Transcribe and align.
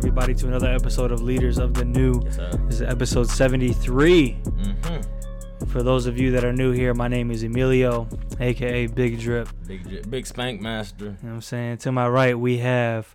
everybody, 0.00 0.34
to 0.34 0.48
another 0.48 0.68
episode 0.72 1.12
of 1.12 1.20
Leaders 1.20 1.58
of 1.58 1.74
the 1.74 1.84
New. 1.84 2.22
Yes. 2.24 2.36
This 2.64 2.74
is 2.76 2.82
episode 2.82 3.28
73. 3.28 4.38
Mm-hmm. 4.44 5.66
For 5.66 5.82
those 5.82 6.06
of 6.06 6.18
you 6.18 6.30
that 6.30 6.42
are 6.42 6.54
new 6.54 6.70
here, 6.70 6.94
my 6.94 7.06
name 7.06 7.30
is 7.30 7.42
Emilio, 7.42 8.08
aka 8.40 8.86
Big 8.86 9.20
Drip. 9.20 9.50
Big 9.66 9.86
J- 9.86 10.00
big 10.08 10.26
spank 10.26 10.62
master. 10.62 11.04
You 11.04 11.10
know 11.10 11.16
what 11.20 11.30
I'm 11.32 11.40
saying? 11.42 11.76
To 11.78 11.92
my 11.92 12.08
right, 12.08 12.38
we 12.38 12.56
have 12.58 13.14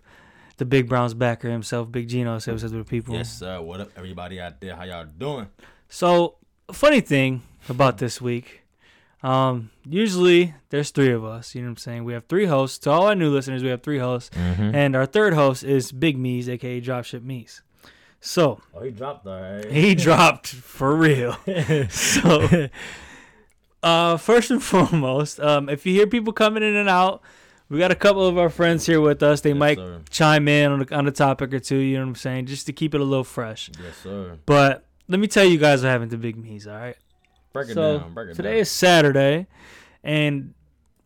the 0.58 0.64
Big 0.64 0.88
Browns 0.88 1.12
backer 1.12 1.50
himself, 1.50 1.90
Big 1.90 2.06
Gino. 2.06 2.38
Say 2.38 2.52
what's 2.52 2.62
up 2.62 2.70
to 2.70 2.76
the 2.76 2.84
people. 2.84 3.14
Yes, 3.14 3.36
sir. 3.36 3.60
What 3.60 3.80
up, 3.80 3.90
everybody 3.96 4.40
out 4.40 4.60
there? 4.60 4.76
How 4.76 4.84
y'all 4.84 5.06
doing? 5.06 5.48
So, 5.88 6.36
funny 6.70 7.00
thing 7.00 7.42
about 7.68 7.98
this 7.98 8.20
week, 8.20 8.62
um, 9.22 9.70
usually 9.84 10.54
there's 10.70 10.90
three 10.90 11.10
of 11.12 11.24
us. 11.24 11.54
You 11.54 11.62
know 11.62 11.68
what 11.68 11.72
I'm 11.72 11.76
saying? 11.78 12.04
We 12.04 12.12
have 12.12 12.26
three 12.26 12.46
hosts. 12.46 12.78
To 12.80 12.90
all 12.90 13.06
our 13.08 13.14
new 13.14 13.30
listeners, 13.30 13.62
we 13.62 13.68
have 13.70 13.82
three 13.82 13.98
hosts. 13.98 14.30
Mm-hmm. 14.36 14.74
And 14.74 14.94
our 14.96 15.06
third 15.06 15.34
host 15.34 15.64
is 15.64 15.90
Big 15.92 16.18
Meez, 16.18 16.48
aka 16.48 16.80
Dropship 16.80 17.20
Meez. 17.20 17.60
So, 18.20 18.60
Oh, 18.74 18.82
he 18.82 18.90
dropped 18.90 19.26
all 19.26 19.40
right. 19.40 19.70
he 19.70 19.94
dropped 20.06 20.48
for 20.48 20.94
real. 20.96 21.36
So, 21.90 22.68
uh, 23.82 24.16
first 24.16 24.50
and 24.50 24.62
foremost, 24.62 25.38
um, 25.40 25.68
if 25.68 25.86
you 25.86 25.92
hear 25.94 26.06
people 26.06 26.32
coming 26.32 26.62
in 26.62 26.74
and 26.74 26.88
out, 26.88 27.22
we 27.68 27.78
got 27.78 27.90
a 27.90 27.96
couple 27.96 28.26
of 28.26 28.38
our 28.38 28.48
friends 28.48 28.86
here 28.86 29.00
with 29.00 29.22
us. 29.22 29.40
They 29.42 29.50
Yes, 29.50 29.58
might 29.58 29.78
sir. 29.78 30.00
chime 30.10 30.48
in 30.48 30.72
on, 30.72 30.78
the, 30.80 30.94
on 30.94 31.06
a 31.06 31.10
topic 31.12 31.52
or 31.52 31.58
two, 31.60 31.76
you 31.78 31.96
know 31.96 32.02
what 32.04 32.08
I'm 32.10 32.14
saying, 32.16 32.46
just 32.46 32.66
to 32.66 32.72
keep 32.72 32.94
it 32.94 33.00
a 33.00 33.04
little 33.04 33.24
fresh. 33.24 33.70
Yes, 33.82 33.96
sir. 34.02 34.38
But 34.46 34.84
let 35.08 35.20
me 35.20 35.26
tell 35.28 35.44
you 35.44 35.58
guys 35.58 35.82
what 35.82 35.90
happened 35.90 36.10
to 36.12 36.16
Big 36.16 36.36
Meez, 36.36 36.66
all 36.66 36.74
right? 36.78 36.96
Break 37.56 37.70
it 37.70 37.74
so 37.74 37.98
down. 37.98 38.14
Break 38.14 38.30
it 38.30 38.34
today 38.34 38.50
down. 38.52 38.58
is 38.60 38.70
Saturday, 38.70 39.46
and 40.04 40.54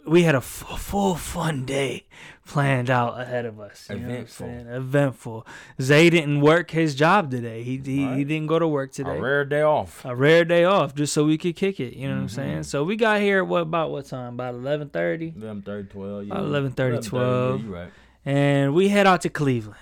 we 0.07 0.23
had 0.23 0.35
a 0.35 0.39
f- 0.39 0.65
full 0.79 1.15
fun 1.15 1.65
day 1.67 2.07
planned 2.47 2.91
out 2.91 3.21
ahead 3.21 3.45
of 3.47 3.61
us. 3.61 3.87
You 3.91 3.97
Eventful. 3.97 4.47
Know 4.47 4.53
what 4.53 4.61
I'm 4.61 4.67
saying? 4.67 4.77
Eventful. 4.77 5.47
Zay 5.81 6.11
didn't 6.11 6.41
work 6.41 6.71
his 6.73 6.95
job 6.95 7.31
today. 7.31 7.63
He 7.63 7.77
he, 7.79 8.07
he 8.17 8.25
didn't 8.25 8.47
go 8.49 8.59
to 8.59 8.67
work 8.67 8.93
today. 8.93 9.17
A 9.17 9.21
rare 9.21 9.45
day 9.45 9.63
off. 9.63 10.05
A 10.05 10.15
rare 10.17 10.45
day 10.45 10.65
off, 10.65 10.95
just 10.95 11.13
so 11.13 11.25
we 11.25 11.39
could 11.39 11.55
kick 11.55 11.79
it. 11.81 11.95
You 11.95 12.09
know 12.09 12.15
what 12.15 12.21
I'm 12.23 12.27
Mhm. 12.29 12.31
saying? 12.31 12.63
So 12.65 12.83
we 12.83 12.97
got 12.97 13.21
here. 13.21 13.45
What 13.45 13.63
about 13.63 13.91
what 13.91 14.07
time? 14.07 14.35
About 14.35 14.55
11:30, 14.55 15.35
11, 15.37 15.63
30, 15.63 15.89
12. 15.89 16.25
Yeah. 16.27 16.33
About 16.35 16.45
11:30, 16.45 17.01
12. 17.07 17.61
Yeah, 17.61 17.67
you 17.67 17.75
right. 17.75 17.91
and 18.25 18.75
we 18.75 18.89
head 18.89 19.07
out 19.07 19.21
to 19.23 19.29
Cleveland. 19.29 19.77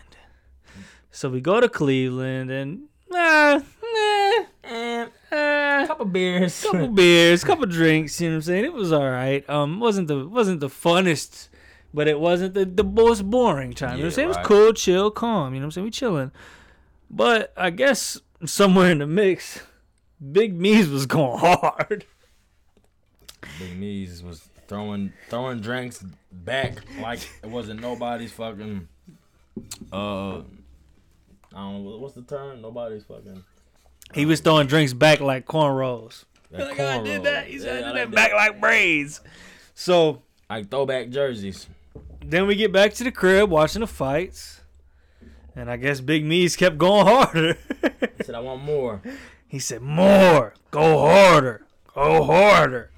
So 1.11 1.31
we 1.31 1.41
go 1.41 1.61
to 1.61 1.69
Cleveland, 1.69 2.51
and 2.51 2.83
nah, 3.11 3.59
nah, 3.59 4.45
And 4.63 5.11
eh, 5.31 5.87
couple 5.87 6.07
beers. 6.07 6.63
couple 6.63 6.89
beers, 7.01 7.45
couple 7.45 7.67
drinks. 7.67 8.21
You 8.21 8.29
know 8.29 8.35
what 8.35 8.37
I'm 8.37 8.43
saying? 8.43 8.65
It 8.65 8.73
was 8.73 8.93
all 8.93 9.09
right. 9.09 9.49
Um, 9.49 9.81
wasn't 9.81 10.09
the 10.09 10.27
wasn't 10.29 10.61
the 10.61 10.69
funnest, 10.69 11.49
but 11.93 12.09
it 12.09 12.21
wasn't 12.21 12.55
the, 12.55 12.65
the 12.65 12.85
most 12.85 13.29
boring 13.29 13.73
time. 13.73 13.93
you 13.93 13.97
know 13.99 14.03
what 14.05 14.07
I'm 14.07 14.15
saying? 14.15 14.27
It 14.27 14.37
was 14.37 14.47
cool, 14.47 14.73
chill, 14.73 15.11
calm. 15.11 15.55
You 15.55 15.61
know 15.61 15.65
what 15.65 15.69
I'm 15.69 15.71
saying? 15.73 15.85
We 15.85 15.91
chilling. 15.91 16.33
But 17.11 17.53
I 17.57 17.71
guess 17.71 18.21
somewhere 18.45 18.91
in 18.91 18.99
the 18.99 19.07
mix, 19.07 19.61
Big 20.33 20.59
Meez 20.59 20.91
was 20.91 21.07
going 21.07 21.39
hard. 21.41 22.05
Big 23.59 23.81
Meez 23.81 24.23
was 24.23 24.49
throwing 24.67 25.13
throwing 25.29 25.61
drinks 25.61 26.05
back 26.31 26.79
like 27.01 27.21
it 27.43 27.49
wasn't 27.49 27.81
nobody's 27.81 28.33
fucking. 28.33 28.89
Uh, 29.93 30.39
I 30.39 30.43
don't 31.55 31.85
know 31.85 31.99
what's 31.99 32.15
the 32.15 32.23
term. 32.23 32.61
Nobody's 32.61 33.05
fucking. 33.05 33.43
He 34.15 34.25
was 34.27 34.41
throwing 34.41 34.67
drinks 34.67 34.93
back 34.93 35.21
like 35.21 35.47
cornrows. 35.47 36.25
That 36.51 36.69
Like, 36.69 36.81
I 36.81 37.03
did 37.03 37.21
cornrow. 37.21 37.25
that. 37.25 37.47
He 37.47 37.59
said, 37.59 37.81
Yeah, 37.81 37.87
I 37.87 37.91
I 37.91 37.93
did 37.93 38.01
like 38.01 38.11
that 38.11 38.15
back 38.15 38.33
like 38.33 38.61
braids. 38.61 39.21
So 39.75 40.23
Like 40.49 40.71
throwback 40.71 41.11
jerseys. 41.11 41.69
then 42.25 42.47
we 42.47 42.57
get 42.57 42.73
back 42.73 42.95
to 42.95 43.05
the 43.05 43.13
crib 43.13 43.51
watching 43.51 43.81
the 43.81 43.87
fights. 43.87 44.61
And 45.55 45.71
I 45.71 45.77
guess 45.77 46.01
Big 46.01 46.25
Meez 46.25 46.57
kept 46.57 46.79
going 46.79 47.05
harder. 47.07 47.59
he 48.17 48.25
said 48.25 48.35
I 48.35 48.41
want 48.41 48.63
more. 48.63 49.03
he 49.49 49.59
said, 49.59 49.83
More. 49.83 50.55
Go 50.71 50.99
harder. 51.01 51.67
Go 51.95 52.23
harder. 52.23 52.91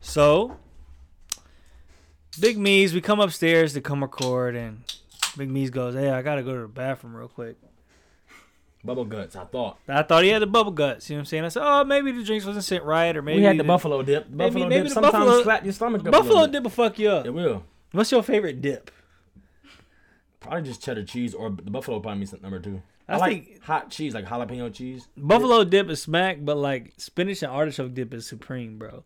So 0.00 0.56
Big 2.40 2.58
Meez, 2.58 2.92
we 2.92 3.00
come 3.00 3.20
upstairs 3.20 3.72
to 3.74 3.80
come 3.80 4.02
record 4.02 4.56
and 4.56 4.82
Big 5.36 5.48
Meez 5.50 5.70
goes, 5.70 5.94
Hey, 5.94 6.10
I 6.10 6.20
gotta 6.22 6.42
go 6.42 6.52
to 6.54 6.62
the 6.62 6.68
bathroom 6.68 7.16
real 7.16 7.28
quick. 7.28 7.56
Bubble 8.84 9.04
guts. 9.06 9.34
I 9.34 9.44
thought. 9.44 9.78
I 9.88 10.02
thought 10.02 10.24
he 10.24 10.28
had 10.30 10.42
the 10.42 10.46
bubble 10.46 10.70
guts, 10.72 11.08
you 11.08 11.16
know 11.16 11.18
what 11.18 11.22
I'm 11.22 11.26
saying? 11.26 11.44
I 11.44 11.48
said, 11.48 11.62
Oh, 11.64 11.84
maybe 11.84 12.12
the 12.12 12.22
drinks 12.22 12.44
wasn't 12.44 12.64
sent 12.66 12.84
right, 12.84 13.16
or 13.16 13.22
maybe 13.22 13.38
we 13.40 13.44
had 13.46 13.56
the 13.56 13.62
the- 13.62 13.66
buffalo 13.66 14.02
dip. 14.02 14.28
maybe- 14.28 14.50
Buffalo 14.50 14.68
maybe 14.68 14.74
dip 14.82 14.88
the 14.88 14.94
sometimes 14.94 15.12
buffalo- 15.24 15.42
slap 15.42 15.64
your 15.64 15.72
stomach 15.72 16.02
Buffalo 16.04 16.46
dip 16.46 16.62
will 16.64 16.70
fuck 16.70 16.98
you 16.98 17.08
up. 17.08 17.24
It 17.26 17.30
will. 17.30 17.64
What's 17.92 18.12
your 18.12 18.22
favorite 18.22 18.60
dip? 18.60 18.90
Probably 20.40 20.62
just 20.62 20.82
cheddar 20.82 21.04
cheese 21.04 21.32
or 21.34 21.48
the 21.48 21.70
buffalo 21.70 21.98
probably 22.00 22.18
means 22.18 22.34
number 22.42 22.58
two. 22.58 22.82
I 23.08 23.14
I, 23.14 23.16
like 23.16 23.46
think- 23.46 23.62
hot 23.62 23.90
cheese, 23.90 24.12
like 24.14 24.26
jalapeno 24.26 24.72
cheese. 24.72 25.08
Buffalo 25.16 25.64
dip 25.64 25.88
is 25.88 26.02
smack, 26.02 26.38
but 26.42 26.56
like 26.58 26.92
spinach 26.98 27.42
and 27.42 27.50
artichoke 27.52 27.94
dip 27.94 28.12
is 28.12 28.26
supreme, 28.26 28.76
bro. 28.78 29.04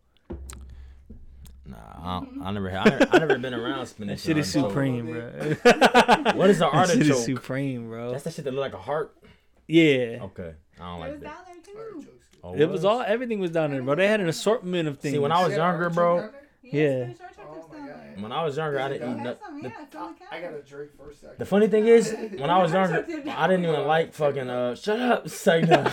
Nah, 1.66 1.76
I, 1.76 2.26
I 2.44 2.50
never. 2.52 2.70
I 2.70 2.84
never, 2.84 3.06
I 3.12 3.18
never 3.18 3.38
been 3.38 3.52
around 3.54 3.86
spinach. 3.88 4.22
That 4.22 4.26
shit 4.26 4.38
is 4.38 4.50
supreme, 4.50 5.06
bro. 5.12 5.20
What 6.34 6.48
is 6.50 6.58
the 6.60 6.68
That 6.72 6.88
shit 6.88 7.02
is 7.02 7.10
artichoke? 7.10 7.16
supreme, 7.18 7.88
bro. 7.88 8.10
That's 8.12 8.24
that 8.24 8.32
shit 8.34 8.44
that 8.46 8.54
look 8.54 8.62
like 8.62 8.72
a 8.72 8.78
heart. 8.78 9.14
Yeah. 9.68 10.18
Okay, 10.22 10.54
I 10.80 10.84
don't 10.84 10.96
It 10.96 11.00
like 11.00 11.12
was 11.12 11.20
that. 11.20 11.24
down 11.24 11.36
there 11.46 11.74
too. 12.02 12.06
Oh, 12.42 12.54
It 12.54 12.68
was 12.68 12.84
all 12.84 13.02
everything 13.02 13.38
was 13.40 13.50
down 13.50 13.70
there, 13.70 13.82
bro. 13.82 13.94
They 13.94 14.06
had 14.08 14.20
an 14.20 14.28
assortment 14.28 14.88
of 14.88 14.98
things. 14.98 15.12
See, 15.14 15.18
when 15.18 15.30
I 15.32 15.44
was 15.46 15.54
younger, 15.56 15.90
bro. 15.90 16.30
Yeah. 16.62 17.10
When 18.18 18.32
I 18.32 18.44
was 18.44 18.56
younger, 18.56 18.80
I 18.80 18.88
didn't 18.88 19.12
eat. 19.12 19.16
Yeah, 19.18 19.22
nut- 19.22 19.40
some, 19.44 19.62
the, 19.62 19.68
yeah, 19.68 19.74
it's 19.84 19.94
on 19.94 20.14
the 20.18 20.34
I 20.34 20.40
got 20.40 20.52
a 20.54 20.62
drink 20.62 20.90
first. 20.98 21.24
I 21.24 21.34
the 21.38 21.46
funny 21.46 21.68
thing 21.68 21.86
is, 21.86 22.12
when 22.36 22.50
I 22.50 22.60
was 22.60 22.72
younger, 22.72 23.06
I 23.30 23.46
didn't 23.46 23.64
even 23.64 23.86
like 23.86 24.12
fucking. 24.12 24.50
Uh, 24.50 24.74
shut 24.74 24.98
up, 24.98 25.28
say 25.44 25.62
no. 25.62 25.84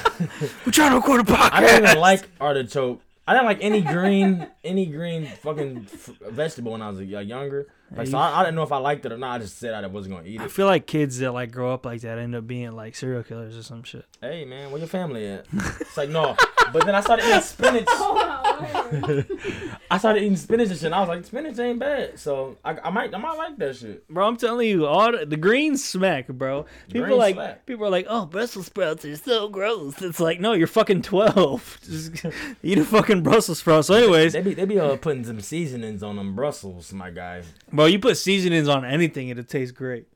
We're 0.65 0.71
trying 0.71 0.89
to 0.91 0.95
record 0.97 1.21
a 1.21 1.23
podcast. 1.23 1.49
I 1.51 1.61
didn't 1.61 1.83
even 1.89 1.99
like 1.99 2.27
artichoke. 2.41 3.01
I 3.27 3.33
didn't 3.33 3.45
like 3.45 3.59
any 3.61 3.81
green, 3.81 4.47
any 4.63 4.87
green 4.87 5.27
fucking 5.43 5.87
f- 5.93 6.09
vegetable 6.31 6.71
when 6.71 6.81
I 6.81 6.89
was 6.89 6.99
like, 6.99 7.27
younger. 7.27 7.67
Like, 7.95 8.07
so 8.07 8.17
I, 8.17 8.39
I 8.39 8.43
didn't 8.43 8.55
know 8.55 8.63
if 8.63 8.71
I 8.71 8.77
liked 8.77 9.05
it 9.05 9.11
or 9.11 9.17
not. 9.17 9.35
I 9.35 9.39
just 9.43 9.57
said 9.59 9.73
I 9.73 9.85
wasn't 9.87 10.15
gonna 10.15 10.27
eat 10.27 10.41
it. 10.41 10.43
I 10.43 10.47
feel 10.47 10.65
like 10.65 10.85
kids 10.87 11.19
that 11.19 11.31
like 11.31 11.51
grow 11.51 11.73
up 11.73 11.85
like 11.85 12.01
that 12.01 12.17
end 12.17 12.35
up 12.35 12.47
being 12.47 12.71
like 12.73 12.95
serial 12.95 13.23
killers 13.23 13.55
or 13.57 13.63
some 13.63 13.83
shit. 13.83 14.05
Hey 14.21 14.43
man, 14.45 14.71
where 14.71 14.79
your 14.79 14.87
family 14.87 15.27
at? 15.27 15.45
It's 15.81 15.97
like 15.97 16.09
no, 16.09 16.35
but 16.73 16.85
then 16.85 16.95
I 16.95 17.01
started 17.01 17.25
eating 17.25 17.41
spinach. 17.41 17.87
I 19.89 19.97
started 19.97 20.21
eating 20.23 20.35
spinach 20.37 20.69
and 20.69 20.77
shit. 20.77 20.85
And 20.85 20.95
I 20.95 20.99
was 21.01 21.09
like, 21.09 21.25
spinach 21.25 21.57
ain't 21.59 21.79
bad, 21.79 22.19
so 22.19 22.57
I, 22.63 22.77
I 22.83 22.89
might, 22.89 23.13
I 23.13 23.17
might 23.17 23.37
like 23.37 23.57
that 23.57 23.75
shit. 23.75 24.07
Bro, 24.07 24.27
I'm 24.27 24.37
telling 24.37 24.67
you, 24.67 24.85
all 24.85 25.11
the, 25.11 25.25
the 25.25 25.37
green 25.37 25.77
smack, 25.77 26.27
bro. 26.27 26.65
People 26.87 27.07
Green 27.07 27.17
like 27.17 27.35
smack. 27.35 27.65
people 27.65 27.85
are 27.85 27.89
like, 27.89 28.07
oh, 28.09 28.25
Brussels 28.25 28.65
sprouts 28.67 29.05
are 29.05 29.15
so 29.15 29.47
gross. 29.49 30.01
It's 30.01 30.19
like, 30.19 30.39
no, 30.39 30.53
you're 30.53 30.67
fucking 30.67 31.03
twelve. 31.03 31.79
Just 31.83 32.25
eat 32.63 32.77
a 32.77 32.85
fucking 32.85 33.21
Brussels 33.23 33.59
sprout. 33.59 33.85
So, 33.85 33.93
anyways, 33.93 34.33
They 34.33 34.41
be, 34.41 34.53
they 34.53 34.65
be 34.65 34.79
uh, 34.79 34.97
putting 34.97 35.23
some 35.23 35.41
seasonings 35.41 36.03
on 36.03 36.15
them 36.15 36.35
Brussels, 36.35 36.91
my 36.93 37.09
guy. 37.11 37.43
Bro, 37.75 37.85
you 37.87 37.99
put 37.99 38.17
seasonings 38.17 38.67
on 38.67 38.85
anything, 38.85 39.29
it'll 39.29 39.43
taste 39.43 39.75
great. 39.75 40.07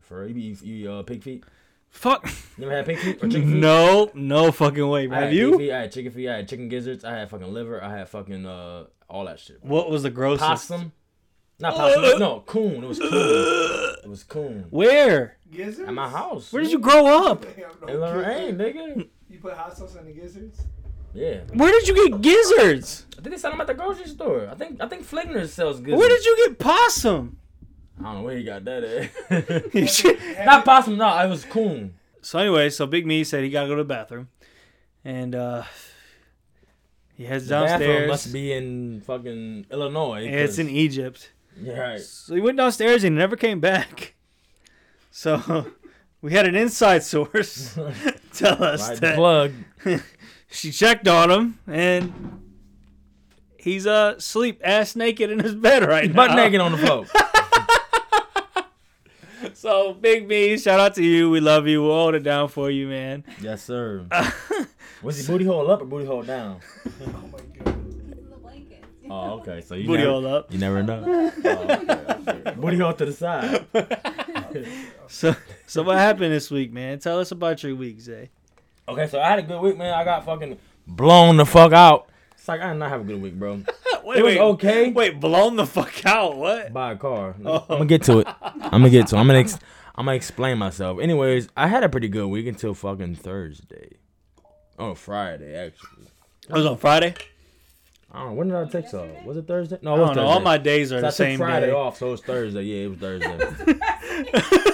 For 0.00 0.26
you, 0.26 0.34
be- 0.34 0.66
you 0.66 0.92
uh, 0.92 1.02
pig 1.02 1.22
feet. 1.22 1.44
Fuck. 1.90 2.28
You 2.58 2.64
ever 2.66 2.76
had 2.76 2.86
pig 2.86 2.98
feet 2.98 3.16
or 3.22 3.28
chicken 3.28 3.52
feet? 3.52 3.60
No, 3.60 4.10
no 4.14 4.52
fucking 4.52 4.86
way. 4.88 5.08
I 5.08 5.14
Have 5.14 5.22
had 5.24 5.28
pig 5.30 5.38
you? 5.38 5.58
Feet, 5.58 5.72
I 5.72 5.80
had 5.82 5.92
chicken 5.92 6.12
feet. 6.12 6.28
I 6.28 6.36
had 6.36 6.48
chicken 6.48 6.68
gizzards. 6.68 7.04
I 7.04 7.12
had 7.14 7.30
fucking 7.30 7.52
liver. 7.52 7.82
I 7.82 7.96
had 7.96 8.08
fucking 8.08 8.46
uh 8.46 8.84
all 9.08 9.24
that 9.26 9.40
shit. 9.40 9.64
What 9.64 9.90
was 9.90 10.02
the 10.02 10.10
grossest? 10.10 10.46
Possum. 10.68 10.92
Not 11.58 11.74
possum. 11.74 12.18
no, 12.18 12.40
coon. 12.40 12.84
It 12.84 12.86
was 12.86 12.98
coon. 12.98 13.96
It 14.04 14.08
was 14.08 14.24
coon. 14.24 14.66
Where? 14.70 15.38
Gizzards? 15.50 15.88
At 15.88 15.94
my 15.94 16.08
house. 16.08 16.52
Where 16.52 16.62
did 16.62 16.70
you 16.70 16.78
grow 16.78 17.06
up? 17.30 17.42
Damn, 17.56 17.70
no 17.80 17.86
In 17.88 18.00
Lorain, 18.00 18.58
gizzards. 18.58 18.76
nigga. 18.76 19.08
You 19.30 19.38
put 19.38 19.54
hot 19.54 19.76
sauce 19.76 19.96
on 19.96 20.04
the 20.04 20.12
gizzards? 20.12 20.60
Yeah. 21.16 21.40
Where 21.54 21.72
did 21.72 21.88
you 21.88 21.94
get 22.10 22.20
gizzards? 22.20 23.06
I 23.18 23.22
think 23.22 23.34
they 23.34 23.40
sell 23.40 23.50
them 23.50 23.60
at 23.62 23.66
the 23.66 23.74
grocery 23.74 24.06
store. 24.06 24.48
I 24.50 24.54
think 24.54 24.80
I 24.80 24.86
think 24.88 25.02
Fligner 25.08 25.46
sells 25.48 25.80
good. 25.80 25.96
Where 25.98 26.08
did 26.08 26.24
you 26.24 26.36
get 26.46 26.58
possum? 26.58 27.38
I 27.98 28.02
don't 28.02 28.14
know 28.16 28.22
where 28.22 28.36
he 28.36 28.44
got 28.44 28.64
that 28.66 28.84
at. 28.84 30.44
Not 30.46 30.64
possum. 30.66 30.98
No, 30.98 31.08
it 31.24 31.28
was 31.28 31.44
coon. 31.46 31.94
so 32.20 32.38
anyway, 32.38 32.68
so 32.68 32.86
Big 32.86 33.06
Me 33.06 33.24
said 33.24 33.42
he 33.42 33.48
gotta 33.50 33.68
go 33.68 33.74
to 33.76 33.82
the 33.82 33.88
bathroom, 33.88 34.28
and 35.04 35.34
uh 35.34 35.62
he 37.14 37.24
heads 37.24 37.46
The 37.48 37.54
downstairs. 37.54 38.08
must 38.08 38.30
be 38.32 38.52
in 38.52 39.00
fucking 39.00 39.66
Illinois. 39.70 40.26
it's 40.28 40.58
in 40.58 40.68
Egypt. 40.68 41.32
Yeah, 41.58 41.78
right. 41.78 42.00
So 42.00 42.34
he 42.34 42.42
went 42.42 42.58
downstairs 42.58 43.02
and 43.04 43.16
never 43.16 43.36
came 43.36 43.60
back. 43.60 44.14
So 45.10 45.72
we 46.20 46.32
had 46.32 46.44
an 46.46 46.54
inside 46.54 47.02
source 47.02 47.74
tell 48.34 48.62
us 48.62 48.86
Right, 48.86 48.94
the 48.96 49.00
that 49.00 49.16
plug. 49.16 49.52
She 50.56 50.70
checked 50.72 51.06
on 51.06 51.30
him 51.30 51.58
and 51.66 52.12
he's 53.58 53.86
uh 53.86 54.18
sleep 54.18 54.60
ass 54.64 54.96
naked 54.96 55.30
in 55.30 55.38
his 55.38 55.54
bed 55.54 55.86
right 55.86 56.08
now. 56.08 56.14
Butt 56.26 56.36
naked 56.36 56.60
on 56.60 56.72
the 56.72 56.78
floor. 56.78 57.06
So 59.54 59.94
Big 59.94 60.28
B, 60.28 60.58
shout 60.58 60.80
out 60.80 60.94
to 60.96 61.04
you. 61.04 61.30
We 61.30 61.40
love 61.40 61.66
you. 61.68 61.82
We'll 61.82 61.92
hold 61.92 62.14
it 62.14 62.22
down 62.22 62.48
for 62.48 62.70
you, 62.70 62.88
man. 62.88 63.24
yes, 63.40 63.62
sir. 63.62 64.04
Was 65.02 65.18
he 65.18 65.26
booty 65.30 65.44
hole 65.44 65.70
up 65.70 65.82
or 65.82 65.84
booty 65.84 66.06
hole 66.06 66.22
down? 66.22 66.60
Oh 67.00 67.28
my 67.32 67.38
god. 67.64 67.72
Oh, 69.08 69.30
okay. 69.38 69.60
So 69.60 69.76
you 69.76 69.86
Booty 69.86 70.02
never, 70.02 70.10
hole 70.10 70.26
up. 70.26 70.52
You 70.52 70.58
never 70.58 70.82
know. 70.82 71.04
Oh, 71.44 71.60
okay, 71.62 72.40
okay. 72.40 72.54
Booty 72.56 72.76
hole 72.78 72.92
to 72.94 73.04
the 73.04 73.12
side. 73.12 73.66
So 75.06 75.36
So 75.66 75.82
what 75.84 75.96
happened 75.98 76.32
this 76.32 76.50
week, 76.50 76.72
man? 76.72 76.98
Tell 76.98 77.20
us 77.20 77.30
about 77.30 77.62
your 77.62 77.76
week, 77.76 78.00
Zay. 78.00 78.30
Okay, 78.88 79.06
so 79.08 79.20
I 79.20 79.28
had 79.28 79.38
a 79.40 79.42
good 79.42 79.60
week, 79.60 79.76
man. 79.76 79.92
I 79.92 80.04
got 80.04 80.24
fucking 80.24 80.58
blown 80.86 81.36
the 81.36 81.44
fuck 81.46 81.72
out. 81.72 82.08
It's 82.32 82.46
like 82.46 82.60
I 82.60 82.68
did 82.72 82.78
not 82.78 82.90
have 82.90 83.00
a 83.00 83.04
good 83.04 83.20
week, 83.20 83.34
bro. 83.34 83.62
Wait, 84.04 84.18
It 84.18 84.22
was 84.24 84.36
okay. 84.36 84.92
Wait, 84.92 85.18
blown 85.18 85.56
the 85.56 85.66
fuck 85.66 86.06
out. 86.06 86.36
What? 86.36 86.72
Buy 86.72 86.92
a 86.92 86.96
car. 86.96 87.34
Oh. 87.44 87.64
I'm 87.68 87.78
gonna 87.78 87.86
get 87.86 88.02
to 88.04 88.20
it. 88.20 88.28
I'm 88.40 88.70
gonna 88.70 88.90
get 88.90 89.08
to. 89.08 89.16
It. 89.16 89.18
I'm 89.18 89.26
gonna. 89.26 89.40
Ex- 89.40 89.58
I'm 89.96 90.04
gonna 90.04 90.16
explain 90.16 90.58
myself. 90.58 91.00
Anyways, 91.00 91.48
I 91.56 91.66
had 91.68 91.82
a 91.82 91.88
pretty 91.88 92.08
good 92.08 92.26
week 92.28 92.46
until 92.46 92.74
fucking 92.74 93.16
Thursday. 93.16 93.96
Oh, 94.78 94.94
Friday 94.94 95.56
actually. 95.56 96.04
It 96.48 96.52
was 96.52 96.66
on 96.66 96.76
Friday. 96.76 97.14
I 98.12 98.20
don't 98.20 98.28
know. 98.28 98.34
When 98.34 98.48
did 98.48 98.56
I 98.56 98.64
take 98.66 98.92
off? 98.94 99.24
Was 99.24 99.36
it 99.38 99.46
Thursday? 99.48 99.78
No, 99.82 99.94
I 99.94 99.96
it 99.96 100.00
was 100.00 100.08
don't 100.10 100.16
know. 100.16 100.22
Thursday. 100.22 100.34
All 100.34 100.40
my 100.40 100.58
days 100.58 100.92
are 100.92 100.98
So 100.98 101.00
the 101.00 101.06
I 101.06 101.10
took 101.10 101.16
same 101.16 101.38
Friday 101.38 101.66
day. 101.66 101.72
off, 101.72 101.96
so 101.98 102.08
it 102.08 102.10
was 102.12 102.20
Thursday. 102.20 102.62
Yeah, 102.62 102.84
it 102.84 102.88
was 102.90 102.98
Thursday. 102.98 103.74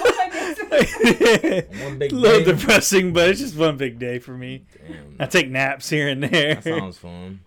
One 1.83 1.97
big 1.99 2.11
little 2.11 2.39
day. 2.39 2.51
depressing, 2.51 3.13
but 3.13 3.29
it's 3.29 3.39
just 3.39 3.55
one 3.55 3.77
big 3.77 3.99
day 3.99 4.19
for 4.19 4.31
me. 4.37 4.65
Damn, 4.87 5.15
I 5.19 5.25
take 5.25 5.49
naps 5.49 5.89
here 5.89 6.07
and 6.09 6.23
there. 6.23 6.55
that 6.55 6.63
sounds 6.63 6.97
fun. 6.97 7.41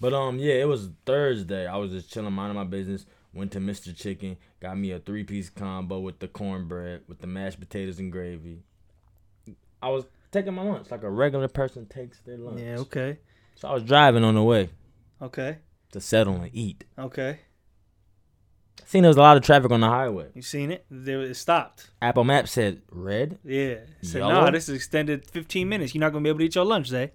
But 0.00 0.14
um, 0.14 0.38
yeah, 0.38 0.54
it 0.54 0.68
was 0.68 0.90
Thursday. 1.06 1.66
I 1.66 1.76
was 1.76 1.90
just 1.92 2.12
chilling, 2.12 2.32
minding 2.32 2.56
my 2.56 2.64
business. 2.64 3.06
Went 3.34 3.52
to 3.52 3.58
Mr. 3.60 3.94
Chicken, 3.96 4.36
got 4.60 4.78
me 4.78 4.90
a 4.92 4.98
three 4.98 5.22
piece 5.24 5.50
combo 5.50 6.00
with 6.00 6.18
the 6.18 6.28
cornbread, 6.28 7.02
with 7.08 7.20
the 7.20 7.26
mashed 7.26 7.60
potatoes 7.60 7.98
and 7.98 8.10
gravy. 8.10 8.62
I 9.82 9.88
was 9.90 10.04
taking 10.32 10.54
my 10.54 10.62
lunch 10.62 10.90
like 10.90 11.02
a 11.02 11.10
regular 11.10 11.48
person 11.48 11.86
takes 11.86 12.20
their 12.20 12.38
lunch. 12.38 12.60
yeah. 12.60 12.78
Okay. 12.78 13.18
So 13.56 13.68
I 13.68 13.74
was 13.74 13.82
driving 13.82 14.24
on 14.24 14.34
the 14.34 14.42
way 14.42 14.70
Okay. 15.20 15.58
to 15.92 16.00
settle 16.00 16.36
and 16.36 16.50
eat. 16.54 16.84
Okay. 16.98 17.40
Seen 18.88 19.02
there 19.02 19.10
was 19.10 19.18
a 19.18 19.20
lot 19.20 19.36
of 19.36 19.42
traffic 19.42 19.70
on 19.70 19.80
the 19.80 19.86
highway. 19.86 20.28
You 20.32 20.40
seen 20.40 20.70
it? 20.70 20.82
There 20.90 21.20
it 21.20 21.34
stopped. 21.34 21.90
Apple 22.00 22.24
Maps 22.24 22.52
said 22.52 22.80
red. 22.90 23.38
Yeah. 23.44 23.80
Said, 24.00 24.20
nah, 24.20 24.50
this 24.50 24.66
is 24.70 24.76
extended 24.76 25.26
15 25.26 25.68
minutes. 25.68 25.94
You're 25.94 26.00
not 26.00 26.14
gonna 26.14 26.22
be 26.22 26.30
able 26.30 26.38
to 26.38 26.46
eat 26.46 26.54
your 26.54 26.64
lunch, 26.64 26.86
Zay. 26.86 27.12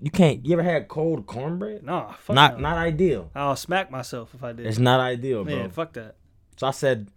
You 0.00 0.12
can't. 0.12 0.46
You 0.46 0.52
ever 0.52 0.62
had 0.62 0.86
cold 0.86 1.26
cornbread? 1.26 1.82
Nah. 1.82 2.12
Fuck 2.12 2.36
not 2.36 2.54
no. 2.54 2.60
not 2.68 2.78
ideal. 2.78 3.32
I'll 3.34 3.56
smack 3.56 3.90
myself 3.90 4.32
if 4.32 4.44
I 4.44 4.52
did. 4.52 4.64
It's 4.64 4.78
not 4.78 5.00
ideal, 5.00 5.42
bro. 5.44 5.56
yeah. 5.56 5.66
Fuck 5.66 5.94
that. 5.94 6.14
So 6.56 6.68
I 6.68 6.70
said, 6.70 7.08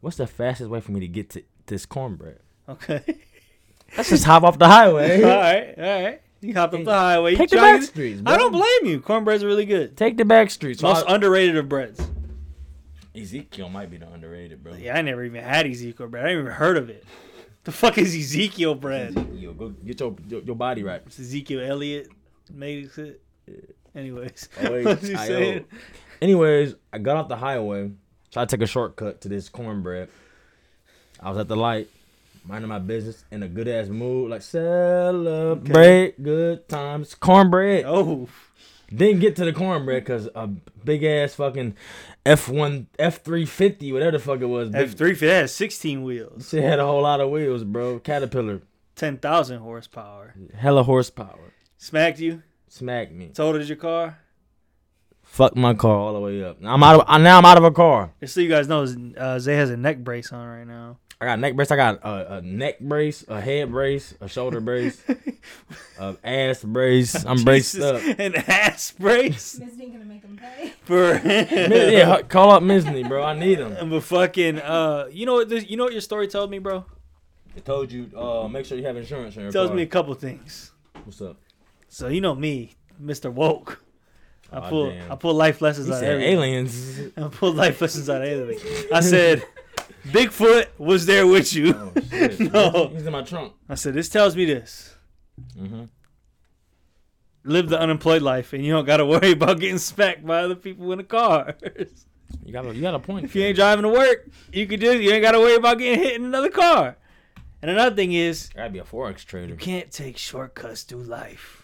"What's 0.00 0.16
the 0.16 0.26
fastest 0.26 0.68
way 0.68 0.80
for 0.80 0.90
me 0.90 0.98
to 0.98 1.06
get 1.06 1.30
to 1.30 1.44
this 1.66 1.86
cornbread?" 1.86 2.40
Okay. 2.68 3.04
Let's 3.96 4.08
just 4.10 4.24
hop 4.24 4.42
off 4.42 4.58
the 4.58 4.66
highway. 4.66 5.22
all 5.22 5.28
right. 5.30 5.74
All 5.78 6.04
right. 6.04 6.20
You 6.40 6.54
hopped 6.54 6.74
off 6.74 6.84
the 6.84 6.92
highway. 6.92 7.30
You 7.30 7.36
Take 7.36 7.50
the 7.50 7.56
back 7.58 7.82
streets. 7.82 8.20
Bro. 8.20 8.32
I 8.32 8.36
don't 8.36 8.50
blame 8.50 8.92
you. 8.92 9.00
Cornbread's 9.00 9.44
really 9.44 9.64
good. 9.64 9.96
Take 9.96 10.16
the 10.16 10.24
back 10.24 10.50
streets. 10.50 10.82
Most 10.82 11.08
I- 11.08 11.14
underrated 11.14 11.56
of 11.56 11.68
breads. 11.68 12.04
Ezekiel 13.14 13.68
might 13.68 13.90
be 13.90 13.96
the 13.96 14.08
underrated, 14.10 14.62
bro. 14.62 14.74
Yeah, 14.74 14.96
I 14.96 15.02
never 15.02 15.24
even 15.24 15.42
had 15.42 15.66
Ezekiel 15.66 16.08
bread. 16.08 16.24
I 16.24 16.28
never 16.28 16.40
even 16.40 16.52
heard 16.52 16.76
of 16.76 16.90
it. 16.90 17.04
The 17.64 17.72
fuck 17.72 17.96
is 17.98 18.14
Ezekiel 18.14 18.74
bread? 18.74 19.16
Ezekiel, 19.16 19.52
go 19.54 19.68
get 19.70 20.00
your 20.00 20.16
your, 20.28 20.42
your 20.42 20.56
body 20.56 20.82
right. 20.82 21.02
It's 21.06 21.18
Ezekiel 21.18 21.60
Elliott 21.60 22.08
made 22.52 22.90
it. 22.96 23.20
Anyways, 23.94 24.48
Oh, 24.60 24.72
wait, 24.72 24.84
what 24.84 25.02
you 25.02 25.16
saying? 25.16 25.64
Anyways, 26.20 26.74
I 26.92 26.98
got 26.98 27.16
off 27.16 27.28
the 27.28 27.36
highway, 27.36 27.92
tried 28.32 28.48
to 28.48 28.56
take 28.56 28.64
a 28.64 28.66
shortcut 28.66 29.20
to 29.20 29.28
this 29.28 29.48
cornbread. 29.48 30.08
I 31.20 31.28
was 31.30 31.38
at 31.38 31.46
the 31.48 31.56
light, 31.56 31.88
minding 32.44 32.68
my 32.68 32.80
business, 32.80 33.24
in 33.30 33.42
a 33.44 33.48
good 33.48 33.68
ass 33.68 33.88
mood, 33.88 34.30
like 34.30 34.42
celebrate 34.42 36.20
good 36.22 36.68
times. 36.68 37.14
Cornbread. 37.14 37.84
Oh, 37.86 38.28
Didn't 38.94 39.20
get 39.20 39.36
to 39.36 39.44
the 39.44 39.52
cornbread 39.52 40.04
because 40.04 40.28
a 40.34 40.46
big 40.46 41.04
ass 41.04 41.34
fucking 41.34 41.74
F 42.26 42.48
one 42.48 42.86
F 42.98 43.22
three 43.22 43.46
fifty, 43.46 43.92
whatever 43.92 44.12
the 44.12 44.18
fuck 44.18 44.40
it 44.40 44.46
was. 44.46 44.74
F 44.74 44.92
three 44.92 45.14
fit 45.14 45.30
has 45.30 45.54
sixteen 45.54 46.02
wheels, 46.02 46.52
It 46.54 46.62
had 46.62 46.78
a 46.78 46.86
whole 46.86 47.02
lot 47.02 47.20
of 47.20 47.30
wheels, 47.30 47.64
bro. 47.64 47.98
Caterpillar, 47.98 48.62
ten 48.94 49.18
thousand 49.18 49.60
horsepower. 49.60 50.34
hella 50.56 50.82
horsepower. 50.82 51.52
Smacked 51.78 52.18
you. 52.20 52.42
Smacked 52.68 53.12
me. 53.12 53.28
Totaled 53.28 53.66
your 53.66 53.76
car. 53.76 54.18
Fucked 55.22 55.56
my 55.56 55.74
car 55.74 55.96
all 55.96 56.12
the 56.12 56.20
way 56.20 56.44
up. 56.44 56.58
I'm 56.62 56.82
out 56.82 57.00
of. 57.08 57.20
Now 57.22 57.38
I'm 57.38 57.44
out 57.44 57.56
of 57.56 57.64
a 57.64 57.70
car. 57.70 58.12
Just 58.20 58.34
so 58.34 58.40
you 58.40 58.48
guys 58.48 58.68
know, 58.68 58.86
uh, 59.16 59.38
Zay 59.38 59.54
has 59.56 59.70
a 59.70 59.76
neck 59.76 59.98
brace 59.98 60.32
on 60.32 60.46
right 60.46 60.66
now. 60.66 60.98
I 61.20 61.26
got 61.26 61.38
a 61.38 61.40
neck 61.40 61.54
brace. 61.54 61.70
I 61.70 61.76
got 61.76 62.00
a, 62.02 62.34
a 62.36 62.42
neck 62.42 62.80
brace, 62.80 63.24
a 63.28 63.40
head 63.40 63.70
brace, 63.70 64.14
a 64.20 64.28
shoulder 64.28 64.60
brace, 64.60 65.02
a 65.98 66.16
ass 66.24 66.62
brace. 66.64 67.24
I'm 67.24 67.44
braced 67.44 67.74
Jesus, 67.74 68.10
up. 68.10 68.18
An 68.18 68.34
ass 68.34 68.92
brace 68.98 69.58
Miss 69.58 69.80
ain't 69.80 69.92
gonna 69.92 70.04
make 70.04 70.22
them 70.22 70.36
pay. 70.36 70.72
for. 70.84 71.14
yeah, 71.24 72.22
call 72.22 72.50
up 72.50 72.62
Misney, 72.62 73.06
bro. 73.08 73.22
I 73.22 73.38
need 73.38 73.58
him. 73.58 73.90
But 73.90 74.02
fucking, 74.02 74.58
uh, 74.58 75.08
you 75.10 75.26
know 75.26 75.34
what? 75.34 75.48
This, 75.48 75.68
you 75.68 75.76
know 75.76 75.84
what 75.84 75.92
your 75.92 76.02
story 76.02 76.28
told 76.28 76.50
me, 76.50 76.58
bro. 76.58 76.84
It 77.56 77.64
told 77.64 77.92
you, 77.92 78.10
uh, 78.16 78.48
make 78.48 78.66
sure 78.66 78.76
you 78.76 78.84
have 78.84 78.96
insurance 78.96 79.36
on 79.36 79.44
your 79.44 79.52
tells 79.52 79.68
car. 79.68 79.76
me 79.76 79.82
a 79.82 79.86
couple 79.86 80.12
things. 80.14 80.72
What's 81.04 81.20
up? 81.22 81.36
So 81.88 82.08
you 82.08 82.20
know 82.20 82.34
me, 82.34 82.74
Mr. 83.00 83.32
Woke. 83.32 83.80
I 84.52 84.58
Aw, 84.58 84.68
pull 84.68 84.90
damn. 84.90 85.12
I 85.12 85.16
pull 85.16 85.34
life 85.34 85.60
lessons 85.62 85.86
He 85.86 85.92
out 85.92 85.96
of 85.96 86.00
said 86.00 86.20
aliens. 86.20 87.00
I 87.16 87.28
pull 87.28 87.52
life 87.52 87.80
lessons 87.80 88.10
out 88.10 88.22
of 88.22 88.28
everything. 88.28 88.88
I 88.92 89.00
said, 89.00 89.44
Bigfoot 90.08 90.66
was 90.78 91.06
there 91.06 91.26
with 91.26 91.52
you. 91.54 91.74
Oh 91.74 91.92
shit. 92.10 92.40
No. 92.52 92.90
He's 92.92 93.06
in 93.06 93.12
my 93.12 93.22
trunk. 93.22 93.54
I 93.68 93.74
said, 93.74 93.94
this 93.94 94.08
tells 94.08 94.36
me 94.36 94.44
this. 94.44 94.94
Mm-hmm. 95.58 95.84
Live 97.44 97.68
the 97.68 97.78
unemployed 97.78 98.22
life, 98.22 98.52
and 98.52 98.64
you 98.64 98.72
don't 98.72 98.84
got 98.84 98.98
to 98.98 99.06
worry 99.06 99.32
about 99.32 99.60
getting 99.60 99.78
smacked 99.78 100.24
by 100.24 100.40
other 100.40 100.54
people 100.54 100.90
in 100.92 100.98
the 100.98 101.04
cars. 101.04 101.54
You 102.44 102.52
got 102.52 102.66
a, 102.66 102.74
you 102.74 102.80
got 102.80 102.94
a 102.94 102.98
point. 102.98 103.24
if 103.24 103.34
you 103.34 103.42
ain't 103.42 103.56
driving 103.56 103.82
to 103.82 103.88
work, 103.88 104.28
you 104.52 104.66
could 104.66 104.80
just 104.80 105.00
you 105.00 105.10
ain't 105.10 105.22
got 105.22 105.32
to 105.32 105.40
worry 105.40 105.56
about 105.56 105.78
getting 105.78 106.02
hit 106.02 106.16
in 106.16 106.24
another 106.24 106.50
car. 106.50 106.96
And 107.62 107.70
another 107.70 107.96
thing 107.96 108.12
is, 108.12 108.50
I 108.54 108.58
gotta 108.58 108.70
be 108.70 108.78
a 108.78 108.84
forex 108.84 109.24
trader. 109.24 109.48
you 109.48 109.56
can't 109.56 109.90
take 109.90 110.18
shortcuts 110.18 110.82
through 110.82 111.04
life. 111.04 111.62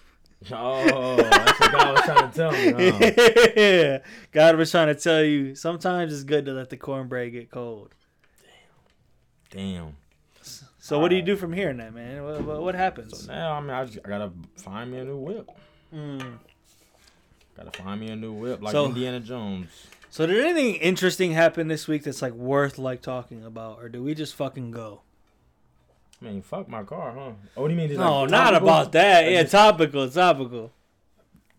Oh, 0.50 1.16
that's 1.16 1.60
what 1.60 1.72
God 1.72 1.94
was 1.94 2.04
trying 2.04 2.30
to 2.30 2.36
tell 2.36 2.52
me. 2.52 2.90
Huh? 2.90 3.52
yeah. 3.56 3.98
God 4.32 4.56
was 4.56 4.70
trying 4.70 4.86
to 4.86 4.94
tell 4.94 5.22
you 5.22 5.54
sometimes 5.54 6.14
it's 6.14 6.24
good 6.24 6.46
to 6.46 6.52
let 6.52 6.70
the 6.70 6.78
cornbread 6.78 7.32
get 7.32 7.50
cold. 7.50 7.94
Damn. 9.50 9.96
So 10.78 10.98
what 10.98 11.08
do 11.08 11.16
you 11.16 11.22
do 11.22 11.36
from 11.36 11.52
here, 11.52 11.72
now, 11.72 11.90
man? 11.90 12.24
What, 12.24 12.42
what, 12.42 12.62
what 12.62 12.74
happens? 12.74 13.26
So 13.26 13.32
now 13.32 13.52
I 13.54 13.60
mean 13.60 13.70
I, 13.70 13.84
just, 13.84 13.98
I 14.04 14.08
gotta 14.08 14.30
find 14.56 14.90
me 14.90 14.98
a 14.98 15.04
new 15.04 15.16
whip. 15.18 15.50
Mm. 15.94 16.38
Gotta 17.56 17.82
find 17.82 18.00
me 18.00 18.08
a 18.08 18.16
new 18.16 18.32
whip 18.32 18.62
like 18.62 18.72
So- 18.72 18.86
Indiana 18.86 19.20
Jones. 19.20 19.68
So 20.12 20.26
did 20.26 20.44
anything 20.44 20.74
interesting 20.76 21.32
happen 21.32 21.68
this 21.68 21.86
week 21.86 22.02
that's 22.02 22.20
like 22.22 22.32
worth 22.32 22.78
like 22.78 23.00
talking 23.02 23.44
about, 23.44 23.78
or 23.80 23.88
do 23.88 24.02
we 24.02 24.14
just 24.14 24.34
fucking 24.34 24.72
go? 24.72 25.02
I 26.20 26.24
mean, 26.24 26.42
fuck 26.42 26.68
my 26.68 26.82
car, 26.82 27.12
huh? 27.12 27.30
Oh, 27.56 27.62
what 27.62 27.68
do 27.68 27.74
you 27.74 27.78
mean? 27.78 27.88
just, 27.88 28.00
No, 28.00 28.22
like, 28.22 28.30
not 28.30 28.54
about 28.54 28.90
that. 28.92 29.24
Like, 29.24 29.32
Yeah, 29.32 29.42
topical, 29.44 30.10
topical. 30.10 30.72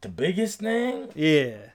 the 0.01 0.09
biggest 0.09 0.59
thing. 0.59 1.07
Yeah. 1.15 1.70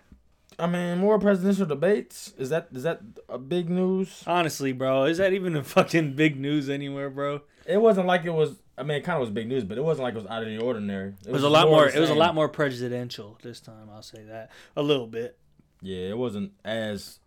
I 0.58 0.66
mean, 0.66 0.98
more 0.98 1.18
presidential 1.18 1.66
debates. 1.66 2.32
Is 2.38 2.48
that 2.50 2.68
is 2.72 2.82
that 2.84 3.00
a 3.28 3.38
big 3.38 3.68
news? 3.68 4.22
Honestly, 4.26 4.72
bro, 4.72 5.04
is 5.04 5.18
that 5.18 5.32
even 5.32 5.54
a 5.56 5.64
fucking 5.64 6.14
big 6.14 6.38
news 6.38 6.70
anywhere, 6.70 7.10
bro? 7.10 7.42
It 7.66 7.78
wasn't 7.78 8.06
like 8.06 8.25
it 8.25 8.30
was. 8.30 8.56
I 8.78 8.82
mean, 8.82 8.98
it 8.98 9.04
kind 9.04 9.16
of 9.16 9.20
was 9.20 9.30
big 9.30 9.48
news, 9.48 9.64
but 9.64 9.78
it 9.78 9.84
wasn't 9.84 10.04
like 10.04 10.14
it 10.14 10.18
was 10.18 10.26
out 10.26 10.42
of 10.42 10.48
the 10.48 10.58
ordinary. 10.58 11.14
It 11.26 11.32
was 11.32 11.42
a 11.42 11.48
lot 11.48 11.68
more. 11.68 11.88
It 11.88 11.98
was 11.98 12.10
a 12.10 12.14
lot 12.14 12.34
more 12.34 12.48
presidential 12.48 13.38
this 13.42 13.60
time. 13.60 13.88
I'll 13.92 14.02
say 14.02 14.22
that 14.25 14.50
a 14.76 14.82
little 14.82 15.06
bit. 15.06 15.38
Yeah, 15.82 16.08
it 16.08 16.18
wasn't 16.18 16.52
as 16.64 17.18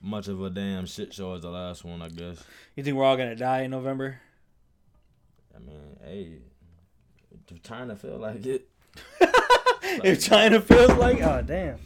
much 0.00 0.28
of 0.28 0.42
a 0.42 0.48
damn 0.48 0.86
shit 0.86 1.12
show 1.12 1.34
as 1.34 1.42
the 1.42 1.50
last 1.50 1.84
one, 1.84 2.00
I 2.00 2.08
guess. 2.08 2.42
You 2.76 2.82
think 2.82 2.96
we're 2.96 3.04
all 3.04 3.16
gonna 3.16 3.36
die 3.36 3.62
in 3.62 3.70
November? 3.70 4.20
I 5.54 5.58
mean, 5.58 5.96
hey, 6.02 6.38
if 7.50 7.62
China 7.62 7.96
feel 7.96 8.16
like 8.18 8.46
it. 8.46 8.68
if 10.04 10.22
China 10.22 10.60
feels 10.60 10.92
like, 10.94 11.20
oh 11.22 11.42
damn, 11.42 11.78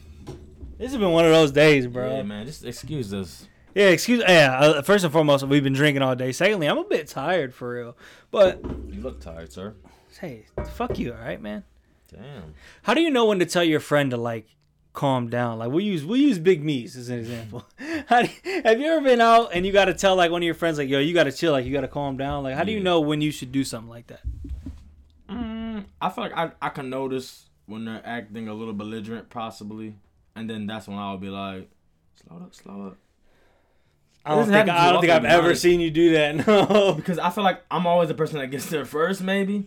this 0.85 0.93
has 0.93 1.01
been 1.01 1.13
one 1.13 1.25
of 1.25 1.33
those 1.33 1.51
days, 1.53 1.87
bro. 1.87 2.17
Yeah, 2.17 2.23
man, 2.23 2.45
just 2.47 2.65
excuse 2.65 3.13
us. 3.15 3.49
Yeah, 3.75 3.87
excuse. 3.87 4.23
Yeah, 4.29 4.59
uh, 4.59 4.83
first 4.83 5.03
and 5.05 5.13
foremost, 5.13 5.45
we've 5.47 5.65
been 5.65 5.73
drinking 5.73 6.03
all 6.03 6.15
day. 6.15 6.31
Secondly, 6.31 6.69
I'm 6.69 6.79
a 6.79 6.85
bit 6.85 7.09
tired 7.09 7.55
for 7.55 7.75
real. 7.75 7.97
But 8.31 8.61
You 8.89 9.01
look 9.01 9.21
tired, 9.21 9.51
sir. 9.53 9.75
hey, 10.21 10.47
fuck 10.75 10.99
you, 10.99 11.13
all 11.13 11.19
right, 11.19 11.41
man. 11.41 11.65
Damn. 12.13 12.55
How 12.83 12.95
do 12.95 13.01
you 13.01 13.11
know 13.11 13.25
when 13.25 13.39
to 13.41 13.47
tell 13.47 13.65
your 13.65 13.81
friend 13.81 14.11
to 14.13 14.17
like 14.17 14.47
calm 14.93 15.29
down? 15.29 15.59
Like 15.59 15.71
we 15.73 15.83
use 15.85 16.05
we 16.05 16.21
use 16.21 16.39
Big 16.39 16.63
Meez 16.63 16.97
as 16.97 17.09
an 17.09 17.19
example. 17.19 17.65
How 18.07 18.23
do 18.23 18.29
have 18.65 18.79
you 18.79 18.87
ever 18.87 19.01
been 19.01 19.21
out 19.21 19.51
and 19.53 19.67
you 19.67 19.73
got 19.73 19.87
to 19.87 19.95
tell 19.95 20.15
like 20.15 20.31
one 20.31 20.43
of 20.43 20.47
your 20.47 20.55
friends 20.55 20.79
like, 20.79 20.89
yo, 20.89 21.01
you 21.01 21.13
got 21.15 21.25
to 21.25 21.33
chill, 21.33 21.51
like 21.53 21.65
you 21.65 21.73
got 21.73 21.81
to 21.81 21.89
calm 21.89 22.17
down? 22.17 22.45
Like 22.45 22.55
how 22.55 22.63
do 22.63 22.71
you 22.71 22.79
Yeah. 22.79 22.85
know 22.85 23.01
when 23.01 23.21
you 23.21 23.33
should 23.33 23.51
do 23.51 23.65
something 23.65 23.91
like 23.91 24.07
that? 24.09 24.21
Mm, 25.29 25.87
I 26.01 26.11
feel 26.11 26.25
like 26.25 26.37
I, 26.37 26.53
I 26.63 26.69
can 26.69 26.91
notice 26.91 27.49
when 27.67 27.87
they're 27.87 28.03
acting 28.05 28.47
a 28.47 28.55
little 28.55 28.75
belligerent, 28.75 29.31
possibly, 29.31 29.97
and 30.37 30.49
then 30.49 30.67
that's 30.67 30.87
when 30.89 30.99
I'll 30.99 31.19
be 31.19 31.29
like, 31.29 31.71
slow 32.27 32.37
up, 32.39 32.55
slow 32.55 32.87
up. 32.89 32.97
I 34.27 34.35
don't 34.35 34.47
think 34.47 34.69
I 34.71 34.91
don't 34.91 35.01
think 35.03 35.13
I've 35.13 35.25
ever 35.27 35.49
honest. 35.49 35.63
seen 35.63 35.81
you 35.81 35.91
do 35.91 36.13
that. 36.13 36.47
No. 36.47 36.95
Because 36.95 37.19
I 37.19 37.29
feel 37.31 37.45
like 37.45 37.63
I'm 37.71 37.87
always 37.87 38.09
the 38.09 38.15
person 38.15 38.39
that 38.39 38.47
gets 38.49 38.67
there 38.71 38.85
first, 38.87 39.23
maybe. 39.23 39.67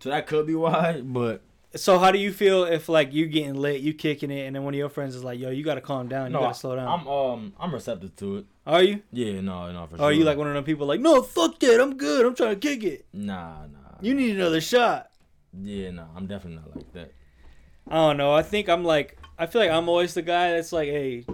So 0.00 0.10
that 0.10 0.26
could 0.26 0.46
be 0.46 0.54
why, 0.54 1.00
but 1.02 1.42
So 1.74 1.98
how 1.98 2.10
do 2.12 2.18
you 2.18 2.32
feel 2.32 2.64
if 2.64 2.88
like 2.88 3.12
you 3.12 3.26
getting 3.26 3.54
lit, 3.54 3.80
you 3.80 3.92
kicking 3.92 4.30
it, 4.30 4.46
and 4.46 4.56
then 4.56 4.62
one 4.62 4.72
of 4.74 4.78
your 4.78 4.88
friends 4.88 5.14
is 5.14 5.22
like, 5.24 5.38
"Yo, 5.38 5.50
you 5.50 5.64
gotta 5.64 5.80
calm 5.80 6.08
down. 6.08 6.30
You 6.32 6.38
gotta 6.38 6.54
slow 6.54 6.76
down." 6.76 6.88
I'm 6.88 7.06
um 7.08 7.52
I'm 7.60 7.74
receptive 7.74 8.14
to 8.16 8.36
it. 8.38 8.46
Are 8.66 8.82
you? 8.82 9.02
Yeah, 9.12 9.40
no, 9.40 9.70
no, 9.72 9.86
for 9.86 9.94
Or 9.96 9.98
sure. 9.98 10.06
are 10.06 10.12
you 10.12 10.24
like 10.24 10.38
one 10.38 10.46
of 10.46 10.54
them 10.54 10.64
people 10.64 10.86
like, 10.86 11.00
"No, 11.00 11.20
fuck 11.22 11.58
that. 11.58 11.80
I'm 11.80 11.96
good. 11.96 12.24
I'm 12.24 12.34
trying 12.34 12.58
to 12.58 12.68
kick 12.68 12.84
it. 12.84 13.06
Nah, 13.12 13.66
nah. 13.66 13.98
You 14.00 14.14
need 14.14 14.36
another 14.36 14.60
shot." 14.60 15.10
Yeah, 15.52 15.90
nah. 15.90 16.06
I'm 16.16 16.26
definitely 16.26 16.60
not 16.62 16.74
like 16.76 16.92
that. 16.92 17.12
I 17.90 17.94
don't 17.96 18.16
know. 18.16 18.32
I 18.32 18.42
think 18.42 18.68
I'm 18.68 18.84
like 18.84 19.18
I 19.38 19.46
feel 19.46 19.60
like 19.62 19.70
I'm 19.70 19.88
always 19.88 20.14
the 20.14 20.22
guy 20.22 20.50
that's 20.52 20.72
like, 20.72 20.88
hey, 20.88 21.24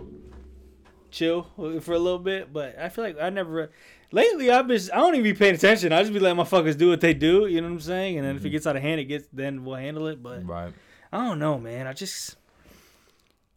chill 1.11 1.45
for 1.81 1.95
a 1.95 1.99
little 1.99 2.19
bit. 2.19 2.53
But 2.53 2.79
I 2.79 2.89
feel 2.89 3.05
like 3.05 3.17
I 3.21 3.31
never. 3.31 3.71
Lately, 4.13 4.51
I've 4.51 4.69
been. 4.69 4.81
I 4.93 4.97
don't 4.99 5.15
even 5.15 5.25
be 5.25 5.35
paying 5.35 5.55
attention. 5.55 5.93
I 5.93 6.01
just 6.03 6.13
be 6.13 6.21
letting 6.21 6.37
my 6.37 6.45
fuckers 6.45 6.77
do 6.79 6.89
what 6.91 7.01
they 7.01 7.15
do. 7.15 7.47
You 7.47 7.61
know 7.61 7.67
what 7.69 7.75
I'm 7.75 7.81
saying? 7.81 8.19
And 8.19 8.27
then 8.27 8.37
if 8.37 8.45
it 8.45 8.49
Mhm. 8.49 8.53
gets 8.53 8.67
out 8.67 8.77
of 8.77 8.83
hand, 8.83 9.01
it 9.01 9.05
gets. 9.07 9.27
Then 9.33 9.65
we'll 9.65 9.77
handle 9.77 10.07
it. 10.07 10.23
But 10.23 10.47
Right. 10.47 10.73
I 11.13 11.25
don't 11.27 11.39
know, 11.39 11.59
man. 11.59 11.87
I 11.87 11.93
just. 11.93 12.37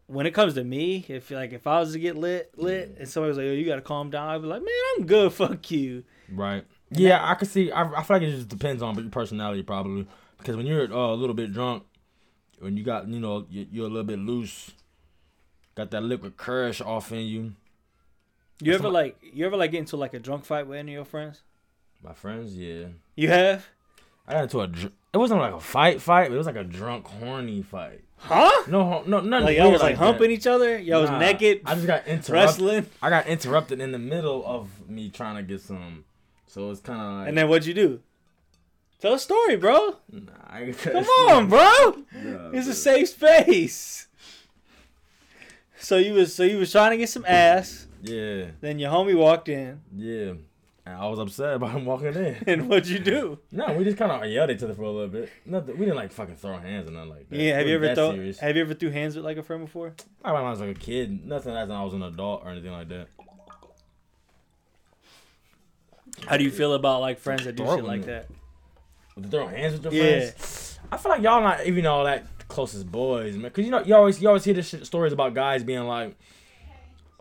When 0.08 0.26
it 0.26 0.32
comes 0.34 0.54
to 0.54 0.64
me, 0.64 1.06
if 1.10 1.30
like 1.32 1.52
if 1.52 1.68
I 1.68 1.80
was 1.82 1.92
to 1.92 2.00
get 2.00 2.16
lit, 2.16 2.54
lit, 2.58 2.96
and 2.98 3.08
somebody 3.10 3.28
was 3.30 3.38
like, 3.38 3.48
"Oh, 3.48 3.52
you 3.52 3.66
gotta 3.66 3.82
calm 3.82 4.10
down," 4.10 4.30
I'd 4.30 4.42
be 4.42 4.48
like, 4.48 4.62
"Man, 4.62 4.74
I'm 4.98 5.06
good. 5.06 5.34
Fuck 5.34 5.70
you." 5.70 6.06
Right. 6.32 6.64
Yeah, 6.90 7.20
I 7.22 7.36
can 7.36 7.48
see. 7.48 7.70
I, 7.72 7.82
I 7.84 8.04
feel 8.04 8.16
like 8.16 8.24
it 8.24 8.32
just 8.32 8.48
depends 8.48 8.82
on 8.82 8.96
your 8.96 9.10
personality, 9.10 9.64
probably. 9.64 10.08
Because 10.38 10.56
when 10.56 10.66
you're 10.66 10.84
uh, 10.92 11.14
a 11.14 11.16
little 11.16 11.36
bit 11.36 11.52
drunk, 11.52 11.84
when 12.60 12.78
you 12.78 12.84
got, 12.84 13.08
you 13.08 13.20
know, 13.20 13.46
you- 13.50 13.68
you're 13.72 13.86
a 13.86 13.90
little 13.90 14.04
bit 14.04 14.20
loose, 14.20 14.72
got 15.76 15.92
that 15.92 16.02
liquid 16.04 16.38
courage 16.38 16.82
off 16.82 17.12
in 17.12 17.26
you. 17.26 17.54
You 18.62 18.74
ever 18.74 18.90
like 18.90 19.18
you 19.22 19.46
ever 19.46 19.56
like 19.56 19.72
get 19.72 19.80
into 19.80 19.98
like 19.98 20.14
a 20.16 20.20
drunk 20.20 20.44
fight 20.46 20.66
with 20.68 20.80
any 20.80 20.94
of 20.94 20.96
your 20.96 21.06
friends? 21.06 21.42
My 22.04 22.14
friends, 22.14 22.56
yeah. 22.58 22.86
You 23.16 23.28
have? 23.30 23.68
I 24.28 24.34
got 24.34 24.44
into 24.44 24.62
a. 24.62 24.68
Dr- 24.68 24.92
it 25.14 25.18
wasn't 25.18 25.40
like 25.40 25.54
a 25.54 25.60
fight, 25.60 26.02
fight. 26.02 26.30
But 26.30 26.36
it 26.36 26.38
was 26.38 26.48
like 26.48 26.56
a 26.56 26.64
drunk, 26.64 27.08
horny 27.08 27.62
fight. 27.62 28.02
Huh? 28.18 28.52
No, 28.68 29.04
no, 29.04 29.22
nothing. 29.22 29.46
Like 29.46 29.58
y'all 29.58 29.72
was 29.72 29.82
like 29.82 29.96
that. 29.98 30.04
humping 30.04 30.32
each 30.32 30.48
other. 30.48 30.78
Y'all 30.80 31.02
was 31.02 31.12
naked, 31.12 31.62
I 31.66 31.76
just 31.76 31.86
got 31.88 32.08
interrupted. 32.08 32.34
wrestling. 32.34 32.86
I 33.02 33.10
got 33.12 33.28
interrupted 33.28 33.80
in 33.80 33.92
the 33.92 34.00
middle 34.00 34.44
of 34.46 34.90
me 34.90 35.10
trying 35.10 35.36
to 35.36 35.44
get 35.44 35.62
some. 35.62 36.04
So 36.48 36.72
it's 36.72 36.82
kind 36.82 37.00
of 37.00 37.08
like. 37.20 37.28
And 37.30 37.38
then 37.38 37.48
what'd 37.48 37.66
you 37.68 37.76
do? 37.76 38.00
Tell 39.00 39.14
a 39.14 39.20
story, 39.20 39.58
bro. 39.58 39.98
Nah, 40.12 40.32
I, 40.48 40.72
Come 40.72 41.04
on, 41.06 41.50
bro. 41.50 42.04
Nah, 42.14 42.50
It's 42.52 42.68
a 42.68 42.74
safe 42.74 43.10
space. 43.10 44.08
So 45.80 45.98
you 45.98 46.14
was 46.14 46.34
so 46.34 46.44
you 46.44 46.58
was 46.58 46.72
trying 46.72 46.92
to 46.92 46.98
get 46.98 47.10
some 47.10 47.24
ass. 47.28 47.86
Yeah, 48.02 48.46
Then 48.62 48.80
your 48.80 48.92
homie 48.92 49.16
walked 49.16 49.50
in, 49.50 49.82
yeah. 49.96 50.34
And 50.86 50.96
I 50.96 51.06
was 51.08 51.20
upset 51.20 51.56
about 51.56 51.72
him 51.72 51.86
walking 51.86 52.14
in. 52.16 52.38
and 52.48 52.70
what'd 52.70 52.88
you 52.88 53.00
do? 53.00 53.40
No, 53.52 53.74
we 53.74 53.84
just 53.84 53.98
kind 53.98 54.12
of 54.12 54.30
yelled 54.30 54.50
at 54.50 54.56
each 54.58 54.64
other 54.64 54.74
for 54.74 54.84
a 54.84 54.90
little 54.92 55.10
bit. 55.10 55.30
Nothing. 55.46 55.78
We 55.78 55.86
didn't 55.86 55.98
like 55.98 56.12
fucking 56.12 56.36
throw 56.36 56.58
hands 56.58 56.90
or 56.90 56.94
nothing 56.94 57.10
like 57.10 57.30
that. 57.30 57.38
Yeah, 57.38 57.58
have 57.58 57.66
It 57.66 57.70
you 57.70 57.76
ever 57.76 57.88
that 57.88 57.96
throw 57.96 58.12
serious. 58.14 58.40
Have 58.40 58.56
you 58.56 58.62
ever 58.62 58.74
threw 58.74 58.90
hands 58.90 59.16
with 59.16 59.26
like 59.26 59.38
a 59.38 59.44
friend 59.44 59.66
before? 59.66 59.94
I 60.24 60.32
when 60.32 60.44
I 60.44 60.50
was 60.50 60.60
like 60.62 60.70
a 60.78 60.80
kid. 60.80 61.26
Nothing 61.26 61.56
as 61.56 61.70
I 61.70 61.84
was 61.84 61.94
an 61.94 62.04
adult 62.04 62.44
or 62.44 62.50
anything 62.52 62.72
like 62.72 62.88
that. 62.90 63.08
How 66.26 66.38
do 66.38 66.44
you 66.44 66.52
feel 66.52 66.74
about 66.74 67.02
like 67.02 67.20
friends 67.20 67.44
that 67.46 67.56
do 67.56 67.66
shit 67.66 67.84
like 67.84 68.06
that? 68.06 68.28
To 69.22 69.28
throw 69.30 69.48
hands 69.48 69.74
with 69.74 69.84
your 69.86 69.94
Yeah. 69.94 70.20
friends. 70.32 70.80
I 70.92 70.98
feel 70.98 71.12
like 71.12 71.22
y'all 71.22 71.42
not 71.42 71.66
even 71.66 71.86
all 71.86 72.04
that 72.06 72.26
closest 72.48 72.90
boys, 72.92 73.36
man. 73.36 73.52
Cause 73.52 73.66
you 73.66 73.72
know 73.72 73.84
you 73.84 73.96
always 73.96 74.22
you 74.22 74.28
always 74.28 74.44
hear 74.44 74.54
the 74.54 74.64
shit, 74.64 74.86
stories 74.86 75.12
about 75.14 75.34
guys 75.34 75.64
being 75.64 75.84
like 75.86 76.16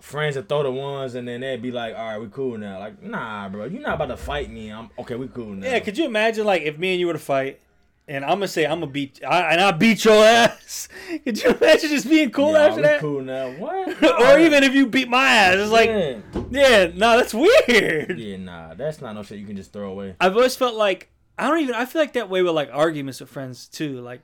friends 0.01 0.35
that 0.35 0.49
throw 0.49 0.63
the 0.63 0.71
ones 0.71 1.15
and 1.15 1.27
then 1.27 1.41
they'd 1.41 1.63
be 1.63 1.73
like, 1.73 1.95
all 1.97 2.05
right, 2.05 2.19
we 2.21 2.29
cool 2.29 2.59
now. 2.59 2.79
Like, 2.79 3.03
nah, 3.03 3.49
bro, 3.49 3.65
you 3.65 3.79
not 3.81 3.95
about 3.95 4.07
to 4.09 4.17
fight 4.17 4.51
me. 4.51 4.71
I'm 4.71 4.91
okay. 4.99 5.15
We 5.17 5.29
cool 5.29 5.47
now. 5.55 5.67
Yeah, 5.67 5.81
could 5.81 5.97
you 5.97 6.05
imagine 6.05 6.45
like 6.45 6.63
if 6.63 6.79
me 6.79 6.93
and 6.93 7.01
you 7.01 7.07
were 7.07 7.15
to 7.15 7.19
fight, 7.19 7.61
and 8.09 8.25
I'm 8.25 8.33
gonna 8.35 8.47
say 8.49 8.65
I'm 8.67 8.81
gonna 8.81 8.93
beat, 8.93 9.21
I, 9.27 9.53
and 9.53 9.61
I 9.61 9.73
beat 9.73 10.05
your 10.05 10.23
ass. 10.25 10.89
Could 11.25 11.43
you 11.43 11.51
imagine 11.51 11.91
just 11.91 12.09
being 12.09 12.31
cool 12.31 12.53
Yeah, 12.53 12.59
after 12.67 12.77
we 12.77 12.83
that? 12.83 13.01
Cool 13.01 13.23
now. 13.23 13.51
What? 13.53 13.89
or 14.21 14.39
even 14.39 14.63
if 14.63 14.75
you 14.75 14.87
beat 14.87 15.09
my 15.09 15.27
ass, 15.27 15.57
it's 15.57 15.73
like, 15.73 15.89
yeah. 15.89 16.19
yeah, 16.51 16.91
no, 16.95 17.17
that's 17.17 17.35
weird. 17.35 18.17
yeah, 18.17 18.37
nah, 18.37 18.75
that's 18.75 19.01
not 19.01 19.15
no 19.17 19.25
shit 19.25 19.39
you 19.39 19.47
can 19.47 19.57
just 19.57 19.73
throw 19.73 19.91
away. 19.91 20.15
I've 20.21 20.37
always 20.37 20.55
felt 20.55 20.77
like 20.77 21.09
I 21.39 21.49
don't 21.49 21.61
even. 21.61 21.75
I 21.75 21.85
feel 21.85 22.01
like 22.03 22.15
that 22.15 22.29
way 22.31 22.43
with 22.43 22.55
like 22.55 22.71
arguments 22.73 23.21
with 23.21 23.29
friends 23.29 23.69
too. 23.69 24.01
Like 24.01 24.23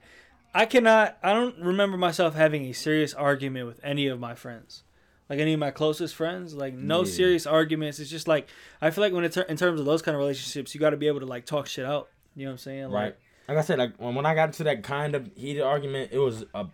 I 0.54 0.66
cannot. 0.66 1.18
I 1.22 1.32
don't 1.34 1.58
remember 1.58 1.96
myself 1.96 2.34
having 2.34 2.64
a 2.66 2.72
serious 2.72 3.12
argument 3.14 3.66
with 3.66 3.80
any 3.82 4.06
of 4.06 4.18
my 4.20 4.34
friends. 4.34 4.82
Like 5.30 5.38
any 5.38 5.54
of 5.54 5.60
my 5.60 5.70
closest 5.70 6.14
friends, 6.14 6.54
like 6.54 6.74
no 6.74 7.00
Yeah. 7.04 7.10
serious 7.12 7.46
arguments. 7.46 7.98
It's 7.98 8.10
just 8.10 8.28
like 8.28 8.48
I 8.80 8.90
feel 8.90 9.02
like 9.02 9.12
when 9.12 9.24
it's 9.24 9.36
in 9.36 9.56
terms 9.56 9.80
of 9.80 9.86
those 9.86 10.02
kind 10.02 10.14
of 10.14 10.18
relationships, 10.20 10.74
you 10.74 10.80
got 10.80 10.90
to 10.90 10.96
be 10.96 11.06
able 11.06 11.20
to 11.20 11.26
like 11.26 11.46
talk 11.46 11.66
shit 11.66 11.84
out. 11.84 12.08
You 12.34 12.44
know 12.44 12.50
what 12.50 12.54
I'm 12.54 12.58
saying? 12.58 12.84
Like, 12.90 12.92
Right. 13.02 13.16
Like 13.48 13.58
I 13.58 13.60
said, 13.62 13.78
like 13.78 13.96
when, 13.96 14.14
when 14.14 14.24
I 14.26 14.34
got 14.34 14.48
into 14.50 14.64
that 14.64 14.82
kind 14.82 15.14
of 15.14 15.30
heated 15.34 15.62
argument, 15.62 16.10
it 16.12 16.18
was 16.18 16.44
a 16.54 16.66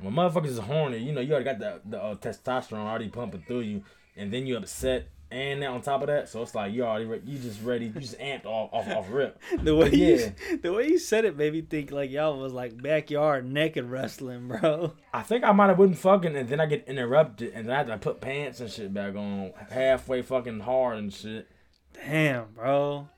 when 0.00 0.14
motherfuckers 0.14 0.46
is 0.46 0.58
horny. 0.58 0.98
You 0.98 1.12
know, 1.12 1.20
you 1.20 1.32
already 1.32 1.44
got 1.44 1.58
the 1.58 1.80
the 1.84 2.02
uh, 2.02 2.14
testosterone 2.16 2.86
already 2.86 3.08
pumping 3.08 3.44
through 3.46 3.60
you, 3.60 3.84
and 4.16 4.32
then 4.32 4.46
you 4.46 4.56
upset, 4.56 5.08
and 5.30 5.60
now 5.60 5.74
on 5.74 5.80
top 5.82 6.00
of 6.00 6.08
that, 6.08 6.28
so 6.28 6.42
it's 6.42 6.54
like 6.54 6.72
you 6.72 6.84
already 6.84 7.04
re- 7.04 7.22
you 7.24 7.38
just 7.38 7.62
ready, 7.62 7.86
you 7.86 7.92
just 8.00 8.18
amped 8.18 8.46
off 8.46 8.70
off, 8.72 8.88
off 8.88 9.06
rip. 9.10 9.40
The 9.62 9.74
way 9.76 9.90
Yeah. 9.90 10.30
you 10.50 10.56
the 10.62 10.72
way 10.72 10.88
you 10.88 10.98
said 10.98 11.24
it 11.24 11.36
made 11.36 11.52
me 11.52 11.62
think 11.62 11.90
like 11.92 12.10
y'all 12.10 12.38
was 12.38 12.52
like 12.52 12.80
backyard 12.82 13.50
naked 13.50 13.84
wrestling, 13.84 14.48
bro. 14.48 14.94
I 15.14 15.22
think 15.22 15.44
I 15.44 15.52
might 15.52 15.68
have 15.68 15.76
been 15.78 15.94
fucking, 15.94 16.34
and 16.36 16.48
then 16.48 16.60
I 16.60 16.66
get 16.66 16.86
interrupted, 16.88 17.52
and 17.54 17.66
then 17.68 17.74
I 17.74 17.78
had 17.78 17.86
to 17.88 17.98
put 17.98 18.20
pants 18.20 18.60
and 18.60 18.70
shit 18.70 18.92
back 18.92 19.14
on 19.14 19.52
halfway 19.70 20.22
fucking 20.22 20.60
hard 20.60 20.98
and 20.98 21.12
shit. 21.12 21.48
Damn, 21.94 22.46
bro. 22.54 23.08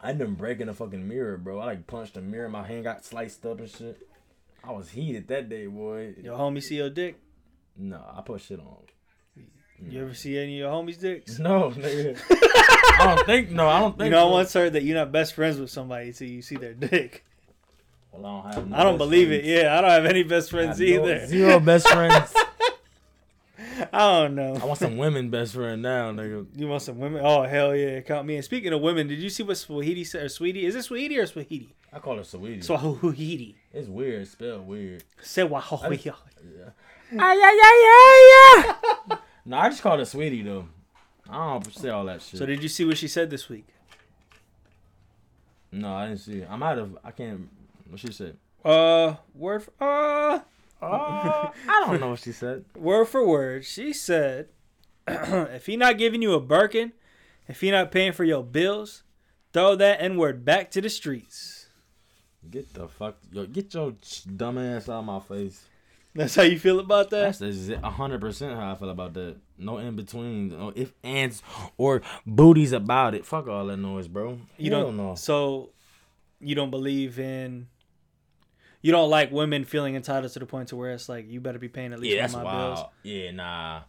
I 0.00 0.12
didn't 0.12 0.34
break 0.34 0.60
in 0.60 0.66
the 0.68 0.74
fucking 0.74 1.08
mirror, 1.08 1.36
bro. 1.36 1.58
I 1.58 1.64
like 1.64 1.86
punched 1.86 2.14
the 2.14 2.20
mirror, 2.20 2.48
my 2.48 2.66
hand 2.66 2.84
got 2.84 3.04
sliced 3.04 3.44
up 3.46 3.58
and 3.58 3.68
shit. 3.70 4.06
I 4.62 4.72
was 4.72 4.90
heated 4.90 5.28
that 5.28 5.48
day, 5.48 5.66
boy. 5.66 6.14
Your 6.22 6.36
homie 6.38 6.62
see 6.62 6.76
your 6.76 6.90
dick? 6.90 7.18
No, 7.76 8.02
I 8.14 8.20
put 8.22 8.40
shit 8.40 8.58
on. 8.60 8.76
You 9.88 10.02
ever 10.02 10.14
see 10.14 10.38
any 10.38 10.54
of 10.54 10.58
your 10.58 10.72
homies' 10.72 10.98
dicks? 10.98 11.38
No, 11.38 11.70
nigga. 11.70 12.18
I 12.98 13.14
don't 13.14 13.26
think. 13.26 13.50
No, 13.50 13.68
I 13.68 13.80
don't 13.80 13.96
think. 13.96 14.06
You 14.06 14.10
know, 14.10 14.28
I 14.28 14.30
once 14.32 14.52
heard 14.52 14.72
that 14.72 14.82
you're 14.82 14.96
not 14.96 15.12
best 15.12 15.34
friends 15.34 15.58
with 15.58 15.70
somebody 15.70 16.08
until 16.08 16.28
you 16.28 16.42
see 16.42 16.56
their 16.56 16.74
dick. 16.74 17.24
Well, 18.12 18.24
I 18.24 18.52
don't 18.52 18.54
have. 18.54 18.68
No 18.70 18.76
I 18.76 18.82
don't 18.84 18.98
believe 18.98 19.30
it. 19.32 19.44
Yeah, 19.44 19.76
I 19.76 19.80
don't 19.82 19.90
have 19.90 20.06
any 20.06 20.22
best 20.22 20.50
friends 20.50 20.78
have 20.78 20.88
no- 20.88 20.94
either. 21.04 21.26
zero 21.26 21.60
best 21.60 21.88
friends. 21.88 22.34
I 23.92 24.22
don't 24.22 24.34
know. 24.34 24.54
I 24.60 24.64
want 24.64 24.78
some 24.78 24.96
women 24.96 25.28
best 25.28 25.52
friend 25.54 25.82
now, 25.82 26.10
nigga. 26.10 26.46
You 26.54 26.68
want 26.68 26.82
some 26.82 26.98
women? 26.98 27.20
Oh 27.24 27.42
hell 27.42 27.76
yeah, 27.76 28.00
count 28.00 28.26
me 28.26 28.36
in. 28.36 28.42
Speaking 28.42 28.72
of 28.72 28.80
women, 28.80 29.06
did 29.06 29.18
you 29.18 29.28
see 29.28 29.42
what 29.42 29.56
Swahili 29.58 30.04
said 30.04 30.24
or 30.24 30.28
Sweetie? 30.30 30.64
Is 30.64 30.74
it 30.74 30.82
Sweetie 30.84 31.18
or 31.18 31.26
Swahili? 31.26 31.74
I 31.92 31.98
call 31.98 32.16
her 32.16 32.24
sweetie. 32.24 32.60
Swahili. 32.62 33.56
it's 33.72 33.88
weird. 33.88 34.22
It's 34.22 34.32
spelled 34.32 34.66
weird. 34.66 35.04
Swahili. 35.22 36.00
Yeah. 36.04 36.70
Ay, 37.18 37.36
ay, 37.42 37.60
ay, 37.62 38.72
ay, 39.10 39.18
No, 39.46 39.56
I 39.58 39.68
just 39.70 39.80
call 39.80 39.96
her 39.98 40.04
sweetie 40.04 40.42
though. 40.42 40.66
I 41.30 41.52
don't 41.52 41.74
say 41.74 41.88
all 41.88 42.04
that 42.06 42.20
shit. 42.20 42.38
So 42.38 42.46
did 42.46 42.62
you 42.62 42.68
see 42.68 42.84
what 42.84 42.98
she 42.98 43.08
said 43.08 43.30
this 43.30 43.48
week? 43.48 43.66
no, 45.72 45.94
I 45.94 46.08
didn't 46.08 46.20
see 46.20 46.38
it. 46.38 46.48
I 46.50 46.56
might 46.56 46.76
have. 46.78 46.96
I 47.04 47.10
can't. 47.10 47.48
What 47.88 48.00
she 48.00 48.12
said? 48.12 48.36
Uh, 48.64 49.14
word 49.34 49.62
for 49.62 49.72
uh, 49.80 50.40
Uh, 50.82 51.50
I 51.68 51.84
don't 51.86 52.00
know 52.00 52.10
what 52.10 52.18
she 52.20 52.32
said. 52.32 52.64
word 52.74 53.06
for 53.06 53.26
word. 53.26 53.64
She 53.64 53.92
said, 53.92 54.48
if 55.08 55.66
he 55.66 55.76
not 55.76 55.96
giving 55.98 56.20
you 56.20 56.34
a 56.34 56.40
Birkin, 56.40 56.92
if 57.48 57.60
he 57.62 57.70
not 57.70 57.90
paying 57.90 58.12
for 58.12 58.24
your 58.24 58.44
bills, 58.44 59.02
throw 59.52 59.74
that 59.76 60.02
N 60.02 60.16
word 60.18 60.44
back 60.44 60.70
to 60.72 60.80
the 60.82 60.90
streets. 60.90 61.68
Get 62.50 62.74
the 62.74 62.88
fuck, 62.88 63.16
yo, 63.32 63.46
get 63.46 63.72
your 63.74 63.94
dumb 64.36 64.58
ass 64.58 64.88
out 64.88 64.98
of 65.00 65.04
my 65.06 65.18
face. 65.20 65.64
That's 66.16 66.34
how 66.34 66.42
you 66.42 66.58
feel 66.58 66.80
about 66.80 67.10
that. 67.10 67.38
That's 67.38 67.68
a 67.68 67.90
hundred 67.90 68.20
percent 68.20 68.54
how 68.58 68.72
I 68.72 68.74
feel 68.74 68.90
about 68.90 69.14
that. 69.14 69.36
No 69.58 69.78
in 69.78 69.96
between, 69.96 70.48
no 70.48 70.72
if 70.74 70.92
ands 71.04 71.42
or 71.76 72.02
booties 72.26 72.72
about 72.72 73.14
it. 73.14 73.26
Fuck 73.26 73.48
all 73.48 73.66
that 73.66 73.76
noise, 73.76 74.08
bro. 74.08 74.38
You 74.56 74.70
Hell 74.72 74.82
don't 74.84 74.96
know. 74.96 75.14
So 75.14 75.70
you 76.40 76.54
don't 76.54 76.70
believe 76.70 77.18
in. 77.18 77.68
You 78.82 78.92
don't 78.92 79.10
like 79.10 79.32
women 79.32 79.64
feeling 79.64 79.94
entitled 79.96 80.32
to 80.32 80.38
the 80.38 80.46
point 80.46 80.68
to 80.68 80.76
where 80.76 80.92
it's 80.92 81.08
like 81.08 81.28
you 81.28 81.40
better 81.40 81.58
be 81.58 81.68
paying 81.68 81.92
at 81.92 81.98
least 81.98 82.14
Yeah, 82.14 82.22
that's 82.22 82.34
my 82.34 82.44
wild. 82.44 82.76
bills. 82.76 82.86
Yeah, 83.02 83.30
nah. 83.32 83.80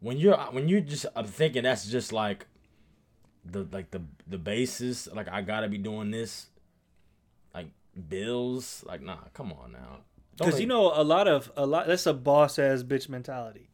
When 0.00 0.16
you're 0.18 0.36
when 0.36 0.68
you're 0.68 0.80
just 0.80 1.06
I'm 1.16 1.26
thinking 1.26 1.62
that's 1.62 1.86
just 1.86 2.12
like 2.12 2.46
the 3.44 3.66
like 3.72 3.90
the 3.90 4.02
the 4.26 4.38
basis. 4.38 5.08
Like 5.12 5.28
I 5.28 5.40
gotta 5.42 5.68
be 5.68 5.78
doing 5.78 6.10
this. 6.10 6.46
Like 7.54 7.68
bills. 8.08 8.84
Like 8.86 9.00
nah, 9.00 9.16
come 9.32 9.52
on 9.52 9.72
now. 9.72 9.98
Don't 10.36 10.48
Because 10.48 10.60
you 10.60 10.66
know 10.66 10.92
a 10.94 11.04
lot 11.04 11.28
of 11.28 11.52
a 11.56 11.64
lot. 11.66 11.86
That's 11.86 12.06
a 12.06 12.14
boss 12.14 12.58
ass 12.58 12.82
bitch 12.82 13.08
mentality. 13.08 13.68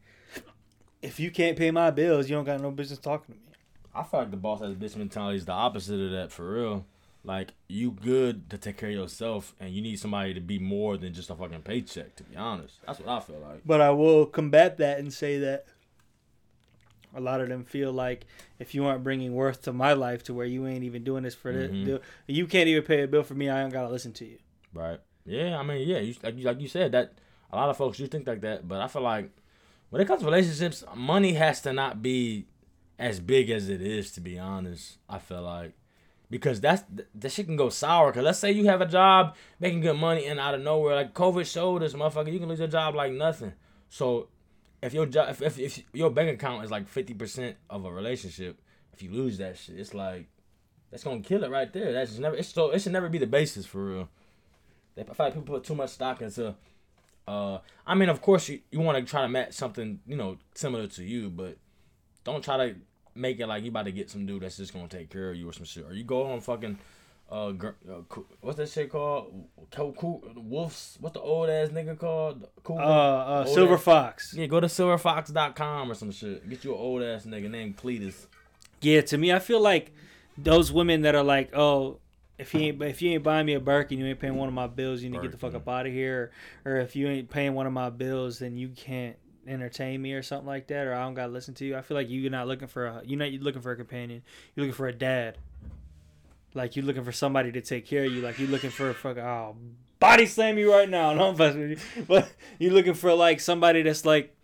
If 1.01 1.19
you 1.19 1.31
can't 1.31 1.57
pay 1.57 1.71
my 1.71 1.89
bills, 1.89 2.29
you 2.29 2.35
don't 2.35 2.45
got 2.45 2.61
no 2.61 2.69
business 2.71 2.99
talking 2.99 3.33
to 3.35 3.41
me. 3.41 3.47
I 3.93 4.03
feel 4.03 4.19
like 4.21 4.31
the 4.31 4.37
boss 4.37 4.61
ass 4.61 4.75
bitch 4.75 4.95
mentality 4.95 5.37
is 5.37 5.45
the 5.45 5.51
opposite 5.51 5.99
of 5.99 6.11
that 6.11 6.31
for 6.31 6.53
real. 6.53 6.85
Like 7.23 7.53
you 7.67 7.91
good 7.91 8.49
to 8.51 8.57
take 8.57 8.77
care 8.77 8.89
of 8.89 8.95
yourself, 8.95 9.55
and 9.59 9.71
you 9.71 9.81
need 9.81 9.99
somebody 9.99 10.33
to 10.33 10.39
be 10.41 10.59
more 10.59 10.97
than 10.97 11.13
just 11.13 11.29
a 11.29 11.35
fucking 11.35 11.61
paycheck. 11.61 12.15
To 12.17 12.23
be 12.23 12.35
honest, 12.35 12.79
that's 12.85 12.99
what 12.99 13.09
I 13.09 13.19
feel 13.19 13.39
like. 13.39 13.61
But 13.65 13.81
I 13.81 13.91
will 13.91 14.25
combat 14.25 14.77
that 14.77 14.99
and 14.99 15.11
say 15.13 15.39
that 15.39 15.65
a 17.15 17.19
lot 17.21 17.41
of 17.41 17.49
them 17.49 17.63
feel 17.63 17.91
like 17.91 18.25
if 18.59 18.73
you 18.73 18.85
aren't 18.85 19.03
bringing 19.03 19.33
worth 19.33 19.63
to 19.63 19.73
my 19.73 19.93
life 19.93 20.23
to 20.23 20.33
where 20.33 20.45
you 20.45 20.65
ain't 20.65 20.83
even 20.83 21.03
doing 21.03 21.23
this 21.23 21.35
for 21.35 21.51
Mhm. 21.51 21.85
the, 21.85 22.01
you 22.27 22.47
can't 22.47 22.67
even 22.69 22.83
pay 22.83 23.01
a 23.01 23.07
bill 23.07 23.23
for 23.23 23.33
me. 23.33 23.49
I 23.49 23.61
don't 23.61 23.69
gotta 23.71 23.89
listen 23.89 24.13
to 24.13 24.25
you. 24.25 24.37
Right. 24.73 24.99
Yeah, 25.25 25.59
I 25.59 25.63
mean, 25.63 25.87
yeah, 25.87 25.99
you, 25.99 26.15
like 26.23 26.37
you 26.37 26.45
like 26.45 26.59
you 26.59 26.67
said 26.67 26.91
that 26.93 27.13
a 27.51 27.55
lot 27.55 27.69
of 27.69 27.77
folks 27.77 27.97
do 27.97 28.07
think 28.07 28.27
like 28.27 28.41
that, 28.41 28.67
but 28.67 28.81
I 28.81 28.87
feel 28.87 29.01
like 29.01 29.29
when 29.89 30.01
it 30.01 30.07
comes 30.07 30.21
to 30.21 30.25
relationships, 30.25 30.83
money 30.95 31.33
has 31.33 31.61
to 31.61 31.73
not 31.73 32.01
be 32.01 32.47
as 32.97 33.19
big 33.19 33.49
as 33.49 33.69
it 33.69 33.81
is. 33.81 34.11
To 34.13 34.21
be 34.21 34.39
honest, 34.39 34.97
I 35.09 35.19
feel 35.19 35.43
like 35.43 35.73
because 36.29 36.61
that's 36.61 36.83
that 37.13 37.31
shit 37.31 37.45
can 37.45 37.57
go 37.57 37.69
sour. 37.69 38.11
Cause 38.11 38.23
let's 38.23 38.39
say 38.39 38.51
you 38.51 38.65
have 38.65 38.81
a 38.81 38.85
job 38.85 39.35
making 39.59 39.81
good 39.81 39.97
money 39.97 40.25
and 40.25 40.39
out 40.39 40.55
of 40.55 40.61
nowhere, 40.61 40.95
like 40.95 41.13
COVID 41.13 41.45
showed 41.51 41.83
us, 41.83 41.93
motherfucker, 41.93 42.31
you 42.31 42.39
can 42.39 42.49
lose 42.49 42.59
your 42.59 42.67
job 42.67 42.95
like 42.95 43.11
nothing. 43.11 43.53
So 43.89 44.29
if 44.81 44.93
your 44.93 45.05
job, 45.05 45.29
if, 45.29 45.41
if, 45.41 45.59
if 45.59 45.83
your 45.93 46.09
bank 46.09 46.29
account 46.29 46.63
is 46.63 46.71
like 46.71 46.87
fifty 46.87 47.13
percent 47.13 47.57
of 47.69 47.85
a 47.85 47.91
relationship, 47.91 48.59
if 48.93 49.03
you 49.03 49.11
lose 49.11 49.37
that 49.37 49.57
shit, 49.57 49.77
it's 49.77 49.93
like 49.93 50.27
that's 50.89 51.03
gonna 51.03 51.21
kill 51.21 51.43
it 51.43 51.51
right 51.51 51.71
there. 51.71 51.91
That's 51.91 52.17
never. 52.17 52.35
It's 52.35 52.49
so 52.49 52.71
it 52.71 52.81
should 52.81 52.93
never 52.93 53.09
be 53.09 53.17
the 53.17 53.27
basis 53.27 53.65
for 53.65 53.85
real. 53.85 54.09
I 54.97 55.03
feel 55.03 55.15
like 55.17 55.33
people 55.33 55.55
put 55.55 55.63
too 55.63 55.75
much 55.75 55.91
stock 55.91 56.21
into. 56.21 56.55
Uh, 57.27 57.59
I 57.85 57.95
mean, 57.95 58.09
of 58.09 58.21
course, 58.21 58.49
you, 58.49 58.59
you 58.71 58.79
want 58.79 58.97
to 58.97 59.09
try 59.09 59.21
to 59.21 59.29
match 59.29 59.53
something 59.53 59.99
you 60.05 60.15
know 60.15 60.37
similar 60.55 60.87
to 60.87 61.03
you, 61.03 61.29
but 61.29 61.57
don't 62.23 62.43
try 62.43 62.57
to 62.57 62.75
make 63.15 63.39
it 63.39 63.47
like 63.47 63.63
you 63.63 63.69
about 63.69 63.85
to 63.85 63.91
get 63.91 64.09
some 64.09 64.25
dude 64.25 64.41
that's 64.41 64.57
just 64.57 64.73
gonna 64.73 64.87
take 64.87 65.09
care 65.09 65.31
of 65.31 65.35
you 65.35 65.47
or 65.49 65.53
some 65.53 65.65
shit. 65.65 65.85
Or 65.85 65.93
you 65.93 66.03
go 66.03 66.31
on 66.31 66.41
fucking 66.41 66.77
uh, 67.31 67.47
uh 67.47 68.03
what's 68.41 68.57
that 68.57 68.69
shit 68.69 68.91
called? 68.91 69.47
Wolves. 70.35 70.97
What 70.99 71.13
the 71.13 71.21
old 71.21 71.49
ass 71.49 71.69
nigga 71.69 71.97
called? 71.97 72.47
Cool. 72.63 72.77
Uh, 72.77 72.81
uh, 72.81 73.45
Silver 73.45 73.75
ass- 73.75 73.83
Fox. 73.83 74.33
Yeah, 74.33 74.47
go 74.47 74.59
to 74.59 74.67
silverfox.com 74.67 75.91
or 75.91 75.95
some 75.95 76.11
shit. 76.11 76.49
Get 76.49 76.63
you 76.65 76.73
an 76.73 76.79
old 76.79 77.01
ass 77.01 77.25
nigga 77.25 77.49
named 77.49 77.77
Cletus. 77.77 78.25
Yeah, 78.81 79.01
to 79.01 79.17
me, 79.17 79.31
I 79.31 79.39
feel 79.39 79.61
like 79.61 79.93
those 80.37 80.71
women 80.71 81.01
that 81.01 81.15
are 81.15 81.23
like, 81.23 81.55
oh, 81.55 81.99
if 82.41 82.55
you 82.55 82.61
ain't 82.61 82.81
if 82.81 83.01
you 83.01 83.11
ain't 83.11 83.23
buying 83.23 83.45
me 83.45 83.53
a 83.53 83.59
Birkin, 83.59 83.99
you 83.99 84.05
ain't 84.07 84.19
paying 84.19 84.35
one 84.35 84.47
of 84.47 84.53
my 84.53 84.67
bills. 84.67 85.03
You 85.03 85.09
need 85.09 85.17
to 85.17 85.21
get 85.21 85.31
the 85.31 85.37
fuck 85.37 85.53
up 85.53 85.69
out 85.69 85.85
of 85.85 85.93
here. 85.93 86.31
Or, 86.65 86.73
or 86.73 86.77
if 86.77 86.95
you 86.95 87.07
ain't 87.07 87.29
paying 87.29 87.53
one 87.53 87.67
of 87.67 87.73
my 87.73 87.91
bills, 87.91 88.39
then 88.39 88.57
you 88.57 88.69
can't 88.69 89.15
entertain 89.47 90.01
me 90.01 90.13
or 90.13 90.23
something 90.23 90.47
like 90.47 90.67
that. 90.67 90.87
Or 90.87 90.95
I 90.95 91.03
don't 91.03 91.13
gotta 91.13 91.31
listen 91.31 91.53
to 91.55 91.65
you. 91.65 91.77
I 91.77 91.81
feel 91.81 91.95
like 91.95 92.07
you're 92.09 92.31
not 92.31 92.47
looking 92.47 92.67
for 92.67 92.87
a 92.87 93.01
you're 93.05 93.19
not 93.19 93.31
you're 93.31 93.43
looking 93.43 93.61
for 93.61 93.71
a 93.71 93.75
companion. 93.75 94.23
You're 94.55 94.65
looking 94.65 94.75
for 94.75 94.87
a 94.87 94.93
dad. 94.93 95.37
Like 96.55 96.75
you're 96.75 96.85
looking 96.85 97.03
for 97.03 97.11
somebody 97.11 97.51
to 97.51 97.61
take 97.61 97.85
care 97.85 98.05
of 98.05 98.11
you. 98.11 98.21
Like 98.21 98.39
you're 98.39 98.49
looking 98.49 98.71
for 98.71 98.89
a 98.89 98.93
fucking 98.95 99.23
oh 99.23 99.55
body 99.99 100.25
slam 100.25 100.57
you 100.57 100.73
right 100.73 100.89
now. 100.89 101.13
No, 101.13 101.31
you. 101.31 101.77
But 102.07 102.31
you're 102.57 102.73
looking 102.73 102.95
for 102.95 103.13
like 103.13 103.39
somebody 103.39 103.83
that's 103.83 104.03
like 104.03 104.35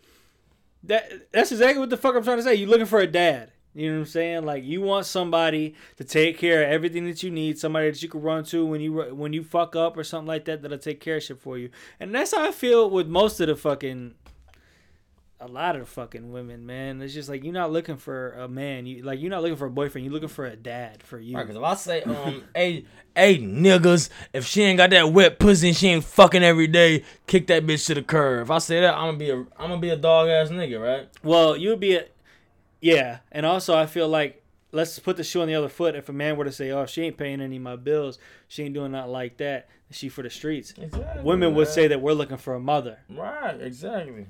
that. 0.83 1.31
That's 1.31 1.51
exactly 1.51 1.79
what 1.79 1.89
the 1.89 1.97
fuck 1.97 2.15
I'm 2.15 2.23
trying 2.23 2.37
to 2.37 2.43
say. 2.43 2.53
You're 2.53 2.69
looking 2.69 2.85
for 2.85 2.99
a 2.99 3.07
dad. 3.07 3.51
You 3.77 3.91
know 3.91 3.97
what 3.97 3.99
I'm 3.99 4.05
saying? 4.07 4.45
Like 4.45 4.63
you 4.63 4.81
want 4.81 5.05
somebody 5.05 5.75
to 5.97 6.03
take 6.03 6.39
care 6.39 6.63
of 6.63 6.69
everything 6.69 7.05
that 7.05 7.21
you 7.21 7.29
need, 7.29 7.59
somebody 7.59 7.91
that 7.91 8.01
you 8.01 8.09
can 8.09 8.21
run 8.21 8.43
to 8.45 8.65
when 8.65 8.81
you 8.81 8.93
when 9.13 9.33
you 9.33 9.43
fuck 9.43 9.75
up 9.75 9.95
or 9.95 10.03
something 10.03 10.27
like 10.27 10.45
that 10.45 10.63
that'll 10.63 10.79
take 10.79 10.99
care 10.99 11.17
of 11.17 11.23
shit 11.23 11.39
for 11.39 11.59
you. 11.59 11.69
And 11.99 12.13
that's 12.13 12.35
how 12.35 12.47
I 12.47 12.51
feel 12.51 12.89
with 12.89 13.07
most 13.07 13.39
of 13.39 13.47
the 13.47 13.55
fucking 13.55 14.15
a 15.39 15.47
lot 15.47 15.75
of 15.75 15.81
the 15.81 15.85
fucking 15.85 16.31
women, 16.31 16.65
man. 16.65 16.99
It's 17.01 17.13
just 17.13 17.29
like 17.29 17.43
you're 17.43 17.53
not 17.53 17.71
looking 17.71 17.97
for 17.97 18.31
a 18.33 18.47
man. 18.47 18.87
You 18.87 19.03
like 19.03 19.19
you're 19.19 19.29
not 19.29 19.43
looking 19.43 19.57
for 19.57 19.67
a 19.67 19.71
boyfriend. 19.71 20.05
You're 20.05 20.13
looking 20.13 20.29
for 20.29 20.45
a 20.45 20.55
dad 20.55 21.03
for 21.03 21.19
you. 21.19 21.37
Right, 21.37 21.45
cause 21.45 21.55
if 21.55 21.61
I 21.61 21.75
say, 21.75 22.01
um, 22.01 22.43
hey, 22.55 22.85
hey, 23.15 23.37
niggas, 23.37 24.09
if 24.33 24.45
she 24.45 24.63
ain't 24.63 24.77
got 24.77 24.89
that 24.89 25.13
wet 25.13 25.37
pussy 25.37 25.67
and 25.67 25.77
she 25.77 25.89
ain't 25.89 26.03
fucking 26.03 26.43
every 26.43 26.67
day, 26.67 27.03
kick 27.27 27.47
that 27.47 27.65
bitch 27.65 27.85
to 27.87 27.93
the 27.93 28.01
curb. 28.01 28.41
If 28.41 28.51
I 28.51 28.57
say 28.57 28.81
that, 28.81 28.95
I'm 28.95 29.09
gonna 29.09 29.17
be 29.17 29.29
a, 29.29 29.35
I'm 29.35 29.69
gonna 29.69 29.77
be 29.77 29.89
a 29.89 29.97
dog 29.97 30.29
ass 30.29 30.49
nigga, 30.49 30.81
right? 30.81 31.07
Well, 31.23 31.55
you 31.55 31.69
would 31.69 31.79
be 31.79 31.95
a 31.95 32.05
yeah, 32.81 33.19
and 33.31 33.45
also 33.45 33.77
I 33.77 33.85
feel 33.85 34.07
like 34.07 34.43
let's 34.71 34.99
put 34.99 35.17
the 35.17 35.23
shoe 35.23 35.41
on 35.41 35.47
the 35.47 35.55
other 35.55 35.69
foot. 35.69 35.95
If 35.95 36.09
a 36.09 36.13
man 36.13 36.37
were 36.37 36.45
to 36.45 36.51
say, 36.51 36.71
"Oh, 36.71 36.85
she 36.85 37.03
ain't 37.03 37.17
paying 37.17 37.41
any 37.41 37.55
of 37.57 37.61
my 37.61 37.75
bills, 37.75 38.19
she 38.47 38.63
ain't 38.63 38.73
doing 38.73 38.91
nothing 38.91 39.11
like 39.11 39.37
that, 39.37 39.69
she 39.91 40.09
for 40.09 40.21
the 40.23 40.29
streets," 40.29 40.73
Exactly. 40.77 41.23
women 41.23 41.55
would 41.55 41.67
say 41.67 41.87
that 41.87 42.01
we're 42.01 42.13
looking 42.13 42.37
for 42.37 42.53
a 42.55 42.59
mother. 42.59 42.99
Right, 43.09 43.59
exactly. 43.61 44.27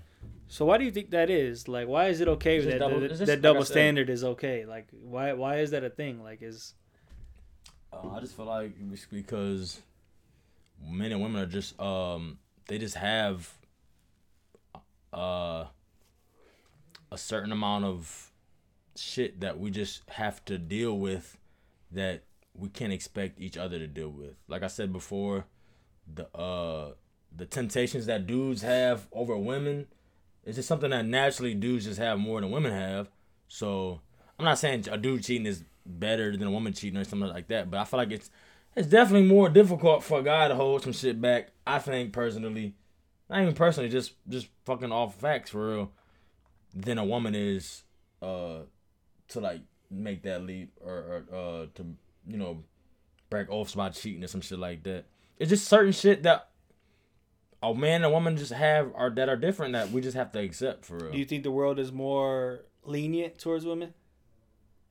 So 0.50 0.66
why 0.66 0.78
do 0.78 0.86
you 0.86 0.92
think 0.92 1.10
that 1.10 1.30
is? 1.30 1.68
Like, 1.68 1.88
why 1.90 2.08
is 2.08 2.22
it 2.22 2.28
okay 2.30 2.58
It's 2.58 2.66
that 2.68 2.80
double- 2.80 3.02
that, 3.02 3.12
it's 3.12 3.20
that 3.20 3.28
like 3.28 3.42
double 3.42 3.66
said. 3.66 3.74
standard 3.74 4.10
is 4.10 4.24
okay? 4.24 4.66
Like, 4.66 4.88
why 4.92 5.34
why 5.34 5.58
is 5.58 5.72
that 5.72 5.84
a 5.84 5.90
thing? 5.90 6.24
Like, 6.24 6.42
is 6.42 6.74
Uh, 7.92 8.10
I 8.12 8.20
just 8.22 8.36
feel 8.36 8.46
like 8.46 8.72
it's 8.92 9.06
because 9.06 9.82
men 10.82 11.12
and 11.12 11.22
women 11.22 11.42
are 11.42 11.46
just 11.48 11.78
um 11.82 12.38
they 12.68 12.78
just 12.78 12.96
have 12.96 13.52
uh 15.14 15.66
a 17.12 17.18
certain 17.18 17.52
amount 17.52 17.86
of 17.86 18.32
shit 18.98 19.40
that 19.42 19.60
we 19.60 19.72
just 19.72 20.02
have 20.10 20.44
to 20.46 20.58
deal 20.58 20.98
with 20.98 21.38
that 21.92 22.24
we 22.54 22.70
can't 22.70 22.94
expect 22.94 23.40
each 23.40 23.58
other 23.58 23.78
to 23.78 23.88
deal 23.88 24.10
with. 24.10 24.36
Like 24.48 24.64
I 24.64 24.68
said 24.68 24.92
before, 24.92 25.46
the 26.12 26.28
uh 26.36 26.94
the 27.36 27.46
temptations 27.46 28.06
that 28.06 28.26
dudes 28.26 28.62
have 28.62 29.08
over 29.12 29.38
women 29.38 29.88
is 30.44 30.56
just 30.56 30.68
something 30.68 30.90
that 30.90 31.06
naturally 31.06 31.54
dudes 31.54 31.86
just 31.86 32.00
have 32.00 32.18
more 32.18 32.42
than 32.42 32.52
women 32.52 32.72
have. 32.72 33.10
So 33.48 34.02
I'm 34.40 34.46
not 34.46 34.58
saying 34.58 34.86
a 34.90 34.98
dude 34.98 35.24
cheating 35.24 35.46
is 35.46 35.64
better 35.86 36.36
than 36.36 36.48
a 36.48 36.52
woman 36.52 36.74
cheating 36.74 37.00
or 37.00 37.04
something 37.04 37.30
like 37.30 37.48
that, 37.48 37.70
but 37.70 37.80
I 37.80 37.84
feel 37.84 37.98
like 37.98 38.12
it's 38.12 38.30
it's 38.76 38.88
definitely 38.88 39.28
more 39.28 39.50
difficult 39.50 40.04
for 40.04 40.20
a 40.20 40.24
guy 40.24 40.48
to 40.48 40.56
hold 40.56 40.84
some 40.84 40.94
shit 40.94 41.20
back. 41.20 41.50
I 41.66 41.80
think 41.80 42.14
personally, 42.14 42.76
not 43.30 43.42
even 43.42 43.54
personally, 43.54 43.90
just 43.90 44.14
just 44.28 44.48
fucking 44.66 44.92
off 44.92 45.16
facts 45.16 45.50
for 45.52 45.70
real, 45.70 45.92
than 46.74 46.98
a 46.98 47.06
woman 47.06 47.36
is 47.36 47.84
uh 48.22 48.60
to 49.30 49.40
like 49.40 49.62
make 49.90 50.24
that 50.24 50.44
leap 50.44 50.72
or, 50.84 51.26
or 51.32 51.36
uh 51.36 51.66
to 51.76 51.86
you 52.28 52.38
know 52.38 52.63
break 53.30 53.50
off 53.50 53.74
about 53.74 53.94
cheating 53.94 54.24
or 54.24 54.28
some 54.28 54.42
shit 54.42 54.60
like 54.60 54.84
that. 54.84 55.06
It's 55.38 55.50
just 55.50 55.68
certain 55.68 55.92
shit 55.92 56.24
that 56.24 56.50
a 57.62 57.74
man 57.74 57.96
and 57.96 58.06
a 58.06 58.10
woman 58.10 58.38
just 58.38 58.54
have 58.54 58.92
are 58.96 59.10
that 59.12 59.30
are 59.30 59.36
different 59.36 59.74
that 59.74 59.92
we 59.92 60.02
just 60.02 60.16
have 60.16 60.32
to 60.34 60.40
accept 60.40 60.86
for 60.86 60.98
real. 60.98 61.12
do 61.12 61.18
you 61.18 61.26
think 61.26 61.44
the 61.44 61.52
world 61.52 61.80
is 61.80 61.92
more 61.92 62.62
lenient 62.84 63.38
towards 63.38 63.66
women 63.66 63.94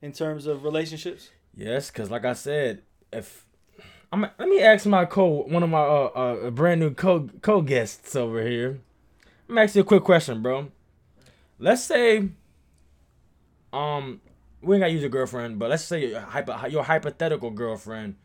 in 0.01 0.11
terms 0.11 0.45
of 0.45 0.63
relationships? 0.63 1.29
Yes, 1.55 1.89
cause 1.89 2.11
like 2.11 2.25
I 2.25 2.33
said, 2.33 2.83
if 3.11 3.45
I'm 4.11 4.21
let 4.21 4.47
me 4.47 4.61
ask 4.61 4.85
my 4.85 5.05
co 5.05 5.25
one 5.25 5.63
of 5.63 5.69
my 5.69 5.81
uh, 5.81 6.11
uh 6.15 6.49
brand 6.51 6.79
new 6.79 6.93
co 6.93 7.29
co 7.41 7.61
guests 7.61 8.15
over 8.15 8.41
here. 8.41 8.79
I'm 9.49 9.55
gonna 9.55 9.69
you 9.73 9.81
a 9.81 9.85
quick 9.85 10.03
question, 10.03 10.41
bro. 10.41 10.71
Let's 11.59 11.83
say, 11.83 12.29
um, 13.73 14.21
we 14.61 14.75
ain't 14.75 14.81
gotta 14.81 14.93
use 14.93 15.03
a 15.03 15.09
girlfriend, 15.09 15.59
but 15.59 15.69
let's 15.69 15.83
say 15.83 16.09
your, 16.09 16.19
hypo, 16.21 16.67
your 16.67 16.83
hypothetical 16.83 17.51
girlfriend 17.51 18.15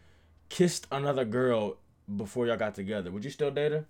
kissed 0.49 0.87
another 0.91 1.25
girl 1.25 1.77
before 2.17 2.47
y'all 2.47 2.57
got 2.57 2.75
together. 2.75 3.11
Would 3.11 3.25
you 3.25 3.31
still 3.31 3.51
date 3.51 3.73
her? 3.73 3.87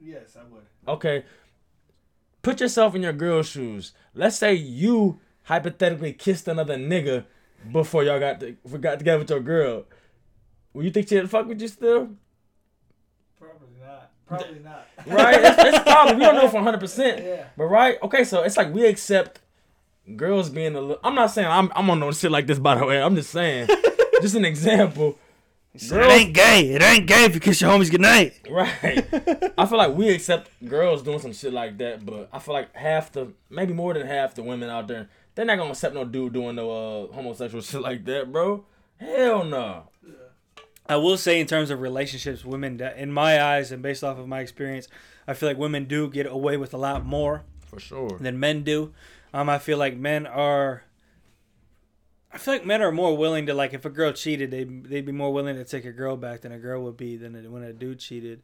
Yes, 0.00 0.36
I 0.38 0.44
would. 0.44 0.62
Okay. 0.88 1.24
Put 2.42 2.60
yourself 2.60 2.94
in 2.94 3.02
your 3.02 3.12
girl's 3.12 3.48
shoes. 3.48 3.92
Let's 4.14 4.36
say 4.36 4.54
you 4.54 5.20
hypothetically 5.44 6.12
kissed 6.12 6.48
another 6.48 6.76
nigga 6.76 7.24
before 7.70 8.04
y'all 8.04 8.18
got 8.18 8.40
to, 8.40 8.52
got 8.78 8.98
together 8.98 9.18
with 9.18 9.30
your 9.30 9.40
girl. 9.40 9.84
Would 10.72 10.84
you 10.84 10.90
think 10.90 11.08
she'd 11.08 11.28
fuck 11.28 11.46
with 11.46 11.60
you 11.60 11.68
still? 11.68 12.10
Probably 13.38 13.68
not. 13.80 14.10
Probably 14.26 14.60
not. 14.60 14.86
Right? 15.06 15.40
it's, 15.42 15.64
it's 15.64 15.78
probably 15.90 16.14
we 16.14 16.20
don't 16.20 16.36
know 16.36 16.48
for 16.48 16.56
100. 16.56 16.78
percent 16.80 17.22
Yeah. 17.22 17.44
But 17.56 17.64
right? 17.64 17.98
Okay, 18.02 18.24
so 18.24 18.42
it's 18.42 18.56
like 18.56 18.72
we 18.72 18.86
accept 18.86 19.40
girls 20.16 20.50
being 20.50 20.74
a 20.76 20.80
little. 20.80 21.00
I'm 21.04 21.14
not 21.14 21.30
saying 21.30 21.48
I'm 21.48 21.70
I'm 21.74 21.88
on 21.90 22.00
no 22.00 22.10
shit 22.12 22.30
like 22.30 22.46
this 22.46 22.58
by 22.58 22.76
the 22.76 22.84
way. 22.86 23.00
I'm 23.02 23.14
just 23.16 23.30
saying, 23.30 23.68
just 24.22 24.34
an 24.34 24.44
example. 24.44 25.18
it 25.74 25.92
ain't 25.92 26.34
gay. 26.34 26.70
It 26.74 26.82
ain't 26.82 27.06
gay 27.06 27.24
if 27.24 27.34
you 27.34 27.40
kiss 27.40 27.60
your 27.60 27.70
homies 27.70 27.90
goodnight. 27.90 28.34
Right. 28.50 29.06
I 29.56 29.66
feel 29.66 29.78
like 29.78 29.94
we 29.94 30.08
accept 30.10 30.50
girls 30.66 31.02
doing 31.02 31.20
some 31.20 31.32
shit 31.32 31.52
like 31.52 31.78
that, 31.78 32.04
but 32.04 32.28
I 32.32 32.38
feel 32.40 32.54
like 32.54 32.74
half 32.74 33.12
the, 33.12 33.32
maybe 33.48 33.72
more 33.72 33.94
than 33.94 34.06
half 34.06 34.34
the 34.34 34.42
women 34.42 34.68
out 34.68 34.88
there, 34.88 35.08
they're 35.34 35.44
not 35.44 35.58
gonna 35.58 35.70
accept 35.70 35.94
no 35.94 36.04
dude 36.04 36.32
doing 36.32 36.56
no 36.56 36.70
uh, 36.70 37.12
homosexual 37.14 37.62
shit 37.70 37.80
like 37.82 38.04
that, 38.06 38.32
bro. 38.32 38.64
Hell 38.96 39.44
no. 39.44 39.84
I 40.86 40.96
will 40.96 41.16
say, 41.16 41.40
in 41.40 41.46
terms 41.46 41.70
of 41.70 41.80
relationships, 41.80 42.44
women, 42.44 42.78
that- 42.78 42.96
in 42.98 43.12
my 43.12 43.40
eyes 43.40 43.70
and 43.70 43.80
based 43.80 44.02
off 44.02 44.18
of 44.18 44.26
my 44.26 44.40
experience, 44.40 44.88
I 45.28 45.34
feel 45.34 45.48
like 45.48 45.56
women 45.56 45.84
do 45.84 46.10
get 46.10 46.26
away 46.26 46.56
with 46.56 46.74
a 46.74 46.78
lot 46.78 47.06
more 47.06 47.44
For 47.66 47.78
sure. 47.78 48.18
than 48.20 48.40
men 48.40 48.64
do. 48.64 48.92
Um, 49.32 49.48
I 49.48 49.58
feel 49.58 49.78
like 49.78 49.96
men 49.96 50.26
are. 50.26 50.84
I 52.32 52.38
feel 52.38 52.54
like 52.54 52.64
men 52.64 52.80
are 52.80 52.92
more 52.92 53.16
willing 53.16 53.46
to 53.46 53.54
like 53.54 53.74
if 53.74 53.84
a 53.84 53.90
girl 53.90 54.12
cheated, 54.12 54.50
they 54.50 54.64
they'd 54.64 55.06
be 55.06 55.12
more 55.12 55.32
willing 55.32 55.56
to 55.56 55.64
take 55.64 55.84
a 55.84 55.92
girl 55.92 56.16
back 56.16 56.42
than 56.42 56.52
a 56.52 56.58
girl 56.58 56.82
would 56.84 56.96
be 56.96 57.16
than 57.16 57.50
when 57.50 57.62
a 57.62 57.72
dude 57.72 57.98
cheated. 57.98 58.42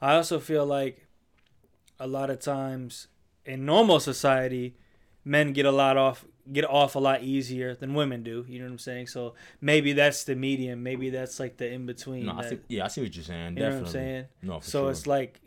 I 0.00 0.14
also 0.14 0.40
feel 0.40 0.66
like 0.66 1.06
a 2.00 2.06
lot 2.06 2.30
of 2.30 2.40
times 2.40 3.08
in 3.44 3.64
normal 3.64 4.00
society, 4.00 4.76
men 5.24 5.52
get 5.52 5.66
a 5.66 5.72
lot 5.72 5.96
off 5.96 6.24
get 6.52 6.64
off 6.64 6.94
a 6.94 6.98
lot 6.98 7.22
easier 7.22 7.74
than 7.74 7.94
women 7.94 8.22
do. 8.22 8.44
You 8.48 8.58
know 8.58 8.66
what 8.66 8.72
I'm 8.72 8.78
saying? 8.78 9.08
So 9.08 9.34
maybe 9.60 9.92
that's 9.92 10.24
the 10.24 10.34
medium. 10.34 10.82
Maybe 10.82 11.10
that's 11.10 11.38
like 11.38 11.56
the 11.56 11.70
in 11.70 11.86
between. 11.86 12.26
No, 12.26 12.38
I 12.38 12.48
see, 12.48 12.58
yeah, 12.68 12.84
I 12.84 12.88
see 12.88 13.02
what 13.02 13.14
you're 13.14 13.24
saying. 13.24 13.56
You 13.56 13.62
know 13.62 13.70
what 13.70 13.78
I'm 13.78 13.86
saying? 13.86 14.24
No, 14.42 14.60
so 14.60 14.82
sure. 14.82 14.90
it's 14.90 15.06
like 15.06 15.40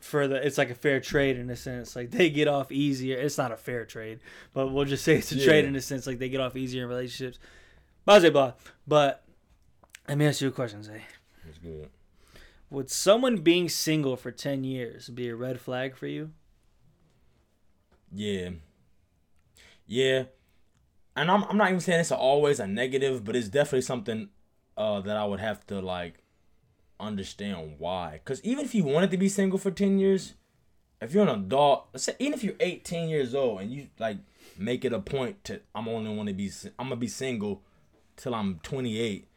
for 0.00 0.28
the 0.28 0.36
it's 0.44 0.58
like 0.58 0.70
a 0.70 0.74
fair 0.74 1.00
trade 1.00 1.36
in 1.36 1.50
a 1.50 1.56
sense. 1.56 1.96
Like 1.96 2.10
they 2.10 2.30
get 2.30 2.48
off 2.48 2.70
easier. 2.70 3.18
It's 3.18 3.38
not 3.38 3.52
a 3.52 3.56
fair 3.56 3.84
trade, 3.84 4.20
but 4.52 4.68
we'll 4.68 4.84
just 4.84 5.04
say 5.04 5.16
it's 5.16 5.32
a 5.32 5.42
trade 5.42 5.64
in 5.64 5.76
a 5.76 5.80
sense. 5.80 6.06
Like 6.06 6.18
they 6.18 6.28
get 6.28 6.40
off 6.40 6.56
easier 6.56 6.84
in 6.84 6.88
relationships. 6.88 7.38
Blah 8.04 8.20
blah 8.20 8.30
blah. 8.30 8.52
But 8.86 9.24
let 10.08 10.18
me 10.18 10.26
ask 10.26 10.40
you 10.40 10.48
a 10.48 10.52
question, 10.52 10.82
Zay. 10.82 11.02
It's 11.48 11.58
good. 11.58 11.88
Would 12.70 12.90
someone 12.90 13.38
being 13.38 13.68
single 13.68 14.16
for 14.16 14.32
10 14.32 14.64
years 14.64 15.08
be 15.08 15.28
a 15.28 15.36
red 15.36 15.60
flag 15.60 15.96
for 15.96 16.06
you? 16.06 16.32
Yeah. 18.12 18.50
Yeah. 19.86 20.24
And 21.14 21.30
I'm 21.30 21.44
I'm 21.44 21.56
not 21.56 21.68
even 21.68 21.80
saying 21.80 22.00
it's 22.00 22.12
always 22.12 22.60
a 22.60 22.66
negative, 22.66 23.24
but 23.24 23.36
it's 23.36 23.48
definitely 23.48 23.82
something 23.82 24.28
uh 24.76 25.00
that 25.00 25.16
I 25.16 25.24
would 25.24 25.40
have 25.40 25.66
to 25.68 25.80
like 25.80 26.22
understand 26.98 27.76
why. 27.78 28.20
Cause 28.24 28.40
even 28.42 28.64
if 28.64 28.74
you 28.74 28.84
wanted 28.84 29.10
to 29.10 29.16
be 29.16 29.28
single 29.28 29.58
for 29.58 29.70
ten 29.70 29.98
years, 29.98 30.34
if 31.00 31.12
you're 31.12 31.24
an 31.24 31.44
adult, 31.44 31.88
say 32.00 32.14
even 32.18 32.34
if 32.34 32.44
you're 32.44 32.54
18 32.58 33.08
years 33.08 33.34
old 33.34 33.60
and 33.60 33.70
you 33.70 33.88
like 33.98 34.18
make 34.56 34.84
it 34.84 34.92
a 34.92 35.00
point 35.00 35.44
to 35.44 35.60
I'm 35.74 35.88
only 35.88 36.14
want 36.14 36.28
to 36.28 36.34
be 36.34 36.50
I'm 36.78 36.86
gonna 36.86 36.96
be 36.96 37.08
single 37.08 37.62
till 38.16 38.34
I'm 38.34 38.60
28. 38.62 39.28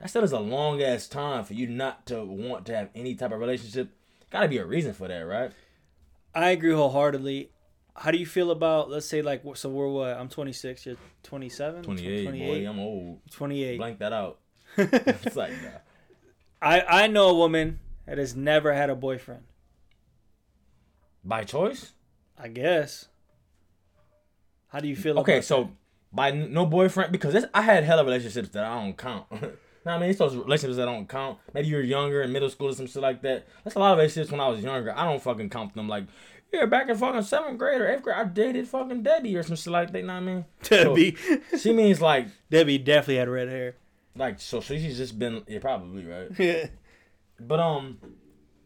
That 0.00 0.10
still 0.10 0.24
is 0.24 0.32
a 0.32 0.40
long 0.40 0.82
ass 0.82 1.06
time 1.06 1.44
for 1.44 1.54
you 1.54 1.66
not 1.66 2.06
to 2.06 2.24
want 2.24 2.66
to 2.66 2.76
have 2.76 2.90
any 2.94 3.14
type 3.14 3.32
of 3.32 3.38
relationship. 3.38 3.90
Gotta 4.30 4.48
be 4.48 4.58
a 4.58 4.66
reason 4.66 4.92
for 4.92 5.08
that, 5.08 5.20
right? 5.20 5.52
I 6.34 6.50
agree 6.50 6.72
wholeheartedly. 6.72 7.50
How 7.96 8.10
do 8.10 8.18
you 8.18 8.26
feel 8.26 8.50
about, 8.50 8.90
let's 8.90 9.06
say, 9.06 9.22
like, 9.22 9.44
so 9.54 9.68
we're 9.68 9.86
what? 9.86 10.16
I'm 10.16 10.28
26, 10.28 10.84
you're 10.84 10.96
27? 11.22 11.84
28, 11.84 12.24
28? 12.24 12.64
boy, 12.64 12.68
I'm 12.68 12.80
old. 12.80 13.20
28. 13.30 13.76
Blank 13.78 13.98
that 14.00 14.12
out. 14.12 14.40
it's 14.76 15.36
like 15.36 15.52
nah. 15.62 15.78
I, 16.64 17.04
I 17.04 17.06
know 17.06 17.28
a 17.28 17.34
woman 17.34 17.80
that 18.06 18.18
has 18.18 18.34
never 18.34 18.72
had 18.72 18.90
a 18.90 18.94
boyfriend. 18.94 19.42
by 21.22 21.44
choice. 21.44 21.92
I 22.38 22.48
guess. 22.48 23.06
How 24.68 24.80
do 24.80 24.88
you 24.88 24.96
feel 24.96 25.18
Okay, 25.20 25.40
so 25.40 25.70
by 26.12 26.30
no 26.30 26.66
boyfriend 26.66 27.12
because 27.12 27.32
this, 27.32 27.44
I 27.54 27.62
had 27.62 27.84
hella 27.84 28.04
relationships 28.04 28.48
that 28.50 28.64
I 28.64 28.80
don't 28.80 28.96
count. 28.96 29.26
What 29.84 29.92
I 29.92 29.98
mean, 29.98 30.08
it's 30.08 30.18
those 30.18 30.34
relationships 30.34 30.78
that 30.78 30.86
don't 30.86 31.06
count. 31.06 31.38
Maybe 31.52 31.68
you're 31.68 31.82
younger 31.82 32.22
in 32.22 32.32
middle 32.32 32.48
school 32.48 32.68
or 32.68 32.72
some 32.72 32.86
shit 32.86 33.02
like 33.02 33.20
that. 33.20 33.46
That's 33.62 33.76
a 33.76 33.78
lot 33.78 33.92
of 33.92 33.98
relationships 33.98 34.32
when 34.32 34.40
I 34.40 34.48
was 34.48 34.62
younger. 34.62 34.96
I 34.96 35.04
don't 35.04 35.22
fucking 35.22 35.50
count 35.50 35.74
them 35.74 35.90
like, 35.90 36.04
yeah, 36.50 36.64
back 36.64 36.88
in 36.88 36.96
fucking 36.96 37.20
seventh 37.20 37.58
grade 37.58 37.82
or 37.82 37.92
eighth 37.92 38.00
grade, 38.00 38.16
I 38.16 38.24
dated 38.24 38.66
fucking 38.66 39.02
Debbie 39.02 39.36
or 39.36 39.42
some 39.42 39.56
shit 39.56 39.70
like 39.70 39.92
that. 39.92 39.98
You 39.98 40.06
know 40.06 40.14
what 40.14 40.22
I 40.22 40.24
mean? 40.24 40.44
that? 40.62 40.84
Debbie. 40.84 41.16
She 41.58 41.74
means 41.74 42.00
like, 42.00 42.28
Debbie 42.48 42.78
definitely 42.78 43.16
had 43.16 43.28
red 43.28 43.48
hair. 43.48 43.74
Like 44.16 44.40
so. 44.40 44.60
So 44.60 44.76
she's 44.76 44.96
just 44.96 45.18
been, 45.18 45.42
yeah, 45.46 45.58
probably 45.58 46.04
right. 46.04 46.28
Yeah. 46.38 46.66
But 47.40 47.58
um, 47.58 47.98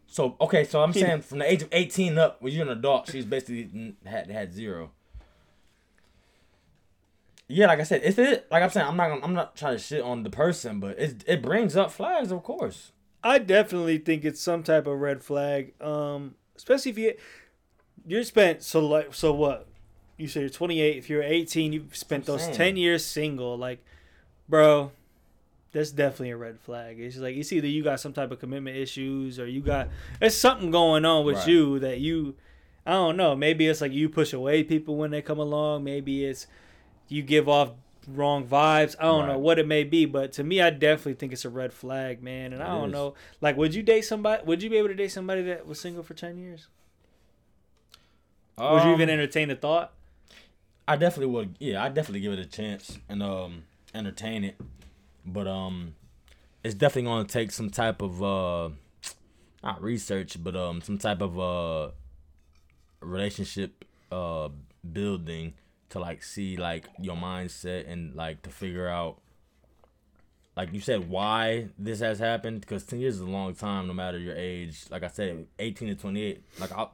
so 0.07 0.37
okay, 0.41 0.65
so 0.65 0.83
I'm 0.83 0.93
saying 0.93 1.23
from 1.23 1.39
the 1.39 1.51
age 1.51 1.63
of 1.63 1.69
18 1.73 2.19
up, 2.19 2.43
when 2.43 2.53
you're 2.53 2.65
an 2.65 2.69
adult, 2.71 3.11
she's 3.11 3.25
basically 3.25 3.95
had 4.05 4.31
had 4.31 4.53
zero. 4.53 4.91
Yeah, 7.49 7.67
like 7.67 7.81
I 7.81 7.85
said, 7.85 8.03
it's 8.05 8.19
it. 8.19 8.47
Like 8.51 8.63
I'm 8.63 8.69
saying, 8.69 8.87
I'm 8.87 8.97
not 8.97 9.09
gonna, 9.09 9.25
I'm 9.25 9.33
not 9.33 9.57
trying 9.57 9.77
to 9.77 9.83
shit 9.83 10.03
on 10.03 10.23
the 10.23 10.31
person, 10.31 10.81
but 10.81 10.99
it 10.99 11.25
it 11.27 11.41
brings 11.41 11.77
up 11.77 11.91
flags, 11.91 12.31
of 12.31 12.43
course. 12.43 12.93
I 13.25 13.39
definitely 13.39 13.99
think 13.99 14.25
it's 14.25 14.41
some 14.41 14.63
type 14.63 14.87
of 14.87 14.99
red 14.99 15.23
flag. 15.23 15.73
Um, 15.81 16.35
especially 16.57 16.91
if 16.91 16.99
you 16.99 17.15
you're 18.07 18.25
spent 18.25 18.63
so 18.63 18.87
like 18.87 19.15
so 19.15 19.33
what? 19.33 19.67
You 20.19 20.29
say 20.29 20.41
you're 20.41 20.51
28. 20.51 20.97
If 20.97 21.09
you're 21.09 21.23
18, 21.23 21.73
you've 21.73 21.97
spent 21.97 22.27
those 22.27 22.43
saying. 22.43 22.57
10 22.57 22.77
years 22.77 23.05
single. 23.07 23.57
Like, 23.57 23.85
bro, 24.49 24.91
that's 25.79 25.93
definitely 25.93 26.31
a 26.31 26.37
red 26.37 26.59
flag. 26.59 26.99
It's 27.01 27.17
like 27.17 27.37
it's 27.37 27.53
either 27.53 27.67
you 27.69 27.83
got 27.85 28.01
some 28.01 28.13
type 28.13 28.31
of 28.33 28.39
commitment 28.41 28.77
issues 28.77 29.39
or 29.39 29.47
you 29.47 29.61
got 29.61 29.89
there's 30.21 30.37
something 30.37 30.71
going 30.71 31.05
on 31.05 31.25
with 31.25 31.37
Right. 31.37 31.49
you 31.49 31.79
that 31.79 32.01
you 32.01 32.35
I 32.85 32.93
don't 32.93 33.17
know. 33.17 33.37
Maybe 33.37 33.67
it's 33.69 33.81
like 33.81 33.93
you 33.93 34.09
push 34.09 34.33
away 34.33 34.65
people 34.65 34.97
when 34.97 35.11
they 35.11 35.23
come 35.23 35.39
along. 35.39 35.85
Maybe 35.85 36.25
it's 36.25 36.47
you 37.09 37.23
give 37.23 37.49
off 37.49 37.71
wrong 38.09 38.47
vibes. 38.47 38.97
I 38.99 39.05
don't 39.05 39.27
know 39.27 39.39
what 39.39 39.59
it 39.59 39.67
may 39.67 39.85
be, 39.85 40.07
but 40.07 40.33
to 40.33 40.43
me, 40.45 40.61
I 40.63 40.71
definitely 40.71 41.15
think 41.15 41.33
it's 41.33 41.45
a 41.45 41.51
red 41.51 41.73
flag, 41.75 42.23
man. 42.23 42.53
And 42.55 42.63
I 42.63 42.69
don't 42.69 42.89
is. 42.89 42.93
know, 42.95 43.15
like, 43.43 43.57
would 43.59 43.75
you 43.75 43.83
date 43.83 44.03
somebody? 44.07 44.43
Would 44.45 44.63
you 44.63 44.71
be 44.71 44.77
able 44.79 44.89
to 44.89 44.95
date 44.95 45.13
somebody 45.13 45.43
that 45.43 45.67
was 45.67 45.79
single 45.81 46.03
for 46.03 46.15
ten 46.15 46.39
years? 46.39 46.69
would 48.59 48.83
you 48.85 48.93
even 48.93 49.09
Um, 49.09 49.15
entertain 49.15 49.49
the 49.49 49.55
thought? 49.57 49.93
I 50.87 50.97
definitely 50.97 51.33
would. 51.35 51.57
Yeah, 51.61 51.85
I 51.85 51.89
definitely 51.91 52.21
give 52.21 52.33
it 52.33 52.39
a 52.39 52.47
chance 52.47 52.99
and 53.09 53.23
um 53.23 53.65
entertain 53.95 54.45
it, 54.45 54.57
but 55.33 55.47
um, 55.47 55.95
it's 56.65 56.75
definitely 56.75 57.11
gonna 57.11 57.29
take 57.29 57.51
some 57.51 57.71
type 57.71 58.03
of 58.03 58.23
uh, 58.23 58.71
not 59.63 59.83
research, 59.83 60.43
but 60.43 60.57
um, 60.57 60.81
some 60.83 60.99
type 60.99 61.21
of 61.21 61.39
uh, 61.39 61.91
relationship 63.01 63.85
uh 64.11 64.49
building 64.93 65.53
to 65.91 65.99
like 65.99 66.23
see 66.23 66.57
like 66.57 66.87
your 67.01 67.17
mindset 67.17 67.91
and 67.91 68.15
like 68.15 68.43
to 68.43 68.51
figure 68.51 68.89
out. 68.89 69.21
Like 70.57 70.73
you 70.73 70.81
said, 70.81 71.09
why 71.09 71.69
this 71.79 72.01
has 72.01 72.19
happened? 72.19 72.63
Because 72.63 72.83
ten 72.85 72.99
years 72.99 73.15
is 73.15 73.21
a 73.21 73.27
long 73.27 73.55
time, 73.55 73.87
no 73.87 73.93
matter 73.95 74.19
your 74.19 74.35
age. 74.35 74.87
Like 74.91 75.05
I 75.05 75.09
said, 75.09 75.47
eighteen 75.61 75.89
to 75.89 75.95
twenty-eight. 75.95 76.43
Like 76.59 76.73
I, 76.73 76.89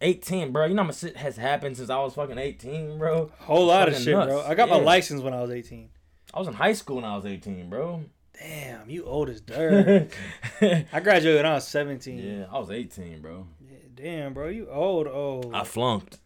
18, 0.00 0.52
bro. 0.52 0.66
You 0.66 0.74
know 0.74 0.82
how 0.82 0.88
much 0.88 0.98
shit 0.98 1.16
has 1.16 1.36
happened 1.36 1.76
since 1.76 1.90
I 1.90 1.98
was 1.98 2.14
fucking 2.14 2.38
18, 2.38 2.98
bro. 2.98 3.32
Whole 3.40 3.66
lot 3.66 3.88
of 3.88 3.96
shit, 3.96 4.14
bro. 4.14 4.42
I 4.42 4.54
got 4.54 4.68
my 4.68 4.76
license 4.76 5.22
when 5.22 5.32
I 5.32 5.40
was 5.40 5.50
eighteen. 5.50 5.88
I 6.34 6.38
was 6.38 6.48
in 6.48 6.54
high 6.54 6.72
school 6.74 6.96
when 6.96 7.04
I 7.04 7.16
was 7.16 7.26
18, 7.26 7.68
bro. 7.70 8.04
Damn, 8.38 8.88
you 8.88 9.04
old 9.04 9.30
as 9.30 9.40
dirt. 9.40 10.10
I 10.60 11.00
graduated 11.00 11.38
when 11.42 11.46
I 11.46 11.54
was 11.54 11.66
seventeen. 11.66 12.18
yeah, 12.18 12.46
I 12.52 12.58
was 12.60 12.70
18, 12.70 13.20
bro. 13.20 13.46
Yeah, 13.68 13.78
Damn, 13.96 14.32
bro, 14.34 14.48
you 14.48 14.68
old, 14.70 15.08
old. 15.08 15.52
I 15.52 15.64
flunked. 15.64 16.18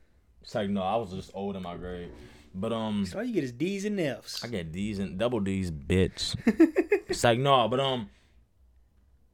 It's 0.42 0.54
like 0.54 0.68
no, 0.68 0.82
I 0.82 0.96
was 0.96 1.10
just 1.12 1.30
old 1.32 1.56
in 1.56 1.62
my 1.62 1.76
grade. 1.76 2.10
But 2.54 2.72
um, 2.74 3.06
So 3.06 3.18
all 3.18 3.24
you 3.24 3.32
get 3.32 3.44
is 3.44 3.52
D's 3.52 3.86
and 3.86 3.98
F's. 3.98 4.44
I 4.44 4.48
get 4.48 4.72
D's 4.72 4.98
and 4.98 5.16
double 5.16 5.40
D's, 5.40 5.70
bitch. 5.70 6.36
it's 7.08 7.24
like 7.24 7.38
no, 7.38 7.66
but 7.68 7.80
um, 7.80 8.10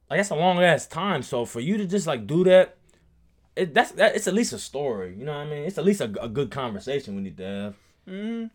like 0.09 0.19
that's 0.19 0.29
a 0.29 0.35
long 0.35 0.63
ass 0.63 0.87
time. 0.87 1.21
So 1.21 1.43
for 1.43 1.59
you 1.59 1.75
to 1.77 1.85
just 1.85 2.07
like 2.07 2.27
do 2.27 2.45
that, 2.45 2.77
it 3.57 3.73
that's 3.73 3.91
that 3.93 4.15
it's 4.15 4.27
at 4.27 4.33
least 4.33 4.53
a 4.53 4.59
story. 4.59 5.15
You 5.17 5.25
know 5.25 5.33
what 5.33 5.47
I 5.47 5.49
mean? 5.49 5.63
It's 5.65 5.77
at 5.77 5.83
least 5.83 5.99
a, 5.99 6.13
a 6.23 6.29
good 6.29 6.49
conversation 6.49 7.15
we 7.17 7.23
need 7.23 7.35
to 7.37 7.43
have. 7.45 7.75
hmm 8.07 8.45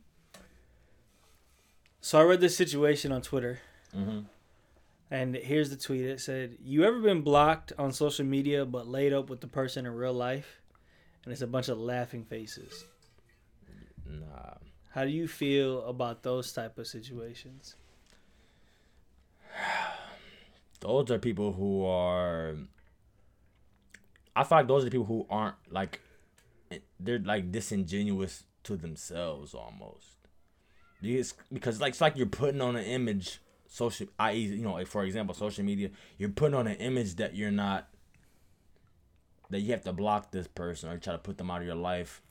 So 2.05 2.21
I 2.21 2.23
read 2.25 2.43
this 2.43 2.55
situation 2.55 3.13
on 3.13 3.23
Twitter, 3.23 3.61
Mm-hmm. 3.97 4.27
and 5.11 5.35
here's 5.35 5.71
the 5.71 5.77
tweet. 5.77 6.03
It 6.03 6.21
said, 6.21 6.59
"You 6.63 6.85
ever 6.85 7.01
been 7.01 7.23
blocked 7.23 7.73
on 7.79 7.93
social 7.93 8.27
media 8.27 8.67
but 8.67 8.87
laid 8.87 9.15
up 9.15 9.31
with 9.31 9.41
the 9.41 9.47
person 9.47 9.87
in 9.87 9.95
real 9.95 10.13
life?" 10.13 10.61
And 11.25 11.33
it's 11.33 11.41
a 11.41 11.47
bunch 11.47 11.71
of 11.71 11.79
laughing 11.79 12.25
faces. 12.27 12.85
Nah. 14.05 14.57
How 14.91 15.05
do 15.05 15.11
you 15.11 15.27
feel 15.27 15.83
about 15.87 16.23
those 16.23 16.53
type 16.53 16.77
of 16.77 16.87
situations? 16.87 17.75
those 20.81 21.11
are 21.11 21.19
people 21.19 21.55
who 21.55 21.87
are 21.87 22.55
I 24.37 24.45
feel 24.45 24.59
like 24.59 24.69
those 24.69 24.83
are 24.83 24.85
the 24.85 24.91
people 24.91 25.07
who 25.07 25.27
aren't 25.31 25.57
like 25.71 26.03
they're 27.01 27.19
like 27.19 27.51
disingenuous 27.51 28.45
to 28.65 28.77
themselves 28.77 29.55
almost. 29.55 30.14
Because 31.03 31.35
because 31.53 31.81
like 31.81 31.91
it's 31.91 32.01
like 32.01 32.17
you're 32.17 32.27
putting 32.27 32.61
on 32.61 32.77
an 32.77 32.85
image 32.85 33.41
social 33.75 34.07
i.e. 34.21 34.39
you 34.39 34.63
know 34.63 34.75
like 34.75 34.87
for 34.87 35.05
example 35.05 35.35
social 35.35 35.65
media 35.65 35.91
you're 36.17 36.29
putting 36.29 36.55
on 36.55 36.69
an 36.69 36.77
image 36.77 37.17
that 37.17 37.35
you're 37.35 37.51
not 37.51 37.89
that 39.51 39.61
you 39.61 39.73
have 39.73 39.83
to 39.83 39.93
block 39.93 40.31
this 40.31 40.47
person 40.47 40.89
or 40.89 40.97
try 40.97 41.13
to 41.13 41.19
put 41.19 41.39
them 41.39 41.51
out 41.51 41.61
of 41.61 41.67
your 41.67 41.75
life 41.75 42.23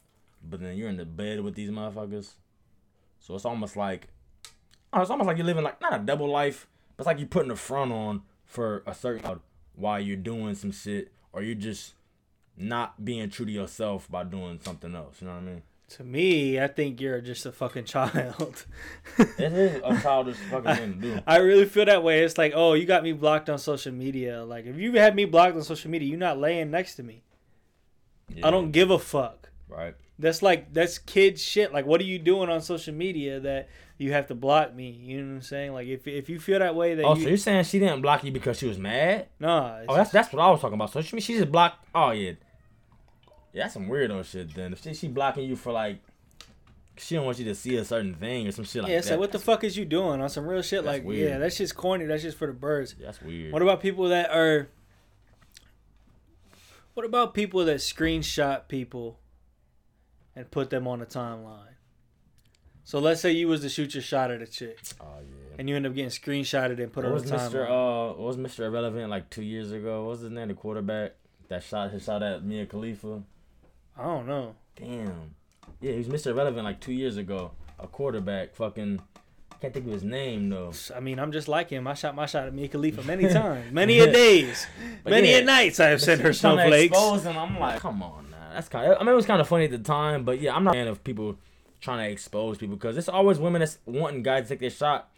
but 0.41 0.61
then 0.61 0.77
you're 0.77 0.87
in 0.87 0.95
the 0.95 1.05
bed 1.05 1.41
with 1.41 1.53
these 1.55 1.69
motherfuckers 1.69 2.35
so 3.19 3.35
it's 3.35 3.43
almost 3.43 3.75
like 3.75 4.07
oh, 4.93 5.01
it's 5.01 5.09
almost 5.09 5.27
like 5.27 5.35
you're 5.35 5.45
living 5.45 5.65
like 5.65 5.81
not 5.81 5.93
a 5.93 5.99
double 5.99 6.29
life 6.29 6.65
but 6.95 7.01
it's 7.01 7.07
like 7.07 7.19
you're 7.19 7.27
putting 7.27 7.51
a 7.51 7.57
front 7.57 7.91
on 7.91 8.21
for 8.45 8.81
a 8.87 8.93
certain 8.93 9.41
while 9.75 9.99
you're 9.99 10.15
doing 10.15 10.55
some 10.55 10.71
shit 10.71 11.11
or 11.33 11.41
you're 11.43 11.55
just 11.55 11.93
not 12.55 13.03
being 13.03 13.29
true 13.29 13.45
to 13.45 13.51
yourself 13.51 14.09
by 14.09 14.23
doing 14.23 14.59
something 14.63 14.95
else 14.95 15.17
you 15.19 15.27
know 15.27 15.33
what 15.33 15.41
i 15.41 15.45
mean 15.45 15.61
To 15.97 16.03
me, 16.03 16.59
I 16.59 16.67
think 16.67 16.99
you're 16.99 17.21
just 17.21 17.45
a 17.45 17.51
fucking 17.51 17.85
child. 17.85 18.65
it 19.17 19.53
is 19.53 19.81
a 19.83 19.99
childish 20.01 20.37
fucking 20.49 20.75
thing 20.75 20.93
to 20.93 20.99
do 20.99 21.19
I 21.27 21.37
really 21.37 21.65
feel 21.65 21.85
that 21.85 22.03
way. 22.03 22.23
It's 22.23 22.37
like, 22.37 22.53
oh, 22.55 22.73
you 22.73 22.85
got 22.85 23.03
me 23.03 23.13
blocked 23.13 23.47
on 23.49 23.59
social 23.59 23.91
media. 23.93 24.43
Like, 24.43 24.65
if 24.65 24.77
you 24.77 24.93
had 24.93 25.15
me 25.15 25.25
blocked 25.25 25.55
on 25.55 25.61
social 25.61 25.91
media, 25.91 26.07
you're 26.09 26.17
not 26.17 26.39
laying 26.39 26.71
next 26.71 26.95
to 26.95 27.03
me. 27.03 27.21
I 28.43 28.49
don't 28.49 28.71
give 28.71 28.89
a 28.89 28.97
fuck. 28.97 29.49
right 29.69 29.93
That's 30.17 30.41
like 30.41 30.73
that's 30.73 30.97
kid 30.97 31.39
shit. 31.39 31.71
Like, 31.71 31.85
what 31.85 32.01
are 32.01 32.05
you 32.05 32.17
doing 32.17 32.49
on 32.49 32.61
social 32.61 32.93
media 32.93 33.39
that 33.41 33.69
you 33.97 34.13
have 34.13 34.27
to 34.27 34.35
block 34.35 34.73
me? 34.73 34.89
You 34.89 35.21
know 35.21 35.27
what 35.27 35.35
I'm 35.35 35.41
saying? 35.43 35.73
Like, 35.73 35.87
if 35.87 36.07
if 36.07 36.29
you 36.29 36.39
feel 36.39 36.57
that 36.59 36.73
way, 36.75 36.95
that 36.95 37.05
oh 37.05 37.15
you 37.15 37.21
so 37.23 37.27
you're 37.29 37.37
saying 37.37 37.65
she 37.65 37.77
didn't 37.79 38.01
block 38.01 38.23
you 38.23 38.31
because 38.31 38.57
she 38.57 38.67
was 38.67 38.79
mad 38.79 39.27
nah. 39.39 39.81
oh 39.87 39.95
that's 39.95 40.07
just- 40.07 40.13
that's 40.13 40.33
what 40.33 40.41
i 40.41 40.49
was 40.49 40.59
talking 40.61 40.75
about 40.75 40.91
so 40.91 41.01
she, 41.01 41.19
she 41.19 41.37
just 41.37 41.51
blocked 41.51 41.85
oh 41.93 42.11
yeah 42.11 42.31
yeah 43.53 43.63
that's 43.63 43.73
some 43.73 43.87
weirdo 43.87 44.23
shit 44.25 44.53
then 44.53 44.73
if 44.73 44.83
she, 44.83 44.93
she 44.93 45.07
blocking 45.07 45.47
you 45.47 45.55
for 45.55 45.71
like 45.71 45.99
she 46.97 47.15
don't 47.15 47.25
want 47.25 47.39
you 47.39 47.45
to 47.45 47.55
see 47.55 47.75
a 47.77 47.85
certain 47.85 48.13
thing 48.13 48.47
or 48.47 48.51
some 48.51 48.65
shit 48.65 48.83
like 48.83 48.91
yeah. 48.91 48.99
that 48.99 49.05
Yeah, 49.05 49.09
So 49.15 49.19
what 49.19 49.31
the 49.31 49.39
fuck 49.39 49.63
is 49.63 49.75
you 49.75 49.85
doing 49.85 50.21
on 50.21 50.29
some 50.29 50.45
real 50.45 50.61
shit? 50.61 50.83
That's 50.83 50.97
like, 50.97 51.03
weird. 51.03 51.29
yeah, 51.29 51.37
that's 51.39 51.57
just 51.57 51.75
corny. 51.75 52.05
That's 52.05 52.21
just 52.21 52.37
for 52.37 52.45
the 52.47 52.53
birds. 52.53 52.95
that's 52.99 53.19
weird 53.21 53.51
What 53.51 53.61
about 53.63 53.81
people 53.81 54.09
that 54.09 54.29
are? 54.29 54.69
What 56.93 57.05
about 57.05 57.33
people 57.33 57.65
that 57.65 57.77
screenshot 57.77 58.67
people 58.67 59.19
and 60.35 60.49
put 60.51 60.69
them 60.69 60.87
on 60.87 60.99
the 60.99 61.07
timeline? 61.07 61.73
So 62.83 62.99
let's 62.99 63.21
say 63.21 63.31
you 63.31 63.47
was 63.47 63.61
to 63.61 63.69
shoot 63.69 63.95
your 63.95 64.03
shot 64.03 64.29
at 64.29 64.41
a 64.41 64.45
chick, 64.45 64.77
Oh 64.99 65.05
yeah. 65.21 65.55
and 65.57 65.69
you 65.69 65.75
end 65.75 65.87
up 65.87 65.95
getting 65.95 66.09
screenshotted 66.11 66.83
and 66.83 66.91
put 66.91 67.05
What 67.05 67.07
on 67.07 67.13
was 67.13 67.23
the 67.23 67.35
Mr. 67.37 67.67
timeline. 67.67 68.11
Uh, 68.11 68.13
what 68.13 68.27
was 68.27 68.37
Mr. 68.37 68.65
Irrelevant 68.65 69.09
like 69.09 69.29
two 69.29 69.41
years 69.41 69.71
ago? 69.71 70.03
What 70.03 70.09
was 70.11 70.19
his 70.19 70.31
name? 70.31 70.49
The 70.49 70.53
quarterback 70.53 71.13
that 71.47 71.63
shot 71.63 71.91
his 71.91 72.03
shot 72.03 72.21
at 72.21 72.43
Mia 72.43 72.65
Khalifa. 72.65 73.23
I 73.97 74.03
don't 74.03 74.27
know. 74.27 74.55
Damn. 74.75 75.35
Yeah, 75.81 75.91
he 75.91 75.97
was 75.99 76.07
Mr. 76.07 76.27
Irrelevant 76.27 76.63
like 76.65 76.79
two 76.79 76.93
years 76.93 77.17
ago. 77.17 77.51
A 77.79 77.87
quarterback. 77.87 78.55
Fucking. 78.55 79.01
Can't 79.61 79.73
think 79.73 79.85
of 79.85 79.93
his 79.93 80.03
name 80.03 80.49
though. 80.49 80.73
I 80.93 80.99
mean, 80.99 81.19
I'm 81.19 81.31
just 81.31 81.47
like 81.47 81.69
him. 81.69 81.87
I 81.87 81.93
shot 81.93 82.15
my 82.15 82.25
shot 82.25 82.47
at 82.47 82.53
Mia 82.53 82.67
Khalifa 82.67 83.03
many 83.03 83.29
times, 83.33 83.71
many 83.71 83.99
a 83.99 84.11
days, 84.11 84.67
But 85.03 85.11
many 85.11 85.31
yeah, 85.31 85.37
a 85.37 85.43
nights. 85.43 85.79
I 85.79 85.87
have 85.87 86.01
sent 86.01 86.19
her 86.21 86.27
He's 86.31 86.41
trying 86.41 86.57
to 86.57 86.63
snowflakes. 86.63 86.91
expose 86.91 87.23
him. 87.23 87.37
I'm 87.37 87.57
like, 87.57 87.79
come 87.79 88.03
on, 88.03 88.29
now. 88.29 88.49
That's 88.53 88.67
kind. 88.67 88.91
Of, 88.91 88.97
I 88.97 89.03
mean, 89.03 89.13
it 89.13 89.15
was 89.15 89.25
kind 89.25 89.39
of 89.39 89.47
funny 89.47 89.65
at 89.65 89.71
the 89.71 89.77
time, 89.77 90.25
but 90.25 90.41
yeah, 90.41 90.53
I'm 90.53 90.65
not 90.65 90.75
a 90.75 90.79
fan 90.79 90.87
of 90.87 91.01
people 91.03 91.37
trying 91.79 92.05
to 92.05 92.11
expose 92.11 92.57
people 92.57 92.75
because 92.75 92.97
it's 92.97 93.07
always 93.07 93.39
women 93.39 93.59
that's 93.61 93.77
wanting 93.85 94.21
guys 94.21 94.43
to 94.43 94.49
take 94.49 94.59
their 94.59 94.69
shot. 94.69 95.09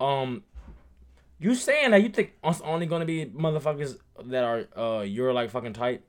Um, 0.00 0.42
you 1.38 1.54
saying 1.54 1.92
that 1.92 2.02
you 2.02 2.10
think 2.10 2.32
it's 2.42 2.60
only 2.60 2.84
gonna 2.86 3.04
be 3.06 3.26
motherfuckers 3.26 3.96
that 4.24 4.44
are 4.44 4.66
uh 4.76 5.00
you're 5.00 5.32
like 5.32 5.50
fucking 5.50 5.72
type? 5.72 6.06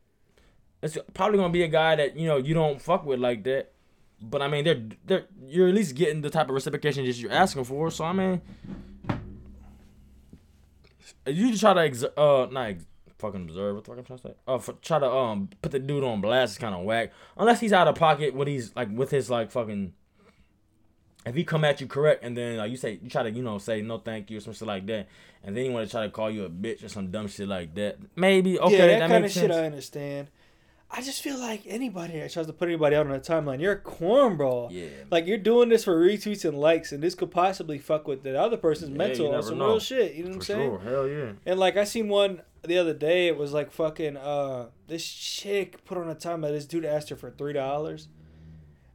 It's 0.86 0.98
probably 1.16 1.40
gonna 1.40 1.52
be 1.52 1.64
a 1.64 1.68
guy 1.68 1.96
that 1.96 2.16
you 2.16 2.28
know 2.28 2.38
you 2.38 2.54
don't 2.54 2.80
fuck 2.80 3.06
with 3.06 3.20
like 3.20 3.44
that. 3.46 3.72
But 4.22 4.44
I 4.44 4.48
mean, 4.48 4.64
they're 4.64 4.84
they're 5.06 5.26
you're 5.48 5.68
at 5.68 5.74
least 5.74 5.96
getting 5.96 6.22
the 6.22 6.30
type 6.30 6.48
of 6.48 6.54
reciprocation 6.54 7.04
that 7.06 7.18
you're 7.18 7.32
asking 7.32 7.64
for. 7.64 7.90
So 7.90 8.06
I 8.06 8.14
mean, 8.14 8.42
you 11.26 11.50
just 11.50 11.62
try 11.62 11.74
to 11.74 11.82
ex- 11.82 12.04
uh 12.04 12.48
not 12.52 12.68
ex- 12.68 12.86
fucking 13.18 13.42
observe. 13.42 13.76
What 13.76 13.84
the 13.84 13.90
fuck 13.90 13.98
I'm 13.98 14.06
trying 14.06 14.20
to 14.20 14.28
say? 14.28 14.34
Uh, 14.48 14.60
for, 14.60 14.74
try 14.74 15.00
to 15.00 15.10
um 15.10 15.50
put 15.64 15.72
the 15.72 15.80
dude 15.80 16.04
on 16.04 16.22
blast 16.22 16.54
is 16.54 16.58
kind 16.60 16.76
of 16.76 16.84
whack. 16.84 17.12
Unless 17.36 17.62
he's 17.62 17.74
out 17.74 17.88
of 17.88 17.96
pocket, 17.96 18.36
what 18.36 18.48
he's 18.48 18.76
like 18.76 18.90
with 18.92 19.10
his 19.10 19.28
like 19.30 19.52
fucking. 19.52 19.94
If 21.26 21.34
he 21.34 21.44
come 21.44 21.66
at 21.66 21.82
you 21.82 21.88
correct 21.88 22.24
and 22.24 22.38
then 22.38 22.58
like 22.58 22.70
you 22.70 22.78
say 22.78 23.00
you 23.02 23.10
try 23.10 23.24
to 23.24 23.32
you 23.32 23.42
know 23.42 23.58
say 23.58 23.82
no 23.82 23.98
thank 23.98 24.30
you 24.30 24.38
or 24.38 24.42
some 24.42 24.54
shit 24.54 24.68
like 24.68 24.86
that, 24.86 25.08
and 25.44 25.58
then 25.58 25.66
you 25.66 25.72
want 25.72 25.88
to 25.88 25.92
try 25.92 26.04
to 26.04 26.12
call 26.12 26.30
you 26.30 26.44
a 26.44 26.50
bitch 26.50 26.84
or 26.84 26.90
some 26.90 27.10
dumb 27.10 27.28
shit 27.28 27.48
like 27.48 27.74
that, 27.74 27.98
maybe 28.16 28.60
okay 28.60 28.78
yeah, 28.78 28.86
that, 28.86 29.00
that, 29.00 29.10
kind 29.10 29.26
of 29.26 29.32
shit. 29.32 29.50
I 29.50 29.66
understand. 29.66 30.28
I 30.98 31.02
just 31.02 31.22
feel 31.22 31.38
like 31.38 31.64
anybody 31.68 32.20
that 32.20 32.32
tries 32.32 32.48
to 32.48 32.54
put 32.54 32.70
anybody 32.70 32.96
out 32.96 33.06
on 33.06 33.14
a 33.14 33.20
timeline, 33.20 33.60
you're 33.60 33.74
a 33.74 33.80
cornball. 33.80 34.70
yeah, 34.72 34.86
Like 35.12 35.26
you're 35.28 35.38
doing 35.38 35.68
this 35.68 35.84
for 35.84 35.94
retweets 36.00 36.46
and 36.48 36.58
likes, 36.58 36.94
and 36.94 37.04
this 37.04 37.16
could 37.16 37.32
possibly 37.32 37.78
fuck 37.80 38.08
with 38.08 38.24
the 38.24 38.40
other 38.40 38.56
person's 38.56 38.92
Yeah, 38.92 38.98
mental 38.98 39.28
or 39.36 39.42
some 39.42 39.58
know. 39.58 39.68
real 39.68 39.80
shit. 39.80 40.14
You 40.16 40.24
know 40.24 40.30
what 40.30 40.36
I'm 40.36 40.42
saying? 40.42 40.70
sure, 40.70 40.80
hell 40.80 41.08
yeah. 41.08 41.32
And 41.46 41.60
like 41.60 41.76
I 41.76 41.84
seen 41.84 42.08
one 42.08 42.42
the 42.64 42.78
other 42.78 42.94
day, 42.94 43.28
it 43.28 43.38
was 43.38 43.52
like 43.52 43.72
fucking 43.72 44.16
uh 44.16 44.68
this 44.88 45.06
chick 45.06 45.84
put 45.84 45.98
on 45.98 46.10
a 46.10 46.16
time 46.16 46.42
that 46.42 46.52
this 46.52 46.66
dude 46.66 46.86
asked 46.86 47.10
her 47.10 47.16
for 47.18 47.30
three 47.30 47.54
dollars. 47.54 48.08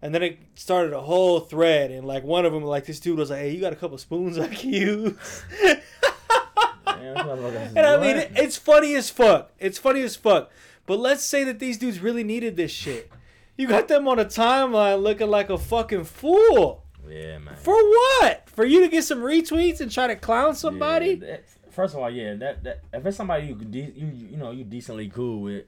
And 0.03 0.15
then 0.15 0.23
it 0.23 0.39
started 0.55 0.95
a 0.95 1.03
whole 1.03 1.41
thread 1.41 1.91
and 1.91 2.07
like 2.07 2.25
one 2.25 2.47
of 2.47 2.53
them 2.55 2.65
like 2.65 2.87
this 2.87 2.99
dude 2.99 3.19
was 3.19 3.29
like, 3.29 3.41
Hey, 3.41 3.51
you 3.51 3.61
got 3.61 3.75
a 3.75 3.77
couple 3.77 3.99
spoons 3.99 4.39
I 4.39 4.49
can 4.49 4.71
use 4.73 5.45
Man, 5.63 7.15
this 7.15 7.23
motherfucker 7.25 7.67
is 7.67 7.77
And 7.77 7.87
I 7.87 7.97
mean 8.01 8.17
it, 8.17 8.33
it's 8.37 8.57
funny 8.57 8.95
as 8.95 9.11
fuck. 9.11 9.53
It's 9.59 9.79
funny 9.79 10.01
as 10.03 10.17
fuck. 10.17 10.51
But 10.87 10.99
let's 10.99 11.25
say 11.25 11.45
that 11.45 11.59
these 11.59 11.79
dudes 11.79 12.01
really 12.01 12.25
needed 12.25 12.57
this 12.57 12.71
shit. 12.73 13.11
You 13.57 13.69
got 13.69 13.89
them 13.89 14.09
on 14.09 14.19
a 14.19 14.25
timeline 14.25 15.03
looking 15.03 15.29
like 15.29 15.51
a 15.51 15.59
fucking 15.59 16.05
fool. 16.05 16.85
yeah, 17.09 17.39
man. 17.39 17.57
For 17.57 17.75
what? 17.75 18.49
For 18.51 18.65
you 18.65 18.81
to 18.81 18.89
get 18.89 19.05
some 19.05 19.21
retweets 19.21 19.81
and 19.81 19.91
try 19.91 20.07
to 20.07 20.17
clown 20.17 20.55
somebody? 20.55 21.19
Yeah, 21.21 21.27
that- 21.27 21.45
first 21.71 21.95
of 21.95 22.01
all, 22.01 22.11
yeah, 22.11 22.35
that 22.35 22.65
that 22.65 22.81
if 22.93 23.05
it's 23.07 23.17
somebody 23.17 23.47
you 23.49 23.55
de- 23.55 23.93
you 23.95 24.07
you 24.31 24.37
know 24.37 24.51
you 24.51 24.65
decently 24.65 25.09
cool 25.09 25.43
with, 25.43 25.67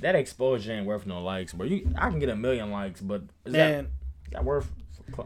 that 0.00 0.14
exposure 0.14 0.72
ain't 0.72 0.86
worth 0.86 1.06
no 1.06 1.22
likes. 1.22 1.52
But 1.52 1.68
you, 1.68 1.88
I 1.96 2.10
can 2.10 2.18
get 2.18 2.28
a 2.28 2.36
million 2.36 2.70
likes, 2.70 3.00
but 3.00 3.22
is 3.44 3.52
Man, 3.52 3.84
is 4.26 4.32
that 4.32 4.44
worth 4.44 4.70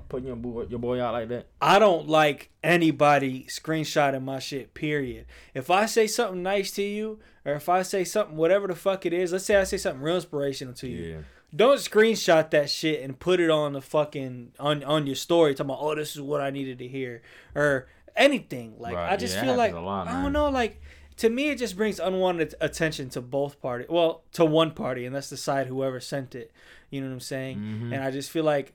putting 0.09 0.27
your 0.27 0.37
boy, 0.37 0.65
your 0.69 0.79
boy 0.79 1.01
out 1.01 1.13
like 1.15 1.29
that? 1.29 1.49
I 1.61 1.79
don't 1.79 2.09
like 2.09 2.51
anybody 2.63 3.47
screenshotting 3.49 4.23
my 4.23 4.39
shit, 4.39 4.75
period. 4.75 5.27
If 5.55 5.71
I 5.71 5.87
say 5.87 6.07
something 6.07 6.43
nice 6.43 6.71
to 6.73 6.83
you, 6.83 7.19
or 7.45 7.55
if 7.55 7.69
I 7.69 7.83
say 7.83 8.05
something, 8.05 8.37
whatever 8.37 8.67
the 8.67 8.75
fuck 8.75 9.05
it 9.07 9.13
is, 9.13 9.33
let's 9.33 9.45
say 9.45 9.57
I 9.57 9.65
say 9.65 9.77
something 9.77 10.03
real 10.03 10.17
inspirational 10.17 10.75
to 10.75 10.89
you. 10.89 11.03
Yeah, 11.03 11.19
Don't 11.55 11.79
screenshot 11.79 12.51
that 12.51 12.71
shit 12.71 13.03
and 13.03 13.19
put 13.19 13.41
it 13.41 13.51
on 13.51 13.73
the 13.75 13.81
fucking 13.83 14.53
on 14.59 14.83
on 14.85 15.07
your 15.07 15.17
story 15.17 15.55
talking 15.55 15.71
about 15.71 15.83
oh 15.83 15.95
this 15.95 16.15
is 16.15 16.21
what 16.23 16.41
I 16.41 16.51
needed 16.51 16.79
to 16.79 16.89
hear 16.89 17.23
or 17.55 17.87
anything. 18.17 18.75
Like 18.79 18.95
Right, 18.95 19.13
I 19.13 19.17
just 19.17 19.35
yeah, 19.35 19.45
feel 19.45 19.57
like 19.57 19.75
lot, 19.75 20.09
I 20.09 20.23
don't 20.23 20.33
know, 20.33 20.49
like 20.49 20.81
to 21.19 21.29
me 21.31 21.51
it 21.51 21.59
just 21.59 21.77
brings 21.77 22.01
unwanted 22.01 22.55
attention 22.61 23.09
to 23.11 23.21
both 23.21 23.61
parties. 23.61 23.89
Well, 23.89 24.25
to 24.33 24.45
one 24.45 24.73
party, 24.73 25.07
and 25.07 25.15
that's 25.15 25.31
the 25.31 25.37
side 25.37 25.67
whoever 25.69 26.01
sent 26.01 26.35
it. 26.35 26.51
You 26.91 27.01
know 27.01 27.07
what 27.09 27.15
I'm 27.15 27.21
saying? 27.21 27.59
Mhm. 27.59 27.95
And 27.95 28.03
I 28.05 28.11
just 28.11 28.31
feel 28.31 28.45
like 28.45 28.73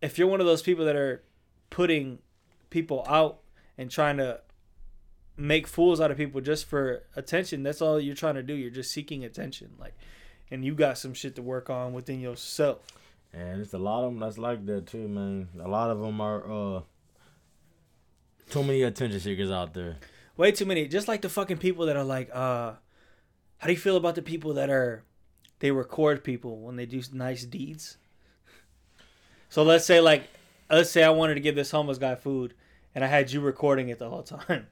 if 0.00 0.18
you're 0.18 0.28
one 0.28 0.40
of 0.40 0.46
those 0.46 0.62
people 0.62 0.84
that 0.84 0.96
are 0.96 1.22
putting 1.70 2.18
people 2.70 3.04
out 3.08 3.40
and 3.78 3.90
trying 3.90 4.16
to 4.18 4.40
make 5.36 5.66
fools 5.66 6.00
out 6.00 6.10
of 6.10 6.16
people 6.16 6.40
just 6.40 6.66
for 6.66 7.04
attention, 7.16 7.62
that's 7.62 7.80
all 7.82 8.00
you're 8.00 8.14
trying 8.14 8.34
to 8.34 8.42
do. 8.42 8.54
You're 8.54 8.70
just 8.70 8.90
seeking 8.90 9.24
attention. 9.24 9.72
Like 9.78 9.94
and 10.50 10.64
you 10.64 10.74
got 10.74 10.98
some 10.98 11.14
shit 11.14 11.34
to 11.36 11.42
work 11.42 11.70
on 11.70 11.94
within 11.94 12.20
yourself. 12.20 12.78
and 13.32 13.62
it's 13.62 13.72
a 13.72 13.78
lot 13.78 14.04
of 14.04 14.12
them 14.12 14.20
that's 14.20 14.36
like 14.36 14.66
that 14.66 14.86
too, 14.86 15.08
man. 15.08 15.48
A 15.58 15.68
lot 15.68 15.90
of 15.90 16.00
them 16.00 16.20
are 16.20 16.76
uh 16.76 16.80
too 18.50 18.62
many 18.62 18.82
attention 18.82 19.18
seekers 19.18 19.50
out 19.50 19.72
there. 19.72 19.96
Way 20.36 20.52
too 20.52 20.66
many. 20.66 20.86
Just 20.86 21.08
like 21.08 21.22
the 21.22 21.30
fucking 21.30 21.56
people 21.56 21.86
that 21.86 21.96
are 21.96 22.04
like, 22.04 22.28
uh, 22.34 22.72
how 23.58 23.66
do 23.66 23.72
you 23.72 23.78
feel 23.78 23.96
about 23.96 24.14
the 24.14 24.22
people 24.22 24.54
that 24.54 24.68
are, 24.68 25.04
they 25.60 25.70
record 25.70 26.22
people 26.22 26.60
when 26.60 26.76
they 26.76 26.84
do 26.84 27.02
nice 27.12 27.44
deeds? 27.44 27.96
So 29.48 29.62
let's 29.62 29.86
say 29.86 30.00
like, 30.00 30.28
let's 30.70 30.90
say 30.90 31.02
I 31.02 31.10
wanted 31.10 31.34
to 31.34 31.40
give 31.40 31.54
this 31.54 31.70
homeless 31.70 31.98
guy 31.98 32.14
food, 32.14 32.54
and 32.94 33.04
I 33.04 33.06
had 33.06 33.30
you 33.30 33.40
recording 33.40 33.88
it 33.88 33.98
the 33.98 34.10
whole 34.10 34.22
time. 34.22 34.66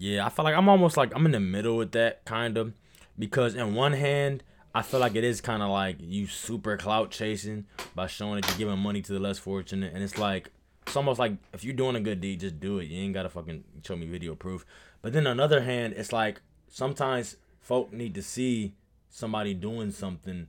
Yeah, 0.00 0.24
I 0.24 0.30
feel 0.30 0.46
like 0.46 0.54
I'm 0.54 0.70
almost 0.70 0.96
like 0.96 1.14
I'm 1.14 1.26
in 1.26 1.32
the 1.32 1.40
middle 1.40 1.76
with 1.76 1.92
that 1.92 2.24
kind 2.24 2.56
of 2.56 2.72
because 3.18 3.54
in 3.54 3.74
one 3.74 3.92
hand 3.92 4.42
I 4.74 4.80
feel 4.80 4.98
like 4.98 5.14
it 5.14 5.24
is 5.24 5.42
kind 5.42 5.62
of 5.62 5.68
like 5.68 5.96
you 6.00 6.26
super 6.26 6.78
clout 6.78 7.10
chasing 7.10 7.66
by 7.94 8.06
showing 8.06 8.40
that 8.40 8.48
you're 8.48 8.56
giving 8.56 8.78
money 8.78 9.02
to 9.02 9.12
the 9.12 9.18
less 9.18 9.38
fortunate, 9.38 9.92
and 9.92 10.02
it's 10.02 10.16
like 10.16 10.50
it's 10.86 10.96
almost 10.96 11.18
like 11.18 11.32
if 11.52 11.64
you're 11.64 11.74
doing 11.74 11.96
a 11.96 12.00
good 12.00 12.22
deed, 12.22 12.40
just 12.40 12.58
do 12.60 12.78
it. 12.78 12.86
You 12.86 13.02
ain't 13.02 13.12
gotta 13.12 13.28
fucking 13.28 13.62
show 13.84 13.94
me 13.94 14.06
video 14.06 14.34
proof. 14.34 14.64
But 15.02 15.12
then 15.12 15.26
on 15.26 15.36
the 15.36 15.44
other 15.44 15.60
hand, 15.60 15.92
it's 15.98 16.14
like 16.14 16.40
sometimes 16.66 17.36
folk 17.60 17.92
need 17.92 18.14
to 18.14 18.22
see 18.22 18.72
somebody 19.10 19.52
doing 19.52 19.90
something 19.90 20.46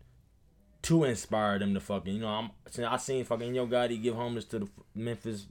to 0.84 1.04
inspire 1.04 1.60
them 1.60 1.74
to 1.74 1.82
fucking 1.82 2.14
you 2.14 2.22
know 2.22 2.28
I'm 2.30 2.52
I 2.88 2.96
seen 2.96 3.26
fucking 3.26 3.54
Yo 3.54 3.68
Gotti 3.68 4.02
give 4.02 4.16
homeless 4.16 4.46
to 4.46 4.60
the 4.60 4.70
Memphis 4.96 5.48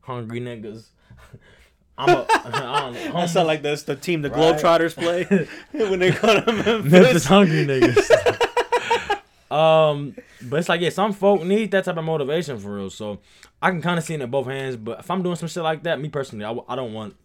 hungry 0.00 0.40
niggas. 0.40 0.88
I'm 1.98 2.08
a, 2.10 2.26
I 2.28 2.42
don't 2.42 2.52
know, 2.52 2.92
That 2.92 3.10
homeless- 3.10 3.32
sound 3.32 3.46
like 3.46 3.62
that's 3.62 3.84
the 3.84 3.96
team 3.96 4.22
the 4.22 4.30
Right. 4.30 4.38
Globetrotters 4.56 4.94
play 4.94 5.24
when 5.72 5.98
they 5.98 6.10
go 6.10 6.40
to 6.40 6.52
Memphis 6.52 6.92
Memphis. 6.92 7.24
hungry 7.24 7.64
niggas. 7.66 9.50
um, 9.50 10.14
but 10.42 10.58
it's 10.58 10.68
like 10.68 10.80
yeah, 10.80 10.90
some 10.90 11.12
folk 11.12 11.42
need 11.42 11.70
that 11.70 11.84
type 11.84 11.96
of 11.96 12.04
motivation 12.04 12.58
for 12.58 12.74
real. 12.76 12.90
So 12.90 13.20
I 13.62 13.70
can 13.70 13.80
kind 13.80 13.98
of 13.98 14.04
see 14.04 14.14
it 14.14 14.20
in 14.20 14.30
both 14.30 14.46
hands. 14.46 14.76
But 14.76 15.00
if 15.00 15.10
I'm 15.10 15.22
doing 15.22 15.36
some 15.36 15.48
shit 15.48 15.62
like 15.62 15.82
that, 15.84 16.00
me 16.00 16.08
personally, 16.08 16.44
I 16.44 16.74
don't 16.76 16.92
want, 16.92 17.16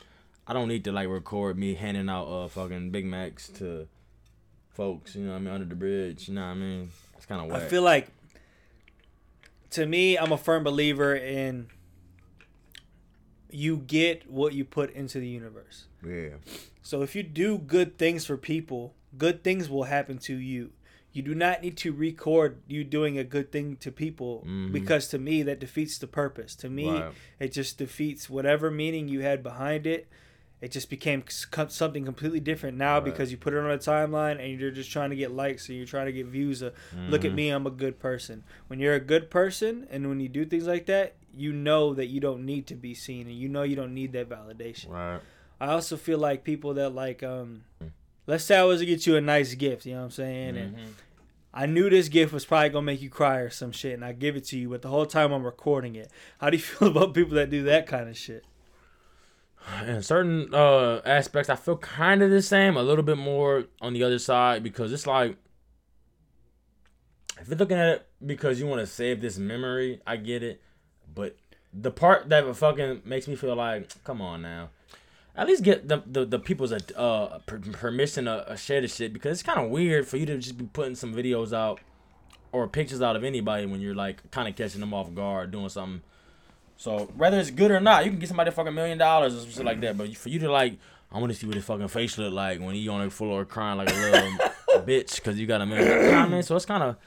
I 0.47 0.53
don't 0.53 0.67
need 0.69 0.83
to 0.85 0.91
like 0.91 1.09
record 1.09 1.57
me 1.57 1.73
handing 1.73 2.09
out 2.09 2.25
uh 2.27 2.47
fucking 2.47 2.91
Big 2.91 3.05
Macs 3.05 3.49
to 3.49 3.87
folks. 4.69 5.15
You 5.15 5.23
know 5.25 5.31
what 5.31 5.37
I 5.37 5.39
mean 5.41 5.53
under 5.53 5.65
the 5.65 5.75
bridge. 5.75 6.29
You 6.29 6.35
know 6.35 6.41
what 6.41 6.47
I 6.47 6.53
mean? 6.55 6.89
It's 7.17 7.25
kind 7.25 7.41
of 7.51 7.55
I 7.55 7.59
feel 7.67 7.81
like, 7.83 8.07
to 9.71 9.85
me, 9.85 10.17
I'm 10.17 10.31
a 10.31 10.37
firm 10.37 10.63
believer 10.63 11.13
in 11.15 11.67
you 13.53 13.77
get 13.77 14.29
what 14.29 14.53
you 14.53 14.63
put 14.65 14.91
into 14.93 15.19
the 15.19 15.27
universe. 15.27 15.85
yeah. 16.05 16.35
So 16.83 17.03
if 17.03 17.15
you 17.15 17.21
do 17.23 17.57
good 17.59 17.97
things 17.97 18.25
for 18.25 18.37
people, 18.37 18.95
good 19.17 19.43
things 19.43 19.69
will 19.69 19.83
happen 19.83 20.17
to 20.19 20.35
you. 20.35 20.71
You 21.13 21.21
do 21.21 21.35
not 21.35 21.61
need 21.61 21.77
to 21.77 21.91
record 21.93 22.57
you 22.67 22.83
doing 22.83 23.17
a 23.19 23.23
good 23.23 23.51
thing 23.51 23.75
to 23.77 23.91
people 23.91 24.43
Mhm. 24.47 24.71
because 24.71 25.07
to 25.09 25.19
me 25.19 25.43
that 25.43 25.59
defeats 25.59 25.97
the 25.99 26.07
purpose. 26.07 26.55
To 26.55 26.69
me, 26.69 27.03
it 27.39 27.51
just 27.51 27.77
defeats 27.77 28.29
whatever 28.29 28.71
meaning 28.71 29.07
you 29.09 29.19
had 29.21 29.43
behind 29.43 29.85
it. 29.85 30.07
It 30.61 30.71
just 30.71 30.89
became 30.89 31.23
something 31.27 32.05
completely 32.05 32.39
different 32.39 32.77
now 32.77 32.95
Right. 32.95 33.05
because 33.05 33.31
you 33.31 33.37
put 33.37 33.53
it 33.53 33.57
on 33.59 33.69
a 33.71 33.77
timeline 33.77 34.39
and 34.39 34.59
you're 34.59 34.69
just 34.71 34.91
trying 34.91 35.09
to 35.09 35.15
get 35.15 35.31
likes 35.31 35.67
and 35.69 35.77
you're 35.77 35.87
trying 35.87 36.05
to 36.05 36.11
get 36.13 36.27
views. 36.27 36.61
Of, 36.61 36.73
Look 37.09 37.25
at 37.25 37.31
Mhm. 37.31 37.35
me, 37.35 37.49
I'm 37.49 37.65
a 37.67 37.71
good 37.71 37.99
person. 37.99 38.43
When 38.67 38.79
you're 38.79 38.93
a 38.95 38.99
good 38.99 39.29
person 39.29 39.87
and 39.91 40.07
when 40.07 40.19
you 40.19 40.29
do 40.29 40.45
things 40.45 40.65
like 40.67 40.85
that, 40.85 41.15
you 41.35 41.53
know 41.53 41.93
that 41.93 42.07
you 42.07 42.19
don't 42.19 42.45
need 42.45 42.67
to 42.67 42.75
be 42.75 42.93
seen 42.93 43.27
and 43.27 43.35
you 43.35 43.47
know 43.49 43.63
you 43.63 43.75
don't 43.75 43.93
need 43.93 44.13
that 44.13 44.29
validation. 44.29 44.89
Right. 44.89 45.19
I 45.59 45.67
also 45.67 45.95
feel 45.97 46.17
like 46.17 46.43
people 46.43 46.73
that 46.75 46.89
like 46.95 47.23
um 47.23 47.63
let's 48.27 48.43
say 48.43 48.57
I 48.57 48.63
was 48.63 48.79
to 48.79 48.85
get 48.85 49.05
you 49.07 49.15
a 49.15 49.21
nice 49.21 49.53
gift, 49.55 49.85
you 49.85 49.93
know 49.93 49.99
what 49.99 50.05
I'm 50.05 50.11
saying? 50.11 50.57
And 50.57 50.75
Mhm. 50.75 50.79
I 51.53 51.65
knew 51.65 51.89
this 51.89 52.07
gift 52.07 52.31
was 52.33 52.45
probably 52.45 52.69
gonna 52.69 52.85
make 52.85 53.01
you 53.01 53.09
cry 53.09 53.37
or 53.37 53.49
some 53.49 53.71
shit 53.71 53.93
and 53.93 54.05
I 54.05 54.13
give 54.13 54.35
it 54.35 54.45
to 54.45 54.57
you, 54.57 54.69
but 54.69 54.81
the 54.81 54.87
whole 54.89 55.05
time 55.05 55.31
I'm 55.31 55.43
recording 55.43 55.95
it. 55.95 56.09
How 56.39 56.49
do 56.49 56.57
you 56.57 56.63
feel 56.71 56.87
about 56.89 57.13
people 57.13 57.35
that 57.35 57.49
do 57.49 57.63
that 57.63 57.87
kind 57.87 58.09
of 58.09 58.17
shit? 58.17 58.45
in 59.85 60.01
certain 60.01 60.51
uh 60.55 61.01
aspects 61.05 61.47
i 61.47 61.55
feel 61.55 61.77
kind 61.77 62.23
of 62.23 62.31
the 62.31 62.41
same 62.41 62.75
a 62.75 62.81
little 62.81 63.03
bit 63.03 63.15
more 63.15 63.65
on 63.79 63.93
the 63.93 64.01
other 64.03 64.17
side 64.17 64.63
because 64.63 64.91
it's 64.91 65.05
like 65.05 65.37
if 67.39 67.47
you're 67.47 67.57
looking 67.57 67.77
at 67.77 67.89
it 67.89 68.07
because 68.25 68.59
you 68.59 68.65
want 68.65 68.79
to 68.81 68.85
save 68.87 69.19
this 69.21 69.37
memory, 69.37 69.99
I 70.05 70.17
get 70.17 70.43
it. 70.43 70.61
But 71.13 71.35
the 71.73 71.91
part 71.91 72.29
that 72.29 72.55
fucking 72.55 73.01
makes 73.05 73.27
me 73.27 73.35
feel 73.35 73.55
like, 73.55 74.03
come 74.03 74.21
on 74.21 74.41
now, 74.41 74.69
at 75.35 75.47
least 75.47 75.63
get 75.63 75.87
the 75.87 76.03
the, 76.05 76.25
the 76.25 76.39
people's 76.39 76.73
uh 76.73 77.39
permission 77.45 78.25
to 78.25 78.49
uh, 78.49 78.55
share 78.55 78.81
this 78.81 78.95
shit 78.95 79.13
because 79.13 79.39
it's 79.39 79.43
kind 79.43 79.59
of 79.59 79.69
weird 79.69 80.07
for 80.07 80.17
you 80.17 80.25
to 80.25 80.37
just 80.37 80.57
be 80.57 80.65
putting 80.65 80.95
some 80.95 81.13
videos 81.13 81.53
out 81.53 81.79
or 82.51 82.67
pictures 82.67 83.01
out 83.01 83.15
of 83.15 83.23
anybody 83.23 83.65
when 83.65 83.79
you're 83.79 83.95
like 83.95 84.29
kind 84.31 84.47
of 84.47 84.55
catching 84.55 84.81
them 84.81 84.93
off 84.93 85.13
guard 85.13 85.51
doing 85.51 85.69
something. 85.69 86.01
So 86.77 87.11
whether 87.15 87.39
it's 87.39 87.51
good 87.51 87.71
or 87.71 87.79
not, 87.79 88.05
you 88.05 88.11
can 88.11 88.19
get 88.19 88.27
somebody 88.27 88.49
a 88.49 88.51
fucking 88.51 88.73
million 88.73 88.97
dollars 88.97 89.35
or 89.35 89.41
some 89.41 89.51
shit 89.51 89.65
like 89.65 89.79
that. 89.81 89.97
But 89.97 90.15
for 90.17 90.29
you 90.29 90.39
to 90.39 90.51
like, 90.51 90.77
I 91.11 91.19
want 91.19 91.31
to 91.31 91.37
see 91.37 91.45
what 91.45 91.55
his 91.55 91.63
fucking 91.65 91.87
face 91.89 92.17
look 92.17 92.33
like 92.33 92.59
when 92.59 92.75
he 92.75 92.87
on 92.87 93.03
the 93.03 93.11
floor 93.11 93.45
crying 93.45 93.77
like 93.77 93.89
a 93.89 93.93
little 93.93 94.31
bitch 94.85 95.17
because 95.17 95.39
you 95.39 95.45
got 95.45 95.61
a 95.61 95.65
million. 95.65 95.87
You 95.87 96.11
know 96.11 96.17
I 96.17 96.27
mean? 96.27 96.43
So 96.43 96.55
it's 96.55 96.65
kind 96.65 96.83
of, 96.83 96.97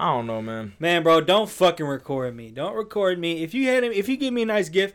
I 0.00 0.14
don't 0.14 0.26
know, 0.26 0.40
man. 0.40 0.72
Man, 0.78 1.02
bro, 1.02 1.20
don't 1.20 1.48
fucking 1.48 1.84
record 1.86 2.34
me. 2.34 2.50
Don't 2.50 2.74
record 2.74 3.18
me. 3.18 3.42
If 3.42 3.52
you 3.54 3.68
had 3.68 3.84
him, 3.84 3.92
if 3.92 4.08
you 4.08 4.16
give 4.16 4.32
me 4.32 4.42
a 4.42 4.46
nice 4.46 4.68
gift, 4.68 4.94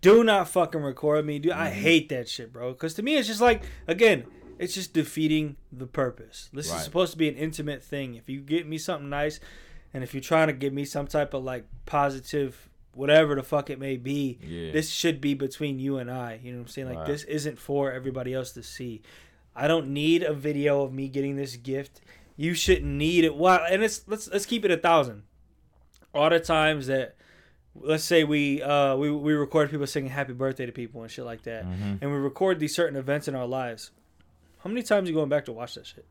do 0.00 0.22
not 0.22 0.48
fucking 0.48 0.80
record 0.82 1.26
me. 1.26 1.38
Dude, 1.38 1.52
I 1.52 1.70
Mm-hmm. 1.70 1.80
hate 1.80 2.08
that 2.10 2.28
shit, 2.28 2.52
bro. 2.52 2.72
Because 2.72 2.94
to 2.94 3.02
me, 3.02 3.16
it's 3.16 3.26
just 3.28 3.40
like 3.40 3.62
again, 3.88 4.24
it's 4.58 4.74
just 4.74 4.92
defeating 4.94 5.56
the 5.72 5.86
purpose. 5.86 6.50
This 6.52 6.70
Right. 6.70 6.76
is 6.78 6.84
supposed 6.84 7.12
to 7.12 7.18
be 7.18 7.28
an 7.28 7.34
intimate 7.34 7.82
thing. 7.82 8.14
If 8.14 8.28
you 8.28 8.40
get 8.40 8.66
me 8.68 8.78
something 8.78 9.08
nice, 9.10 9.40
and 9.92 10.04
if 10.04 10.14
you're 10.14 10.20
trying 10.20 10.46
to 10.48 10.52
give 10.52 10.72
me 10.72 10.84
some 10.84 11.06
type 11.06 11.34
of 11.34 11.42
like 11.42 11.64
positive, 11.86 12.68
whatever 12.92 13.34
the 13.34 13.42
fuck 13.42 13.70
it 13.70 13.78
may 13.80 13.96
be, 13.96 14.38
Yeah. 14.42 14.70
this 14.72 14.90
should 14.90 15.20
be 15.20 15.34
between 15.34 15.78
you 15.80 15.96
and 15.98 16.10
I. 16.10 16.38
You 16.42 16.52
know 16.52 16.58
what 16.58 16.62
I'm 16.64 16.68
saying? 16.68 16.88
Like 16.88 16.98
Right. 16.98 17.06
this 17.08 17.24
isn't 17.24 17.58
for 17.58 17.90
everybody 17.90 18.32
else 18.34 18.52
to 18.52 18.62
see. 18.62 19.02
I 19.56 19.66
don't 19.68 19.88
need 19.88 20.22
a 20.22 20.32
video 20.32 20.82
of 20.82 20.92
me 20.92 21.08
getting 21.08 21.36
this 21.36 21.56
gift. 21.56 22.00
You 22.36 22.54
shouldn't 22.54 22.90
need 22.90 23.24
it. 23.24 23.34
Why? 23.36 23.68
And 23.70 23.82
it's 23.84 24.02
let's 24.08 24.28
let's 24.28 24.46
keep 24.46 24.64
it 24.64 24.70
a 24.70 24.76
thousand. 24.76 25.22
All 26.12 26.30
the 26.30 26.40
times 26.40 26.86
that 26.88 27.14
let's 27.76 28.04
say 28.04 28.24
we 28.24 28.62
uh 28.62 28.96
we 28.96 29.10
we 29.10 29.32
record 29.34 29.70
people 29.70 29.86
singing 29.86 30.10
happy 30.10 30.32
birthday 30.32 30.66
to 30.66 30.72
people 30.72 31.02
and 31.02 31.10
shit 31.10 31.24
like 31.24 31.42
that, 31.42 31.64
Mhm. 31.64 31.98
and 32.00 32.10
we 32.10 32.16
record 32.16 32.58
these 32.60 32.74
certain 32.74 32.96
events 32.96 33.28
in 33.28 33.34
our 33.34 33.46
lives. 33.46 33.90
How 34.58 34.68
many 34.70 34.82
times 34.82 35.08
you 35.08 35.14
going 35.14 35.28
back 35.28 35.44
to 35.46 35.52
watch 35.52 35.74
that 35.74 35.86
shit? 35.86 36.06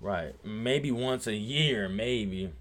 Right. 0.00 0.34
Maybe 0.44 0.90
once 0.90 1.26
a 1.26 1.34
year, 1.34 1.88
maybe. 1.88 2.52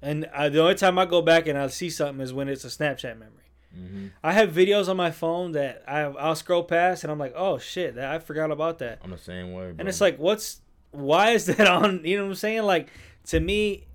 And 0.00 0.24
uh, 0.34 0.48
the 0.48 0.60
only 0.60 0.74
time 0.74 0.98
I 0.98 1.04
go 1.06 1.22
back 1.22 1.46
and 1.46 1.58
I 1.58 1.66
see 1.68 1.90
something 1.90 2.20
is 2.22 2.32
when 2.32 2.48
it's 2.48 2.64
a 2.64 2.68
Snapchat 2.68 3.18
memory. 3.18 3.28
hmm 3.74 4.06
I 4.22 4.32
have 4.32 4.50
videos 4.50 4.88
on 4.88 4.96
my 4.96 5.10
phone 5.10 5.52
that 5.52 5.82
I 5.86 6.00
I'll 6.02 6.34
scroll 6.34 6.62
past 6.64 7.04
and 7.04 7.12
I'm 7.12 7.18
like, 7.18 7.34
oh 7.36 7.58
shit, 7.58 7.94
that, 7.96 8.10
I 8.10 8.18
forgot 8.18 8.50
about 8.50 8.78
that. 8.78 8.98
I'm 9.04 9.10
the 9.10 9.18
same 9.18 9.52
way. 9.52 9.66
Bro. 9.70 9.76
And 9.78 9.88
it's 9.88 10.00
like, 10.00 10.18
what's 10.18 10.60
why 10.92 11.30
is 11.30 11.46
that 11.46 11.66
on? 11.66 12.00
You 12.04 12.16
know 12.18 12.24
what 12.24 12.30
I'm 12.30 12.34
saying? 12.36 12.62
Like 12.62 12.88
to 13.26 13.40
me, 13.40 13.86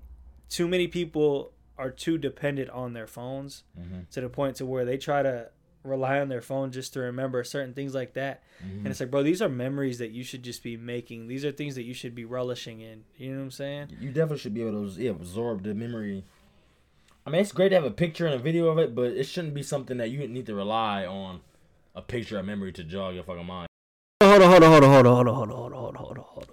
too 0.48 0.68
many 0.68 0.86
people 0.88 1.52
are 1.78 1.90
too 1.90 2.18
dependent 2.18 2.70
on 2.70 2.92
their 2.92 3.06
phones 3.06 3.62
Mhm. 3.78 4.08
to 4.10 4.20
the 4.20 4.28
point 4.28 4.56
to 4.56 4.66
where 4.66 4.84
they 4.84 4.96
try 4.98 5.22
to 5.22 5.50
rely 5.84 6.18
on 6.20 6.28
their 6.28 6.42
phone 6.42 6.72
just 6.72 6.92
to 6.94 7.00
remember 7.00 7.42
certain 7.44 7.72
things 7.72 7.94
like 7.94 8.14
that. 8.14 8.42
Mhm. 8.62 8.78
And 8.78 8.86
it's 8.88 8.98
like, 9.00 9.10
bro, 9.12 9.22
these 9.22 9.40
are 9.40 9.48
memories 9.48 9.98
that 9.98 10.10
you 10.10 10.24
should 10.24 10.42
just 10.42 10.62
be 10.62 10.76
making. 10.76 11.28
These 11.28 11.44
are 11.44 11.52
things 11.52 11.76
that 11.76 11.84
you 11.84 11.94
should 11.94 12.14
be 12.16 12.24
relishing 12.24 12.80
in. 12.80 13.04
You 13.16 13.30
know 13.32 13.38
what 13.38 13.44
I'm 13.44 13.50
saying? 13.52 13.88
you 14.00 14.08
definitely 14.08 14.38
should 14.38 14.54
be 14.54 14.62
able 14.62 14.90
to 14.90 15.00
yeah, 15.00 15.10
absorb 15.12 15.62
the 15.62 15.74
memory. 15.74 16.24
I 17.24 17.30
mean, 17.30 17.40
it's 17.42 17.52
great 17.52 17.68
to 17.70 17.74
have 17.76 17.84
a 17.84 17.90
picture 17.90 18.26
and 18.26 18.34
a 18.34 18.38
video 18.38 18.68
of 18.68 18.78
it, 18.78 18.94
but 18.94 19.12
it 19.12 19.24
shouldn't 19.24 19.54
be 19.54 19.62
something 19.62 19.98
that 19.98 20.10
you 20.10 20.26
need 20.26 20.46
to 20.46 20.54
rely 20.54 21.04
on 21.06 21.40
a 21.94 22.02
picture 22.02 22.38
of 22.38 22.46
memory 22.46 22.72
to 22.72 22.82
jog 22.82 23.14
your 23.14 23.22
fucking 23.22 23.46
mind. 23.46 23.68
Hold 24.22 24.42
on, 24.42 24.50
hold 24.50 24.64
on, 24.64 24.70
hold 24.72 24.84
on, 24.84 24.90
hold 24.90 25.06
on, 25.06 25.14
hold 25.14 25.28
on, 25.28 25.34
hold 25.36 25.50
on, 25.52 25.72
hold 25.72 25.72
on, 25.72 25.94
hold 25.94 26.07
on, 26.07 26.07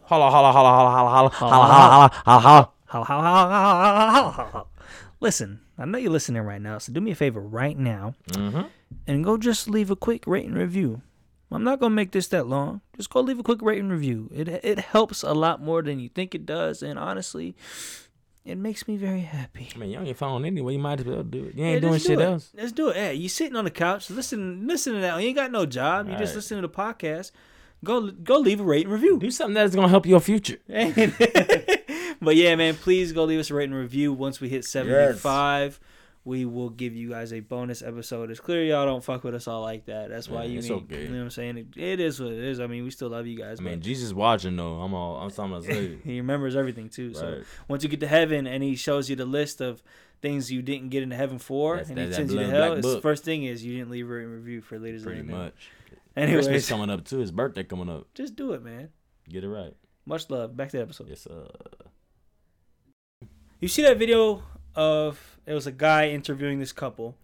hold 0.08 0.22
on, 0.24 0.32
hold 0.32 0.46
on. 0.46 0.54
Holla, 0.54 0.70
holla, 0.70 0.92
holla, 0.92 1.30
holla, 1.30 1.30
holla, 1.30 1.30
holla, 1.30 2.12
holla, 2.26 2.72
holla, 2.88 3.06
holla, 3.06 3.26
holla. 3.28 4.12
How, 4.12 4.32
how. 4.52 4.68
Listen, 5.20 5.62
I 5.78 5.86
know 5.86 5.98
you're 5.98 6.12
listening 6.12 6.42
right 6.44 6.62
now, 6.62 6.78
so 6.78 6.92
do 6.94 7.02
me 7.02 7.12
a 7.12 7.16
favor 7.16 7.42
right 7.42 7.78
now 7.78 8.14
Mm-hmm. 8.32 8.62
and 9.08 9.24
go 9.24 9.38
just 9.38 9.70
leave 9.70 9.90
a 9.90 9.96
quick 9.96 10.26
rating 10.28 10.54
review. 10.54 11.02
I'm 11.52 11.64
not 11.64 11.80
gonna 11.80 11.96
make 11.96 12.12
this 12.12 12.28
that 12.30 12.48
long. 12.48 12.82
Just 12.98 13.10
go 13.10 13.22
leave 13.22 13.40
a 13.40 13.44
quick 13.44 13.62
rating 13.62 13.90
review. 13.90 14.30
It 14.34 14.48
it 14.50 14.80
helps 14.80 15.24
a 15.24 15.34
lot 15.34 15.62
more 15.62 15.82
than 15.82 16.00
you 16.00 16.10
think 16.10 16.36
it 16.36 16.46
does, 16.46 16.84
and 16.84 17.00
honestly, 17.00 17.56
it 18.44 18.58
makes 18.58 18.88
me 18.88 18.98
very 18.98 19.22
happy. 19.22 19.70
I 19.74 19.78
mean, 19.78 19.92
you 19.92 19.98
on 20.00 20.06
your 20.06 20.16
phone 20.16 20.44
anyway. 20.44 20.74
You 20.74 20.80
might 20.80 21.00
as 21.00 21.06
well 21.06 21.24
do 21.24 21.46
it. 21.46 21.56
You 21.56 21.64
Yeah, 21.64 21.72
ain't 21.72 21.82
doing 21.82 21.94
just 21.94 22.08
shit 22.08 22.20
it. 22.20 22.24
else. 22.24 22.50
Let's 22.54 22.72
do 22.74 22.90
it. 22.90 22.96
Hey, 22.98 23.14
you 23.16 23.30
sitting 23.30 23.56
on 23.56 23.64
the 23.64 23.72
couch, 23.72 24.10
listen, 24.10 24.68
listen 24.68 24.94
to 24.96 25.00
that. 25.00 25.20
You 25.22 25.28
ain't 25.30 25.38
got 25.38 25.52
no 25.52 25.66
job. 25.66 26.08
You 26.10 26.18
just 26.18 26.32
Right. 26.34 26.36
listen 26.38 26.62
to 26.62 26.68
the 26.68 26.70
podcast. 26.70 27.32
Go, 27.86 28.12
go 28.12 28.40
leave 28.40 28.60
a 28.60 28.64
rating 28.64 28.92
review. 28.92 29.18
Do 29.20 29.32
something 29.32 29.54
that's 29.54 29.76
gonna 29.76 29.88
help 29.88 30.06
your 30.06 30.20
future. 30.20 30.58
but 32.22 32.36
yeah, 32.36 32.56
man, 32.56 32.76
please 32.76 33.14
go 33.14 33.24
leave 33.26 33.40
us 33.40 33.50
a 33.52 33.54
rating 33.54 33.76
review. 33.76 34.12
Once 34.12 34.42
we 34.42 34.50
hit 34.50 34.66
75, 34.66 35.80
we 36.24 36.44
will 36.46 36.70
give 36.72 36.96
you 36.96 37.10
guys 37.12 37.32
a 37.32 37.40
bonus 37.42 37.82
episode. 37.84 38.32
It's 38.32 38.40
clear 38.40 38.64
y'all 38.64 38.86
don't 38.86 39.04
fuck 39.04 39.24
with 39.24 39.36
us 39.36 39.48
all 39.48 39.62
like 39.62 39.86
that. 39.86 40.10
That's 40.10 40.28
why 40.28 40.44
Yeah, 40.44 40.50
you 40.50 40.58
it's 40.60 40.70
need, 40.70 40.76
okay. 40.76 41.04
You 41.04 41.10
know 41.10 41.18
what 41.18 41.24
I'm 41.26 41.30
saying? 41.30 41.58
It, 41.60 41.68
it 41.78 42.00
is 42.00 42.20
what 42.20 42.32
it 42.32 42.40
is. 42.40 42.60
I 42.60 42.68
mean, 42.68 42.84
we 42.84 42.90
still 42.90 43.10
love 43.10 43.28
you 43.28 43.38
guys. 43.38 43.60
I 43.60 43.64
mean, 43.64 43.82
Jesus 43.82 44.12
watching 44.14 44.56
though. 44.56 44.82
I'm 44.82 44.94
all. 44.94 45.18
I'm 45.18 45.30
something 45.30 45.62
to 45.62 45.68
say. 45.74 45.98
he 46.04 46.18
remembers 46.18 46.56
everything 46.56 46.90
too. 46.90 47.14
So 47.14 47.44
once 47.68 47.84
you 47.84 47.90
get 47.90 48.00
to 48.00 48.08
heaven 48.08 48.48
and 48.48 48.64
he 48.64 48.76
shows 48.76 49.10
you 49.10 49.16
the 49.16 49.26
list 49.26 49.62
of 49.62 49.84
things 50.22 50.52
you 50.52 50.64
didn't 50.64 50.90
get 50.90 51.04
into 51.04 51.16
heaven 51.16 51.38
for, 51.38 51.76
That's- 51.76 51.90
and 51.92 52.00
he 52.00 52.06
that- 52.06 52.10
that 52.10 52.16
sends 52.16 52.34
you 52.34 52.40
to 52.40 52.48
hell, 52.48 52.76
his 52.76 52.96
first 52.98 53.24
thing 53.24 53.44
is 53.44 53.64
you 53.64 53.78
didn't 53.78 53.92
leave 53.92 54.10
a 54.10 54.14
review 54.14 54.62
for 54.62 54.80
Leaders 54.80 55.04
Pretty 55.04 55.22
much. 55.22 55.54
Anyways, 56.16 56.48
Christmas 56.48 56.70
coming 56.70 56.90
up 56.90 57.04
too. 57.06 57.20
His 57.20 57.32
birthday 57.32 57.64
coming 57.64 57.90
up. 57.90 58.08
just 58.14 58.36
do 58.36 58.54
it, 58.54 58.64
man. 58.64 58.90
Get 59.30 59.44
it 59.44 59.50
right. 59.50 59.74
Much 60.06 60.30
love. 60.30 60.56
Back 60.56 60.70
to 60.70 60.78
the 60.78 60.84
episode. 60.84 61.10
Yes, 61.10 61.28
uh. 61.28 61.48
You 63.60 63.68
see 63.68 63.82
that 63.84 63.98
video 63.98 64.44
of 64.76 65.40
it 65.46 65.54
was 65.54 65.68
a 65.68 65.72
guy 65.72 66.10
interviewing 66.10 66.60
this 66.60 66.72
couple, 66.72 67.18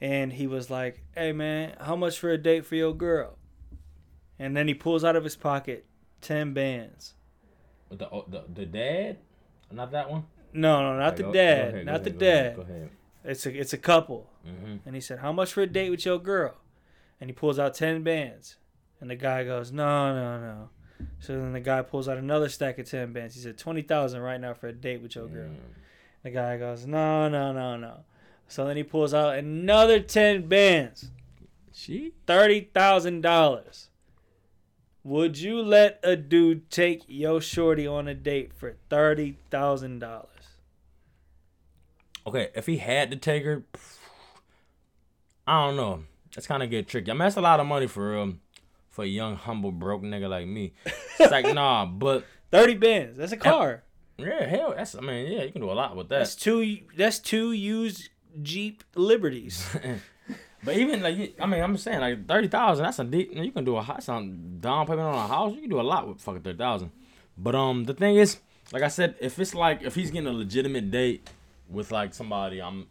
and 0.00 0.32
he 0.32 0.46
was 0.46 0.70
like, 0.70 1.02
"Hey 1.14 1.32
man, 1.32 1.74
how 1.80 1.94
much 1.96 2.18
for 2.18 2.30
a 2.30 2.38
date 2.38 2.66
for 2.66 2.74
your 2.74 2.94
girl?" 2.94 3.36
And 4.38 4.56
then 4.56 4.68
he 4.68 4.74
pulls 4.74 5.04
out 5.04 5.16
of 5.16 5.24
his 5.24 5.36
pocket 5.36 5.86
ten 6.20 6.52
bands. 6.54 7.14
The, 7.90 8.08
oh, 8.10 8.24
the 8.28 8.44
the 8.52 8.66
dad, 8.66 9.18
not 9.70 9.92
that 9.92 10.10
one. 10.10 10.24
No, 10.52 10.80
no, 10.82 10.98
not 10.98 11.16
the 11.16 11.22
Go- 11.24 11.28
go 11.28 11.34
dad, 11.34 11.74
ahead, 11.74 11.86
not 11.86 12.02
the 12.04 12.10
ahead, 12.10 12.18
dad. 12.56 12.58
Ahead. 12.58 12.90
It's 13.24 13.46
a 13.46 13.58
it's 13.60 13.72
a 13.72 13.78
couple, 13.78 14.28
Mm-hmm. 14.46 14.76
and 14.86 14.94
he 14.94 15.00
said, 15.00 15.18
"How 15.20 15.32
much 15.32 15.52
for 15.52 15.62
a 15.62 15.66
date 15.66 15.90
with 15.90 16.04
your 16.04 16.18
girl?" 16.18 16.54
And 17.20 17.28
he 17.28 17.34
pulls 17.34 17.58
out 17.58 17.74
ten 17.74 18.02
bands, 18.02 18.56
and 19.00 19.10
the 19.10 19.16
guy 19.16 19.44
goes, 19.44 19.72
"No, 19.72 20.14
no, 20.14 20.40
no." 20.40 20.68
So 21.20 21.34
then 21.34 21.52
the 21.52 21.60
guy 21.60 21.82
pulls 21.82 22.08
out 22.08 22.18
another 22.18 22.48
stack 22.48 22.78
of 22.78 22.88
ten 22.88 23.12
bands. 23.12 23.34
He 23.34 23.40
said, 23.40 23.56
20000 23.58 24.20
right 24.20 24.40
now 24.40 24.54
for 24.54 24.68
a 24.68 24.72
date 24.72 25.02
with 25.02 25.14
your 25.14 25.28
girl." 25.28 25.50
The 26.22 26.30
guy 26.30 26.58
goes, 26.58 26.86
no, 26.86 27.28
no, 27.28 27.52
no, 27.52 27.76
no. 27.76 28.00
So 28.48 28.66
then 28.66 28.76
he 28.76 28.82
pulls 28.82 29.14
out 29.14 29.36
another 29.36 30.00
10 30.00 30.48
bands, 30.48 31.10
She. 31.72 32.12
$30,000. 32.26 33.88
Would 35.04 35.38
you 35.38 35.62
let 35.62 36.00
a 36.02 36.16
dude 36.16 36.70
take 36.70 37.04
your 37.06 37.40
shorty 37.40 37.86
on 37.86 38.08
a 38.08 38.14
date 38.14 38.52
for 38.52 38.76
$30,000? 38.90 40.26
Okay, 42.26 42.48
if 42.54 42.66
he 42.66 42.78
had 42.78 43.10
to 43.10 43.16
take 43.16 43.44
her, 43.44 43.62
I 45.46 45.66
don't 45.66 45.76
know. 45.76 46.04
That's 46.34 46.46
kind 46.46 46.62
of 46.62 46.70
get 46.70 46.88
tricky. 46.88 47.10
I 47.10 47.14
mean, 47.14 47.20
that's 47.20 47.36
a 47.36 47.40
lot 47.40 47.60
of 47.60 47.66
money 47.66 47.86
for 47.86 48.18
um 48.18 48.40
for 48.90 49.04
a 49.04 49.08
young, 49.08 49.36
humble, 49.36 49.72
broke 49.72 50.02
nigga 50.02 50.28
like 50.28 50.46
me. 50.46 50.72
It's 51.18 51.30
like 51.30 51.46
nah, 51.54 51.86
but 51.86 52.24
30 52.50 52.74
bands. 52.74 53.18
That's 53.18 53.32
a 53.32 53.36
car. 53.36 53.82
yeah, 54.18 54.46
hell, 54.46 54.74
that's. 54.76 54.94
I 54.94 55.00
mean, 55.00 55.32
yeah, 55.32 55.44
you 55.44 55.52
can 55.52 55.60
do 55.60 55.70
a 55.70 55.72
lot 55.72 55.96
with 55.96 56.08
that. 56.08 56.18
That's 56.18 56.34
that. 56.34 56.40
two 56.40 56.78
that's 56.96 57.18
two 57.18 57.52
used 57.52 58.08
Jeep 58.42 58.82
Liberties. 58.94 59.68
but 60.64 60.76
even 60.76 61.02
like, 61.02 61.36
I 61.40 61.46
mean, 61.46 61.62
I'm 61.62 61.76
saying 61.76 62.00
like 62.00 62.26
thirty 62.26 62.48
thousand. 62.48 62.84
That's 62.84 62.98
a 62.98 63.04
deep. 63.04 63.30
You 63.32 63.52
can 63.52 63.64
do 63.64 63.76
a 63.76 63.82
house 63.82 64.08
on 64.08 64.58
down 64.60 64.86
payment 64.86 65.08
on 65.08 65.14
a 65.14 65.28
house. 65.28 65.54
You 65.54 65.60
can 65.60 65.70
do 65.70 65.80
a 65.80 65.82
lot 65.82 66.08
with 66.08 66.20
fucking 66.20 66.42
thirty 66.42 66.58
thousand. 66.58 66.90
But 67.36 67.54
um, 67.54 67.84
the 67.84 67.94
thing 67.94 68.16
is, 68.16 68.38
like 68.72 68.82
I 68.82 68.88
said, 68.88 69.14
if 69.20 69.38
it's 69.38 69.54
like 69.54 69.82
if 69.82 69.94
he's 69.94 70.10
getting 70.10 70.28
a 70.28 70.32
legitimate 70.32 70.90
date 70.90 71.28
with 71.68 71.92
like 71.92 72.14
somebody, 72.14 72.60
I'm 72.60 72.88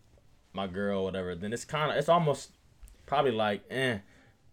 my 0.53 0.67
girl, 0.67 1.03
whatever, 1.03 1.35
then 1.35 1.53
it's 1.53 1.65
kind 1.65 1.91
of 1.91 1.97
it's 1.97 2.09
almost 2.09 2.51
probably 3.07 3.31
like 3.31 3.63
eh. 3.71 3.97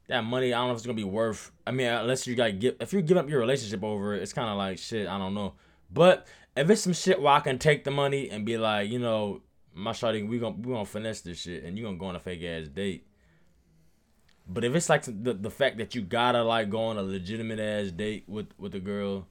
That 0.07 0.23
money, 0.23 0.53
I 0.53 0.59
don't 0.59 0.69
know 0.69 0.73
if 0.73 0.79
it's 0.79 0.87
gonna 0.87 0.97
be 0.97 1.05
worth. 1.05 1.51
I 1.67 1.71
mean, 1.71 1.87
unless 1.87 2.27
you 2.27 2.35
got 2.35 2.59
give, 2.59 2.77
if 2.81 2.93
you're 2.93 3.01
giving 3.03 3.23
up 3.23 3.31
your 3.31 3.41
relationship 3.41 3.83
over 3.83 4.15
it, 4.15 4.23
it's 4.23 4.35
kind 4.35 4.49
of 4.51 4.57
like 4.57 4.79
shit. 4.79 5.09
I 5.09 5.17
don't 5.19 5.33
know. 5.33 5.55
But 5.91 6.27
if 6.57 6.69
it's 6.69 6.83
some 6.83 6.93
shit 6.93 7.21
where 7.21 7.33
I 7.33 7.41
can 7.41 7.59
take 7.59 7.85
the 7.85 7.91
money 7.91 8.31
and 8.31 8.45
be 8.45 8.59
like, 8.59 8.91
you 8.91 8.99
know, 8.99 9.41
my 9.73 9.93
shawty, 9.93 10.27
we 10.27 10.39
gonna 10.39 10.57
we 10.57 10.73
gonna 10.73 10.85
finesse 10.85 11.23
this 11.23 11.41
shit, 11.41 11.65
and 11.65 11.79
you 11.79 11.85
gonna 11.85 11.97
go 11.97 12.07
on 12.07 12.17
a 12.17 12.21
fake 12.21 12.43
ass 12.43 12.69
date. 12.69 13.07
But 14.47 14.65
if 14.65 14.75
it's 14.75 14.91
like 14.91 15.05
the 15.05 15.33
the 15.33 15.51
fact 15.51 15.79
that 15.79 15.95
you 15.95 16.03
gotta 16.03 16.43
like 16.43 16.69
go 16.69 16.85
on 16.85 16.99
a 16.99 17.03
legitimate 17.03 17.59
ass 17.59 17.91
date 17.91 18.25
with 18.29 18.49
with 18.59 18.75
a 18.75 18.81
girl, 18.81 19.27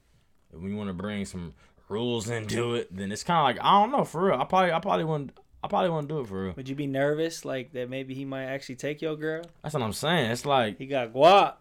and 0.52 0.62
we 0.62 0.74
want 0.74 0.88
to 0.88 0.94
bring 0.94 1.24
some 1.24 1.54
rules 1.88 2.28
into 2.28 2.74
it, 2.74 2.94
then 2.94 3.12
it's 3.12 3.22
kind 3.22 3.38
of 3.38 3.44
like 3.44 3.64
I 3.64 3.80
don't 3.80 3.92
know 3.92 4.04
for 4.04 4.26
real. 4.26 4.40
I 4.40 4.44
probably 4.44 4.72
I 4.72 4.80
probably 4.80 5.04
wouldn't 5.04 5.38
I 5.64 5.66
probably 5.66 5.88
wouldn't 5.88 6.08
do 6.08 6.20
it 6.20 6.26
for 6.28 6.44
real. 6.44 6.52
Would 6.56 6.68
you 6.68 6.74
be 6.74 6.86
nervous 6.86 7.42
like 7.46 7.72
that 7.72 7.88
maybe 7.88 8.12
he 8.12 8.26
might 8.26 8.44
actually 8.44 8.76
take 8.76 9.00
your 9.00 9.16
girl? 9.16 9.44
That's 9.62 9.72
what 9.72 9.82
I'm 9.82 9.94
saying. 9.94 10.30
It's 10.30 10.44
like 10.44 10.76
He 10.76 10.84
got 10.86 11.14
guap. 11.14 11.54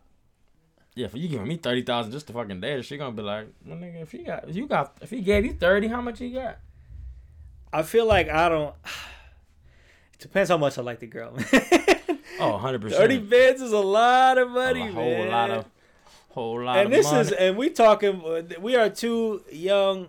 yeah, 0.93 1.08
for 1.08 1.18
you 1.18 1.30
giving 1.30 1.47
me 1.47 1.56
thirty 1.56 1.84
thousand 1.84 2.12
just 2.12 2.28
to 2.28 2.34
fucking 2.34 2.60
date, 2.60 2.74
her, 2.76 2.84
she 2.84 2.97
gonna 2.97 3.16
be 3.16 3.22
like, 3.22 3.47
well, 3.66 3.78
nigga, 3.78 4.01
if 4.01 4.14
you 4.14 4.26
got 4.26 4.49
if 4.49 4.56
you 4.58 4.68
got 4.68 4.97
if 5.01 5.10
he 5.10 5.22
gave 5.22 5.45
you 5.45 5.54
thirty, 5.54 5.88
how 5.88 6.01
much 6.01 6.20
he 6.20 6.32
got? 6.32 6.60
I 7.72 7.84
feel 7.84 8.06
like 8.06 8.28
I 8.30 8.49
don't. 8.49 8.76
It 10.16 10.20
depends 10.28 10.49
how 10.49 10.58
much 10.58 10.78
I 10.78 10.82
like 10.82 10.99
the 10.99 11.08
girl. 11.08 11.34
Oh, 12.39 12.51
100 12.51 12.82
percent. 12.82 13.01
Thirty 13.01 13.18
bands 13.20 13.62
is 13.62 13.72
a 13.74 13.78
lot 13.80 14.38
of 14.38 14.49
money, 14.49 14.80
man. 14.82 14.89
A 14.89 14.93
whole 14.93 15.04
man. 15.18 15.32
lot 15.32 15.51
of, 15.51 15.66
whole 16.30 16.64
lot 16.64 16.78
and 16.78 16.93
this 16.93 17.06
money. 17.06 17.20
is, 17.22 17.32
and 17.34 17.58
we 17.58 17.70
talking. 17.70 18.22
We 18.62 18.76
are 18.76 18.89
two 18.89 19.43
young, 19.51 20.08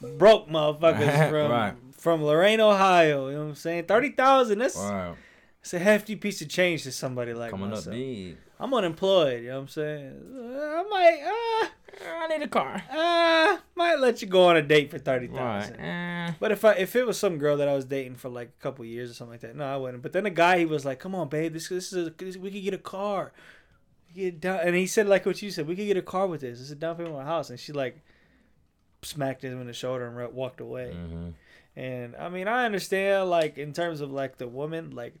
broke 0.00 0.48
motherfuckers 0.48 1.28
from 1.30 1.50
Right. 1.50 1.74
From 2.02 2.22
Lorain, 2.22 2.60
Ohio. 2.60 3.28
You 3.28 3.34
know 3.34 3.42
what 3.42 3.48
I'm 3.50 3.54
saying? 3.54 3.84
Thirty 3.84 4.10
thousand. 4.10 4.58
That's 4.58 4.76
Right. 4.76 5.14
it's 5.60 5.72
a 5.74 5.78
hefty 5.78 6.16
piece 6.16 6.42
of 6.42 6.48
change 6.48 6.82
to 6.82 6.92
somebody 6.92 7.32
like 7.32 7.50
Coming 7.50 7.66
up 7.68 7.76
myself. 7.76 7.94
big. 7.94 8.36
I'm 8.58 8.74
unemployed. 8.74 9.42
You 9.42 9.48
know 9.50 9.54
what 9.56 9.62
I'm 9.62 9.68
saying? 9.68 10.12
Uh, 10.36 10.80
I 10.80 10.82
might, 10.90 11.62
uh, 11.64 11.68
I 12.20 12.26
need 12.28 12.42
a 12.42 12.48
car. 12.48 12.82
uh, 12.90 13.56
might 13.74 13.98
let 13.98 14.22
you 14.22 14.28
go 14.28 14.44
on 14.46 14.56
a 14.56 14.62
date 14.62 14.90
for 14.90 14.98
thirty 14.98 15.26
thousand. 15.28 15.76
Right. 15.78 16.28
Eh. 16.28 16.32
But 16.40 16.50
if 16.52 16.64
I 16.64 16.72
if 16.74 16.94
it 16.96 17.06
was 17.06 17.18
some 17.18 17.38
girl 17.38 17.56
that 17.58 17.68
I 17.68 17.74
was 17.74 17.84
dating 17.84 18.16
for 18.16 18.28
like 18.28 18.48
a 18.58 18.62
couple 18.62 18.84
years 18.84 19.10
or 19.10 19.14
something 19.14 19.32
like 19.34 19.40
that, 19.42 19.56
no, 19.56 19.64
I 19.64 19.76
wouldn't. 19.76 20.02
But 20.02 20.12
then 20.12 20.24
the 20.24 20.30
guy 20.30 20.58
he 20.58 20.64
was 20.66 20.84
like, 20.84 20.98
"Come 21.00 21.14
on, 21.14 21.28
babe, 21.28 21.52
this 21.54 21.68
this 21.68 21.92
is 21.92 22.08
a, 22.08 22.10
this, 22.10 22.36
we 22.36 22.50
could 22.50 22.62
get 22.64 22.74
a 22.74 22.78
car." 22.78 23.32
We 24.14 24.24
could 24.24 24.40
down, 24.40 24.60
and 24.62 24.74
he 24.76 24.86
said 24.86 25.06
like 25.08 25.24
what 25.26 25.40
you 25.42 25.50
said, 25.50 25.66
we 25.66 25.74
could 25.76 25.86
get 25.86 25.96
a 25.96 26.02
car 26.02 26.26
with 26.26 26.40
this. 26.42 26.60
It's 26.60 26.70
a 26.70 26.76
down 26.76 26.96
payment 26.96 27.14
on 27.14 27.22
a 27.22 27.24
house, 27.24 27.50
and 27.50 27.58
she 27.58 27.72
like 27.72 28.00
smacked 29.02 29.42
him 29.42 29.60
in 29.60 29.66
the 29.66 29.72
shoulder 29.72 30.06
and 30.06 30.16
re- 30.16 30.26
walked 30.32 30.60
away. 30.60 30.92
hmm 30.92 31.30
And 31.76 32.14
I 32.16 32.28
mean, 32.28 32.48
I 32.48 32.66
understand 32.66 33.30
like 33.30 33.56
in 33.58 33.72
terms 33.72 34.00
of 34.00 34.10
like 34.12 34.36
the 34.38 34.46
woman, 34.48 34.90
like 34.90 35.14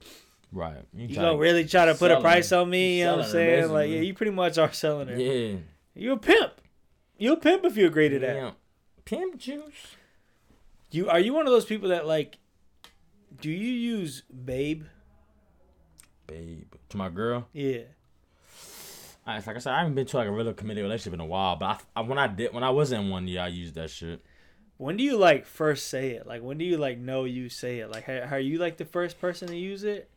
Right. 0.52 0.84
you 0.92 1.14
gonna 1.14 1.30
to- 1.32 1.38
really 1.38 1.64
try 1.66 1.86
to 1.86 1.94
put 1.94 2.10
a 2.10 2.20
price 2.20 2.50
her. 2.50 2.58
on 2.58 2.70
me. 2.70 2.98
You 2.98 3.06
know 3.06 3.16
what 3.16 3.24
I'm 3.26 3.30
saying? 3.30 3.70
Like, 3.72 3.90
yeah, 3.90 4.00
you 4.00 4.12
pretty 4.14 4.32
much 4.32 4.58
are 4.58 4.72
selling 4.72 5.08
her. 5.08 5.18
Yeah. 5.18 5.56
You 5.94 6.12
a 6.12 6.16
pimp. 6.18 6.60
You 7.16 7.32
a 7.32 7.36
pimp 7.36 7.64
if 7.64 7.76
you 7.76 7.86
agree 7.86 8.08
to 8.10 8.18
that. 8.18 8.36
Yeah. 8.36 8.50
Pimp 9.04 9.38
juice. 9.38 9.96
You 10.90 11.08
are 11.08 11.18
you 11.20 11.32
one 11.32 11.46
of 11.46 11.52
those 11.52 11.64
people 11.64 11.88
that 11.88 12.06
like? 12.06 12.36
Do 13.40 13.50
you 13.50 13.72
use 13.72 14.22
babe? 14.44 14.84
Babe. 16.26 16.72
To 16.90 16.96
my 16.96 17.08
girl. 17.08 17.48
Yeah. 17.52 17.82
I, 19.26 19.36
like 19.36 19.48
I 19.48 19.58
said, 19.58 19.72
I 19.72 19.78
haven't 19.78 19.94
been 19.94 20.06
to 20.06 20.16
like 20.16 20.28
a 20.28 20.32
real 20.32 20.52
committed 20.52 20.82
relationship 20.82 21.14
in 21.14 21.20
a 21.20 21.24
while. 21.26 21.56
But 21.56 21.82
I, 21.96 22.00
I, 22.00 22.02
when 22.02 22.18
I 22.18 22.26
did, 22.26 22.52
when 22.52 22.64
I 22.64 22.70
was 22.70 22.92
in 22.92 23.08
one, 23.08 23.26
yeah, 23.28 23.44
I 23.44 23.48
used 23.48 23.74
that 23.76 23.88
shit. 23.90 24.22
When 24.82 24.96
do 24.96 25.04
you 25.04 25.16
like 25.16 25.46
first 25.46 25.86
say 25.86 26.10
it? 26.10 26.26
Like 26.26 26.42
when 26.42 26.58
do 26.58 26.64
you 26.64 26.76
like 26.76 26.98
know 26.98 27.22
you 27.22 27.48
say 27.48 27.78
it? 27.78 27.92
Like 27.92 28.08
are 28.08 28.26
are 28.32 28.40
you 28.40 28.58
like 28.58 28.78
the 28.78 28.84
first 28.84 29.20
person 29.20 29.46
to 29.46 29.56
use 29.56 29.84
it? 29.84 30.10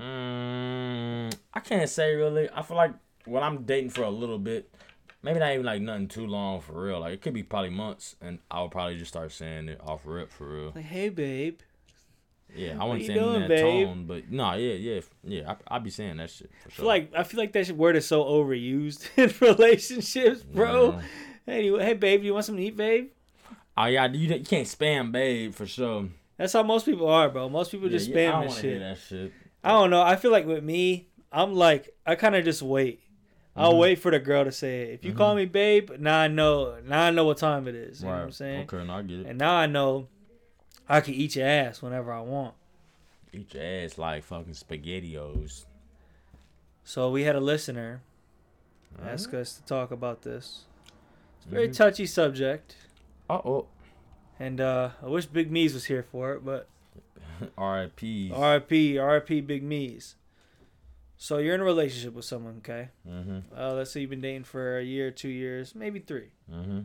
Mm, 0.00 1.30
I 1.52 1.60
can't 1.60 1.90
say 1.90 2.14
really. 2.14 2.48
I 2.48 2.62
feel 2.62 2.78
like 2.78 2.94
when 3.26 3.42
I'm 3.42 3.64
dating 3.64 3.90
for 3.90 4.04
a 4.04 4.10
little 4.10 4.38
bit, 4.38 4.74
maybe 5.22 5.40
not 5.40 5.52
even 5.52 5.66
like 5.66 5.82
nothing 5.82 6.08
too 6.08 6.26
long 6.26 6.62
for 6.62 6.84
real. 6.84 7.00
Like 7.00 7.12
it 7.12 7.20
could 7.20 7.34
be 7.34 7.42
probably 7.42 7.68
months, 7.68 8.16
and 8.22 8.38
I'll 8.50 8.70
probably 8.70 8.96
just 8.96 9.10
start 9.10 9.30
saying 9.30 9.68
it 9.68 9.80
off 9.86 10.00
rip 10.06 10.32
for 10.32 10.48
real. 10.48 10.72
Like 10.74 10.86
hey 10.86 11.10
babe. 11.10 11.60
Yeah, 12.56 12.78
I 12.80 12.84
wouldn't 12.84 13.04
say 13.04 13.12
doing, 13.12 13.40
that 13.40 13.48
babe? 13.50 13.86
tone, 13.88 14.06
but 14.06 14.30
no, 14.30 14.54
yeah, 14.54 14.72
yeah, 14.72 15.00
yeah. 15.22 15.52
I 15.70 15.76
I 15.76 15.78
be 15.80 15.90
saying 15.90 16.16
that 16.16 16.30
shit 16.30 16.50
for 16.64 16.70
sure. 16.70 16.86
like 16.86 17.12
I 17.14 17.24
feel 17.24 17.40
like 17.40 17.52
that 17.52 17.70
word 17.72 17.94
is 17.94 18.06
so 18.06 18.24
overused 18.24 19.06
in 19.18 19.34
relationships, 19.46 20.42
bro. 20.44 20.92
Yeah. 20.92 21.02
Hey, 21.44 21.64
you, 21.66 21.76
hey 21.76 21.92
babe, 21.92 22.24
you 22.24 22.32
want 22.32 22.46
something 22.46 22.62
to 22.62 22.68
eat, 22.68 22.76
babe? 22.76 23.10
Oh 23.80 23.84
yeah, 23.86 24.06
you, 24.06 24.34
you 24.34 24.44
can't 24.44 24.66
spam 24.66 25.12
babe 25.12 25.54
for 25.54 25.64
sure. 25.66 26.08
That's 26.36 26.52
how 26.52 26.62
most 26.64 26.84
people 26.84 27.08
are, 27.08 27.28
bro. 27.28 27.48
Most 27.48 27.70
people 27.70 27.88
just 27.88 28.08
Yeah, 28.08 28.18
yeah, 28.20 28.28
I 28.28 28.32
spam 28.32 28.46
don't 28.46 28.56
shit. 28.60 28.80
that 28.80 28.98
shit. 28.98 29.32
I 29.62 29.68
don't 29.70 29.90
know. 29.90 30.02
I 30.02 30.16
feel 30.16 30.30
like 30.32 30.46
with 30.46 30.64
me, 30.64 31.08
I'm 31.30 31.54
like 31.54 31.94
I 32.04 32.14
kind 32.16 32.34
of 32.34 32.44
just 32.44 32.60
wait. 32.62 33.00
I'll 33.56 33.74
Mhm. 33.74 33.78
wait 33.78 33.98
for 33.98 34.10
the 34.10 34.18
girl 34.18 34.44
to 34.44 34.52
say 34.52 34.82
it. 34.82 34.90
If 34.94 35.04
you 35.04 35.12
call 35.12 35.34
me 35.34 35.44
babe, 35.44 35.90
now 35.98 36.18
I 36.18 36.28
know. 36.28 36.78
Now 36.84 37.02
I 37.04 37.10
know 37.10 37.24
what 37.24 37.38
time 37.38 37.68
it 37.68 37.74
is. 37.74 38.00
You 38.02 38.08
know 38.08 38.14
what 38.14 38.22
I'm 38.22 38.32
saying? 38.32 38.68
Okay, 38.72 38.88
I 38.88 39.02
get 39.02 39.20
it. 39.20 39.26
And 39.26 39.38
now 39.38 39.54
I 39.54 39.66
know 39.66 40.08
I 40.88 41.00
can 41.00 41.14
eat 41.14 41.36
your 41.36 41.46
ass 41.46 41.80
whenever 41.82 42.12
I 42.12 42.20
want. 42.20 42.54
Eat 43.32 43.54
your 43.54 43.62
ass 43.62 43.98
like 43.98 44.24
fucking 44.24 44.54
spaghettios. 44.54 45.66
So 46.84 47.10
we 47.10 47.22
had 47.24 47.36
a 47.36 47.40
listener 47.40 48.00
ask 49.04 49.28
Mm-hmm. 49.30 49.40
us 49.40 49.54
to 49.56 49.62
talk 49.64 49.90
about 49.90 50.22
this. 50.22 50.64
It's 51.38 51.46
a 51.46 51.50
very 51.50 51.68
touchy 51.68 52.06
subject, 52.06 52.74
Uh 53.28 53.40
oh. 53.44 53.66
and 54.38 54.60
uh, 54.60 54.90
I 55.02 55.06
wish 55.06 55.26
Big 55.26 55.50
Meez 55.50 55.74
was 55.74 55.84
here 55.86 56.02
for 56.02 56.32
it, 56.32 56.44
but 56.44 56.68
R.I.P. 57.58 58.32
R.I.P. 58.34 58.98
R.I.P. 58.98 59.40
Big 59.42 59.62
Meez. 59.68 60.14
So 61.16 61.38
you're 61.38 61.54
in 61.54 61.60
a 61.60 61.64
relationship 61.64 62.14
with 62.14 62.24
someone, 62.24 62.58
okay? 62.58 62.90
Mm-hmm. 63.08 63.38
Uh, 63.56 63.72
let's 63.74 63.90
say 63.90 64.00
you've 64.00 64.10
been 64.10 64.20
dating 64.20 64.44
for 64.44 64.78
a 64.78 64.82
year, 64.84 65.10
two 65.10 65.28
years, 65.28 65.74
maybe 65.74 65.98
three, 65.98 66.28
Mm-hmm. 66.52 66.80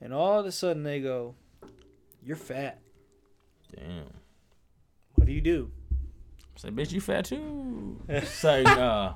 and 0.00 0.12
all 0.14 0.38
of 0.38 0.46
a 0.46 0.52
sudden 0.52 0.82
they 0.84 1.00
go, 1.00 1.34
"You're 2.22 2.36
fat." 2.36 2.78
Damn. 3.74 4.04
What 5.16 5.26
do 5.26 5.32
you 5.32 5.40
do? 5.40 5.70
Say, 6.54 6.70
bitch, 6.70 6.92
you 6.92 7.00
fat 7.00 7.24
too. 7.26 8.00
Say, 8.24 8.62
uh, 8.64 9.12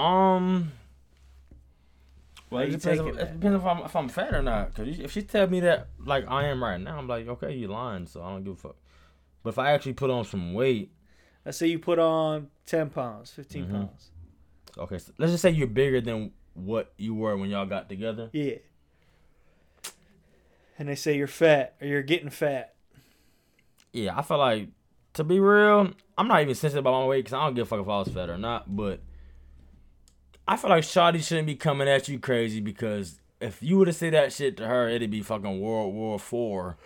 um. 0.00 0.72
Well, 2.54 2.62
it 2.62 2.70
you 2.70 2.76
depends, 2.76 3.00
if, 3.00 3.06
it 3.06 3.32
depends 3.40 3.56
if 3.62 3.64
I'm 3.66 3.78
if 3.84 3.96
I'm 3.96 4.08
fat 4.08 4.34
or 4.34 4.42
not. 4.42 4.74
Cause 4.74 4.86
if 4.88 5.10
she 5.12 5.22
tell 5.22 5.46
me 5.48 5.60
that 5.60 5.88
like 5.98 6.24
I 6.28 6.46
am 6.46 6.62
right 6.62 6.80
now, 6.80 6.96
I'm 6.98 7.08
like, 7.08 7.26
okay, 7.28 7.52
you 7.54 7.68
lying, 7.68 8.06
so 8.06 8.22
I 8.22 8.30
don't 8.30 8.44
give 8.44 8.54
a 8.54 8.56
fuck. 8.56 8.76
But 9.42 9.50
if 9.50 9.58
I 9.58 9.72
actually 9.72 9.92
put 9.94 10.10
on 10.10 10.24
some 10.24 10.54
weight, 10.54 10.90
Let's 11.44 11.58
say 11.58 11.66
you 11.66 11.78
put 11.78 11.98
on 11.98 12.48
ten 12.64 12.88
pounds, 12.88 13.30
15 13.32 13.66
Mhm. 13.66 13.70
pounds. 13.70 14.10
okay, 14.78 14.96
so 14.98 15.12
let's 15.18 15.30
just 15.32 15.42
say 15.42 15.50
you're 15.50 15.66
bigger 15.66 16.00
than 16.00 16.32
what 16.54 16.92
you 16.96 17.14
were 17.14 17.36
when 17.36 17.50
y'all 17.50 17.66
got 17.66 17.88
together. 17.90 18.30
Yeah. 18.32 18.54
And 20.78 20.88
they 20.88 20.94
say 20.94 21.16
you're 21.16 21.26
fat 21.26 21.74
or 21.80 21.86
you're 21.86 22.02
getting 22.02 22.30
fat. 22.30 22.74
Yeah, 23.92 24.16
I 24.18 24.22
feel 24.22 24.38
like 24.38 24.68
to 25.14 25.22
be 25.24 25.38
real, 25.38 25.92
I'm 26.18 26.28
not 26.28 26.42
even 26.42 26.54
sensitive 26.54 26.82
about 26.82 27.00
my 27.02 27.06
weight 27.06 27.24
because 27.24 27.34
I 27.34 27.44
don't 27.44 27.54
give 27.54 27.66
a 27.66 27.68
fuck 27.68 27.80
if 27.80 27.88
I 27.88 27.98
was 27.98 28.08
fat 28.08 28.28
or 28.30 28.38
not. 28.38 28.74
But 28.74 29.00
I 30.46 30.56
feel 30.56 30.70
like 30.70 30.84
Shawty 30.84 31.22
shouldn't 31.26 31.46
be 31.46 31.54
coming 31.54 31.88
at 31.88 32.08
you 32.08 32.18
crazy 32.18 32.60
because 32.60 33.18
if 33.40 33.62
you 33.62 33.78
were 33.78 33.86
to 33.86 33.92
say 33.92 34.10
that 34.10 34.32
shit 34.32 34.56
to 34.58 34.66
her, 34.66 34.88
it'd 34.88 35.10
be 35.10 35.22
fucking 35.22 35.60
World 35.60 35.94
War 35.94 36.18
Four. 36.18 36.76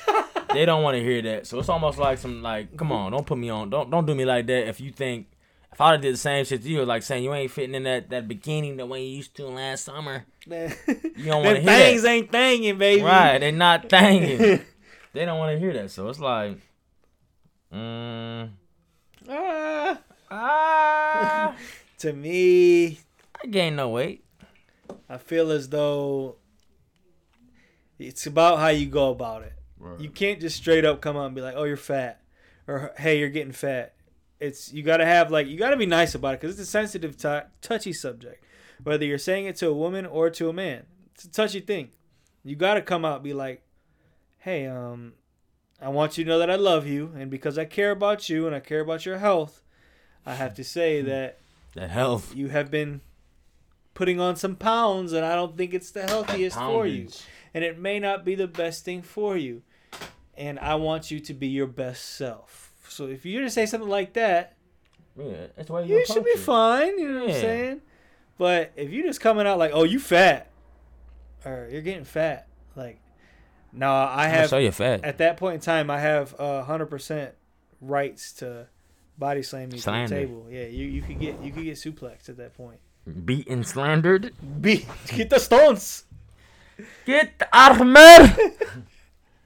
they 0.54 0.64
don't 0.64 0.82
want 0.82 0.96
to 0.96 1.02
hear 1.02 1.22
that, 1.22 1.46
so 1.46 1.58
it's 1.58 1.68
almost 1.68 1.98
like 1.98 2.18
some 2.18 2.42
like, 2.42 2.76
come 2.76 2.90
on, 2.92 3.12
don't 3.12 3.26
put 3.26 3.38
me 3.38 3.48
on, 3.50 3.70
don't 3.70 3.90
don't 3.90 4.06
do 4.06 4.14
me 4.14 4.24
like 4.24 4.46
that. 4.46 4.68
If 4.68 4.80
you 4.80 4.90
think 4.92 5.26
if 5.72 5.80
I 5.80 5.96
did 5.96 6.12
the 6.14 6.18
same 6.18 6.44
shit 6.44 6.62
to 6.62 6.68
you, 6.68 6.84
like 6.84 7.02
saying 7.02 7.22
you 7.24 7.32
ain't 7.34 7.50
fitting 7.50 7.74
in 7.74 7.82
that 7.84 8.10
that 8.10 8.28
bikini 8.28 8.76
the 8.76 8.84
way 8.86 9.04
you 9.04 9.16
used 9.18 9.34
to 9.36 9.46
last 9.46 9.84
summer, 9.84 10.24
Man. 10.46 10.74
you 11.16 11.26
don't 11.26 11.44
want 11.44 11.56
to 11.56 11.62
hear 11.62 11.70
that. 11.70 11.78
things 11.78 12.04
ain't 12.04 12.32
thangin', 12.32 12.78
baby. 12.78 13.02
Right, 13.02 13.38
they 13.38 13.52
not 13.52 13.88
thinking. 13.88 14.60
they 15.12 15.24
don't 15.24 15.38
want 15.38 15.52
to 15.54 15.58
hear 15.58 15.72
that, 15.74 15.90
so 15.90 16.08
it's 16.08 16.18
like, 16.20 16.58
mm, 17.72 18.50
Ah. 19.28 19.98
ah, 20.30 21.54
to 22.02 22.12
me, 22.12 22.98
I 23.40 23.46
gained 23.48 23.76
no 23.76 23.88
weight. 23.88 24.24
I 25.08 25.18
feel 25.18 25.52
as 25.52 25.68
though 25.68 26.36
it's 27.96 28.26
about 28.26 28.58
how 28.58 28.68
you 28.68 28.86
go 28.86 29.10
about 29.10 29.42
it. 29.42 29.52
You 30.00 30.10
can't 30.10 30.40
just 30.40 30.56
straight 30.56 30.84
up 30.84 31.00
come 31.00 31.16
out 31.16 31.26
and 31.26 31.34
be 31.34 31.40
like, 31.40 31.54
"Oh, 31.56 31.62
you're 31.62 31.76
fat," 31.76 32.20
or 32.66 32.92
"Hey, 32.98 33.20
you're 33.20 33.28
getting 33.28 33.52
fat." 33.52 33.94
It's 34.40 34.72
you 34.72 34.82
got 34.82 34.96
to 34.96 35.06
have 35.06 35.30
like 35.30 35.46
you 35.46 35.56
got 35.56 35.70
to 35.70 35.76
be 35.76 35.86
nice 35.86 36.16
about 36.16 36.34
it 36.34 36.40
because 36.40 36.58
it's 36.58 36.68
a 36.68 36.70
sensitive, 36.70 37.16
t- 37.16 37.48
touchy 37.60 37.92
subject. 37.92 38.44
Whether 38.82 39.04
you're 39.04 39.16
saying 39.18 39.46
it 39.46 39.54
to 39.56 39.68
a 39.68 39.74
woman 39.74 40.04
or 40.04 40.28
to 40.30 40.48
a 40.48 40.52
man, 40.52 40.86
it's 41.14 41.24
a 41.24 41.30
touchy 41.30 41.60
thing. 41.60 41.90
You 42.42 42.56
got 42.56 42.74
to 42.74 42.82
come 42.82 43.04
out 43.04 43.16
and 43.16 43.24
be 43.24 43.32
like, 43.32 43.62
"Hey, 44.38 44.66
um, 44.66 45.12
I 45.80 45.88
want 45.88 46.18
you 46.18 46.24
to 46.24 46.30
know 46.30 46.40
that 46.40 46.50
I 46.50 46.56
love 46.56 46.84
you, 46.84 47.12
and 47.16 47.30
because 47.30 47.58
I 47.58 47.64
care 47.64 47.92
about 47.92 48.28
you 48.28 48.48
and 48.48 48.56
I 48.56 48.60
care 48.60 48.80
about 48.80 49.06
your 49.06 49.18
health, 49.18 49.62
I 50.26 50.34
have 50.34 50.54
to 50.54 50.64
say 50.64 51.00
that 51.02 51.38
That 51.74 51.90
health 51.90 52.34
you 52.34 52.48
have 52.48 52.70
been 52.70 53.00
putting 53.94 54.20
on 54.20 54.36
some 54.36 54.56
pounds, 54.56 55.12
and 55.12 55.24
I 55.24 55.34
don't 55.34 55.56
think 55.56 55.74
it's 55.74 55.90
the 55.90 56.02
healthiest 56.02 56.56
for 56.56 56.86
you." 56.86 57.08
and 57.54 57.62
it 57.64 57.78
may 57.78 57.98
not 57.98 58.24
be 58.24 58.34
the 58.34 58.46
best 58.46 58.84
thing 58.84 59.02
for 59.02 59.36
you. 59.36 59.62
And 60.36 60.58
I 60.58 60.76
want 60.76 61.10
you 61.10 61.20
to 61.20 61.34
be 61.34 61.48
your 61.48 61.66
best 61.66 62.16
self. 62.16 62.72
So 62.88 63.06
if 63.06 63.26
you 63.26 63.38
were 63.38 63.44
to 63.44 63.50
say 63.50 63.66
something 63.66 63.90
like 63.90 64.14
that, 64.14 64.54
Yeah, 65.14 65.48
that's 65.54 65.68
why 65.68 65.82
you 65.82 65.98
you 65.98 66.06
should 66.06 66.24
be 66.24 66.36
fine. 66.36 66.98
You 66.98 67.12
know 67.12 67.20
what 67.20 67.34
I'm 67.34 67.40
saying? 67.40 67.80
But 68.38 68.72
if 68.76 68.90
you're 68.90 69.06
just 69.06 69.20
coming 69.20 69.46
out 69.46 69.58
like, 69.58 69.72
"Oh, 69.74 69.84
you 69.84 69.98
fat," 70.00 70.48
or 71.44 71.68
"You're 71.70 71.82
getting 71.82 72.04
fat," 72.04 72.48
like, 72.74 72.98
no, 73.72 73.92
I 73.92 74.24
have. 74.28 74.36
Gonna 74.36 74.48
show 74.48 74.58
you 74.58 74.72
fat. 74.72 75.04
at 75.04 75.18
that 75.18 75.36
point 75.36 75.56
in 75.56 75.60
time, 75.60 75.90
I 75.90 76.00
have 76.00 76.32
hundred 76.38 76.86
percent 76.86 77.34
rights 77.82 78.32
to 78.34 78.68
body 79.18 79.42
slam 79.42 79.72
you 79.72 79.78
to 79.78 79.90
the 79.90 80.06
table. 80.08 80.46
Yeah, 80.50 80.66
you 80.66 80.86
you 80.86 81.02
could 81.02 81.18
get 81.18 81.40
you 81.42 81.52
could 81.52 81.64
get 81.64 81.76
suplexed 81.76 82.28
at 82.28 82.36
that 82.38 82.56
point. 82.56 82.78
Beaten, 83.24 83.64
slandered. 83.64 84.32
Beat 84.60 84.86
get 85.08 85.30
the 85.30 85.38
stones. 85.38 86.04
Get 87.04 87.48
Ahmed. 87.52 88.36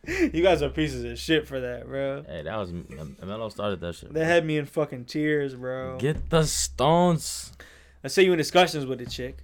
You 0.09 0.41
guys 0.41 0.63
are 0.63 0.69
pieces 0.69 1.03
of 1.03 1.19
shit 1.19 1.49
for 1.49 1.59
that, 1.59 1.87
bro. 1.87 2.23
hey, 2.29 2.43
that 2.43 2.57
was 2.57 2.73
Melo 2.73 3.49
started 3.49 3.81
that 3.81 3.97
shit. 3.97 4.13
That 4.13 4.25
had 4.25 4.47
me 4.47 4.57
in 4.57 4.65
fucking 4.65 5.07
tears, 5.07 5.57
bro. 5.57 5.99
Get 5.99 6.31
the 6.31 6.45
stones. 6.45 7.53
I 8.05 8.09
see 8.09 8.25
you 8.25 8.31
in 8.33 8.39
discussions 8.39 8.87
with 8.87 9.01
the 9.01 9.07
chick, 9.07 9.39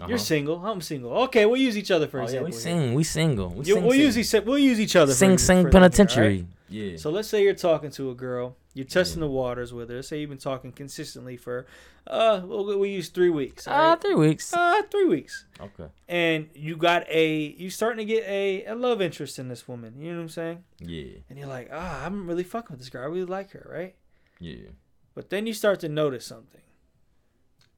Uh-huh. 0.00 0.08
You're 0.08 0.18
single. 0.18 0.64
I'm 0.64 0.80
single. 0.80 1.12
Okay, 1.24 1.44
we'll 1.46 1.60
use 1.60 1.76
each 1.76 1.90
other 1.90 2.08
for 2.08 2.18
Oh, 2.20 2.22
yeah, 2.22 2.26
example. 2.28 2.46
we 2.46 2.52
sing. 2.52 2.94
We 2.94 3.04
single. 3.04 3.48
We 3.50 3.58
You- 3.66 3.74
sing, 3.74 3.82
we'll 3.82 3.92
sing. 3.92 4.00
use 4.00 4.34
each 4.34 4.44
we'll 4.46 4.58
use 4.58 4.80
each 4.80 4.96
other. 4.96 5.12
sing 5.12 5.32
for, 5.32 5.38
sing 5.38 5.56
for 5.56 5.60
all 5.60 5.64
right? 5.64 5.72
penitentiary. 5.72 6.46
Yeah. 6.70 6.96
So 6.96 7.10
let's 7.10 7.28
say 7.28 7.42
you're 7.42 7.52
talking 7.54 7.90
to 7.90 8.10
a 8.10 8.14
girl, 8.14 8.56
you're 8.74 8.86
testing 8.86 9.20
Yeah. 9.20 9.26
the 9.26 9.32
waters 9.32 9.74
with 9.74 9.88
her. 9.90 9.96
Let's 9.96 10.08
say 10.08 10.20
you've 10.20 10.30
been 10.30 10.38
talking 10.38 10.70
consistently 10.72 11.36
for, 11.36 11.66
uh, 12.06 12.40
we'll, 12.44 12.78
we 12.78 12.90
use 12.90 13.08
three 13.08 13.28
weeks. 13.28 13.66
Ah, 13.68 13.90
right? 13.90 14.00
three 14.00 14.14
weeks. 14.14 14.54
Uh, 14.54 14.80
three 14.90 15.06
weeks. 15.06 15.44
Okay. 15.60 15.90
And 16.08 16.48
you 16.54 16.76
got 16.76 17.04
a, 17.10 17.36
you 17.58 17.68
starting 17.70 17.98
to 18.06 18.10
get 18.14 18.24
a, 18.26 18.64
a 18.66 18.74
love 18.76 19.02
interest 19.02 19.38
in 19.40 19.48
this 19.48 19.66
woman. 19.66 20.00
You 20.00 20.12
know 20.12 20.18
what 20.18 20.22
I'm 20.22 20.28
saying? 20.28 20.64
Yeah. 20.78 21.18
And 21.28 21.38
you're 21.38 21.48
like, 21.48 21.68
ah, 21.72 22.06
I'm 22.06 22.26
really 22.28 22.44
fucking 22.44 22.68
with 22.74 22.78
this 22.80 22.88
girl. 22.88 23.02
I 23.02 23.06
really 23.06 23.24
like 23.26 23.50
her, 23.50 23.68
right? 23.70 23.96
Yeah. 24.38 24.68
But 25.14 25.28
then 25.30 25.46
you 25.48 25.52
start 25.52 25.80
to 25.80 25.88
notice 25.88 26.24
something. 26.24 26.62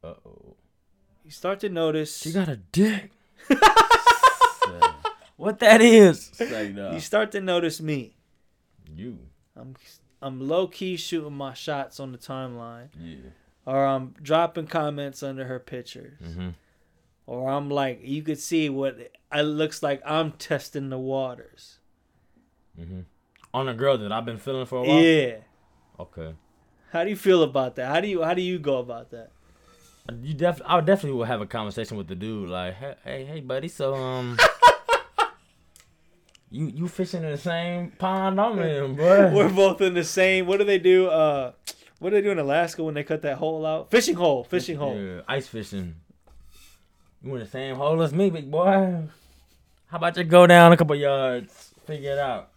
Uh 0.04 0.14
oh. 0.26 0.56
You 1.32 1.34
start 1.34 1.60
to 1.60 1.70
notice. 1.70 2.18
She 2.18 2.30
got 2.30 2.50
a 2.50 2.56
dick. 2.56 3.10
what 5.38 5.60
that 5.60 5.80
is? 5.80 6.30
Say 6.34 6.70
no. 6.74 6.92
You 6.92 7.00
start 7.00 7.32
to 7.32 7.40
notice 7.40 7.80
me. 7.80 8.16
You. 8.94 9.18
I'm, 9.56 9.74
I'm 10.20 10.46
low 10.46 10.66
key 10.66 10.98
shooting 10.98 11.32
my 11.32 11.54
shots 11.54 11.98
on 11.98 12.12
the 12.12 12.18
timeline, 12.18 12.88
Yeah. 13.00 13.30
or 13.64 13.86
I'm 13.86 14.14
dropping 14.20 14.66
comments 14.66 15.22
under 15.22 15.46
her 15.46 15.58
pictures. 15.58 16.20
Mm-hmm. 16.22 16.50
or 17.24 17.50
I'm 17.50 17.70
like, 17.70 18.00
you 18.02 18.20
could 18.20 18.38
see 18.38 18.68
what 18.68 18.98
it 19.00 19.42
looks 19.42 19.82
like. 19.82 20.02
I'm 20.04 20.32
testing 20.32 20.90
the 20.90 20.98
waters. 20.98 21.78
Mm-hmm. 22.78 23.00
On 23.54 23.68
a 23.70 23.74
girl 23.74 23.96
that 23.96 24.12
I've 24.12 24.26
been 24.26 24.36
feeling 24.36 24.66
for 24.66 24.80
a 24.80 24.82
while. 24.86 25.00
Yeah. 25.00 25.36
Okay. 25.98 26.34
How 26.90 27.04
do 27.04 27.08
you 27.08 27.16
feel 27.16 27.42
about 27.42 27.76
that? 27.76 27.88
How 27.88 28.02
do 28.02 28.08
you 28.08 28.22
how 28.22 28.34
do 28.34 28.42
you 28.42 28.58
go 28.58 28.76
about 28.76 29.12
that? 29.12 29.30
You 30.10 30.34
def 30.34 30.60
I 30.66 30.76
would 30.76 30.86
definitely 30.86 31.16
will 31.16 31.24
have 31.24 31.40
a 31.40 31.46
conversation 31.46 31.96
with 31.96 32.08
the 32.08 32.14
dude 32.14 32.48
like, 32.48 32.74
hey, 32.74 32.94
hey, 33.04 33.24
hey, 33.24 33.40
buddy. 33.40 33.68
So 33.68 33.94
um, 33.94 34.36
you 36.50 36.66
you 36.66 36.88
fishing 36.88 37.22
in 37.22 37.30
the 37.30 37.38
same 37.38 37.92
pond 37.92 38.40
I'm 38.40 38.58
in, 38.58 38.96
bro. 38.96 39.30
We're 39.34 39.48
both 39.48 39.80
in 39.80 39.94
the 39.94 40.04
same. 40.04 40.46
What 40.46 40.58
do 40.58 40.64
they 40.64 40.78
do? 40.78 41.06
Uh, 41.06 41.52
what 42.00 42.10
do 42.10 42.16
they 42.16 42.22
do 42.22 42.30
in 42.30 42.38
Alaska 42.38 42.82
when 42.82 42.94
they 42.94 43.04
cut 43.04 43.22
that 43.22 43.38
hole 43.38 43.64
out? 43.64 43.90
Fishing 43.92 44.16
hole. 44.16 44.42
Fishing 44.42 44.76
hole. 44.76 44.98
Yeah, 44.98 45.20
ice 45.28 45.46
fishing. 45.46 45.94
You 47.22 47.34
in 47.34 47.40
the 47.40 47.46
same 47.46 47.76
hole 47.76 48.02
as 48.02 48.12
me, 48.12 48.28
big 48.28 48.50
boy. 48.50 49.04
How 49.86 49.98
about 49.98 50.16
you 50.16 50.24
go 50.24 50.46
down 50.48 50.72
a 50.72 50.76
couple 50.76 50.96
yards, 50.96 51.72
figure 51.86 52.12
it 52.12 52.18
out? 52.18 52.50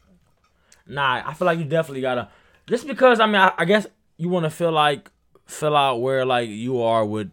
Nah, 0.88 1.22
I 1.24 1.34
feel 1.36 1.46
like 1.46 1.60
you 1.60 1.66
definitely 1.66 2.02
gotta. 2.02 2.30
Just 2.66 2.88
because 2.88 3.20
I 3.20 3.28
mean, 3.28 3.36
I, 3.36 3.54
I 3.56 3.66
guess 3.66 3.86
you 4.18 4.30
want 4.30 4.46
to 4.46 4.50
feel 4.50 4.72
like 4.72 5.12
fill 5.46 5.76
out 5.76 6.02
where 6.02 6.26
like 6.26 6.50
you 6.50 6.82
are 6.82 7.06
with 7.06 7.32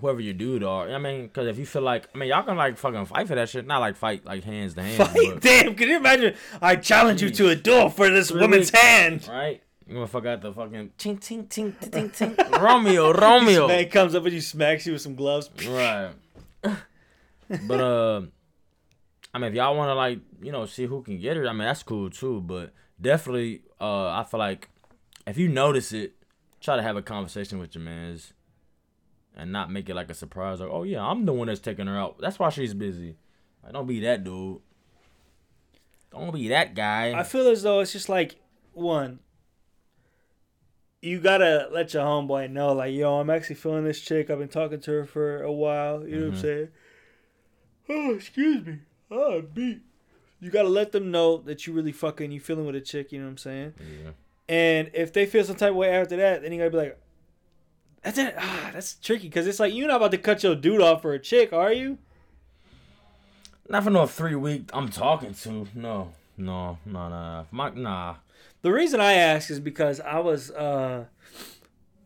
whoever 0.00 0.20
your 0.20 0.34
dude 0.34 0.64
are. 0.64 0.88
I 0.92 0.98
mean, 0.98 1.22
because 1.28 1.46
if 1.46 1.56
you 1.58 1.66
feel 1.66 1.82
like, 1.82 2.08
I 2.14 2.18
mean, 2.18 2.28
y'all 2.28 2.42
can 2.42 2.56
like 2.56 2.76
fucking 2.78 3.06
fight 3.06 3.28
for 3.28 3.34
that 3.36 3.48
shit. 3.48 3.66
Not 3.66 3.78
like 3.80 3.96
fight 3.96 4.24
like 4.24 4.42
hands 4.44 4.74
to 4.74 4.82
hands, 4.82 4.96
Fight. 5.12 5.14
but- 5.34 5.40
Damn. 5.40 5.74
Can 5.74 5.88
you 5.88 5.96
imagine? 5.98 6.34
I 6.60 6.76
challenge 6.76 7.22
you 7.22 7.30
to 7.30 7.48
a 7.50 7.54
duel 7.56 7.90
for 7.90 8.08
this 8.10 8.30
Three 8.30 8.40
woman's 8.40 8.70
hand. 8.70 9.28
right? 9.28 9.62
You 9.86 9.94
gonna 9.94 10.06
fuck 10.06 10.24
out 10.26 10.40
the 10.40 10.52
fucking 10.52 10.92
ting 10.96 11.18
ting 11.18 11.46
ting 11.46 11.72
ting 11.78 12.08
ting 12.10 12.34
Romeo 12.58 13.12
Romeo. 13.20 13.68
Man 13.68 13.88
comes 13.90 14.14
up 14.14 14.24
and 14.24 14.32
you 14.32 14.40
smacks 14.40 14.86
you 14.86 14.94
with 14.94 15.02
some 15.02 15.14
gloves. 15.14 15.50
Right. 15.68 16.10
but 16.62 17.80
uh, 17.80 18.22
I 19.34 19.38
mean, 19.38 19.50
if 19.50 19.54
y'all 19.54 19.76
want 19.76 19.90
to 19.90 19.94
like, 19.94 20.20
you 20.40 20.52
know, 20.52 20.64
see 20.66 20.86
who 20.86 21.02
can 21.02 21.18
get 21.20 21.36
her, 21.36 21.46
I 21.46 21.52
mean, 21.52 21.66
that's 21.66 21.82
cool 21.82 22.08
too. 22.10 22.40
But 22.40 22.72
definitely, 23.00 23.62
uh, 23.80 24.08
I 24.08 24.24
feel 24.24 24.38
like 24.40 24.68
if 25.26 25.36
you 25.36 25.48
notice 25.48 25.92
it, 25.92 26.14
try 26.64 26.76
to 26.76 26.82
have 26.82 26.96
a 26.96 27.02
conversation 27.02 27.58
with 27.58 27.74
your 27.74 27.84
man's, 27.84 28.32
and 29.36 29.52
not 29.52 29.70
make 29.70 29.88
it 29.88 29.94
like 29.94 30.10
a 30.10 30.14
surprise. 30.14 30.60
Like, 30.60 30.70
oh 30.70 30.82
yeah, 30.84 31.04
I'm 31.04 31.26
the 31.26 31.32
one 31.32 31.46
that's 31.48 31.60
taking 31.60 31.86
her 31.86 31.96
out. 31.98 32.18
That's 32.20 32.38
why 32.38 32.48
she's 32.50 32.72
busy. 32.74 33.16
Like, 33.62 33.72
don't 33.72 33.86
be 33.86 34.00
that 34.00 34.24
dude. 34.24 34.60
Don't 36.10 36.32
be 36.32 36.48
that 36.48 36.74
guy. 36.74 37.18
I 37.18 37.22
feel 37.24 37.48
as 37.48 37.62
though 37.62 37.80
it's 37.80 37.92
just 37.92 38.08
like 38.08 38.36
one. 38.72 39.18
You 41.02 41.20
gotta 41.20 41.68
let 41.70 41.92
your 41.92 42.02
homeboy 42.04 42.50
know, 42.50 42.72
like, 42.72 42.94
yo, 42.94 43.18
I'm 43.20 43.28
actually 43.28 43.56
feeling 43.56 43.84
this 43.84 44.00
chick. 44.00 44.30
I've 44.30 44.38
been 44.38 44.48
talking 44.48 44.80
to 44.80 44.90
her 44.90 45.04
for 45.04 45.42
a 45.42 45.52
while. 45.52 46.06
You 46.06 46.16
know 46.16 46.26
what 46.28 46.34
I'm 46.34 46.38
Mhm. 46.38 46.42
saying? 46.42 46.68
Oh, 47.90 48.14
excuse 48.14 48.64
me. 48.64 48.78
Oh, 49.10 49.42
beat. 49.42 49.82
You 50.40 50.50
gotta 50.50 50.68
let 50.70 50.92
them 50.92 51.10
know 51.10 51.36
that 51.38 51.66
you 51.66 51.74
really 51.74 51.92
fucking 51.92 52.32
you 52.32 52.40
feeling 52.40 52.64
with 52.64 52.74
a 52.76 52.80
chick. 52.80 53.12
You 53.12 53.18
know 53.18 53.26
what 53.26 53.32
I'm 53.32 53.38
saying? 53.38 53.74
yeah. 53.80 54.10
And 54.48 54.90
if 54.92 55.12
they 55.12 55.26
feel 55.26 55.44
some 55.44 55.56
type 55.56 55.70
of 55.70 55.76
way 55.76 55.90
after 55.90 56.16
that, 56.16 56.42
then 56.42 56.52
you 56.52 56.58
gotta 56.58 56.70
be 56.70 56.76
like, 56.76 56.98
that's 58.02 58.18
it. 58.18 58.34
Ah, 58.38 58.70
that's 58.72 58.94
tricky 58.96 59.28
because 59.28 59.46
it's 59.46 59.58
like 59.58 59.72
you're 59.72 59.88
not 59.88 59.96
about 59.96 60.10
to 60.10 60.18
cut 60.18 60.42
your 60.42 60.54
dude 60.54 60.82
off 60.82 61.00
for 61.02 61.14
a 61.14 61.18
chick, 61.18 61.52
are 61.52 61.72
you? 61.72 61.98
Not 63.68 63.84
for 63.84 63.90
no 63.90 64.06
three 64.06 64.34
week. 64.34 64.68
I'm 64.74 64.90
talking 64.90 65.32
to 65.32 65.66
no, 65.74 66.12
no, 66.36 66.78
no, 66.84 67.08
no. 67.08 67.46
My 67.50 67.70
nah. 67.70 68.16
The 68.60 68.72
reason 68.72 69.00
I 69.00 69.14
ask 69.14 69.50
is 69.50 69.58
because 69.60 70.00
I 70.00 70.18
was 70.18 70.50
uh 70.50 71.06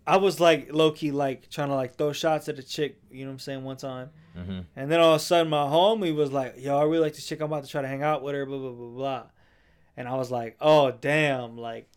I 0.07 0.17
was 0.19 0.39
like 0.39 0.73
low 0.73 0.93
key 0.93 1.11
like 1.11 1.51
trying 1.51 1.69
to 1.69 1.75
like 1.75 1.97
throw 1.97 2.13
shots 2.13 2.49
at 2.49 2.59
a 2.61 2.63
chick, 2.63 3.01
you 3.11 3.25
know 3.25 3.31
what 3.31 3.35
I'm 3.35 3.39
saying, 3.41 3.65
one 3.65 3.77
time. 3.77 4.11
hmm 4.37 4.61
And 4.77 4.91
then 4.91 5.01
all 5.01 5.15
of 5.15 5.21
a 5.21 5.25
sudden 5.25 5.51
my 5.51 5.65
homie 5.65 6.15
was 6.15 6.31
like, 6.31 6.55
Yo, 6.59 6.79
I 6.79 6.85
really 6.85 7.01
like 7.01 7.15
this 7.15 7.27
chick, 7.27 7.41
I'm 7.41 7.47
about 7.47 7.65
to 7.65 7.71
try 7.71 7.83
to 7.83 7.89
hang 7.89 8.03
out 8.05 8.23
with 8.23 8.37
her, 8.37 8.47
blah 8.47 8.59
blah 8.59 8.71
blah 8.71 8.89
blah. 8.89 9.23
And 9.97 10.07
I 10.07 10.15
was 10.15 10.31
like, 10.31 10.57
Oh 10.61 10.93
damn, 10.93 11.59
like 11.59 11.89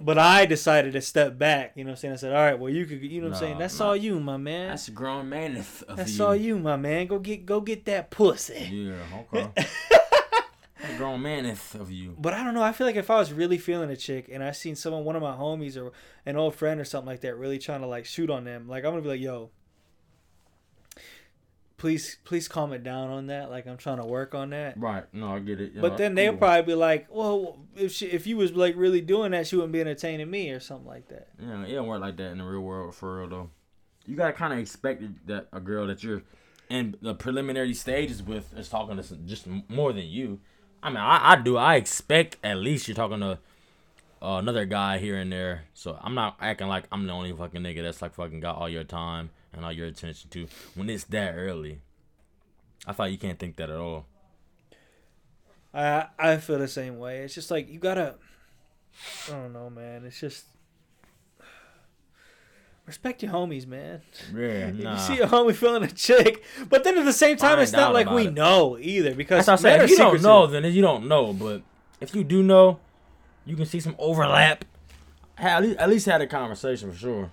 but 0.00 0.18
I 0.18 0.46
decided 0.46 0.92
to 0.94 1.00
step 1.00 1.38
back, 1.38 1.72
you 1.76 1.84
know 1.84 1.90
what 1.90 1.92
I'm 1.92 1.96
saying? 1.98 2.14
I 2.14 2.16
said, 2.16 2.34
All 2.34 2.42
right, 2.42 2.58
well 2.58 2.70
you 2.70 2.84
could 2.86 3.02
you 3.02 3.20
know 3.20 3.28
what 3.28 3.34
I'm 3.34 3.40
saying? 3.40 3.58
That's 3.58 3.78
nah. 3.78 3.86
all 3.86 3.96
you, 3.96 4.18
my 4.18 4.36
man. 4.36 4.68
That's 4.68 4.88
a 4.88 4.90
grown 4.90 5.28
man 5.28 5.56
of 5.56 5.84
That's 5.88 6.18
you. 6.18 6.24
all 6.24 6.36
you, 6.36 6.58
my 6.58 6.76
man. 6.76 7.06
Go 7.06 7.18
get 7.18 7.46
go 7.46 7.60
get 7.60 7.84
that 7.86 8.10
pussy. 8.10 8.68
Yeah, 8.70 9.18
okay. 9.32 9.50
That's 9.54 9.70
a 10.94 10.96
grown 10.96 11.22
man 11.22 11.46
of 11.46 11.76
of 11.76 11.90
you. 11.90 12.16
But 12.18 12.34
I 12.34 12.42
don't 12.42 12.54
know. 12.54 12.62
I 12.62 12.72
feel 12.72 12.86
like 12.86 12.96
if 12.96 13.10
I 13.10 13.16
was 13.16 13.32
really 13.32 13.58
feeling 13.58 13.90
a 13.90 13.96
chick 13.96 14.28
and 14.30 14.42
I 14.42 14.50
seen 14.50 14.74
someone, 14.74 15.04
one 15.04 15.16
of 15.16 15.22
my 15.22 15.32
homies 15.32 15.80
or 15.80 15.92
an 16.26 16.36
old 16.36 16.54
friend 16.56 16.80
or 16.80 16.84
something 16.84 17.06
like 17.06 17.20
that, 17.20 17.36
really 17.36 17.58
trying 17.58 17.80
to 17.82 17.86
like 17.86 18.04
shoot 18.04 18.30
on 18.30 18.44
them, 18.44 18.68
like 18.68 18.84
I'm 18.84 18.92
gonna 18.92 19.02
be 19.02 19.08
like, 19.08 19.20
yo, 19.20 19.50
please, 21.84 22.16
please 22.24 22.48
calm 22.48 22.72
it 22.72 22.82
down 22.82 23.10
on 23.10 23.26
that. 23.26 23.50
Like 23.50 23.66
I'm 23.66 23.76
trying 23.76 23.98
to 23.98 24.06
work 24.06 24.34
on 24.34 24.48
that. 24.50 24.80
Right. 24.80 25.04
No, 25.12 25.34
I 25.34 25.38
get 25.40 25.60
it. 25.60 25.78
But 25.78 25.92
Yeah, 25.92 25.96
then 25.98 26.14
they'll 26.14 26.32
cool. 26.32 26.38
probably 26.38 26.62
be 26.62 26.74
like, 26.74 27.08
well, 27.10 27.58
if 27.76 27.92
she, 27.92 28.06
if 28.06 28.26
you 28.26 28.38
was 28.38 28.52
like 28.52 28.74
really 28.74 29.02
doing 29.02 29.32
that, 29.32 29.46
she 29.46 29.56
wouldn't 29.56 29.74
be 29.74 29.82
entertaining 29.82 30.30
me 30.30 30.48
or 30.48 30.60
something 30.60 30.86
like 30.86 31.08
that. 31.08 31.28
Yeah, 31.38 31.62
it 31.66 31.74
don't 31.74 31.86
work 31.86 32.00
like 32.00 32.16
that 32.16 32.30
in 32.30 32.38
the 32.38 32.44
real 32.44 32.62
world 32.62 32.94
for 32.94 33.18
real 33.18 33.28
though. 33.28 33.50
You 34.06 34.16
gotta 34.16 34.32
kind 34.32 34.54
of 34.54 34.60
expect 34.60 35.02
that 35.26 35.48
a 35.52 35.60
girl 35.60 35.86
that 35.88 36.02
you're 36.02 36.22
in 36.70 36.96
the 37.02 37.14
preliminary 37.14 37.74
stages 37.74 38.22
with 38.22 38.56
is 38.56 38.70
talking 38.70 38.96
to 38.96 39.02
some, 39.02 39.26
just 39.26 39.46
more 39.68 39.92
than 39.92 40.06
you. 40.06 40.40
I 40.82 40.88
mean, 40.88 40.96
I, 40.96 41.32
I 41.32 41.36
do. 41.36 41.58
I 41.58 41.74
expect 41.74 42.38
at 42.42 42.56
least 42.56 42.88
you're 42.88 42.94
talking 42.94 43.20
to 43.20 43.38
uh, 44.22 44.38
another 44.38 44.64
guy 44.64 44.96
here 44.96 45.18
and 45.18 45.30
there. 45.30 45.64
So 45.74 45.98
I'm 46.00 46.14
not 46.14 46.38
acting 46.40 46.68
like 46.68 46.84
I'm 46.90 47.06
the 47.06 47.12
only 47.12 47.34
fucking 47.34 47.60
nigga 47.60 47.82
that's 47.82 48.00
like 48.00 48.14
fucking 48.14 48.40
got 48.40 48.56
all 48.56 48.70
your 48.70 48.84
time 48.84 49.28
and 49.54 49.64
all 49.64 49.72
your 49.72 49.86
attention 49.86 50.30
too 50.30 50.46
when 50.74 50.88
it's 50.90 51.04
that 51.04 51.34
early. 51.34 51.80
I 52.86 52.92
thought 52.92 53.10
you 53.12 53.18
can't 53.18 53.38
think 53.38 53.56
that 53.56 53.70
at 53.70 53.76
all. 53.76 54.06
I 55.72 56.06
I 56.18 56.36
feel 56.36 56.58
the 56.58 56.68
same 56.68 56.98
way. 56.98 57.20
It's 57.20 57.34
just 57.34 57.50
like 57.50 57.68
you 57.68 57.78
gotta. 57.78 58.16
I 59.28 59.32
don't 59.32 59.52
know, 59.52 59.70
man. 59.70 60.04
It's 60.04 60.20
just 60.20 60.44
respect 62.86 63.22
your 63.22 63.32
homies, 63.32 63.66
man. 63.66 64.02
Yeah, 64.34 64.70
nah. 64.74 64.92
you 64.94 64.98
see 65.00 65.18
a 65.20 65.26
homie 65.26 65.54
feeling 65.54 65.82
a 65.82 65.88
chick, 65.88 66.44
but 66.68 66.84
then 66.84 66.98
at 66.98 67.04
the 67.04 67.12
same 67.12 67.36
time, 67.36 67.52
Find 67.52 67.62
it's 67.62 67.72
not 67.72 67.92
like 67.92 68.10
we 68.10 68.26
it. 68.26 68.34
know 68.34 68.78
either 68.78 69.14
because 69.14 69.46
That's 69.46 69.62
what 69.62 69.70
I'm 69.72 69.78
saying. 69.78 69.82
If 69.84 69.90
you 69.90 69.96
don't 69.96 70.22
know, 70.22 70.46
then 70.46 70.64
you 70.72 70.82
don't 70.82 71.08
know. 71.08 71.32
But 71.32 71.62
if 72.00 72.14
you 72.14 72.22
do 72.24 72.42
know, 72.42 72.78
you 73.44 73.56
can 73.56 73.66
see 73.66 73.80
some 73.80 73.96
overlap. 73.98 74.64
At 75.36 75.62
least, 75.62 75.78
at 75.78 75.88
least 75.88 76.06
had 76.06 76.20
a 76.20 76.26
conversation 76.28 76.92
for 76.92 76.96
sure. 76.96 77.30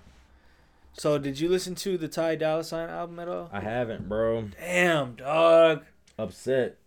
So, 0.94 1.18
did 1.18 1.40
you 1.40 1.48
listen 1.48 1.74
to 1.76 1.96
the 1.96 2.08
Ty 2.08 2.36
Dolla 2.36 2.64
Sign 2.64 2.88
album 2.90 3.18
at 3.18 3.28
all? 3.28 3.48
I 3.52 3.60
haven't, 3.60 4.08
bro. 4.08 4.48
Damn, 4.60 5.14
dog. 5.14 5.84
Upset. 6.18 6.78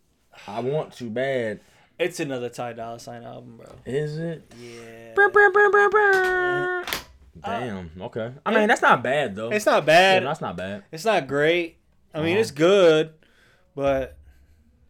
I 0.48 0.60
want 0.60 0.94
to 0.98 1.10
bad. 1.10 1.60
It's 1.98 2.20
another 2.20 2.50
Ty 2.50 2.74
Dolla 2.74 3.00
Sign 3.00 3.24
album, 3.24 3.58
bro. 3.58 3.68
Is 3.86 4.18
it? 4.18 4.52
Yeah. 4.60 5.14
Damn. 7.44 7.92
Okay. 8.00 8.32
I 8.46 8.54
mean, 8.54 8.68
that's 8.68 8.82
not 8.82 9.04
bad 9.04 9.36
though. 9.36 9.50
It's 9.52 9.66
not 9.66 9.84
Yeah, 9.84 9.86
bad. 9.86 10.26
that's 10.26 10.42
not 10.42 10.56
bad. 10.56 10.84
It's 10.92 11.06
not 11.06 11.28
great. 11.28 11.78
I 12.14 12.22
mean, 12.22 12.34
Uh-huh. 12.34 12.42
it's 12.42 12.52
good, 12.52 13.14
but 13.76 14.18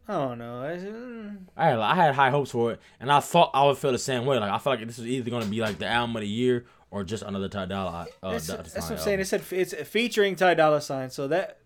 I 0.07 0.13
don't 0.13 0.37
know. 0.37 0.61
Mm, 0.77 1.37
I 1.57 1.65
had 1.69 1.79
I 1.79 1.95
had 1.95 2.13
high 2.13 2.29
hopes 2.29 2.51
for 2.51 2.73
it, 2.73 2.79
and 2.99 3.11
I 3.11 3.19
thought 3.19 3.49
I 3.53 3.65
would 3.65 3.77
feel 3.79 3.91
the 3.91 3.97
same 3.97 4.25
way. 4.27 4.37
Like 4.37 4.51
I 4.51 4.59
felt 4.59 4.77
like 4.77 4.87
this 4.87 4.97
was 4.99 5.07
either 5.07 5.29
gonna 5.31 5.45
be 5.47 5.59
like 5.61 5.79
the 5.79 5.87
album 5.87 6.15
of 6.15 6.21
the 6.21 6.27
year 6.27 6.65
or 6.95 7.03
just 7.03 7.23
another 7.23 7.49
Ty 7.49 7.65
Dolla. 7.65 8.07
Uh, 8.23 8.31
that's, 8.31 8.47
Dolla 8.47 8.63
that's 8.63 8.75
what 8.75 8.91
I'm 8.93 8.97
saying. 8.97 9.19
It 9.19 9.25
said 9.25 9.43
it's 9.51 9.73
featuring 9.89 10.37
Ty 10.37 10.53
Dolla 10.53 10.79
Sign, 10.79 11.09
so 11.09 11.27
that 11.27 11.57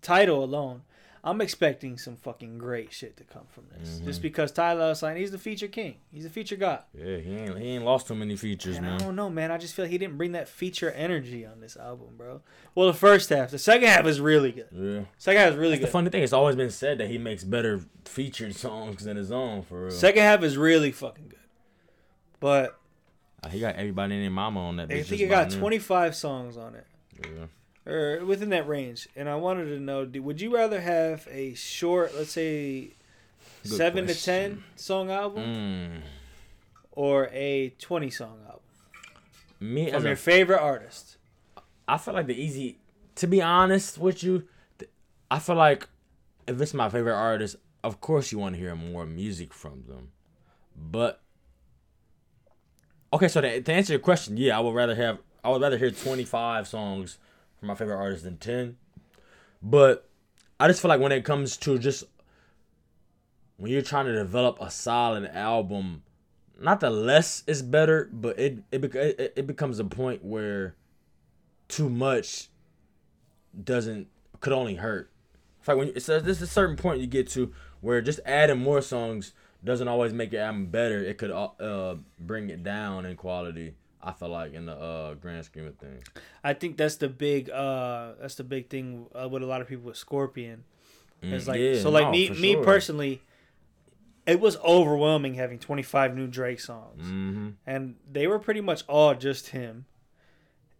title 0.00 0.44
alone, 0.44 0.82
I'm 1.24 1.40
expecting 1.40 1.98
some 1.98 2.14
fucking 2.14 2.58
great 2.58 2.92
shit 2.92 3.16
to 3.16 3.24
come 3.24 3.46
from 3.50 3.64
this. 3.76 3.98
Mhm. 3.98 4.04
Just 4.04 4.22
because 4.22 4.52
Ty 4.52 4.76
was 4.76 5.00
Sign, 5.00 5.16
he's 5.16 5.32
the 5.32 5.38
feature 5.38 5.66
king. 5.66 5.96
He's 6.12 6.22
the 6.22 6.30
feature 6.30 6.54
god. 6.54 6.84
Yeah, 6.96 7.16
he 7.16 7.34
ain't 7.36 7.58
he 7.58 7.68
ain't 7.70 7.84
lost 7.84 8.06
too 8.06 8.14
many 8.14 8.36
features, 8.36 8.76
And 8.76 8.86
I 8.86 8.90
man. 8.90 9.00
don't 9.00 9.16
know, 9.16 9.28
man. 9.28 9.50
I 9.50 9.58
just 9.58 9.74
feel 9.74 9.86
he 9.86 9.98
didn't 9.98 10.18
bring 10.18 10.30
that 10.32 10.48
feature 10.48 10.92
energy 10.92 11.44
on 11.44 11.58
this 11.60 11.76
album, 11.76 12.10
bro. 12.16 12.42
Well, 12.76 12.86
the 12.86 12.94
first 12.94 13.28
half. 13.30 13.50
The 13.50 13.58
second 13.58 13.88
half 13.88 14.06
is 14.06 14.20
really 14.20 14.52
good. 14.52 14.68
Yeah. 14.72 15.00
Second 15.18 15.40
half 15.42 15.50
is 15.54 15.56
really 15.56 15.70
That's 15.78 15.86
the 15.86 15.90
funny 15.90 16.10
thing. 16.10 16.22
It's 16.22 16.32
always 16.32 16.54
been 16.54 16.70
said 16.70 16.98
that 16.98 17.08
he 17.10 17.18
makes 17.18 17.42
better 17.42 17.80
featured 18.04 18.54
songs 18.54 19.02
than 19.02 19.16
his 19.16 19.32
own, 19.32 19.62
for 19.62 19.82
real. 19.86 19.90
Second 19.90 20.22
half 20.22 20.44
is 20.44 20.56
really 20.56 20.92
fucking 20.92 21.26
good. 21.30 21.40
But 22.38 22.78
he 23.48 23.60
got 23.60 23.76
everybody 23.76 24.14
and 24.14 24.22
their 24.24 24.30
mama 24.30 24.60
on 24.60 24.76
that. 24.76 24.90
I 24.92 25.02
think 25.02 25.20
it 25.20 25.26
got 25.28 25.48
about 25.48 25.58
25 25.58 26.14
songs 26.14 26.56
on 26.56 26.74
it. 26.74 26.86
Yeah. 27.24 27.46
or 27.92 28.24
within 28.24 28.50
that 28.50 28.68
range. 28.68 29.08
And 29.16 29.28
I 29.28 29.36
wanted 29.36 29.66
to 29.66 29.78
know, 29.80 30.04
would 30.22 30.40
you 30.40 30.54
rather 30.54 30.80
have 30.80 31.26
a 31.30 31.54
short, 31.54 32.14
let's 32.16 32.32
say, 32.32 32.90
Good 33.62 33.72
seven 33.72 34.06
to 34.06 34.14
ten 34.14 34.62
song 34.76 35.10
album, 35.10 35.42
Mm. 35.44 36.00
or 36.92 37.28
a 37.32 37.70
twenty 37.78 38.10
song 38.10 38.38
album 38.46 38.60
Me 39.60 39.86
as 39.86 39.94
from 39.94 40.04
a 40.04 40.08
your 40.08 40.16
favorite 40.16 40.60
artist? 40.60 41.16
I 41.88 41.96
feel 41.98 42.14
like 42.14 42.26
the 42.26 42.40
easy. 42.40 42.78
To 43.16 43.26
be 43.26 43.40
honest 43.40 43.98
with 43.98 44.22
you, 44.22 44.46
I 45.30 45.38
feel 45.38 45.56
like 45.56 45.88
if 46.46 46.60
it's 46.60 46.74
my 46.74 46.88
favorite 46.88 47.14
artist, 47.16 47.56
of 47.82 48.00
course 48.00 48.30
you 48.30 48.38
want 48.38 48.54
to 48.56 48.60
hear 48.60 48.74
more 48.76 49.06
music 49.06 49.52
from 49.54 49.84
them. 49.88 50.10
But 50.76 51.20
okay, 53.16 53.28
so 53.28 53.40
to, 53.40 53.60
to 53.60 53.72
answer 53.72 53.92
your 53.94 54.00
question, 54.00 54.36
yeah, 54.36 54.56
I 54.56 54.60
would 54.60 54.74
rather 54.74 54.94
have. 54.94 55.18
I 55.42 55.50
would 55.50 55.62
rather 55.62 55.78
hear 55.78 55.90
twenty 55.90 56.24
five 56.24 56.68
songs 56.68 57.18
from 57.58 57.68
my 57.68 57.74
favorite 57.74 57.96
artist 57.96 58.24
than 58.24 58.36
ten. 58.36 58.76
But 59.62 60.08
I 60.60 60.68
just 60.68 60.82
feel 60.82 60.88
like 60.88 61.00
when 61.00 61.12
it 61.12 61.24
comes 61.24 61.56
to 61.58 61.78
just 61.78 62.04
when 63.56 63.72
you're 63.72 63.82
trying 63.82 64.06
to 64.06 64.12
develop 64.12 64.58
a 64.60 64.70
solid 64.70 65.24
album, 65.32 66.02
not 66.60 66.80
the 66.80 66.90
less 66.90 67.42
is 67.46 67.62
better, 67.62 68.08
but 68.12 68.38
it 68.38 68.58
it, 68.70 68.84
it, 68.94 69.32
it 69.36 69.46
becomes 69.46 69.78
a 69.78 69.84
point 69.84 70.24
where 70.24 70.74
too 71.68 71.88
much 71.88 72.48
doesn't 73.62 74.08
could 74.40 74.52
only 74.52 74.74
hurt. 74.74 75.10
It's 75.60 75.68
like 75.68 75.76
when 75.78 75.88
it's 75.88 76.08
a, 76.08 76.20
there's 76.20 76.42
a 76.42 76.46
certain 76.46 76.76
point 76.76 77.00
you 77.00 77.06
get 77.06 77.28
to 77.30 77.52
where 77.80 78.00
just 78.02 78.20
adding 78.26 78.58
more 78.58 78.82
songs 78.82 79.32
doesn't 79.64 79.88
always 79.88 80.12
make 80.12 80.32
your 80.32 80.42
album 80.42 80.66
better. 80.66 80.98
It 81.02 81.18
could 81.18 81.30
uh, 81.30 81.46
uh 81.60 81.96
bring 82.18 82.50
it 82.50 82.62
down 82.62 83.04
in 83.06 83.16
quality. 83.16 83.74
I 84.02 84.12
feel 84.12 84.28
like 84.28 84.52
in 84.54 84.66
the 84.66 84.72
uh 84.74 85.14
grand 85.14 85.44
scheme 85.44 85.66
of 85.66 85.76
things. 85.76 86.04
I 86.44 86.54
think 86.54 86.76
that's 86.76 86.96
the 86.96 87.08
big, 87.08 87.50
uh, 87.50 88.12
that's 88.20 88.36
the 88.36 88.44
big 88.44 88.68
thing 88.68 89.06
uh, 89.14 89.28
with 89.28 89.42
a 89.42 89.46
lot 89.46 89.60
of 89.60 89.66
people 89.68 89.84
with 89.86 89.96
Scorpion. 89.96 90.64
It's 91.22 91.46
Mm, 91.46 91.48
like 91.48 91.60
yeah, 91.60 91.80
so, 91.80 91.90
like 91.90 92.04
no, 92.06 92.10
me, 92.12 92.30
me 92.30 92.52
sure. 92.52 92.62
personally, 92.62 93.22
it 94.26 94.38
was 94.38 94.56
overwhelming 94.58 95.34
having 95.34 95.58
twenty 95.58 95.82
five 95.82 96.14
new 96.14 96.26
Drake 96.26 96.60
songs, 96.60 97.02
Mm-hmm. 97.02 97.48
and 97.66 97.96
they 98.10 98.26
were 98.26 98.38
pretty 98.38 98.60
much 98.60 98.84
all 98.86 99.14
just 99.14 99.48
him. 99.48 99.86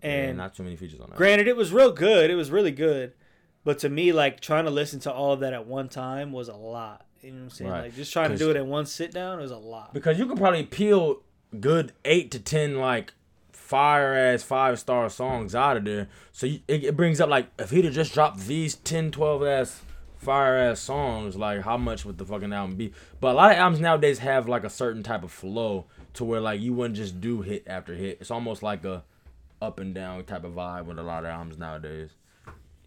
And 0.02 0.28
And 0.30 0.36
not 0.38 0.54
too 0.54 0.62
many 0.62 0.76
features 0.76 1.00
on 1.00 1.08
that. 1.08 1.16
Granted, 1.16 1.48
it 1.48 1.56
was 1.56 1.72
real 1.72 1.90
good. 1.90 2.30
It 2.30 2.34
was 2.34 2.50
really 2.50 2.70
good. 2.70 3.14
But 3.64 3.78
to 3.80 3.88
me, 3.88 4.12
like 4.12 4.40
trying 4.40 4.66
to 4.66 4.70
listen 4.70 5.00
to 5.00 5.12
all 5.12 5.32
of 5.32 5.40
that 5.40 5.52
at 5.54 5.66
one 5.66 5.88
time 5.88 6.32
was 6.32 6.48
a 6.48 6.54
lot. 6.54 7.05
You 7.22 7.30
know 7.32 7.36
what 7.38 7.42
I'm 7.44 7.50
saying? 7.50 7.70
Right. 7.70 7.82
Like 7.84 7.94
just 7.96 8.12
trying 8.12 8.30
to 8.30 8.36
do 8.36 8.50
it 8.50 8.56
in 8.56 8.68
one 8.68 8.86
sit 8.86 9.12
down 9.12 9.40
is 9.40 9.50
a 9.50 9.56
lot. 9.56 9.92
because 9.94 10.18
you 10.18 10.26
could 10.26 10.38
probably 10.38 10.64
peel 10.64 11.22
good 11.60 11.92
eight 12.04 12.30
to 12.32 12.38
ten 12.38 12.78
like 12.78 13.12
fire 13.52 14.14
ass 14.14 14.42
five 14.44 14.78
star 14.78 15.08
songs 15.08 15.54
out 15.54 15.76
of 15.76 15.84
there. 15.84 16.08
So 16.32 16.46
you, 16.46 16.60
it, 16.68 16.84
it 16.84 16.96
brings 16.96 17.20
up 17.20 17.28
like 17.28 17.48
if 17.58 17.70
he'd 17.70 17.84
have 17.84 17.94
just 17.94 18.14
dropped 18.14 18.46
these 18.46 18.76
10, 18.76 19.10
12 19.10 19.42
ass 19.44 19.80
fire 20.18 20.56
ass 20.56 20.80
songs, 20.80 21.36
like 21.36 21.62
how 21.62 21.76
much 21.76 22.04
would 22.04 22.18
the 22.18 22.24
fucking 22.24 22.52
album 22.52 22.76
be? 22.76 22.92
But 23.20 23.32
a 23.32 23.34
lot 23.34 23.50
of 23.50 23.56
albums 23.56 23.80
nowadays 23.80 24.20
have 24.20 24.48
like 24.48 24.62
a 24.64 24.70
certain 24.70 25.02
type 25.02 25.24
of 25.24 25.32
flow 25.32 25.86
to 26.14 26.24
where 26.24 26.40
like 26.40 26.60
you 26.60 26.74
wouldn't 26.74 26.96
just 26.96 27.20
do 27.20 27.42
hit 27.42 27.64
after 27.66 27.94
hit. 27.94 28.18
It's 28.20 28.30
almost 28.30 28.62
like 28.62 28.84
a 28.84 29.02
up 29.60 29.80
and 29.80 29.94
down 29.94 30.22
type 30.24 30.44
of 30.44 30.52
vibe 30.52 30.84
with 30.84 30.98
a 30.98 31.02
lot 31.02 31.24
of 31.24 31.30
albums 31.30 31.58
nowadays. 31.58 32.10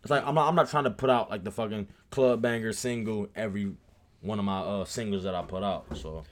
It's 0.01 0.11
like 0.11 0.25
I'm 0.25 0.35
not 0.35 0.47
I'm 0.47 0.55
not 0.55 0.69
trying 0.69 0.85
to 0.85 0.91
put 0.91 1.09
out 1.09 1.29
like 1.29 1.43
the 1.43 1.51
fucking 1.51 1.87
club 2.09 2.41
banger 2.41 2.71
single 2.71 3.27
every 3.35 3.73
one 4.21 4.39
of 4.39 4.45
my 4.45 4.59
uh 4.59 4.85
singles 4.85 5.23
that 5.23 5.35
I 5.35 5.41
put 5.43 5.63
out. 5.63 5.85
So 5.97 6.23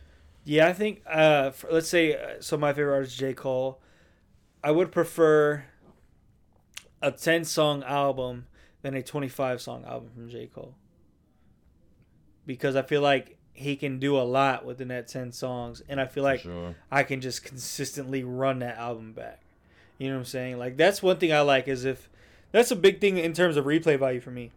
Yeah, 0.43 0.67
I 0.67 0.73
think 0.73 1.01
uh, 1.09 1.51
for, 1.51 1.71
let's 1.71 1.89
say 1.89 2.15
uh, 2.15 2.41
so. 2.41 2.57
My 2.57 2.73
favorite 2.73 2.93
artist, 2.93 3.17
J. 3.17 3.33
Cole. 3.33 3.79
I 4.63 4.71
would 4.71 4.91
prefer 4.91 5.65
a 7.01 7.11
ten 7.11 7.43
song 7.43 7.83
album 7.83 8.47
than 8.81 8.93
a 8.95 9.03
twenty 9.03 9.29
five 9.29 9.61
song 9.61 9.85
album 9.85 10.09
from 10.13 10.29
J. 10.29 10.47
Cole 10.47 10.75
because 12.45 12.75
I 12.75 12.81
feel 12.81 13.01
like 13.01 13.37
he 13.53 13.75
can 13.75 13.99
do 13.99 14.17
a 14.17 14.23
lot 14.23 14.65
within 14.65 14.87
that 14.87 15.07
ten 15.07 15.31
songs, 15.31 15.81
and 15.87 15.99
I 15.99 16.05
feel 16.05 16.23
like 16.23 16.41
sure. 16.41 16.75
I 16.91 17.03
can 17.03 17.21
just 17.21 17.43
consistently 17.43 18.23
run 18.23 18.59
that 18.59 18.77
album 18.77 19.13
back. 19.13 19.41
You 19.97 20.09
know 20.09 20.15
what 20.15 20.19
I'm 20.19 20.25
saying? 20.25 20.57
Like 20.57 20.77
that's 20.77 21.03
one 21.03 21.17
thing 21.17 21.33
I 21.33 21.41
like 21.41 21.67
is 21.67 21.85
if 21.85 22.09
that's 22.51 22.71
a 22.71 22.75
big 22.75 23.01
thing 23.01 23.17
in 23.17 23.33
terms 23.33 23.57
of 23.57 23.65
replay 23.65 23.99
value 23.99 24.21
for 24.21 24.31
me. 24.31 24.51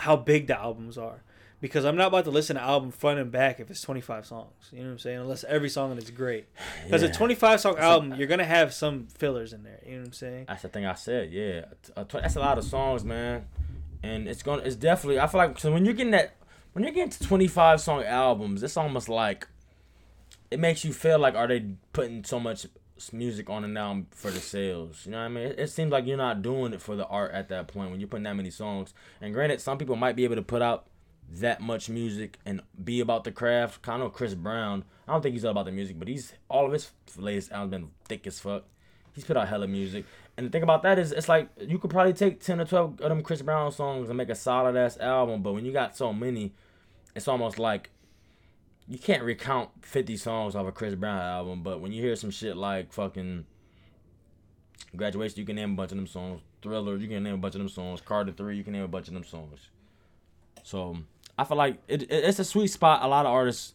How 0.00 0.16
big 0.16 0.46
the 0.46 0.58
albums 0.58 0.96
are. 0.96 1.22
Because 1.60 1.84
I'm 1.84 1.96
not 1.96 2.08
about 2.08 2.24
to 2.24 2.30
listen 2.30 2.56
to 2.56 2.62
an 2.62 2.68
album 2.68 2.90
front 2.90 3.18
and 3.18 3.30
back 3.30 3.60
if 3.60 3.70
it's 3.70 3.82
25 3.82 4.24
songs. 4.24 4.50
You 4.72 4.78
know 4.78 4.86
what 4.86 4.92
I'm 4.92 4.98
saying? 4.98 5.18
Unless 5.18 5.44
every 5.44 5.68
song 5.68 5.96
is 5.98 6.10
great. 6.10 6.46
Because 6.84 7.02
a 7.02 7.12
25 7.12 7.60
song 7.60 7.78
album, 7.78 8.14
you're 8.14 8.26
gonna 8.28 8.44
have 8.44 8.72
some 8.72 9.06
fillers 9.08 9.52
in 9.52 9.62
there. 9.62 9.80
You 9.84 9.92
know 9.92 9.98
what 10.00 10.06
I'm 10.06 10.12
saying? 10.14 10.44
That's 10.48 10.62
the 10.62 10.68
thing 10.68 10.86
I 10.86 10.94
said. 10.94 11.30
Yeah, 11.32 11.66
A 11.96 12.04
tw- 12.04 12.12
that's 12.12 12.36
a 12.36 12.40
lot 12.40 12.56
of 12.56 12.64
songs, 12.64 13.04
man. 13.04 13.44
And 14.02 14.26
it's 14.26 14.42
gonna. 14.42 14.62
It's 14.62 14.76
definitely. 14.76 15.20
I 15.20 15.26
feel 15.26 15.38
like 15.38 15.58
so 15.58 15.70
when 15.70 15.84
you're 15.84 15.92
getting 15.92 16.12
that, 16.12 16.34
when 16.72 16.82
you're 16.84 16.94
getting 16.94 17.10
to 17.10 17.22
25 17.22 17.80
song 17.82 18.04
albums, 18.04 18.62
it's 18.62 18.78
almost 18.78 19.10
like 19.10 19.46
it 20.50 20.58
makes 20.58 20.84
you 20.84 20.94
feel 20.94 21.18
like 21.18 21.34
are 21.34 21.46
they 21.46 21.66
putting 21.92 22.24
so 22.24 22.40
much 22.40 22.66
music 23.12 23.48
on 23.50 23.64
it 23.64 23.68
now 23.68 24.02
for 24.12 24.30
the 24.30 24.40
sales? 24.40 25.02
You 25.04 25.12
know 25.12 25.18
what 25.18 25.24
I 25.24 25.28
mean? 25.28 25.44
It, 25.48 25.58
it 25.60 25.70
seems 25.70 25.92
like 25.92 26.06
you're 26.06 26.16
not 26.16 26.40
doing 26.42 26.72
it 26.72 26.80
for 26.80 26.96
the 26.96 27.06
art 27.06 27.32
at 27.32 27.48
that 27.50 27.68
point 27.68 27.90
when 27.90 28.00
you're 28.00 28.08
putting 28.08 28.24
that 28.24 28.36
many 28.36 28.50
songs. 28.50 28.94
And 29.20 29.34
granted, 29.34 29.60
some 29.60 29.76
people 29.78 29.96
might 29.96 30.16
be 30.16 30.24
able 30.24 30.36
to 30.36 30.42
put 30.42 30.62
out 30.62 30.86
that 31.30 31.60
much 31.60 31.88
music 31.88 32.38
and 32.44 32.60
be 32.82 33.00
about 33.00 33.24
the 33.24 33.32
craft. 33.32 33.86
Know 33.86 34.08
Chris 34.08 34.34
Brown. 34.34 34.84
I 35.06 35.12
don't 35.12 35.22
think 35.22 35.34
he's 35.34 35.44
all 35.44 35.52
about 35.52 35.66
the 35.66 35.72
music, 35.72 35.98
but 35.98 36.08
he's 36.08 36.32
all 36.48 36.66
of 36.66 36.72
his 36.72 36.90
latest 37.16 37.52
albums 37.52 37.70
been 37.70 37.90
thick 38.04 38.26
as 38.26 38.40
fuck. 38.40 38.64
He's 39.12 39.24
put 39.24 39.36
out 39.36 39.48
hella 39.48 39.66
music. 39.66 40.04
And 40.36 40.46
the 40.46 40.50
thing 40.50 40.62
about 40.62 40.82
that 40.84 40.98
is, 40.98 41.12
it's 41.12 41.28
like 41.28 41.48
you 41.60 41.78
could 41.78 41.90
probably 41.90 42.12
take 42.12 42.40
ten 42.40 42.60
or 42.60 42.64
twelve 42.64 43.00
of 43.00 43.08
them 43.08 43.22
Chris 43.22 43.42
Brown 43.42 43.70
songs 43.72 44.08
and 44.08 44.16
make 44.16 44.28
a 44.28 44.34
solid 44.34 44.76
ass 44.76 44.96
album. 44.98 45.42
But 45.42 45.52
when 45.52 45.64
you 45.64 45.72
got 45.72 45.96
so 45.96 46.12
many, 46.12 46.54
it's 47.14 47.28
almost 47.28 47.58
like 47.58 47.90
you 48.88 48.98
can't 48.98 49.22
recount 49.22 49.70
fifty 49.84 50.16
songs 50.16 50.54
off 50.54 50.66
a 50.66 50.72
Chris 50.72 50.94
Brown 50.94 51.20
album. 51.20 51.62
But 51.62 51.80
when 51.80 51.92
you 51.92 52.02
hear 52.02 52.16
some 52.16 52.30
shit 52.30 52.56
like 52.56 52.92
fucking 52.92 53.46
graduation, 54.96 55.40
you 55.40 55.46
can 55.46 55.56
name 55.56 55.72
a 55.72 55.76
bunch 55.76 55.92
of 55.92 55.98
them 55.98 56.06
songs. 56.06 56.40
Thriller, 56.62 56.96
you 56.96 57.08
can 57.08 57.22
name 57.22 57.34
a 57.34 57.38
bunch 57.38 57.54
of 57.54 57.60
them 57.60 57.68
songs. 57.68 58.00
Carter 58.00 58.32
Three, 58.32 58.56
you 58.56 58.64
can 58.64 58.72
name 58.72 58.84
a 58.84 58.88
bunch 58.88 59.08
of 59.08 59.14
them 59.14 59.24
songs. 59.24 59.68
So 60.62 60.96
I 61.40 61.44
feel 61.44 61.56
like 61.56 61.78
it, 61.88 62.02
it, 62.02 62.10
it's 62.10 62.38
a 62.38 62.44
sweet 62.44 62.68
spot. 62.68 63.02
A 63.02 63.08
lot 63.08 63.26
of 63.26 63.32
artists 63.32 63.74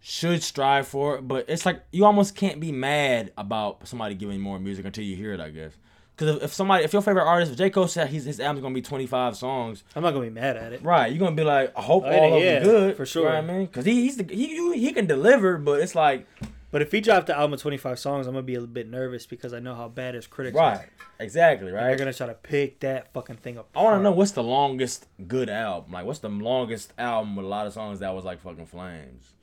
should 0.00 0.42
strive 0.42 0.86
for 0.86 1.16
it, 1.16 1.22
but 1.26 1.46
it's 1.48 1.64
like 1.64 1.82
you 1.92 2.04
almost 2.04 2.34
can't 2.36 2.60
be 2.60 2.72
mad 2.72 3.32
about 3.38 3.86
somebody 3.88 4.14
giving 4.14 4.40
more 4.40 4.58
music 4.58 4.84
until 4.84 5.04
you 5.04 5.16
hear 5.16 5.32
it. 5.32 5.40
I 5.40 5.50
guess 5.50 5.72
because 6.16 6.36
if, 6.36 6.42
if 6.44 6.52
somebody, 6.52 6.84
if 6.84 6.92
your 6.92 7.00
favorite 7.02 7.24
artist, 7.24 7.52
if 7.52 7.58
J 7.58 7.70
Cole 7.70 7.88
said 7.88 8.08
his 8.08 8.24
his 8.24 8.38
album's 8.40 8.62
gonna 8.62 8.74
be 8.74 8.82
twenty 8.82 9.06
five 9.06 9.36
songs, 9.36 9.82
I'm 9.96 10.02
not 10.02 10.10
gonna 10.12 10.26
be 10.26 10.30
mad 10.30 10.56
at 10.56 10.72
it. 10.74 10.82
right? 10.82 11.10
You're 11.10 11.20
gonna 11.20 11.36
be 11.36 11.44
like, 11.44 11.72
I 11.76 11.80
hope 11.82 12.04
Oh, 12.06 12.10
all 12.10 12.36
of 12.36 12.42
yeah, 12.42 12.60
them 12.60 12.64
good 12.68 12.96
for 12.96 13.06
sure. 13.06 13.22
You 13.22 13.28
know 13.28 13.34
what 13.42 13.50
I 13.50 13.56
mean, 13.58 13.66
because 13.66 13.84
he 13.86 14.02
he's 14.02 14.16
the, 14.18 14.24
he 14.34 14.54
you- 14.56 14.72
he 14.72 14.92
can 14.92 15.06
deliver, 15.06 15.56
but 15.58 15.80
it's 15.80 15.94
like 15.94 16.26
But 16.74 16.82
if 16.82 16.90
he 16.90 17.00
dropped 17.00 17.28
the 17.28 17.36
album 17.36 17.52
of 17.52 17.62
25 17.62 18.00
songs, 18.00 18.26
I'm 18.26 18.32
gonna 18.32 18.42
be 18.42 18.56
a 18.56 18.58
little 18.58 18.74
bit 18.74 18.90
nervous 18.90 19.26
because 19.26 19.54
I 19.54 19.60
know 19.60 19.76
how 19.76 19.86
bad 19.86 20.16
his 20.16 20.26
critics 20.26 20.56
right, 20.56 20.72
are. 20.72 20.78
Right. 20.78 20.88
Exactly, 21.20 21.68
And 21.68 21.76
they're 21.76 21.94
gonna 21.94 22.12
try 22.12 22.26
to 22.26 22.34
pick 22.34 22.80
that 22.80 23.12
fucking 23.12 23.36
thing 23.36 23.58
up. 23.58 23.68
I 23.76 23.82
want 23.84 24.00
to 24.00 24.02
know 24.02 24.10
what's 24.10 24.32
the 24.32 24.42
longest 24.42 25.06
good 25.28 25.48
album. 25.48 25.92
Like, 25.92 26.04
what's 26.04 26.18
the 26.18 26.28
longest 26.28 26.92
album 26.98 27.36
with 27.36 27.46
a 27.46 27.48
lot 27.48 27.68
of 27.68 27.74
songs 27.74 28.00
that 28.00 28.12
was 28.12 28.24
like 28.24 28.42
fucking 28.42 28.66
flames? 28.66 29.34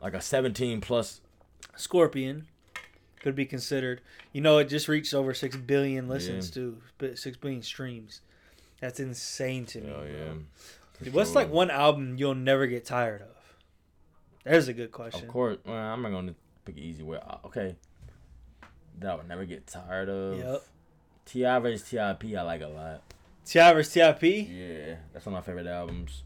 Like 0.00 0.14
a 0.14 0.20
17 0.20 0.80
plus. 0.80 1.22
Scorpion 1.74 2.46
could 3.18 3.34
be 3.34 3.44
considered. 3.44 4.00
You 4.32 4.40
know, 4.40 4.58
it 4.58 4.68
just 4.68 4.86
reached 4.86 5.14
over 5.14 5.34
six 5.34 5.56
billion 5.56 6.06
listens 6.06 6.52
too, 6.52 6.76
but 6.98 7.18
six 7.18 7.36
billion 7.36 7.62
streams. 7.62 8.20
That's 8.80 9.00
insane 9.00 9.66
to 9.66 9.80
me. 9.80 9.90
Bro. 9.90 10.04
yeah. 10.04 10.32
Dude, 11.02 11.14
What's 11.14 11.30
sure. 11.30 11.42
like 11.42 11.50
one 11.50 11.72
album 11.72 12.16
you'll 12.16 12.36
never 12.36 12.68
get 12.68 12.84
tired 12.84 13.22
of? 13.22 13.37
There's 14.44 14.68
a 14.68 14.72
good 14.72 14.92
question. 14.92 15.24
Of 15.24 15.28
course, 15.32 15.58
well, 15.64 15.76
I'm 15.76 16.02
not 16.02 16.10
gonna 16.10 16.34
pick 16.64 16.76
an 16.76 16.82
easy 16.82 17.02
way. 17.02 17.18
Uh, 17.18 17.36
Okay, 17.46 17.76
that 18.98 19.10
I 19.10 19.14
would 19.14 19.28
never 19.28 19.44
get 19.44 19.66
tired 19.66 20.08
of. 20.08 20.38
Yep. 20.38 20.62
Ti 21.26 21.42
versus 21.60 21.88
Tip, 21.88 22.24
I 22.24 22.42
like 22.42 22.62
a 22.62 22.68
lot. 22.68 23.02
Ti 23.44 23.58
vs. 23.72 23.92
Tip. 23.92 24.22
Yeah, 24.22 24.96
that's 25.12 25.26
one 25.26 25.34
of 25.34 25.40
my 25.40 25.40
favorite 25.42 25.66
albums. 25.66 26.22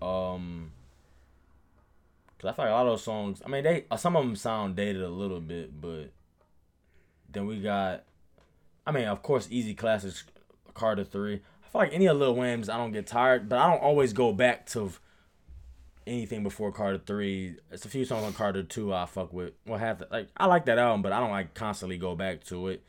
Um, 0.00 0.72
cause 2.38 2.50
I 2.50 2.52
feel 2.54 2.64
like 2.64 2.72
a 2.72 2.74
lot 2.74 2.86
of 2.86 2.92
those 2.94 3.04
songs. 3.04 3.40
I 3.44 3.48
mean, 3.48 3.62
they 3.64 3.84
uh, 3.90 3.96
some 3.96 4.16
of 4.16 4.24
them 4.24 4.34
sound 4.36 4.74
dated 4.76 5.02
a 5.02 5.08
little 5.08 5.40
bit, 5.40 5.80
but 5.80 6.10
then 7.30 7.46
we 7.46 7.60
got. 7.60 8.04
I 8.84 8.90
mean, 8.90 9.04
of 9.04 9.22
course, 9.22 9.46
easy 9.50 9.74
classics. 9.74 10.24
Carter 10.74 11.04
three. 11.04 11.34
I 11.64 11.68
feel 11.68 11.80
like 11.82 11.92
any 11.92 12.06
of 12.06 12.16
Lil 12.16 12.34
Wayne's, 12.34 12.68
I 12.68 12.76
don't 12.78 12.92
get 12.92 13.06
tired, 13.06 13.48
but 13.48 13.58
I 13.58 13.70
don't 13.70 13.82
always 13.82 14.12
go 14.12 14.32
back 14.32 14.66
to 14.70 14.90
anything 16.06 16.42
before 16.42 16.72
Carter 16.72 17.00
Three. 17.04 17.56
It's 17.70 17.84
a 17.84 17.88
few 17.88 18.04
songs 18.04 18.24
on 18.24 18.32
Carter 18.32 18.62
Two 18.62 18.92
I 18.94 19.06
fuck 19.06 19.32
with. 19.32 19.52
Well, 19.66 19.78
half 19.78 19.98
the, 19.98 20.08
like 20.10 20.28
I 20.36 20.46
like 20.46 20.66
that 20.66 20.78
album, 20.78 21.02
but 21.02 21.12
I 21.12 21.20
don't 21.20 21.30
like 21.30 21.54
constantly 21.54 21.98
go 21.98 22.14
back 22.14 22.44
to 22.44 22.68
it. 22.68 22.82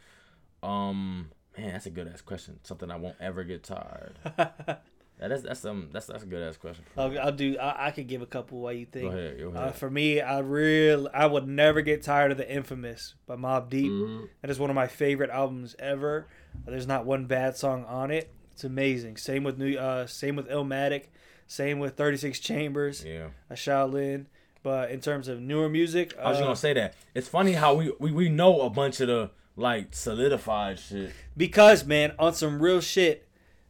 Um, 0.62 1.30
man, 1.58 1.74
that's 1.74 1.86
a 1.86 1.90
good 1.90 2.08
ass 2.08 2.22
question. 2.22 2.60
Something 2.64 2.92
I 2.92 2.96
won't 2.98 3.16
ever 3.20 3.44
get 3.44 3.64
tired. 3.64 4.14
That 5.20 5.32
is 5.32 5.44
that's 5.44 5.64
um 5.64 5.90
that's 5.94 6.08
that's 6.08 6.24
a 6.24 6.26
good 6.26 6.42
ass 6.42 6.58
question. 6.58 6.84
I'll, 6.98 7.18
I'll 7.20 7.32
do. 7.32 7.56
I, 7.58 7.88
I 7.88 7.92
could 7.92 8.08
give 8.08 8.22
a 8.24 8.26
couple. 8.26 8.60
What 8.60 8.76
you 8.76 8.86
Go 8.88 8.92
think? 9.00 9.14
ahead, 9.14 9.40
go 9.40 9.52
Uh, 9.52 9.72
for 9.72 9.90
me, 9.90 10.20
I 10.20 10.40
real 10.40 11.08
I 11.14 11.28
would 11.28 11.48
never 11.48 11.82
get 11.82 12.02
tired 12.02 12.32
of 12.32 12.38
the 12.38 12.52
Infamous 12.52 13.14
by 13.28 13.36
Mobb 13.38 13.70
Deep. 13.70 13.92
Mhm. 13.92 14.28
That 14.42 14.50
is 14.50 14.60
one 14.60 14.72
of 14.72 14.76
my 14.76 14.88
favorite 14.88 15.30
albums 15.30 15.76
ever. 15.78 16.28
There's 16.66 16.88
not 16.88 17.06
one 17.06 17.26
bad 17.28 17.56
song 17.56 17.86
on 17.86 18.10
it. 18.12 18.34
It's 18.54 18.64
amazing. 18.66 19.16
Same 19.18 19.44
with 19.44 19.58
new. 19.58 19.78
Uh, 19.78 20.08
same 20.08 20.36
with 20.36 20.50
Illmatic. 20.50 21.06
Same 21.48 21.80
with 21.80 21.96
36 21.96 22.40
Chambers. 22.40 23.04
Yeah. 23.06 23.28
A 23.50 23.54
Shaolin. 23.54 24.26
But 24.64 24.92
in 24.92 25.02
terms 25.02 25.28
of 25.28 25.42
newer 25.42 25.68
music, 25.68 26.14
I 26.18 26.30
was 26.30 26.38
uh, 26.38 26.44
gonna 26.44 26.56
say 26.56 26.74
that. 26.74 26.94
It's 27.14 27.28
funny 27.28 27.52
how 27.52 27.74
we, 27.74 27.92
we 28.00 28.12
we 28.14 28.30
know 28.30 28.62
a 28.62 28.70
bunch 28.70 29.02
of 29.02 29.08
the 29.08 29.30
like 29.58 29.94
solidified 29.94 30.80
shit. 30.80 31.12
because 31.36 31.86
man, 31.86 32.14
on 32.18 32.34
some 32.34 32.62
real 32.62 32.80
shit, 32.80 33.28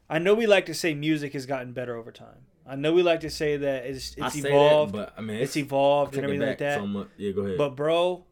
I 0.08 0.20
know 0.20 0.36
we 0.36 0.46
like 0.46 0.68
to 0.68 0.74
say 0.76 0.94
music 0.94 1.34
has 1.34 1.48
gotten 1.48 1.74
better 1.74 1.98
over 1.98 2.12
time. 2.12 2.46
I 2.66 2.76
know 2.76 2.94
we 2.94 3.04
like 3.04 3.22
to 3.22 3.30
say 3.30 3.58
that 3.58 3.86
it's 3.86 4.16
I 4.22 4.28
it's 4.28 4.42
say 4.42 4.50
evolved, 4.50 4.94
that, 4.94 4.98
but 4.98 5.14
I 5.18 5.22
mean 5.22 5.38
it's 5.38 5.56
it's, 5.56 5.66
evolved 5.66 6.16
and 6.16 6.24
everything 6.24 6.48
like 6.48 6.60
that. 6.60 6.80
so 6.80 6.88
much. 6.88 7.08
Yeah, 7.18 7.32
go 7.32 7.42
ahead. 7.42 7.58
But 7.58 7.76
bro, 7.76 8.24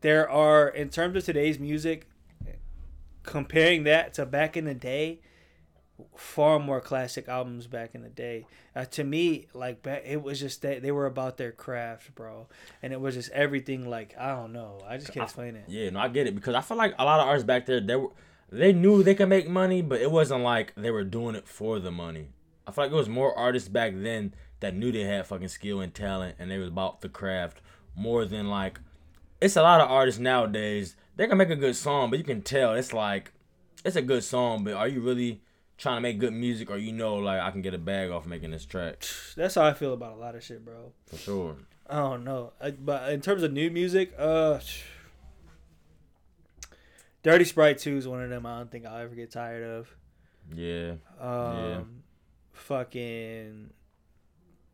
there 0.00 0.28
are 0.28 0.68
in 0.68 0.90
terms 0.90 1.16
of 1.16 1.24
today's 1.24 1.58
music, 1.58 2.08
comparing 3.22 3.84
that 3.84 4.14
to 4.14 4.26
back 4.26 4.56
in 4.56 4.64
the 4.64 4.74
day, 4.74 5.20
far 6.16 6.58
more 6.58 6.80
classic 6.80 7.28
albums 7.28 7.66
back 7.66 7.94
in 7.94 8.02
the 8.02 8.08
day. 8.08 8.46
Uh, 8.74 8.84
to 8.86 9.04
me, 9.04 9.46
like 9.54 9.86
it 9.86 10.22
was 10.22 10.40
just 10.40 10.62
that 10.62 10.82
they 10.82 10.90
were 10.92 11.06
about 11.06 11.36
their 11.36 11.52
craft, 11.52 12.14
bro, 12.14 12.48
and 12.82 12.92
it 12.92 13.00
was 13.00 13.14
just 13.14 13.30
everything. 13.32 13.88
Like 13.88 14.14
I 14.18 14.34
don't 14.34 14.52
know, 14.52 14.78
I 14.86 14.96
just 14.96 15.12
can't 15.12 15.24
explain 15.24 15.56
it. 15.56 15.64
yeah, 15.68 15.90
no, 15.90 16.00
I 16.00 16.08
get 16.08 16.26
it 16.26 16.34
because 16.34 16.54
I 16.54 16.60
feel 16.60 16.76
like 16.76 16.94
a 16.98 17.04
lot 17.04 17.20
of 17.20 17.26
artists 17.26 17.46
back 17.46 17.66
there 17.66 17.80
they 17.80 17.96
were 17.96 18.10
they 18.50 18.72
knew 18.72 19.02
they 19.02 19.14
could 19.14 19.30
make 19.30 19.48
money, 19.48 19.80
but 19.80 20.00
it 20.00 20.10
wasn't 20.10 20.42
like 20.42 20.74
they 20.76 20.90
were 20.90 21.04
doing 21.04 21.34
it 21.34 21.48
for 21.48 21.78
the 21.78 21.90
money. 21.90 22.28
I 22.66 22.70
feel 22.70 22.84
like 22.84 22.92
it 22.92 22.96
was 22.96 23.08
more 23.08 23.36
artists 23.36 23.68
back 23.68 23.94
then 23.96 24.34
that 24.60 24.74
knew 24.74 24.92
they 24.92 25.04
had 25.04 25.26
fucking 25.26 25.48
skill 25.48 25.80
and 25.80 25.92
talent 25.92 26.36
and 26.38 26.50
they 26.50 26.58
was 26.58 26.68
about 26.68 27.00
the 27.00 27.08
craft 27.08 27.60
more 27.96 28.24
than 28.24 28.48
like 28.48 28.78
it's 29.40 29.56
a 29.56 29.62
lot 29.62 29.80
of 29.80 29.90
artists 29.90 30.20
nowadays. 30.20 30.94
They 31.16 31.26
can 31.26 31.38
make 31.38 31.50
a 31.50 31.56
good 31.56 31.76
song, 31.76 32.10
but 32.10 32.18
you 32.18 32.24
can 32.24 32.42
tell 32.42 32.74
it's 32.74 32.92
like 32.92 33.32
it's 33.84 33.96
a 33.96 34.02
good 34.02 34.22
song, 34.22 34.64
but 34.64 34.74
are 34.74 34.86
you 34.86 35.00
really 35.00 35.42
trying 35.78 35.96
to 35.96 36.00
make 36.00 36.18
good 36.18 36.32
music 36.32 36.70
or 36.70 36.76
you 36.78 36.92
know 36.92 37.16
like 37.16 37.40
I 37.40 37.50
can 37.50 37.62
get 37.62 37.74
a 37.74 37.78
bag 37.78 38.10
off 38.10 38.26
making 38.26 38.50
this 38.52 38.64
track? 38.64 39.04
That's 39.36 39.54
how 39.56 39.64
I 39.64 39.74
feel 39.74 39.92
about 39.94 40.14
a 40.14 40.16
lot 40.16 40.34
of 40.34 40.42
shit, 40.44 40.64
bro. 40.64 40.92
For 41.06 41.16
sure. 41.16 41.56
I 41.88 41.96
don't 41.96 42.24
know, 42.24 42.52
I, 42.60 42.70
but 42.70 43.12
in 43.12 43.20
terms 43.20 43.42
of 43.42 43.52
new 43.52 43.70
music, 43.70 44.12
uh. 44.18 44.58
Dirty 47.22 47.44
Sprite 47.44 47.78
2 47.78 47.98
is 47.98 48.08
one 48.08 48.22
of 48.22 48.30
them 48.30 48.46
I 48.46 48.58
don't 48.58 48.70
think 48.70 48.84
I'll 48.86 48.96
ever 48.98 49.14
get 49.14 49.30
tired 49.30 49.62
of. 49.62 49.94
Yeah. 50.52 50.94
Um, 51.20 51.68
Yeah. 51.68 51.80
fucking 52.52 53.70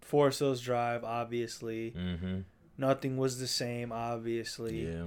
Forest 0.00 0.38
Hills 0.38 0.60
Drive, 0.62 1.04
obviously. 1.04 1.90
Mm-hmm. 1.90 2.38
Nothing 2.78 3.16
was 3.16 3.38
the 3.40 3.46
same, 3.48 3.90
obviously. 3.92 4.86
Yeah. 4.86 5.04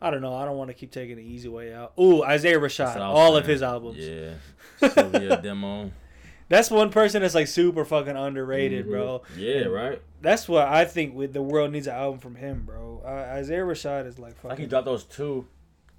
I 0.00 0.10
don't 0.10 0.20
know. 0.20 0.34
I 0.34 0.44
don't 0.44 0.56
want 0.58 0.68
to 0.68 0.74
keep 0.74 0.92
taking 0.92 1.16
the 1.16 1.22
easy 1.24 1.48
way 1.48 1.72
out. 1.74 1.92
Ooh, 1.98 2.22
Isaiah 2.22 2.60
Rashad, 2.60 3.00
all 3.00 3.36
of 3.36 3.46
his 3.46 3.62
albums. 3.62 3.96
Yeah. 3.98 4.34
Cilvia 4.80 5.42
Demo. 5.42 5.90
That's 6.50 6.70
one 6.70 6.90
person 6.90 7.20
that's 7.20 7.34
like 7.34 7.46
super 7.46 7.84
fucking 7.84 8.16
underrated, 8.16 8.86
Mhm. 8.86 8.90
bro. 8.90 9.22
Yeah, 9.36 9.64
right. 9.64 10.00
That's 10.22 10.48
what 10.48 10.66
I 10.66 10.86
think. 10.86 11.14
With 11.14 11.34
the 11.34 11.42
world 11.42 11.72
needs 11.72 11.86
an 11.86 11.94
album 11.94 12.20
from 12.20 12.36
him, 12.36 12.62
bro. 12.64 13.02
Uh, 13.04 13.08
Isaiah 13.36 13.64
Rashad 13.64 14.06
is 14.06 14.18
like 14.18 14.32
Like 14.42 14.52
he 14.52 14.64
fucking. 14.64 14.68
dropped 14.68 14.86
those 14.86 15.04
two, 15.04 15.46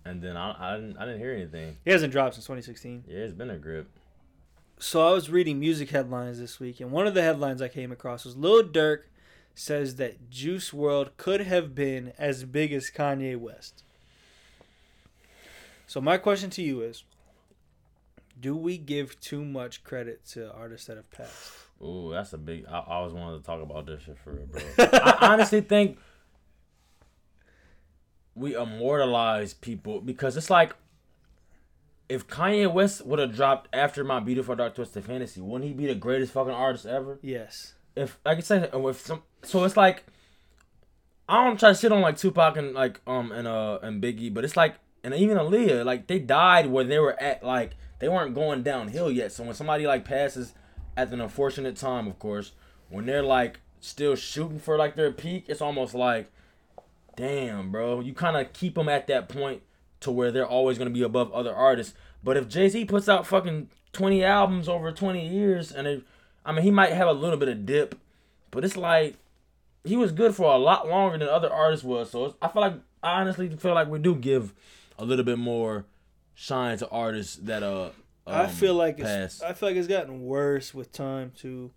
and 0.06 0.24
then 0.24 0.36
I 0.38 0.56
I 0.58 0.76
didn't, 0.78 0.98
I 0.98 1.06
didn't 1.06 1.20
hear 1.20 1.34
anything. 1.34 1.78
He 1.86 1.92
hasn't 1.92 2.12
dropped 2.12 2.34
since 2.34 2.46
2016. 2.48 3.04
Yeah, 3.08 3.18
it's 3.20 3.34
been 3.34 3.52
a 3.52 3.60
grip. 3.60 3.90
So 4.80 5.08
I 5.08 5.12
was 5.12 5.30
reading 5.30 5.60
music 5.60 5.92
headlines 5.92 6.40
this 6.40 6.60
week, 6.60 6.80
and 6.80 6.90
one 6.92 7.06
of 7.06 7.14
the 7.14 7.22
headlines 7.22 7.62
I 7.62 7.68
came 7.68 7.92
across 7.92 8.26
was 8.26 8.36
Lil 8.36 8.64
Durk 8.64 9.02
says 9.60 9.98
that 9.98 10.30
Juice 10.30 10.72
WRLD 10.72 11.18
could 11.18 11.42
have 11.42 11.76
been 11.76 12.14
as 12.18 12.46
big 12.46 12.72
as 12.72 12.90
Kanye 12.90 13.38
West. 13.38 13.84
So 15.86 16.00
my 16.00 16.18
question 16.18 16.50
to 16.52 16.62
you 16.62 16.82
is, 16.82 17.04
do 18.40 18.56
we 18.56 18.78
give 18.78 19.20
too 19.20 19.44
much 19.44 19.84
credit 19.84 20.26
to 20.28 20.52
artists 20.54 20.88
that 20.88 20.96
have 20.96 21.12
passed? 21.12 21.52
Ooh, 21.82 22.12
that's 22.14 22.32
a 22.32 22.38
big. 22.38 22.66
I, 22.68 22.80
I 22.80 22.96
always 22.96 23.14
wanted 23.14 23.40
to 23.40 23.44
talk 23.44 23.62
about 23.62 23.86
this 23.86 24.04
shit 24.04 24.18
for 24.24 24.32
real, 24.32 24.46
bro. 24.46 24.62
I 24.78 25.34
honestly 25.34 25.62
think 25.62 25.98
we 28.36 28.56
immortalize 28.56 29.54
people 29.54 30.00
because 30.00 30.38
it's 30.38 30.50
like 30.50 30.74
if 32.08 32.28
Kanye 32.28 32.72
West 32.72 33.06
would 33.06 33.20
have 33.20 33.36
dropped 33.36 33.68
after 33.74 34.04
my 34.04 34.20
beautiful 34.22 34.56
dark 34.56 34.76
twisted 34.76 35.04
fantasy, 35.04 35.42
wouldn't 35.42 35.68
he 35.68 35.74
be 35.74 35.88
the 35.88 35.96
greatest 35.96 36.32
fucking 36.32 36.54
artist 36.54 36.86
ever? 36.86 37.20
Yes. 37.22 37.74
If 38.00 38.20
like 38.26 38.38
I 38.38 38.42
said, 38.42 38.74
with 38.74 39.00
some, 39.02 39.24
so 39.44 39.64
it's 39.64 39.78
like 39.78 40.04
I 41.28 41.46
don't 41.46 41.60
try 41.60 41.70
to 41.70 41.76
shit 41.76 41.92
on 41.92 42.02
like 42.02 42.18
Tupac 42.18 42.58
and 42.58 42.74
like 42.74 43.02
um 43.06 43.32
and 43.32 43.48
uh 43.48 43.80
and 43.82 44.02
Biggie, 44.02 44.34
but 44.34 44.44
it's 44.44 44.58
like 44.58 44.76
and 45.04 45.14
even 45.14 45.38
Aaliyah, 45.38 45.86
like 45.86 46.08
they 46.08 46.20
died 46.20 46.68
where 46.68 46.84
they 46.84 47.00
were 47.00 47.22
at, 47.22 47.44
like 47.44 47.72
they 48.00 48.10
weren't 48.10 48.34
going 48.34 48.64
downhill 48.64 49.12
yet. 49.12 49.32
So 49.32 49.44
when 49.44 49.54
somebody 49.54 49.86
like 49.86 50.06
passes 50.06 50.54
at 50.98 51.12
an 51.12 51.22
unfortunate 51.22 51.76
time, 51.76 52.08
of 52.08 52.18
course, 52.20 52.54
when 52.90 53.06
they're 53.06 53.24
like 53.24 53.60
still 53.80 54.16
shooting 54.16 54.60
for 54.60 54.78
like 54.78 54.96
their 54.96 55.12
peak, 55.12 55.46
it's 55.48 55.62
almost 55.62 55.94
like, 55.94 56.32
damn, 57.16 57.72
bro, 57.72 58.00
you 58.00 58.14
kind 58.14 58.36
of 58.36 58.52
keep 58.54 58.76
them 58.76 58.90
at 58.90 59.08
that 59.08 59.30
point 59.30 59.62
to 60.02 60.12
where 60.12 60.32
they're 60.32 60.48
always 60.48 60.78
gonna 60.78 60.90
be 60.90 61.04
above 61.04 61.32
other 61.32 61.54
artists. 61.54 61.94
But 62.24 62.38
if 62.38 62.48
Jay 62.48 62.70
Z 62.70 62.86
puts 62.86 63.08
out 63.08 63.28
fucking 63.28 63.70
twenty 63.94 64.24
albums 64.24 64.68
over 64.68 64.92
twenty 64.92 65.28
years, 65.28 65.72
and 65.72 65.88
it, 65.88 66.04
I 66.46 66.52
mean, 66.52 66.64
he 66.64 66.72
might 66.72 66.94
have 66.94 67.08
a 67.08 67.14
little 67.14 67.38
bit 67.38 67.50
of 67.50 67.66
dip, 67.66 67.96
but 68.52 68.64
it's 68.64 68.78
like 68.78 69.16
he 69.84 69.96
was 69.96 70.12
good 70.12 70.36
for 70.36 70.54
a 70.54 70.58
lot 70.58 70.88
longer 70.88 71.18
than 71.18 71.28
other 71.28 71.52
artists 71.52 71.84
was. 71.86 72.10
So 72.12 72.26
it's, 72.26 72.36
I 72.42 72.48
feel 72.48 72.62
like 72.62 72.76
I 73.04 73.22
honestly 73.22 73.50
feel 73.56 73.74
like 73.74 73.88
we 73.88 74.00
do 74.00 74.16
give 74.16 74.54
a 74.98 75.06
little 75.06 75.26
bit 75.26 75.38
more 75.38 75.86
shine 76.36 76.78
to 76.78 76.90
artists 76.90 77.36
that 77.38 77.64
uh. 77.64 77.92
I 78.28 78.44
um, 78.44 78.50
feel 78.50 78.76
like 78.76 78.98
pass. 78.98 79.36
it's, 79.36 79.44
I 79.44 79.54
feel 79.54 79.70
like 79.70 79.76
it's 79.76 79.88
gotten 79.88 80.22
worse 80.22 80.74
with 80.74 80.92
time 80.92 81.32
too. 81.36 81.72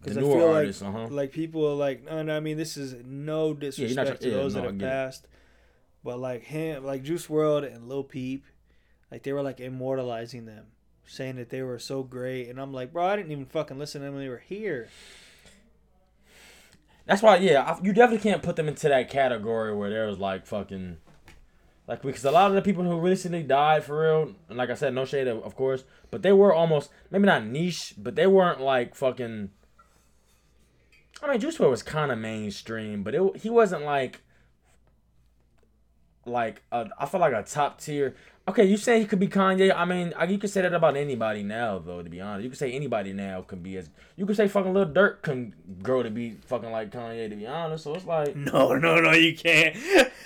Because 0.00 0.18
I 0.18 0.20
newer 0.20 0.38
feel 0.38 0.48
artists, 0.52 0.82
like 0.82 0.94
uh 0.94 0.98
huh. 0.98 1.08
like 1.10 1.32
people 1.32 1.66
are 1.66 1.74
like, 1.74 2.04
no, 2.04 2.22
no, 2.22 2.36
I 2.36 2.40
mean, 2.40 2.56
this 2.56 2.76
is 2.76 2.94
no 3.04 3.54
disrespect 3.54 4.08
try- 4.08 4.16
to 4.16 4.28
yeah, 4.28 4.34
those 4.36 4.54
no, 4.54 4.60
that 4.60 4.66
I 4.66 4.70
have 4.72 4.76
it. 4.76 4.84
passed, 4.84 5.28
but 6.04 6.20
like 6.20 6.42
him, 6.42 6.84
like 6.84 7.02
Juice 7.02 7.26
WRLD 7.26 7.74
and 7.74 7.88
Lil 7.88 8.04
Peep, 8.04 8.44
like 9.10 9.22
they 9.24 9.32
were 9.32 9.42
like 9.42 9.58
immortalizing 9.58 10.44
them, 10.44 10.66
saying 11.06 11.36
that 11.36 11.50
they 11.50 11.62
were 11.62 11.78
so 11.78 12.02
great, 12.02 12.48
and 12.48 12.60
I'm 12.60 12.72
like, 12.72 12.92
bro, 12.92 13.06
I 13.06 13.16
didn't 13.16 13.32
even 13.32 13.46
fucking 13.46 13.78
listen 13.78 14.00
to 14.00 14.06
them 14.06 14.14
when 14.14 14.24
they 14.24 14.28
were 14.28 14.42
here. 14.46 14.88
That's 17.06 17.22
why, 17.22 17.36
yeah, 17.36 17.62
I, 17.62 17.80
you 17.82 17.92
definitely 17.92 18.28
can't 18.28 18.42
put 18.42 18.56
them 18.56 18.68
into 18.68 18.88
that 18.88 19.08
category 19.08 19.74
where 19.74 19.90
there 19.90 20.06
was 20.06 20.18
like 20.18 20.44
fucking, 20.46 20.96
like 21.86 22.02
because 22.02 22.24
a 22.24 22.32
lot 22.32 22.50
of 22.50 22.56
the 22.56 22.62
people 22.62 22.82
who 22.82 22.98
recently 22.98 23.44
died 23.44 23.84
for 23.84 24.02
real, 24.02 24.34
and 24.48 24.58
like 24.58 24.70
I 24.70 24.74
said, 24.74 24.92
no 24.92 25.04
shade 25.04 25.28
of, 25.28 25.42
of 25.44 25.54
course, 25.54 25.84
but 26.10 26.22
they 26.22 26.32
were 26.32 26.52
almost 26.52 26.90
maybe 27.10 27.26
not 27.26 27.46
niche, 27.46 27.94
but 27.96 28.16
they 28.16 28.26
weren't 28.26 28.60
like 28.60 28.94
fucking. 28.94 29.50
I 31.22 31.30
mean, 31.30 31.40
Juice 31.40 31.56
WRLD 31.58 31.70
was 31.70 31.82
kind 31.82 32.12
of 32.12 32.18
mainstream, 32.18 33.02
but 33.02 33.14
it 33.14 33.36
he 33.38 33.50
wasn't 33.50 33.82
like. 33.84 34.22
Like 36.28 36.62
a, 36.72 36.88
I 36.98 37.06
feel 37.06 37.20
like 37.20 37.32
a 37.32 37.44
top 37.44 37.80
tier. 37.80 38.16
Okay, 38.48 38.64
you 38.64 38.76
say 38.76 39.00
he 39.00 39.06
could 39.06 39.18
be 39.18 39.26
Kanye. 39.26 39.74
I 39.76 39.84
mean, 39.84 40.14
you 40.28 40.38
could 40.38 40.50
say 40.50 40.62
that 40.62 40.72
about 40.72 40.96
anybody 40.96 41.42
now, 41.42 41.80
though. 41.80 42.00
To 42.02 42.08
be 42.08 42.20
honest, 42.20 42.44
you 42.44 42.50
could 42.50 42.58
say 42.58 42.70
anybody 42.72 43.12
now 43.12 43.42
can 43.42 43.58
be 43.60 43.76
as. 43.76 43.90
You 44.14 44.24
could 44.24 44.36
say 44.36 44.46
fucking 44.46 44.72
Lil 44.72 44.86
Durk 44.86 45.22
can 45.22 45.52
grow 45.82 46.04
to 46.04 46.10
be 46.10 46.36
fucking 46.46 46.70
like 46.70 46.90
Kanye. 46.92 47.28
To 47.28 47.34
be 47.34 47.46
honest, 47.46 47.82
so 47.84 47.94
it's 47.96 48.04
like 48.06 48.36
No, 48.36 48.74
no, 48.76 49.00
no, 49.00 49.10
you 49.12 49.34
can't. 49.36 49.74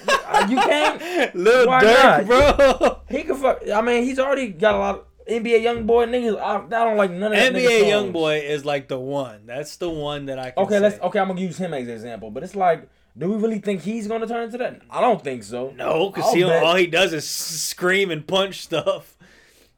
Uh, 0.07 0.47
you 0.51 0.57
can't? 0.57 1.35
Lil 1.35 1.67
Why 1.67 1.83
Durk, 1.83 2.27
not? 2.27 2.79
bro. 2.79 3.01
he 3.09 3.25
can 3.25 3.37
fuck. 3.37 3.63
I 3.73 3.81
mean, 3.81 4.05
he's 4.05 4.19
already 4.19 4.49
got 4.49 4.75
a 4.75 4.79
lot 4.79 4.95
of 4.97 5.05
NBA 5.27 5.63
YoungBoy 5.63 6.09
niggas. 6.11 6.39
I, 6.39 6.57
I 6.57 6.69
don't 6.85 6.97
like 6.99 7.11
none 7.13 7.33
of 7.33 7.39
that. 7.39 7.55
NBA 7.55 7.89
young 7.89 8.13
boy 8.13 8.39
is 8.41 8.65
like 8.67 8.89
the 8.89 8.99
one. 8.99 9.47
That's 9.47 9.77
the 9.77 9.89
one 9.89 10.27
that 10.27 10.39
I 10.39 10.51
can 10.51 10.65
Okay, 10.65 10.75
say. 10.75 10.81
let's. 10.81 11.01
Okay, 11.01 11.19
I'm 11.19 11.29
gonna 11.29 11.41
use 11.41 11.57
him 11.57 11.73
as 11.73 11.85
an 11.89 11.95
example, 11.95 12.31
but 12.31 12.43
it's 12.43 12.55
like, 12.57 12.87
do 13.17 13.31
we 13.31 13.37
really 13.37 13.59
think 13.59 13.83
he's 13.83 14.07
gonna 14.07 14.27
turn 14.27 14.45
into 14.45 14.59
that? 14.59 14.83
I 14.91 15.01
don't 15.01 15.23
think 15.23 15.43
so. 15.43 15.73
No, 15.77 16.11
because 16.11 16.33
he 16.33 16.43
bet- 16.43 16.63
all 16.63 16.77
he 16.77 16.87
does 16.87 17.13
is 17.13 17.29
scream 17.29 18.11
and 18.11 18.27
punch 18.27 18.63
stuff. 18.63 19.17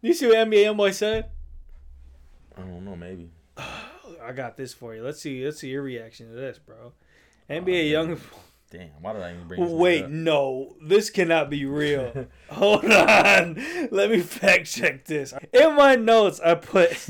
You 0.00 0.12
see 0.14 0.26
what 0.26 0.36
NBA 0.36 0.64
YoungBoy 0.64 0.94
said? 0.94 1.30
I 2.56 2.60
don't 2.62 2.84
know. 2.84 2.96
Maybe. 2.96 3.30
I 3.56 4.32
got 4.34 4.56
this 4.56 4.72
for 4.72 4.94
you. 4.94 5.02
Let's 5.02 5.20
see. 5.20 5.44
Let's 5.44 5.58
see 5.58 5.68
your 5.68 5.82
reaction 5.82 6.28
to 6.28 6.34
this, 6.34 6.58
bro. 6.58 6.76
Oh, 6.86 6.92
NBA 7.50 7.90
young. 7.90 8.18
Damn, 8.72 8.88
why 9.02 9.12
did 9.12 9.20
I 9.20 9.34
even 9.34 9.46
bring 9.48 9.60
this 9.62 9.70
Wait, 9.70 10.08
no, 10.08 10.74
this 10.80 11.10
cannot 11.10 11.50
be 11.50 11.66
real. 11.66 12.26
Hold 12.50 12.86
on, 12.86 13.62
let 13.90 14.10
me 14.10 14.20
fact 14.20 14.64
check 14.64 15.04
this. 15.04 15.34
In 15.52 15.76
my 15.76 15.94
notes, 15.94 16.40
I 16.40 16.54
put. 16.54 16.90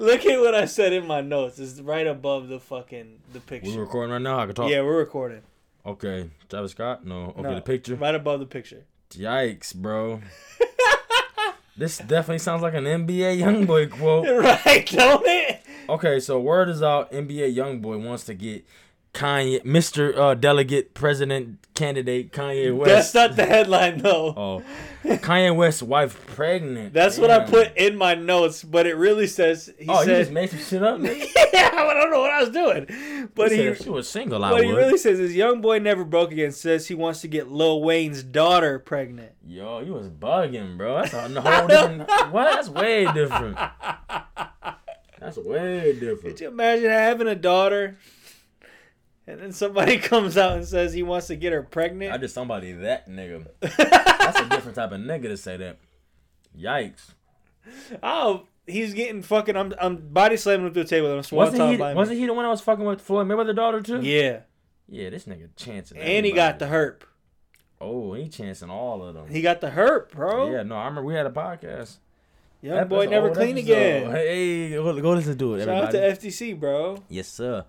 Look 0.00 0.26
at 0.26 0.40
what 0.40 0.56
I 0.56 0.64
said 0.64 0.92
in 0.92 1.06
my 1.06 1.20
notes. 1.20 1.60
It's 1.60 1.80
right 1.80 2.08
above 2.08 2.48
the 2.48 2.58
fucking 2.58 3.20
the 3.32 3.38
picture. 3.38 3.70
We're 3.70 3.82
recording 3.82 4.10
right 4.14 4.20
now. 4.20 4.40
I 4.40 4.46
can 4.46 4.56
talk. 4.56 4.68
Yeah, 4.68 4.82
we're 4.82 4.98
recording. 4.98 5.42
Okay, 5.86 6.28
Travis 6.48 6.72
Scott. 6.72 7.06
No. 7.06 7.26
Okay, 7.26 7.42
No, 7.42 7.54
the 7.54 7.60
picture. 7.60 7.94
right 7.94 8.16
above 8.16 8.40
the 8.40 8.46
picture. 8.46 8.82
Yikes, 9.10 9.72
bro. 9.76 10.22
this 11.76 11.98
definitely 11.98 12.40
sounds 12.40 12.62
like 12.62 12.74
an 12.74 12.82
NBA 12.84 13.38
YoungBoy 13.38 13.92
quote. 13.92 14.26
Right, 14.26 14.86
don't 14.90 15.24
it? 15.24 15.62
Okay, 15.88 16.18
so 16.18 16.40
word 16.40 16.68
is 16.68 16.82
out. 16.82 17.12
NBA 17.12 17.54
YoungBoy 17.56 18.04
wants 18.04 18.24
to 18.24 18.34
get 18.34 18.66
Kanye, 19.16 19.62
Mr. 19.62 20.14
Uh, 20.14 20.34
Delegate 20.34 20.92
President 20.92 21.58
Candidate 21.74 22.32
Kanye 22.32 22.76
West. 22.76 23.14
That's 23.14 23.14
not 23.14 23.36
the 23.36 23.46
headline 23.46 23.98
though. 23.98 24.34
oh, 24.36 24.62
Kanye 25.04 25.56
West's 25.56 25.82
wife 25.82 26.26
pregnant. 26.34 26.92
That's 26.92 27.16
what 27.16 27.30
I 27.30 27.44
put 27.46 27.74
in 27.78 27.96
my 27.96 28.14
notes, 28.14 28.62
but 28.62 28.86
it 28.86 28.94
really 28.94 29.26
says 29.26 29.72
he 29.78 29.86
Oh, 29.88 30.00
you 30.00 30.04
said. 30.06 30.18
just 30.18 30.32
made 30.32 30.50
some 30.50 30.58
shit 30.58 30.82
up. 30.82 31.00
yeah, 31.02 31.70
I 31.72 31.94
don't 31.94 32.10
know 32.10 32.20
what 32.20 32.30
I 32.30 32.40
was 32.42 32.50
doing, 32.50 33.28
but 33.34 33.50
He 33.52 33.68
he. 33.68 33.74
she 33.74 33.88
was 33.88 34.06
single, 34.06 34.44
I 34.44 34.52
What 34.52 34.64
he 34.64 34.70
really 34.70 34.98
says 34.98 35.18
is, 35.18 35.34
young 35.34 35.62
boy 35.62 35.78
never 35.78 36.04
broke 36.04 36.30
again. 36.32 36.52
Says 36.52 36.86
he 36.88 36.94
wants 36.94 37.22
to 37.22 37.28
get 37.28 37.50
Lil 37.50 37.80
Wayne's 37.82 38.22
daughter 38.22 38.78
pregnant. 38.78 39.32
Yo, 39.46 39.80
you 39.80 39.94
was 39.94 40.10
bugging, 40.10 40.76
bro. 40.76 40.96
That's 41.02 41.14
a 41.14 41.20
whole 41.40 41.66
different. 41.68 42.00
what? 42.32 42.52
That's 42.54 42.68
way 42.68 43.10
different. 43.14 43.56
That's 45.18 45.38
way 45.38 45.94
different. 45.98 46.20
Could 46.22 46.40
you 46.40 46.48
imagine 46.48 46.90
having 46.90 47.26
a 47.28 47.34
daughter, 47.34 47.96
and 49.26 49.40
then 49.40 49.52
somebody 49.52 49.98
comes 50.12 50.36
out 50.36 50.52
and 50.56 50.66
says 50.66 50.92
he 50.92 51.02
wants 51.02 51.26
to 51.28 51.36
get 51.36 51.52
her 51.52 51.62
pregnant. 51.62 52.12
I 52.12 52.18
just 52.18 52.34
somebody 52.34 52.72
that 52.72 53.08
nigga. 53.08 53.46
That's 53.60 54.40
a 54.40 54.48
different 54.48 54.74
type 54.76 54.92
of 54.92 55.00
nigga 55.00 55.24
to 55.24 55.36
say 55.36 55.56
that. 55.56 55.78
Yikes. 56.58 57.10
oh, 58.02 58.46
he's 58.66 58.94
getting 58.94 59.22
fucking. 59.22 59.56
I'm 59.56 59.74
I'm 59.80 59.96
body 59.96 60.36
slamming 60.36 60.66
him 60.66 60.72
through 60.72 60.84
the 60.84 60.88
table. 60.88 61.08
I'm 61.10 61.24
Wasn't 61.30 61.70
he? 61.70 61.76
Wasn't 61.76 62.18
he 62.18 62.26
the 62.26 62.34
one 62.34 62.44
I 62.44 62.50
was 62.50 62.60
fucking 62.60 62.84
with 62.84 63.00
Floyd 63.00 63.26
Mayweather's 63.26 63.56
daughter 63.56 63.80
too? 63.80 64.00
Yeah, 64.00 64.40
Yeah, 64.88 65.10
this 65.10 65.24
nigga 65.24 65.48
chancing. 65.56 65.98
and 65.98 66.24
he 66.24 66.32
got 66.32 66.58
the 66.58 66.66
everybody. 66.66 66.94
herp. 66.96 67.02
Oh, 67.78 68.14
he 68.14 68.28
chancing 68.28 68.70
all 68.70 69.04
of 69.04 69.14
them. 69.14 69.28
He 69.28 69.42
got 69.42 69.60
the 69.60 69.68
herp, 69.70 70.12
bro. 70.12 70.50
Yeah, 70.50 70.62
no, 70.62 70.76
I 70.76 70.86
remember 70.86 71.02
we 71.04 71.14
had 71.14 71.26
a 71.26 71.30
podcast. 71.30 71.96
Young 72.62 72.76
That 72.76 72.88
boy 72.88 73.04
never 73.06 73.26
oh, 73.26 73.28
old 73.28 73.36
clean 73.36 73.58
episode. 73.58 73.70
again. 73.72 74.10
Hey, 74.12 74.70
go, 74.70 75.00
go 75.02 75.10
listen 75.12 75.36
to 75.36 75.54
it, 75.54 75.64
Shout 75.66 75.68
out 75.68 75.94
everybody. 75.94 76.16
to 76.16 76.28
FTC, 76.28 76.58
bro. 76.58 77.02
Yes, 77.10 77.28
sir. 77.28 77.64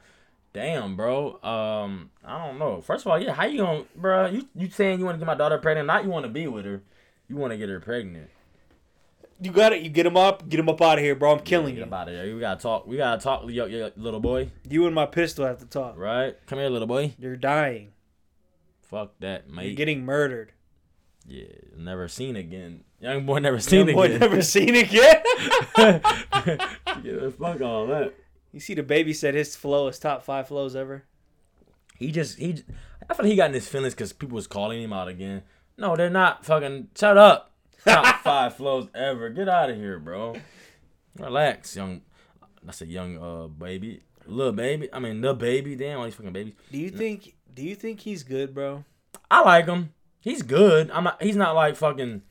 Damn, 0.53 0.95
bro. 0.95 1.41
Um, 1.43 2.09
I 2.25 2.45
don't 2.45 2.57
know. 2.57 2.81
First 2.81 3.05
of 3.05 3.11
all, 3.11 3.19
yeah, 3.21 3.33
how 3.33 3.45
you 3.45 3.59
gonna, 3.59 3.83
bro? 3.95 4.27
You 4.27 4.47
you 4.55 4.69
saying 4.69 4.99
you 4.99 5.05
want 5.05 5.15
to 5.15 5.19
get 5.19 5.27
my 5.27 5.35
daughter 5.35 5.57
pregnant? 5.59 5.87
Not 5.87 6.03
you 6.03 6.09
want 6.09 6.25
to 6.25 6.31
be 6.31 6.47
with 6.47 6.65
her. 6.65 6.81
You 7.27 7.35
want 7.35 7.51
to 7.51 7.57
get 7.57 7.69
her 7.69 7.79
pregnant. 7.79 8.29
You 9.39 9.51
got 9.51 9.71
it. 9.73 9.83
You 9.83 9.89
get 9.89 10.05
him 10.07 10.17
up. 10.17 10.49
Get 10.49 10.59
him 10.59 10.67
up 10.67 10.81
out 10.81 10.97
of 10.97 11.03
here, 11.03 11.13
bro. 11.13 11.33
I'm 11.33 11.41
killing 11.41 11.75
Get 11.75 11.81
you. 11.81 11.83
about 11.83 12.09
it. 12.09 12.33
We 12.33 12.39
gotta 12.39 12.59
talk. 12.59 12.87
We 12.87 12.97
gotta 12.97 13.21
talk, 13.21 13.43
yo, 13.47 13.65
yo, 13.65 13.91
little 13.95 14.19
boy. 14.19 14.49
You 14.67 14.87
and 14.87 14.95
my 14.95 15.05
pistol 15.05 15.45
have 15.45 15.59
to 15.59 15.65
talk. 15.67 15.95
Right? 15.95 16.35
Come 16.47 16.57
here, 16.57 16.69
little 16.69 16.87
boy. 16.87 17.13
You're 17.19 17.35
dying. 17.35 17.91
Fuck 18.81 19.11
that, 19.19 19.47
mate. 19.49 19.65
You're 19.67 19.75
getting 19.75 20.05
murdered. 20.05 20.53
yeah, 21.27 21.43
never 21.77 22.07
seen 22.07 22.35
again. 22.35 22.83
Young 22.99 23.27
boy 23.27 23.37
never 23.39 23.59
seen 23.59 23.85
Young 23.87 23.95
boy 23.95 24.05
again. 24.05 24.19
never 24.21 24.41
seen 24.41 24.75
again. 24.75 25.21
yeah, 25.77 27.29
fuck 27.37 27.61
all 27.61 27.85
that. 27.87 28.15
You 28.51 28.59
see, 28.59 28.75
DaBaby 28.75 29.15
said 29.15 29.35
his 29.35 29.55
flow 29.55 29.87
is 29.87 29.99
top 29.99 30.23
five 30.23 30.47
flows 30.47 30.75
ever. 30.75 31.03
He 31.97 32.11
just 32.11 32.37
he. 32.37 32.63
I 33.09 33.13
feel 33.13 33.25
like 33.25 33.31
he 33.31 33.35
got 33.35 33.49
in 33.49 33.53
his 33.53 33.67
feelings 33.67 33.93
because 33.93 34.13
people 34.13 34.35
was 34.35 34.47
calling 34.47 34.81
him 34.81 34.93
out 34.93 35.07
again. 35.07 35.43
No, 35.77 35.95
they're 35.95 36.09
not. 36.09 36.45
Fucking 36.45 36.89
shut 36.97 37.17
up. 37.17 37.51
Top 37.83 38.15
five 38.23 38.55
flows 38.55 38.87
ever. 38.95 39.29
Get 39.29 39.49
out 39.49 39.69
of 39.69 39.77
here, 39.77 39.99
bro. 39.99 40.35
Relax, 41.17 41.75
young. 41.75 42.01
That's 42.63 42.81
a 42.81 42.85
young 42.85 43.17
uh 43.17 43.47
baby, 43.47 44.01
little 44.25 44.53
baby. 44.53 44.89
I 44.93 44.99
mean, 44.99 45.21
DaBaby. 45.21 45.77
Damn, 45.77 45.99
all 45.99 46.05
these 46.05 46.15
fucking 46.15 46.33
babies. 46.33 46.53
Do 46.71 46.77
you 46.77 46.89
think? 46.89 47.35
Do 47.53 47.63
you 47.63 47.75
think 47.75 48.01
he's 48.01 48.23
good, 48.23 48.53
bro? 48.53 48.83
I 49.31 49.41
like 49.41 49.65
him. 49.65 49.93
He's 50.19 50.41
good. 50.41 50.91
I'm 50.91 51.05
not. 51.05 51.21
He's 51.21 51.35
not 51.35 51.55
like 51.55 51.75
fucking 51.75 52.21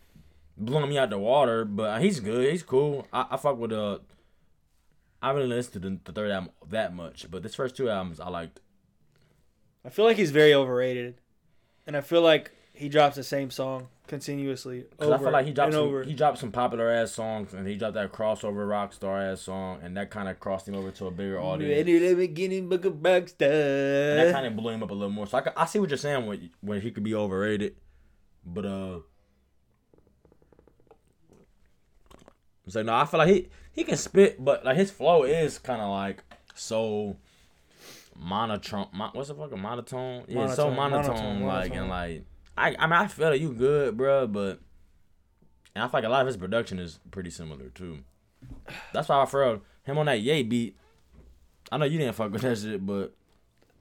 blowing 0.56 0.90
me 0.90 0.98
out 0.98 1.10
the 1.10 1.18
water, 1.18 1.64
but 1.64 2.00
he's 2.00 2.20
good. 2.20 2.50
He's 2.50 2.62
cool. 2.62 3.06
I, 3.12 3.26
I 3.32 3.36
fuck 3.36 3.58
with 3.58 3.72
uh. 3.72 3.98
I 5.22 5.30
really 5.30 5.48
listened 5.48 5.82
to 5.82 5.90
the, 6.04 6.12
third 6.12 6.30
album 6.30 6.50
that 6.68 6.94
much, 6.94 7.30
but 7.30 7.42
this 7.42 7.54
first 7.54 7.76
two 7.76 7.88
albums 7.88 8.20
I 8.20 8.28
liked. 8.28 8.60
I 9.84 9.88
feel 9.88 10.04
like 10.04 10.16
he's 10.16 10.30
very 10.30 10.52
overrated, 10.52 11.20
and 11.86 11.96
I 11.96 12.00
feel 12.00 12.22
like 12.22 12.50
he 12.72 12.88
drops 12.88 13.16
the 13.16 13.24
same 13.24 13.50
song 13.50 13.88
continuously. 14.06 14.84
Cause 14.98 15.10
I 15.10 15.18
feel 15.18 15.30
like 15.30 15.46
he 15.46 15.52
dropped 15.52 15.68
and 15.68 15.74
some, 15.74 15.86
over. 15.86 16.04
he 16.04 16.12
dropped 16.12 16.38
some 16.38 16.52
popular 16.52 16.90
ass 16.90 17.12
songs, 17.12 17.54
and 17.54 17.66
he 17.66 17.76
dropped 17.76 17.94
that 17.94 18.12
crossover 18.12 18.68
rock 18.68 18.92
star 18.92 19.20
ass 19.20 19.40
song, 19.40 19.80
and 19.82 19.96
that 19.96 20.10
kind 20.10 20.28
of 20.28 20.38
crossed 20.38 20.68
him 20.68 20.74
over 20.74 20.90
to 20.90 21.06
a 21.06 21.10
bigger 21.10 21.40
audience. 21.40 21.74
Ready 21.74 21.98
to 22.00 22.16
beginning 22.16 22.68
book 22.68 22.84
of 22.84 22.94
And 22.94 23.30
that 23.40 24.32
kind 24.32 24.46
of 24.46 24.56
blew 24.56 24.72
him 24.72 24.82
up 24.82 24.90
a 24.90 24.94
little 24.94 25.10
more. 25.10 25.26
So 25.26 25.38
I, 25.38 25.62
I 25.62 25.66
see 25.66 25.78
what 25.78 25.88
you're 25.88 25.96
saying 25.96 26.26
when 26.26 26.50
when 26.60 26.80
he 26.80 26.90
could 26.90 27.04
be 27.04 27.14
overrated, 27.14 27.76
but 28.44 28.66
uh, 28.66 28.98
like 32.74 32.86
no, 32.86 32.94
I 32.94 33.04
feel 33.04 33.18
like 33.18 33.28
he 33.28 33.48
he 33.72 33.84
can 33.84 33.96
spit, 33.96 34.42
but 34.44 34.64
like 34.64 34.76
his 34.76 34.90
flow 34.90 35.22
is 35.22 35.58
kind 35.58 35.80
of 35.80 35.90
like 35.90 36.22
so 36.54 37.16
monotone. 38.18 38.88
Mo- 38.92 39.10
what's 39.12 39.28
the 39.28 39.34
fucking 39.34 39.60
monotone? 39.60 40.24
Yeah, 40.28 40.46
so 40.48 40.70
Monotone, 40.70 40.76
monotone, 40.76 41.14
monotone, 41.16 41.42
like 41.46 41.70
monotone. 41.70 41.78
and 41.78 41.88
like 41.88 42.24
I 42.58 42.76
I 42.78 42.86
mean 42.86 42.92
I 42.94 43.06
feel 43.06 43.28
like 43.30 43.40
you 43.40 43.52
good, 43.52 43.96
bro, 43.96 44.26
but 44.26 44.58
and 45.74 45.84
I 45.84 45.88
feel 45.88 45.98
like 46.00 46.04
a 46.04 46.08
lot 46.08 46.22
of 46.22 46.26
his 46.26 46.36
production 46.36 46.78
is 46.78 46.98
pretty 47.10 47.30
similar 47.30 47.68
too. 47.68 47.98
That's 48.92 49.08
why 49.08 49.22
I 49.22 49.26
felt 49.26 49.60
him 49.84 49.98
on 49.98 50.06
that 50.06 50.20
Yay 50.20 50.42
beat. 50.42 50.76
I 51.70 51.76
know 51.78 51.84
you 51.84 51.98
didn't 51.98 52.14
fuck 52.14 52.32
with 52.32 52.42
that 52.42 52.58
shit, 52.58 52.84
but 52.86 53.12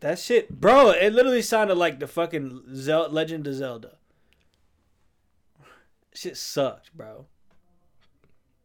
That 0.01 0.19
shit, 0.19 0.49
bro. 0.59 0.89
It 0.91 1.13
literally 1.13 1.41
sounded 1.41 1.75
like 1.75 1.99
the 1.99 2.07
fucking 2.07 2.63
Zel- 2.75 3.09
Legend 3.09 3.47
of 3.47 3.53
Zelda. 3.55 3.97
Shit 6.13 6.37
sucked, 6.37 6.95
bro. 6.95 7.25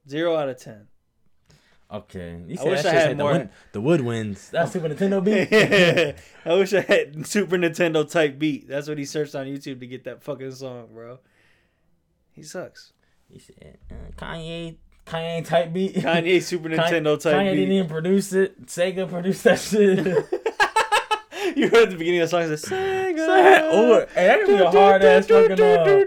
Zero 0.09 0.37
out 0.37 0.49
of 0.49 0.59
ten. 0.59 0.87
Okay. 1.93 2.41
You 2.47 2.57
I 2.61 2.65
wish 2.65 2.85
I 2.85 2.91
had 2.93 3.11
the, 3.19 3.23
more- 3.23 3.33
win- 3.33 3.51
the 3.73 3.83
woodwinds. 3.83 4.51
That's 4.51 4.73
Super 4.73 4.89
Nintendo 4.89 5.23
beat. 5.25 5.53
I 6.45 6.55
wish 6.55 6.73
I 6.73 6.83
had 6.83 7.27
Super 7.27 7.57
Nintendo 7.57 8.09
type 8.09 8.39
beat. 8.39 8.69
That's 8.69 8.89
what 8.89 8.97
he 8.97 9.05
searched 9.05 9.35
on 9.35 9.47
YouTube 9.47 9.81
to 9.81 9.87
get 9.87 10.05
that 10.05 10.23
fucking 10.23 10.53
song, 10.53 10.89
bro. 10.93 11.19
He 12.33 12.43
sucks. 12.45 12.93
He 13.29 13.41
said 13.41 13.79
uh, 13.91 13.95
Kanye 14.17 14.77
Kanye 15.05 15.45
type 15.45 15.73
beat. 15.73 15.97
Kanye 15.97 16.41
Super 16.43 16.69
Kanye- 16.69 16.79
Nintendo 16.79 17.21
type 17.21 17.35
Kanye 17.35 17.55
didn't 17.55 17.73
even 17.73 17.89
produce 17.89 18.33
it. 18.33 18.67
Sega 18.67 19.09
produced 19.11 19.43
that 19.45 19.59
shit. 19.59 19.99
you 21.57 21.69
heard 21.71 21.85
at 21.85 21.91
the 21.91 21.97
beginning 21.97 22.21
of 22.21 22.31
the 22.31 22.37
song, 22.41 22.43
it 22.43 22.57
says 22.57 22.65
Sega. 22.71 23.73
Or 23.73 24.07
hey, 24.15 24.27
that 24.29 24.39
could 24.41 24.47
be 24.59 24.63
a 24.63 24.71
hard 24.71 25.03
ass 25.03 25.27
fucking 25.27 25.61
uh, 25.61 26.05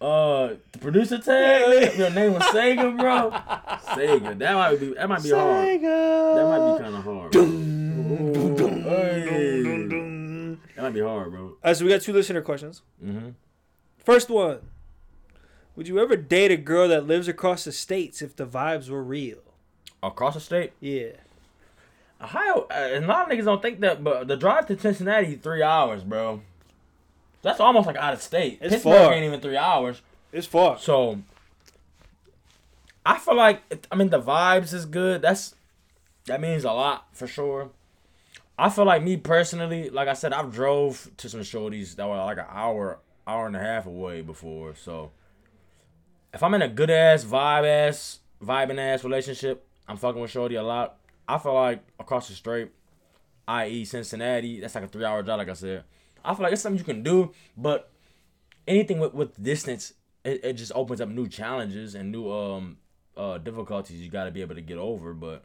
uh 0.00 0.54
the 0.72 0.78
producer 0.78 1.18
tag. 1.18 1.96
Your 1.98 2.10
name 2.10 2.34
was 2.34 2.42
Sega, 2.44 2.96
bro. 2.98 3.30
Sega. 3.96 4.38
That 4.38 4.54
might 4.54 4.78
be 4.80 4.94
that 4.94 5.08
might 5.08 5.22
be 5.22 5.30
hard. 5.30 5.66
Sega. 5.66 6.34
That 6.36 6.46
might 6.48 6.72
be 6.72 6.82
kind 6.82 6.94
of 6.96 7.04
hard. 7.04 7.36
Ooh, 7.36 8.82
hey. 8.82 9.62
That 10.76 10.82
might 10.82 10.94
be 10.94 11.00
hard, 11.00 11.30
bro. 11.32 11.56
Alright, 11.64 11.76
so 11.76 11.84
we 11.84 11.90
got 11.90 12.02
two 12.02 12.12
listener 12.12 12.42
questions. 12.42 12.82
hmm 13.02 13.30
First 14.04 14.30
one. 14.30 14.60
Would 15.76 15.86
you 15.88 15.98
ever 16.00 16.16
date 16.16 16.50
a 16.50 16.56
girl 16.56 16.88
that 16.88 17.06
lives 17.06 17.28
across 17.28 17.64
the 17.64 17.72
states 17.72 18.20
if 18.22 18.34
the 18.34 18.46
vibes 18.46 18.88
were 18.88 19.02
real? 19.02 19.38
Across 20.02 20.34
the 20.34 20.40
state. 20.40 20.72
Yeah. 20.80 21.10
Ohio, 22.20 22.66
and 22.70 23.04
a 23.04 23.06
lot 23.08 23.30
of 23.30 23.36
niggas 23.38 23.44
don't 23.44 23.62
think 23.62 23.78
that, 23.80 24.02
but 24.02 24.26
the 24.26 24.36
drive 24.36 24.66
to 24.66 24.78
Cincinnati 24.78 25.36
three 25.36 25.62
hours, 25.62 26.02
bro. 26.02 26.42
That's 27.42 27.60
almost 27.60 27.86
like 27.86 27.96
out 27.96 28.14
of 28.14 28.22
state. 28.22 28.58
It's 28.60 28.74
Pittsburgh 28.74 28.94
far. 28.94 29.12
ain't 29.12 29.24
even 29.24 29.40
three 29.40 29.56
hours. 29.56 30.02
It's 30.32 30.46
far. 30.46 30.78
So 30.78 31.20
I 33.06 33.18
feel 33.18 33.36
like 33.36 33.62
I 33.90 33.96
mean 33.96 34.10
the 34.10 34.20
vibes 34.20 34.74
is 34.74 34.84
good. 34.86 35.22
That's 35.22 35.54
that 36.26 36.40
means 36.40 36.64
a 36.64 36.72
lot 36.72 37.06
for 37.12 37.26
sure. 37.26 37.70
I 38.58 38.70
feel 38.70 38.84
like 38.84 39.02
me 39.04 39.16
personally, 39.16 39.88
like 39.88 40.08
I 40.08 40.14
said, 40.14 40.32
I've 40.32 40.52
drove 40.52 41.10
to 41.18 41.28
some 41.28 41.40
shorties 41.40 41.94
that 41.94 42.08
were 42.08 42.16
like 42.16 42.38
an 42.38 42.46
hour, 42.50 42.98
hour 43.26 43.46
and 43.46 43.54
a 43.54 43.60
half 43.60 43.86
away 43.86 44.20
before. 44.20 44.74
So 44.74 45.12
if 46.34 46.42
I'm 46.42 46.54
in 46.54 46.62
a 46.62 46.68
good 46.68 46.90
ass 46.90 47.24
vibe 47.24 47.66
ass 47.66 48.18
vibing 48.42 48.78
ass 48.78 49.04
relationship, 49.04 49.64
I'm 49.86 49.96
fucking 49.96 50.20
with 50.20 50.32
shorty 50.32 50.56
a 50.56 50.62
lot. 50.62 50.96
I 51.28 51.38
feel 51.38 51.54
like 51.54 51.84
across 52.00 52.28
the 52.28 52.34
street, 52.34 52.70
i.e. 53.46 53.84
Cincinnati, 53.84 54.60
that's 54.60 54.74
like 54.74 54.84
a 54.84 54.88
three 54.88 55.04
hour 55.04 55.22
drive. 55.22 55.38
Like 55.38 55.50
I 55.50 55.54
said, 55.54 55.84
I 56.28 56.34
feel 56.34 56.42
like 56.44 56.52
it's 56.52 56.60
something 56.62 56.78
you 56.78 56.84
can 56.84 57.02
do, 57.02 57.32
but 57.56 57.90
anything 58.66 58.98
with, 59.00 59.14
with 59.14 59.42
distance, 59.42 59.94
it, 60.24 60.44
it 60.44 60.52
just 60.54 60.72
opens 60.74 61.00
up 61.00 61.08
new 61.08 61.26
challenges 61.26 61.94
and 61.94 62.12
new 62.12 62.30
um 62.30 62.76
uh 63.16 63.38
difficulties 63.38 64.00
you 64.00 64.10
got 64.10 64.24
to 64.24 64.30
be 64.30 64.42
able 64.42 64.54
to 64.54 64.60
get 64.60 64.76
over. 64.78 65.14
But 65.14 65.42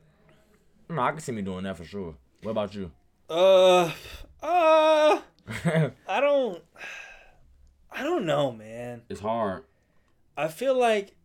no, 0.89 1.01
I 1.01 1.11
can 1.11 1.19
see 1.21 1.31
me 1.31 1.41
doing 1.41 1.63
that 1.63 1.77
for 1.77 1.85
sure. 1.85 2.15
What 2.41 2.51
about 2.51 2.75
you? 2.75 2.91
Uh, 3.29 3.91
Uh, 4.41 5.21
I 6.07 6.19
don't. 6.19 6.61
I 7.91 8.03
don't 8.03 8.25
know, 8.25 8.51
man. 8.51 9.03
it's 9.07 9.21
hard. 9.21 9.63
I 10.35 10.47
feel 10.49 10.77
like 10.77 11.15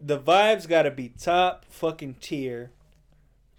the 0.00 0.18
vibes 0.18 0.68
got 0.68 0.82
to 0.82 0.90
be 0.90 1.08
top 1.08 1.64
fucking 1.68 2.16
tier. 2.20 2.70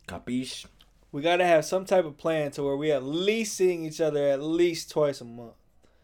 Capiche? 0.08 0.68
We 1.16 1.22
got 1.22 1.38
to 1.38 1.46
have 1.46 1.64
some 1.64 1.86
type 1.86 2.04
of 2.04 2.18
plan 2.18 2.52
to 2.52 2.64
where 2.64 2.76
we 2.76 2.92
at 2.92 3.02
least 3.02 3.56
seeing 3.56 3.86
each 3.86 4.02
other 4.02 4.28
at 4.28 4.42
least 4.42 4.92
twice 4.92 5.22
a 5.22 5.24
month. 5.24 5.54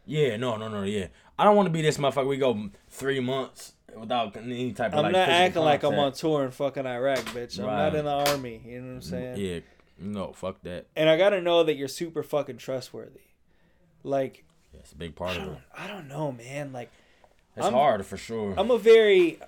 Yeah, 0.06 0.38
no, 0.38 0.56
no, 0.56 0.70
no, 0.70 0.84
yeah. 0.84 1.08
I 1.38 1.44
don't 1.44 1.58
want 1.58 1.66
to 1.66 1.70
be 1.70 1.82
this 1.82 1.98
motherfucker. 1.98 2.28
We 2.30 2.38
go 2.38 2.70
three 2.90 3.20
months 3.20 3.74
without 3.94 4.38
any 4.38 4.72
type 4.72 4.94
of 4.94 5.00
I'm 5.00 5.04
like. 5.04 5.12
not 5.12 5.28
acting 5.28 5.64
like 5.64 5.84
I'm 5.84 6.00
on 6.00 6.14
tour 6.14 6.46
in 6.46 6.52
fucking 6.52 6.86
Iraq, 6.88 7.20
bitch. 7.26 7.60
I'm 7.60 7.66
Right. 7.66 7.76
not 7.92 7.96
in 7.96 8.06
the 8.06 8.32
army. 8.32 8.62
You 8.66 8.80
know 8.80 8.88
what 8.88 8.94
I'm 8.94 9.02
saying? 9.02 9.38
Yeah, 9.38 9.60
no, 10.00 10.32
fuck 10.32 10.62
that. 10.64 10.86
And 10.96 11.10
I 11.10 11.18
gotta 11.18 11.42
know 11.42 11.66
that 11.66 11.76
you're 11.76 11.90
super 11.90 12.24
fucking 12.24 12.56
trustworthy. 12.60 13.20
Like 14.06 14.46
Yeah, 14.74 14.80
it's 14.80 14.94
a 14.94 14.96
big 14.96 15.16
part 15.18 15.36
of 15.36 15.44
it. 15.44 15.58
I 15.78 15.88
don't 15.88 16.08
know, 16.08 16.32
man. 16.32 16.72
Like 16.72 16.90
It's 17.58 17.66
I'm- 17.66 17.74
hard 17.74 18.06
for 18.06 18.16
sure. 18.16 18.54
I'm 18.58 18.72
a 18.72 18.78
very. 18.78 19.40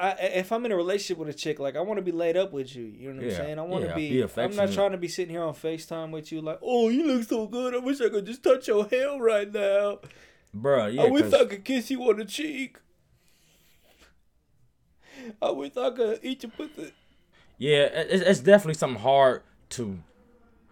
I, 0.00 0.10
if 0.12 0.50
I'm 0.50 0.64
in 0.66 0.72
a 0.72 0.76
relationship 0.76 1.18
with 1.18 1.28
a 1.28 1.32
chick, 1.34 1.58
like 1.60 1.76
I 1.76 1.80
want 1.80 1.98
to 1.98 2.02
be 2.02 2.10
laid 2.12 2.36
up 2.36 2.52
with 2.52 2.74
you. 2.74 2.84
You 2.84 3.12
know 3.12 3.22
what 3.22 3.30
Yeah, 3.30 3.38
I'm 3.38 3.44
saying? 3.44 3.58
I 3.58 3.62
want 3.62 3.82
to 3.84 3.88
yeah, 3.90 3.94
be. 3.94 4.22
be 4.22 4.40
I'm 4.42 4.56
not 4.56 4.72
trying 4.72 4.90
to 4.90 4.96
be 4.98 5.06
sitting 5.08 5.30
here 5.34 5.42
on 5.44 5.54
Facetime 5.54 6.10
with 6.10 6.32
you, 6.32 6.40
like, 6.40 6.58
oh, 6.62 6.88
you 6.88 7.06
look 7.06 7.22
so 7.28 7.46
good. 7.46 7.74
I 7.74 7.78
wish 7.78 8.00
I 8.00 8.08
could 8.08 8.26
just 8.26 8.42
touch 8.42 8.66
your 8.68 8.86
hair 8.86 9.16
right 9.20 9.50
now. 9.52 10.00
bro. 10.52 10.86
yeah. 10.88 11.02
I 11.02 11.10
wish 11.10 11.22
'cause- 11.22 11.34
I 11.34 11.44
could 11.44 11.64
kiss 11.64 11.90
you 11.90 12.02
on 12.02 12.16
the 12.16 12.24
cheek. 12.24 12.78
I 15.40 15.50
wish 15.50 15.76
I 15.76 15.90
could 15.90 16.20
eat 16.22 16.42
your 16.42 16.52
pussy. 16.52 16.92
Yeah, 17.58 17.82
it's, 17.84 18.22
it's 18.22 18.40
definitely 18.40 18.74
something 18.74 19.00
hard 19.00 19.42
to 19.70 19.98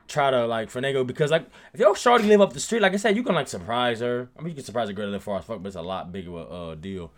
try 0.08 0.30
to 0.30 0.46
like 0.46 0.68
finagle 0.70 1.06
because 1.06 1.30
like 1.30 1.46
if 1.72 1.80
your 1.80 1.94
shorty 1.96 2.24
live 2.24 2.40
up 2.40 2.52
the 2.52 2.60
street, 2.60 2.82
like 2.82 2.92
I 2.92 2.96
said, 2.96 3.16
you 3.16 3.22
can 3.22 3.34
like 3.34 3.48
surprise 3.48 4.00
her. 4.00 4.28
I 4.36 4.42
mean, 4.42 4.50
you 4.50 4.54
can 4.56 4.64
surprise 4.64 4.88
a 4.88 4.92
girl 4.92 5.06
that 5.06 5.12
live 5.12 5.22
far 5.22 5.38
as 5.38 5.44
fuck, 5.44 5.62
but 5.62 5.68
it's 5.68 5.76
a 5.76 5.82
lot 5.82 6.10
bigger 6.12 6.36
of 6.36 6.50
a 6.50 6.54
uh, 6.72 6.74
deal. 6.74 7.12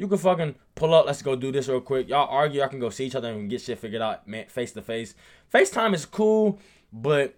You 0.00 0.08
can 0.08 0.16
fucking 0.16 0.54
pull 0.76 0.94
up. 0.94 1.04
Let's 1.04 1.20
go 1.20 1.36
do 1.36 1.52
this 1.52 1.68
real 1.68 1.82
quick. 1.82 2.08
Y'all 2.08 2.26
argue. 2.30 2.60
Y'all 2.60 2.70
can 2.70 2.80
go 2.80 2.88
see 2.88 3.04
each 3.04 3.14
other 3.14 3.30
and 3.30 3.50
get 3.50 3.60
shit 3.60 3.78
figured 3.78 4.00
out, 4.00 4.26
man, 4.26 4.46
face 4.46 4.72
to 4.72 4.80
face. 4.80 5.14
FaceTime 5.52 5.92
is 5.92 6.06
cool, 6.06 6.58
but 6.90 7.34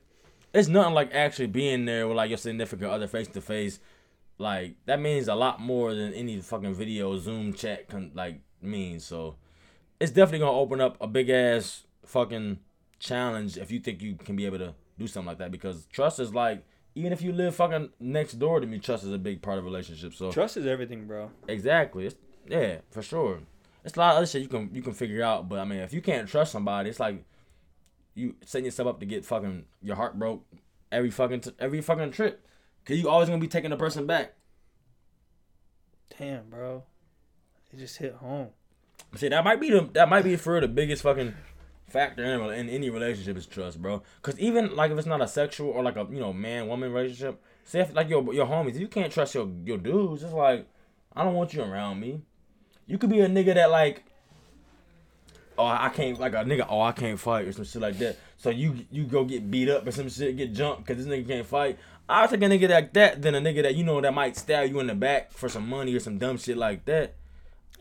it's 0.54 0.68
nothing 0.68 0.94
like 0.94 1.12
actually 1.12 1.48
being 1.48 1.86
there 1.86 2.06
with 2.06 2.16
like 2.16 2.28
your 2.28 2.38
significant 2.38 2.88
other 2.88 3.08
face 3.08 3.26
to 3.26 3.40
face. 3.40 3.80
Like 4.38 4.76
that 4.84 5.00
means 5.00 5.26
a 5.26 5.34
lot 5.34 5.60
more 5.60 5.92
than 5.92 6.14
any 6.14 6.40
fucking 6.40 6.74
video 6.74 7.18
Zoom 7.18 7.52
chat 7.52 7.88
can 7.88 8.12
like 8.14 8.38
means. 8.60 9.04
So 9.04 9.34
it's 9.98 10.12
definitely 10.12 10.46
gonna 10.46 10.56
open 10.56 10.80
up 10.80 10.96
a 11.00 11.08
big 11.08 11.30
ass 11.30 11.82
fucking 12.06 12.60
challenge 13.00 13.58
if 13.58 13.72
you 13.72 13.80
think 13.80 14.00
you 14.00 14.14
can 14.14 14.36
be 14.36 14.46
able 14.46 14.58
to 14.58 14.72
do 15.00 15.08
something 15.08 15.26
like 15.26 15.38
that 15.38 15.50
because 15.50 15.86
trust 15.86 16.20
is 16.20 16.32
like 16.32 16.64
even 16.94 17.12
if 17.12 17.22
you 17.22 17.32
live 17.32 17.56
fucking 17.56 17.90
next 17.98 18.34
door 18.34 18.60
to 18.60 18.66
me, 18.66 18.78
trust 18.78 19.02
is 19.02 19.12
a 19.12 19.18
big 19.18 19.42
part 19.42 19.58
of 19.58 19.64
relationships. 19.64 20.16
So 20.18 20.30
Trust 20.30 20.56
is 20.58 20.66
everything, 20.66 21.06
bro. 21.06 21.30
exactly, 21.48 22.06
it's, 22.06 22.14
yeah, 22.46 22.78
for 22.90 23.02
sure. 23.02 23.40
It's 23.84 23.96
a 23.96 24.00
lot 24.00 24.12
of 24.12 24.16
other 24.18 24.26
shit 24.26 24.42
you 24.42 24.48
can 24.48 24.70
you 24.72 24.82
can 24.82 24.92
figure 24.92 25.22
out, 25.22 25.48
but 25.48 25.58
I 25.58 25.64
mean, 25.64 25.80
if 25.80 25.92
you 25.92 26.00
can't 26.00 26.28
trust 26.28 26.52
somebody, 26.52 26.90
it's 26.90 27.00
like 27.00 27.24
you 28.14 28.36
setting 28.44 28.66
yourself 28.66 28.88
up 28.88 29.00
to 29.00 29.06
get 29.06 29.24
fucking 29.24 29.64
your 29.82 29.96
heart 29.96 30.18
broke 30.18 30.44
every 30.92 31.10
fucking 31.10 31.40
t- 31.40 31.52
every 31.58 31.80
fucking 31.80 32.12
trip, 32.12 32.46
cause 32.84 32.96
you 32.96 33.08
always 33.08 33.28
gonna 33.28 33.40
be 33.40 33.48
taking 33.48 33.70
the 33.70 33.76
person 33.76 34.06
back. 34.06 34.34
Damn, 36.18 36.50
bro. 36.50 36.84
It 37.72 37.78
just 37.78 37.96
hit 37.96 38.14
home. 38.14 38.48
See, 39.16 39.28
that 39.28 39.44
might 39.44 39.60
be 39.60 39.70
the 39.70 39.88
that 39.94 40.08
might 40.08 40.24
be 40.24 40.36
for 40.36 40.60
the 40.60 40.68
biggest 40.68 41.02
fucking 41.02 41.34
factor 41.88 42.24
in, 42.24 42.40
in 42.52 42.68
any 42.68 42.90
relationship 42.90 43.36
is 43.36 43.46
trust, 43.46 43.80
bro. 43.80 44.02
Cause 44.22 44.38
even 44.38 44.76
like 44.76 44.90
if 44.90 44.98
it's 44.98 45.06
not 45.06 45.20
a 45.20 45.28
sexual 45.28 45.70
or 45.70 45.82
like 45.82 45.96
a 45.96 46.06
you 46.10 46.20
know 46.20 46.32
man 46.32 46.68
woman 46.68 46.92
relationship, 46.92 47.42
say 47.64 47.80
if 47.80 47.94
like 47.94 48.08
your 48.08 48.32
your 48.32 48.46
homies, 48.46 48.74
if 48.74 48.80
you 48.80 48.88
can't 48.88 49.12
trust 49.12 49.34
your 49.34 49.50
your 49.64 49.78
dudes, 49.78 50.22
it's 50.22 50.32
like 50.32 50.66
I 51.14 51.24
don't 51.24 51.34
want 51.34 51.54
you 51.54 51.62
around 51.62 52.00
me. 52.00 52.22
You 52.86 52.98
could 52.98 53.10
be 53.10 53.20
a 53.20 53.28
nigga 53.28 53.54
that 53.54 53.70
like, 53.70 54.04
oh 55.58 55.66
I 55.66 55.88
can't 55.88 56.18
like 56.18 56.32
a 56.32 56.36
nigga, 56.38 56.66
oh 56.68 56.80
I 56.80 56.92
can't 56.92 57.18
fight 57.18 57.46
or 57.46 57.52
some 57.52 57.64
shit 57.64 57.82
like 57.82 57.98
that. 57.98 58.18
So 58.36 58.50
you 58.50 58.86
you 58.90 59.04
go 59.04 59.24
get 59.24 59.50
beat 59.50 59.68
up 59.68 59.86
or 59.86 59.92
some 59.92 60.08
shit, 60.08 60.36
get 60.36 60.52
jumped 60.52 60.84
because 60.84 61.04
this 61.04 61.12
nigga 61.12 61.26
can't 61.26 61.46
fight. 61.46 61.78
I'll 62.08 62.28
take 62.28 62.42
a 62.42 62.46
nigga 62.46 62.68
like 62.68 62.92
that 62.94 63.22
than 63.22 63.34
a 63.34 63.40
nigga 63.40 63.62
that 63.62 63.74
you 63.74 63.84
know 63.84 64.00
that 64.00 64.12
might 64.12 64.36
stab 64.36 64.68
you 64.68 64.80
in 64.80 64.88
the 64.88 64.94
back 64.94 65.32
for 65.32 65.48
some 65.48 65.68
money 65.68 65.94
or 65.94 66.00
some 66.00 66.18
dumb 66.18 66.36
shit 66.36 66.56
like 66.56 66.84
that. 66.86 67.14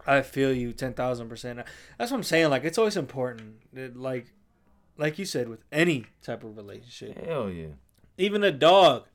I 0.05 0.21
feel 0.21 0.53
you 0.53 0.73
ten 0.73 0.93
thousand 0.93 1.29
percent. 1.29 1.59
That's 1.97 2.11
what 2.11 2.17
I'm 2.17 2.23
saying. 2.23 2.49
Like 2.49 2.63
it's 2.63 2.77
always 2.77 2.97
important. 2.97 3.55
That, 3.73 3.97
like, 3.97 4.31
like 4.97 5.19
you 5.19 5.25
said, 5.25 5.49
with 5.49 5.63
any 5.71 6.05
type 6.23 6.43
of 6.43 6.55
relationship, 6.57 7.25
Hell 7.25 7.49
yeah. 7.49 7.67
even 8.17 8.43
a 8.43 8.51
dog. 8.51 9.05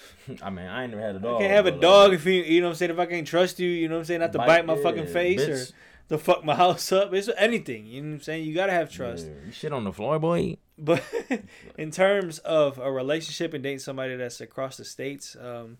I 0.42 0.50
mean, 0.50 0.66
I 0.66 0.82
ain't 0.82 0.92
never 0.92 1.02
had 1.02 1.16
a 1.16 1.18
dog. 1.18 1.36
I 1.36 1.38
can't 1.40 1.52
have 1.52 1.66
a 1.66 1.70
like, 1.70 1.80
dog 1.80 2.14
if 2.14 2.24
you, 2.26 2.32
you 2.42 2.60
know 2.60 2.68
what 2.68 2.72
I'm 2.72 2.76
saying. 2.76 2.90
If 2.90 2.98
I 2.98 3.06
can't 3.06 3.26
trust 3.26 3.58
you, 3.60 3.68
you 3.68 3.88
know 3.88 3.94
what 3.94 4.00
I'm 4.00 4.04
saying. 4.06 4.20
Not 4.20 4.32
to 4.32 4.38
bite, 4.38 4.46
bite- 4.46 4.66
my 4.66 4.74
yeah, 4.74 4.82
fucking 4.82 5.06
face 5.06 5.40
bitch. 5.40 5.70
or 5.70 5.74
to 6.08 6.18
fuck 6.18 6.44
my 6.44 6.54
house 6.64 6.90
up. 6.92 7.12
It's 7.14 7.28
anything. 7.36 7.86
You 7.86 8.02
know 8.02 8.08
what 8.08 8.14
I'm 8.14 8.20
saying. 8.22 8.44
You 8.44 8.54
gotta 8.54 8.72
have 8.72 8.90
trust. 8.90 9.26
yeah, 9.26 9.46
you 9.46 9.52
shit 9.52 9.72
on 9.72 9.84
the 9.84 9.92
floor, 9.92 10.18
boy. 10.18 10.56
But 10.78 11.02
in 11.78 11.90
terms 11.90 12.38
of 12.40 12.78
a 12.78 12.90
relationship 12.90 13.54
and 13.54 13.62
dating 13.62 13.80
somebody 13.80 14.16
that's 14.16 14.40
across 14.40 14.76
the 14.76 14.84
states, 14.84 15.36
um, 15.40 15.78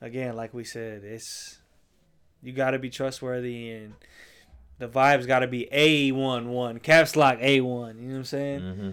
again, 0.00 0.36
like 0.36 0.54
we 0.54 0.64
said, 0.64 1.02
it's 1.04 1.58
you 2.42 2.52
got 2.52 2.72
to 2.72 2.78
be 2.78 2.90
trustworthy 2.90 3.70
and 3.70 3.94
the 4.78 4.88
vibes 4.88 5.26
got 5.26 5.40
to 5.40 5.46
be 5.46 5.68
a 5.72 6.12
one 6.12 6.50
one 6.50 6.78
caps 6.78 7.16
lock 7.16 7.38
a 7.40 7.60
one. 7.60 7.98
You 7.98 8.08
know 8.08 8.12
what 8.12 8.18
I'm 8.18 8.24
saying? 8.24 8.60
Mm-hmm. 8.60 8.90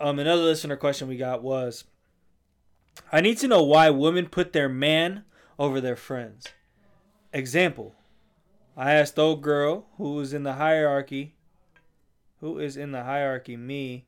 Um, 0.00 0.18
another 0.18 0.42
listener 0.42 0.76
question 0.76 1.08
we 1.08 1.16
got 1.16 1.42
was, 1.42 1.84
I 3.10 3.20
need 3.20 3.38
to 3.38 3.48
know 3.48 3.62
why 3.62 3.90
women 3.90 4.26
put 4.28 4.52
their 4.52 4.68
man 4.68 5.24
over 5.58 5.80
their 5.80 5.96
friends. 5.96 6.46
Example, 7.32 7.94
I 8.76 8.92
asked 8.92 9.18
old 9.18 9.42
girl 9.42 9.86
who 9.96 10.18
is 10.20 10.32
in 10.32 10.42
the 10.42 10.54
hierarchy, 10.54 11.34
who 12.40 12.58
is 12.58 12.76
in 12.76 12.92
the 12.92 13.04
hierarchy, 13.04 13.56
me 13.56 14.06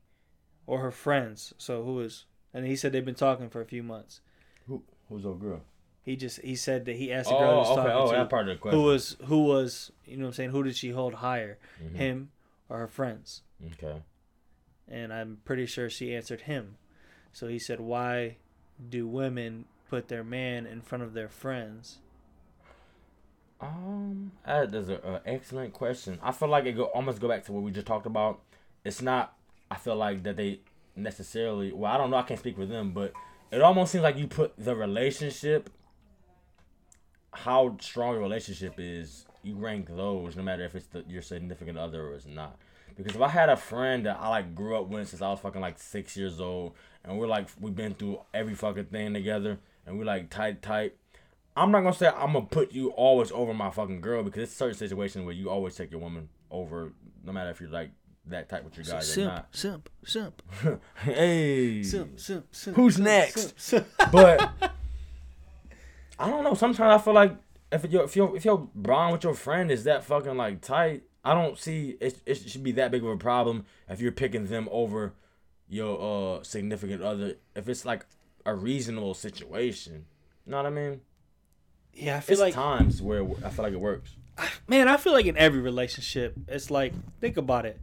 or 0.67 0.79
her 0.79 0.91
friends. 0.91 1.53
So 1.57 1.83
who 1.83 1.99
is? 2.01 2.25
And 2.53 2.65
he 2.65 2.75
said 2.75 2.91
they've 2.91 3.03
been 3.05 3.15
talking 3.15 3.49
for 3.49 3.61
a 3.61 3.65
few 3.65 3.83
months. 3.83 4.21
Who, 4.67 4.83
who's 5.09 5.25
old 5.25 5.39
girl? 5.41 5.61
He 6.03 6.15
just 6.15 6.39
he 6.41 6.55
said 6.55 6.85
that 6.85 6.95
he 6.97 7.11
asked 7.11 7.29
the 7.29 7.35
girl 7.37 7.53
he 7.53 7.57
was 7.59 7.67
Oh, 7.69 7.71
okay. 7.73 7.81
talking 7.89 7.91
Oh, 8.07 8.11
to 8.11 8.17
that 8.17 8.29
part 8.29 8.47
of 8.47 8.55
the 8.55 8.61
question. 8.61 8.79
who 8.79 8.85
was 8.85 9.17
who 9.25 9.43
was 9.45 9.91
you 10.05 10.17
know 10.17 10.23
what 10.25 10.27
I'm 10.29 10.33
saying 10.33 10.49
who 10.51 10.63
did 10.63 10.75
she 10.75 10.89
hold 10.91 11.15
higher, 11.15 11.57
Mhm. 11.83 11.95
him 11.95 12.31
or 12.69 12.77
her 12.79 12.87
friends? 12.87 13.41
Okay. 13.73 14.01
and 14.87 15.11
I'm 15.11 15.39
pretty 15.45 15.65
sure 15.65 15.89
she 15.89 16.15
answered 16.15 16.41
him. 16.41 16.77
So 17.33 17.47
he 17.47 17.57
said, 17.57 17.79
"Why 17.79 18.37
do 18.89 19.07
women 19.07 19.65
put 19.89 20.07
their 20.07 20.23
man 20.23 20.65
in 20.65 20.81
front 20.81 21.03
of 21.03 21.13
their 21.13 21.29
friends?" 21.29 21.99
Um, 23.61 24.31
that 24.45 24.73
is 24.73 24.89
an 24.89 25.19
excellent 25.25 25.73
question. 25.73 26.19
I 26.21 26.31
feel 26.31 26.49
like 26.49 26.65
it 26.65 26.73
go 26.73 26.85
almost 26.85 27.19
go 27.19 27.27
back 27.27 27.45
to 27.45 27.51
what 27.51 27.63
we 27.63 27.71
just 27.71 27.87
talked 27.87 28.05
about. 28.05 28.41
It's 28.83 29.01
not. 29.01 29.35
I 29.71 29.75
feel 29.75 29.95
like 29.95 30.23
that 30.23 30.37
they 30.37 30.59
necessarily. 30.95 31.71
Well, 31.71 31.91
I 31.91 31.97
don't 31.97 32.11
know. 32.11 32.17
I 32.17 32.23
can't 32.23 32.39
speak 32.39 32.55
for 32.55 32.65
them, 32.65 32.91
but 32.91 33.13
it 33.51 33.61
almost 33.61 33.91
seems 33.91 34.03
like 34.03 34.17
you 34.17 34.27
put 34.27 34.53
the 34.57 34.75
relationship, 34.75 35.69
how 37.33 37.77
strong 37.79 38.15
a 38.15 38.19
relationship 38.19 38.75
is. 38.77 39.25
You 39.43 39.55
rank 39.55 39.95
those 39.95 40.35
no 40.35 40.43
matter 40.43 40.65
if 40.65 40.75
it's 40.75 40.87
the, 40.87 41.05
your 41.07 41.21
significant 41.21 41.77
other 41.77 42.07
or 42.07 42.15
it's 42.15 42.25
not. 42.25 42.57
Because 42.95 43.15
if 43.15 43.21
I 43.21 43.27
had 43.27 43.49
a 43.49 43.57
friend 43.57 44.05
that 44.05 44.17
I 44.19 44.29
like 44.29 44.55
grew 44.55 44.75
up 44.77 44.87
with 44.87 45.09
since 45.09 45.21
I 45.21 45.29
was 45.29 45.39
fucking 45.39 45.61
like 45.61 45.79
six 45.79 46.17
years 46.17 46.39
old, 46.39 46.73
and 47.05 47.17
we're 47.17 47.27
like 47.27 47.47
we've 47.59 47.75
been 47.75 47.93
through 47.93 48.19
every 48.33 48.55
fucking 48.55 48.85
thing 48.85 49.13
together, 49.13 49.59
and 49.85 49.97
we're 49.97 50.05
like 50.05 50.29
tight 50.29 50.61
tight. 50.61 50.95
I'm 51.55 51.71
not 51.71 51.81
gonna 51.81 51.95
say 51.95 52.07
I'm 52.07 52.33
gonna 52.33 52.45
put 52.45 52.73
you 52.73 52.89
always 52.91 53.31
over 53.31 53.53
my 53.53 53.69
fucking 53.69 54.01
girl 54.01 54.23
because 54.23 54.43
it's 54.43 54.53
a 54.53 54.55
certain 54.55 54.77
situations 54.77 55.25
where 55.25 55.33
you 55.33 55.49
always 55.49 55.75
take 55.75 55.91
your 55.91 56.01
woman 56.01 56.29
over, 56.51 56.91
no 57.23 57.31
matter 57.31 57.49
if 57.49 57.61
you're 57.61 57.69
like 57.69 57.91
that 58.27 58.49
type 58.49 58.63
with 58.63 58.75
your 58.75 58.85
guys 58.85 59.09
or 59.09 59.13
simp, 59.13 59.33
not. 59.33 59.47
simp, 59.51 59.89
simp, 60.03 60.41
hey, 61.03 61.83
simp, 61.83 62.19
simp, 62.19 62.47
simp. 62.51 62.75
Who's 62.75 62.95
simp, 62.95 63.05
next? 63.05 63.59
simp, 63.59 63.87
simp. 63.87 63.87
but 64.11 64.51
I 66.19 66.29
don't 66.29 66.43
know. 66.43 66.55
Sometimes 66.55 67.01
I 67.01 67.03
feel 67.03 67.13
like 67.13 67.35
if 67.71 67.89
your 67.91 68.03
if 68.03 68.15
your 68.15 68.35
if 68.35 68.45
your 68.45 68.69
bond 68.73 69.13
with 69.13 69.23
your 69.23 69.33
friend 69.33 69.71
is 69.71 69.83
that 69.83 70.03
fucking 70.03 70.35
like 70.35 70.61
tight, 70.61 71.03
I 71.23 71.33
don't 71.33 71.57
see 71.57 71.97
it. 72.01 72.21
It 72.25 72.35
should 72.49 72.63
be 72.63 72.71
that 72.73 72.91
big 72.91 73.03
of 73.03 73.09
a 73.09 73.17
problem 73.17 73.65
if 73.87 74.01
you're 74.01 74.11
picking 74.11 74.47
them 74.47 74.67
over 74.71 75.13
your 75.67 76.37
uh 76.39 76.43
significant 76.43 77.01
other. 77.01 77.35
If 77.55 77.67
it's 77.69 77.85
like 77.85 78.05
a 78.45 78.53
reasonable 78.55 79.13
situation, 79.13 80.05
you 80.45 80.51
know 80.51 80.57
what 80.57 80.65
I 80.65 80.69
mean? 80.69 81.01
Yeah, 81.93 82.17
I 82.17 82.19
feel 82.19 82.33
It's 82.33 82.41
like 82.41 82.53
times 82.53 83.01
where 83.01 83.23
I 83.43 83.49
feel 83.49 83.63
like 83.63 83.73
it 83.73 83.79
works. 83.79 84.15
man, 84.67 84.87
I 84.87 84.97
feel 84.97 85.13
like 85.13 85.25
in 85.25 85.37
every 85.37 85.61
relationship, 85.61 86.35
it's 86.47 86.69
like 86.69 86.93
think 87.21 87.37
about 87.37 87.65
it. 87.65 87.79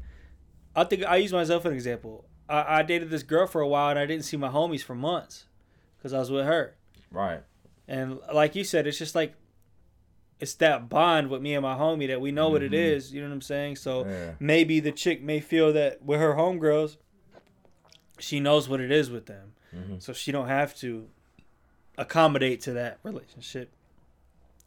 I 0.76 0.84
think 0.84 1.04
I 1.04 1.16
use 1.16 1.32
myself 1.32 1.64
as 1.64 1.70
an 1.70 1.76
example. 1.76 2.24
I, 2.48 2.78
I 2.78 2.82
dated 2.82 3.10
this 3.10 3.22
girl 3.22 3.46
for 3.46 3.60
a 3.60 3.68
while 3.68 3.90
and 3.90 3.98
I 3.98 4.06
didn't 4.06 4.24
see 4.24 4.36
my 4.36 4.48
homies 4.48 4.82
for 4.82 4.94
months 4.94 5.46
because 5.96 6.12
I 6.12 6.18
was 6.18 6.30
with 6.30 6.44
her. 6.46 6.76
Right. 7.10 7.40
And 7.88 8.18
like 8.32 8.54
you 8.54 8.64
said, 8.64 8.86
it's 8.86 8.98
just 8.98 9.14
like 9.14 9.34
it's 10.40 10.54
that 10.54 10.88
bond 10.88 11.30
with 11.30 11.40
me 11.40 11.54
and 11.54 11.62
my 11.62 11.74
homie 11.76 12.08
that 12.08 12.20
we 12.20 12.32
know 12.32 12.48
what 12.50 12.62
it 12.62 12.72
Mhm. 12.72 12.74
is. 12.96 13.12
You 13.14 13.20
know 13.22 13.28
what 13.28 13.34
I'm 13.34 13.40
saying? 13.42 13.76
So 13.76 14.04
Yeah. 14.06 14.32
maybe 14.40 14.80
the 14.80 14.92
chick 14.92 15.22
may 15.22 15.40
feel 15.40 15.72
that 15.72 16.02
with 16.02 16.18
her 16.20 16.34
homegirls, 16.34 16.96
she 18.22 18.40
knows 18.40 18.68
what 18.68 18.80
it 18.80 18.90
is 18.90 19.10
with 19.10 19.26
them. 19.26 19.52
Mhm. 19.74 20.02
so 20.02 20.12
she 20.12 20.30
don't 20.32 20.48
have 20.48 20.74
to 20.76 21.08
accommodate 21.98 22.60
to 22.62 22.72
that 22.72 22.98
relationship. 23.02 23.70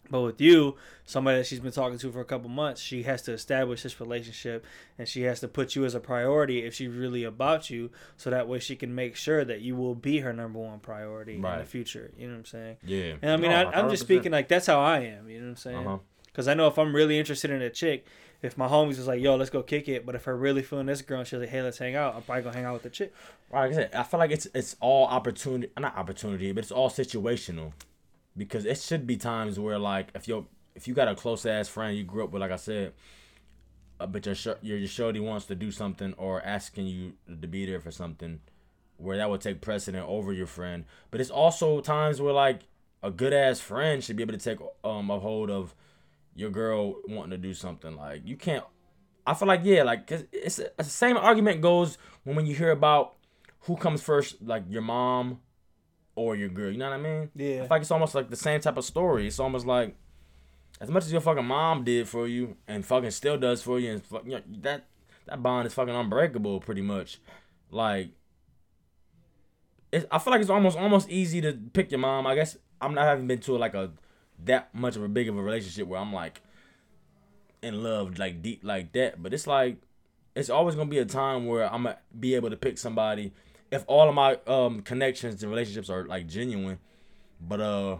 But 0.09 0.21
with 0.21 0.39
you, 0.39 0.75
somebody 1.03 1.39
that 1.39 1.47
she's 1.47 1.59
been 1.59 1.71
talking 1.71 1.97
to 1.97 2.11
for 2.11 2.21
a 2.21 2.25
couple 2.25 2.47
months, 2.47 2.79
she 2.79 3.03
has 3.03 3.23
to 3.23 3.31
establish 3.33 3.81
this 3.81 3.99
relationship 3.99 4.63
and 4.99 5.07
she 5.07 5.23
has 5.23 5.39
to 5.39 5.47
put 5.47 5.75
you 5.75 5.83
as 5.83 5.95
a 5.95 5.99
priority 5.99 6.63
if 6.63 6.75
she's 6.75 6.89
really 6.89 7.23
about 7.23 7.71
you, 7.71 7.89
so 8.15 8.29
that 8.29 8.47
way 8.47 8.59
she 8.59 8.75
can 8.75 8.93
make 8.93 9.15
sure 9.15 9.43
that 9.43 9.61
you 9.61 9.75
will 9.75 9.95
be 9.95 10.19
her 10.19 10.31
number 10.31 10.59
one 10.59 10.79
priority 10.79 11.35
in 11.35 11.41
the 11.41 11.65
future. 11.65 12.11
You 12.17 12.27
know 12.27 12.33
what 12.33 12.39
I'm 12.39 12.45
saying? 12.45 12.77
Yeah. 12.83 13.13
And 13.23 13.31
I 13.31 13.37
mean, 13.37 13.49
No, 13.49 13.57
I, 13.57 13.79
I'm 13.79 13.89
just 13.89 14.03
speaking 14.03 14.31
like 14.31 14.47
that's 14.47 14.67
how 14.67 14.79
I 14.79 14.99
am. 14.99 15.27
You 15.27 15.39
know 15.39 15.45
what 15.45 15.49
I'm 15.51 15.55
saying? 15.57 15.77
Uh-huh. 15.87 15.97
Because 16.27 16.47
I 16.47 16.53
know 16.53 16.67
if 16.67 16.77
I'm 16.77 16.95
really 16.95 17.17
interested 17.17 17.49
in 17.49 17.61
a 17.63 17.69
chick, 17.71 18.05
if 18.45 18.57
my 18.57 18.67
homies 18.67 18.99
is 18.99 19.07
like, 19.07 19.21
"Yo, 19.21 19.35
let's 19.35 19.49
go 19.49 19.63
kick 19.63 19.89
it," 19.89 20.05
but 20.05 20.15
if 20.15 20.23
her 20.25 20.35
really 20.37 20.61
feeling 20.61 20.85
this 20.85 21.01
girl, 21.01 21.19
and 21.19 21.27
she's 21.27 21.39
like, 21.39 21.49
"Hey, 21.49 21.61
let's 21.61 21.77
hang 21.77 21.95
out," 21.95 22.15
I'm 22.15 22.21
probably 22.21 22.43
gonna 22.43 22.55
hang 22.55 22.65
out 22.65 22.73
with 22.73 22.83
the 22.83 22.89
chick. 22.89 23.13
Like 23.51 23.71
I 23.71 23.73
said, 23.73 23.93
I 23.93 24.03
feel 24.03 24.19
like 24.19 24.31
it's 24.31 24.47
it's 24.53 24.75
all 24.79 25.07
opportunity, 25.07 25.71
not 25.77 25.97
opportunity, 25.97 26.51
but 26.51 26.63
it's 26.63 26.71
all 26.71 26.89
situational, 26.89 27.73
because 28.37 28.65
it 28.65 28.79
should 28.79 29.05
be 29.07 29.17
times 29.17 29.59
where 29.59 29.79
like 29.79 30.09
if 30.15 30.27
you 30.27 30.47
if 30.75 30.87
you 30.87 30.93
got 30.93 31.07
a 31.07 31.15
close 31.15 31.45
ass 31.45 31.67
friend 31.67 31.97
you 31.97 32.03
grew 32.03 32.23
up 32.23 32.31
with, 32.31 32.41
like 32.41 32.51
I 32.51 32.57
said, 32.57 32.93
uh, 33.99 34.07
but 34.07 34.25
your 34.25 34.35
sh- 34.35 34.47
your 34.61 34.77
your 34.77 34.87
shorty 34.87 35.19
wants 35.19 35.45
to 35.47 35.55
do 35.55 35.71
something 35.71 36.13
or 36.17 36.41
asking 36.43 36.87
you 36.87 37.13
to 37.27 37.47
be 37.47 37.65
there 37.65 37.79
for 37.79 37.91
something, 37.91 38.41
where 38.97 39.17
that 39.17 39.29
would 39.29 39.41
take 39.41 39.61
precedent 39.61 40.07
over 40.07 40.33
your 40.33 40.47
friend. 40.47 40.85
But 41.11 41.21
it's 41.21 41.29
also 41.29 41.81
times 41.81 42.21
where 42.21 42.33
like 42.33 42.61
a 43.01 43.11
good 43.11 43.33
ass 43.33 43.59
friend 43.59 44.03
should 44.03 44.15
be 44.15 44.23
able 44.23 44.37
to 44.37 44.39
take 44.39 44.59
um 44.83 45.09
a 45.09 45.19
hold 45.19 45.49
of 45.49 45.73
your 46.35 46.49
girl 46.51 46.95
wanting 47.07 47.31
to 47.31 47.37
do 47.37 47.53
something. 47.53 47.95
Like 47.95 48.21
you 48.25 48.35
can't. 48.37 48.63
I 49.25 49.33
feel 49.33 49.47
like 49.47 49.61
yeah, 49.63 49.83
like 49.83 50.05
'cause 50.05 50.23
it's, 50.31 50.59
it's 50.59 50.75
the 50.77 50.83
same 50.83 51.17
argument 51.17 51.61
goes 51.61 51.97
when 52.23 52.35
when 52.35 52.45
you 52.45 52.55
hear 52.55 52.71
about 52.71 53.15
who 53.61 53.75
comes 53.75 54.01
first, 54.01 54.41
like 54.43 54.63
your 54.69 54.83
mom 54.83 55.39
or 56.15 56.35
your 56.35 56.49
girl. 56.49 56.71
You 56.71 56.77
know 56.77 56.89
what 56.89 56.99
I 56.99 57.01
mean? 57.01 57.21
I 57.23 57.41
Yeah. 57.43 57.59
feel 57.61 57.67
like 57.71 57.81
it's 57.81 57.91
almost 57.91 58.13
like 58.13 58.29
the 58.29 58.35
same 58.35 58.59
type 58.61 58.77
of 58.77 58.85
story. 58.85 59.25
It's 59.27 59.39
almost 59.39 59.65
like 59.65 59.95
as 60.79 60.91
much 60.91 61.05
as 61.05 61.11
your 61.11 61.21
fucking 61.21 61.45
mom 61.45 61.83
did 61.83 62.07
for 62.07 62.27
you 62.27 62.57
and 62.67 62.85
fucking 62.85 63.11
still 63.11 63.37
does 63.37 63.63
for 63.63 63.79
you, 63.79 63.93
and 63.93 64.01
you 64.25 64.31
know, 64.33 64.41
that 64.61 64.85
that 65.25 65.41
bond 65.41 65.65
is 65.65 65.73
fucking 65.73 65.95
unbreakable, 65.95 66.59
pretty 66.59 66.81
much. 66.81 67.19
Like, 67.71 68.09
I 70.11 70.19
feel 70.19 70.31
like 70.31 70.41
it's 70.41 70.49
almost 70.49 70.77
almost 70.77 71.09
easy 71.09 71.41
to 71.41 71.53
pick 71.73 71.89
your 71.91 71.99
mom. 71.99 72.27
I 72.27 72.35
guess 72.35 72.57
I'm 72.81 72.93
not 72.93 73.05
having 73.05 73.25
been 73.27 73.39
to 73.39 73.57
like 73.57 73.73
a 73.73 73.91
that 74.43 74.73
much 74.75 74.95
of 74.95 75.03
a 75.03 75.07
big 75.07 75.29
of 75.29 75.37
a 75.37 75.41
relationship 75.41 75.87
where 75.87 75.99
I'm 75.99 76.13
like 76.13 76.41
in 77.61 77.83
love 77.83 78.19
like 78.19 78.41
deep 78.41 78.61
like 78.63 78.91
that, 78.93 79.21
but 79.23 79.33
it's 79.33 79.47
like 79.47 79.77
it's 80.35 80.49
always 80.49 80.75
gonna 80.75 80.89
be 80.89 80.99
a 80.99 81.05
time 81.05 81.45
where 81.47 81.65
I'm 81.65 81.83
gonna 81.83 81.97
be 82.19 82.35
able 82.35 82.49
to 82.49 82.57
pick 82.57 82.77
somebody 82.77 83.31
if 83.71 83.83
all 83.87 84.07
of 84.07 84.15
my 84.15 84.37
um 84.47 84.81
connections 84.81 85.41
and 85.41 85.51
relationships 85.51 85.89
are 85.89 86.05
like 86.05 86.27
genuine. 86.27 86.79
But 87.41 87.61
uh 87.61 87.97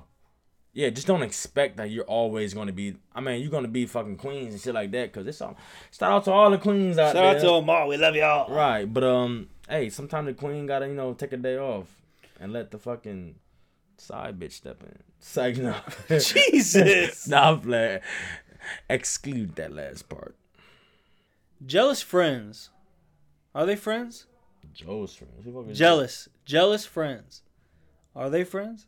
yeah, 0.73 0.89
just 0.89 1.07
don't 1.07 1.23
expect 1.23 1.77
that 1.77 1.89
you're 1.89 2.03
always 2.03 2.53
gonna 2.53 2.73
be 2.73 2.95
I 3.13 3.21
mean, 3.21 3.41
you're 3.41 3.49
gonna 3.49 3.67
be 3.69 3.85
fucking 3.85 4.17
queens 4.17 4.53
and 4.53 4.61
shit 4.61 4.73
like 4.75 4.91
that, 4.91 5.13
cause 5.13 5.25
it's 5.25 5.41
all 5.41 5.57
shout 5.91 6.11
out 6.11 6.25
to 6.25 6.31
all 6.31 6.51
the 6.51 6.57
queens 6.57 6.97
out 6.97 7.13
Shout 7.13 7.15
there. 7.15 7.25
out 7.35 7.39
to 7.39 7.47
them 7.61 7.69
all. 7.69 7.87
We 7.87 7.97
love 7.97 8.15
y'all. 8.15 8.53
Right, 8.53 8.85
but 8.91 9.03
um 9.03 9.47
hey, 9.69 9.89
sometimes 9.89 10.27
the 10.27 10.33
queen 10.33 10.65
gotta, 10.67 10.87
you 10.87 10.93
know, 10.93 11.13
take 11.13 11.33
a 11.33 11.37
day 11.37 11.57
off 11.57 11.87
and 12.39 12.51
let 12.53 12.69
the 12.71 12.77
fucking 12.77 13.35
side 14.01 14.39
bitch 14.39 14.53
step 14.53 14.83
in. 14.83 14.97
It's 15.19 15.37
like 15.37 15.57
no 15.57 15.75
Jesus. 16.09 17.27
nah, 17.27 17.51
I'm 17.51 17.61
playing. 17.61 18.01
Exclude 18.89 19.55
that 19.55 19.73
last 19.73 20.09
part. 20.09 20.35
Jealous 21.65 22.01
friends. 22.01 22.69
Are 23.53 23.65
they 23.65 23.75
friends? 23.75 24.25
Joe's 24.73 25.15
friends. 25.15 25.43
Who 25.43 25.63
fuck 25.63 25.73
Jealous. 25.73 26.27
Jealous 26.43 26.85
friends. 26.85 27.41
Are 28.15 28.29
they 28.29 28.43
friends? 28.43 28.87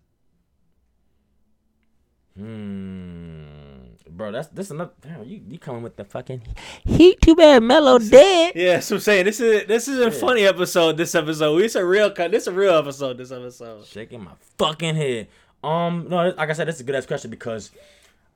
Hmm. 2.38 3.77
Bro, 4.10 4.32
that's 4.34 4.48
this 4.50 4.72
another 4.72 4.92
damn, 5.02 5.24
you 5.24 5.42
you 5.50 5.60
coming 5.60 5.82
with 5.84 5.96
the 5.96 6.04
fucking 6.06 6.42
heat 6.86 7.20
too 7.22 7.36
bad 7.36 7.64
mellow 7.64 8.00
dead. 8.00 8.54
Yeah, 8.56 8.80
so 8.80 8.96
I'm 8.96 9.02
saying 9.02 9.26
this 9.26 9.40
is 9.40 9.68
this 9.68 9.88
is 9.88 10.00
a 10.00 10.04
Yeah. 10.06 10.10
funny 10.10 10.46
episode. 10.46 10.98
This 10.98 11.14
episode, 11.16 11.62
it's 11.62 11.76
a 11.76 11.86
real 11.86 12.12
cut. 12.12 12.32
This 12.32 12.44
is 12.44 12.48
a 12.48 12.52
real 12.54 12.74
episode. 12.76 13.18
This 13.18 13.32
episode. 13.32 13.86
Shaking 13.86 14.24
my 14.24 14.32
fucking 14.58 14.96
head. 14.96 15.28
Um, 15.64 16.08
no, 16.10 16.30
like 16.30 16.50
I 16.50 16.54
said, 16.54 16.68
this 16.68 16.76
is 16.76 16.82
a 16.82 16.84
good 16.84 16.96
ass 16.96 17.06
question 17.06 17.32
because 17.32 17.72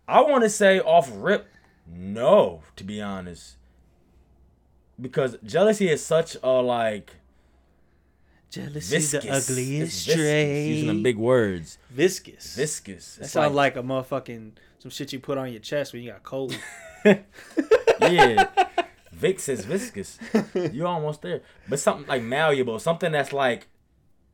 I 0.07 0.21
want 0.21 0.43
to 0.43 0.49
say 0.49 0.79
off 0.79 1.09
rip, 1.13 1.47
no, 1.87 2.63
to 2.75 2.83
be 2.83 3.01
honest, 3.01 3.55
because 4.99 5.37
jealousy 5.43 5.89
is 5.89 6.03
such 6.05 6.35
a 6.43 6.49
like 6.49 7.15
Jealousy, 8.51 8.97
viscous. 8.97 9.23
the 9.23 9.29
ugliest 9.31 10.09
trait. 10.09 10.67
Using 10.67 10.87
them 10.87 11.03
big 11.03 11.17
words, 11.17 11.77
viscous. 11.89 12.55
viscous. 12.55 13.15
That 13.15 13.29
sounds 13.29 13.55
like, 13.55 13.77
a 13.77 13.81
motherfucking 13.81 14.51
some 14.79 14.91
shit 14.91 15.13
you 15.13 15.19
put 15.19 15.37
on 15.37 15.51
your 15.51 15.61
chest 15.61 15.93
when 15.93 16.03
you 16.03 16.11
got 16.11 16.23
cold. 16.23 16.57
yeah. 17.05 18.47
Vix 19.13 19.47
is 19.47 19.63
viscous. 19.63 20.17
You're 20.53 20.87
almost 20.87 21.21
there. 21.21 21.43
But 21.69 21.79
something 21.79 22.07
like 22.07 22.23
malleable, 22.23 22.79
something 22.79 23.11
that's 23.11 23.31
like 23.31 23.67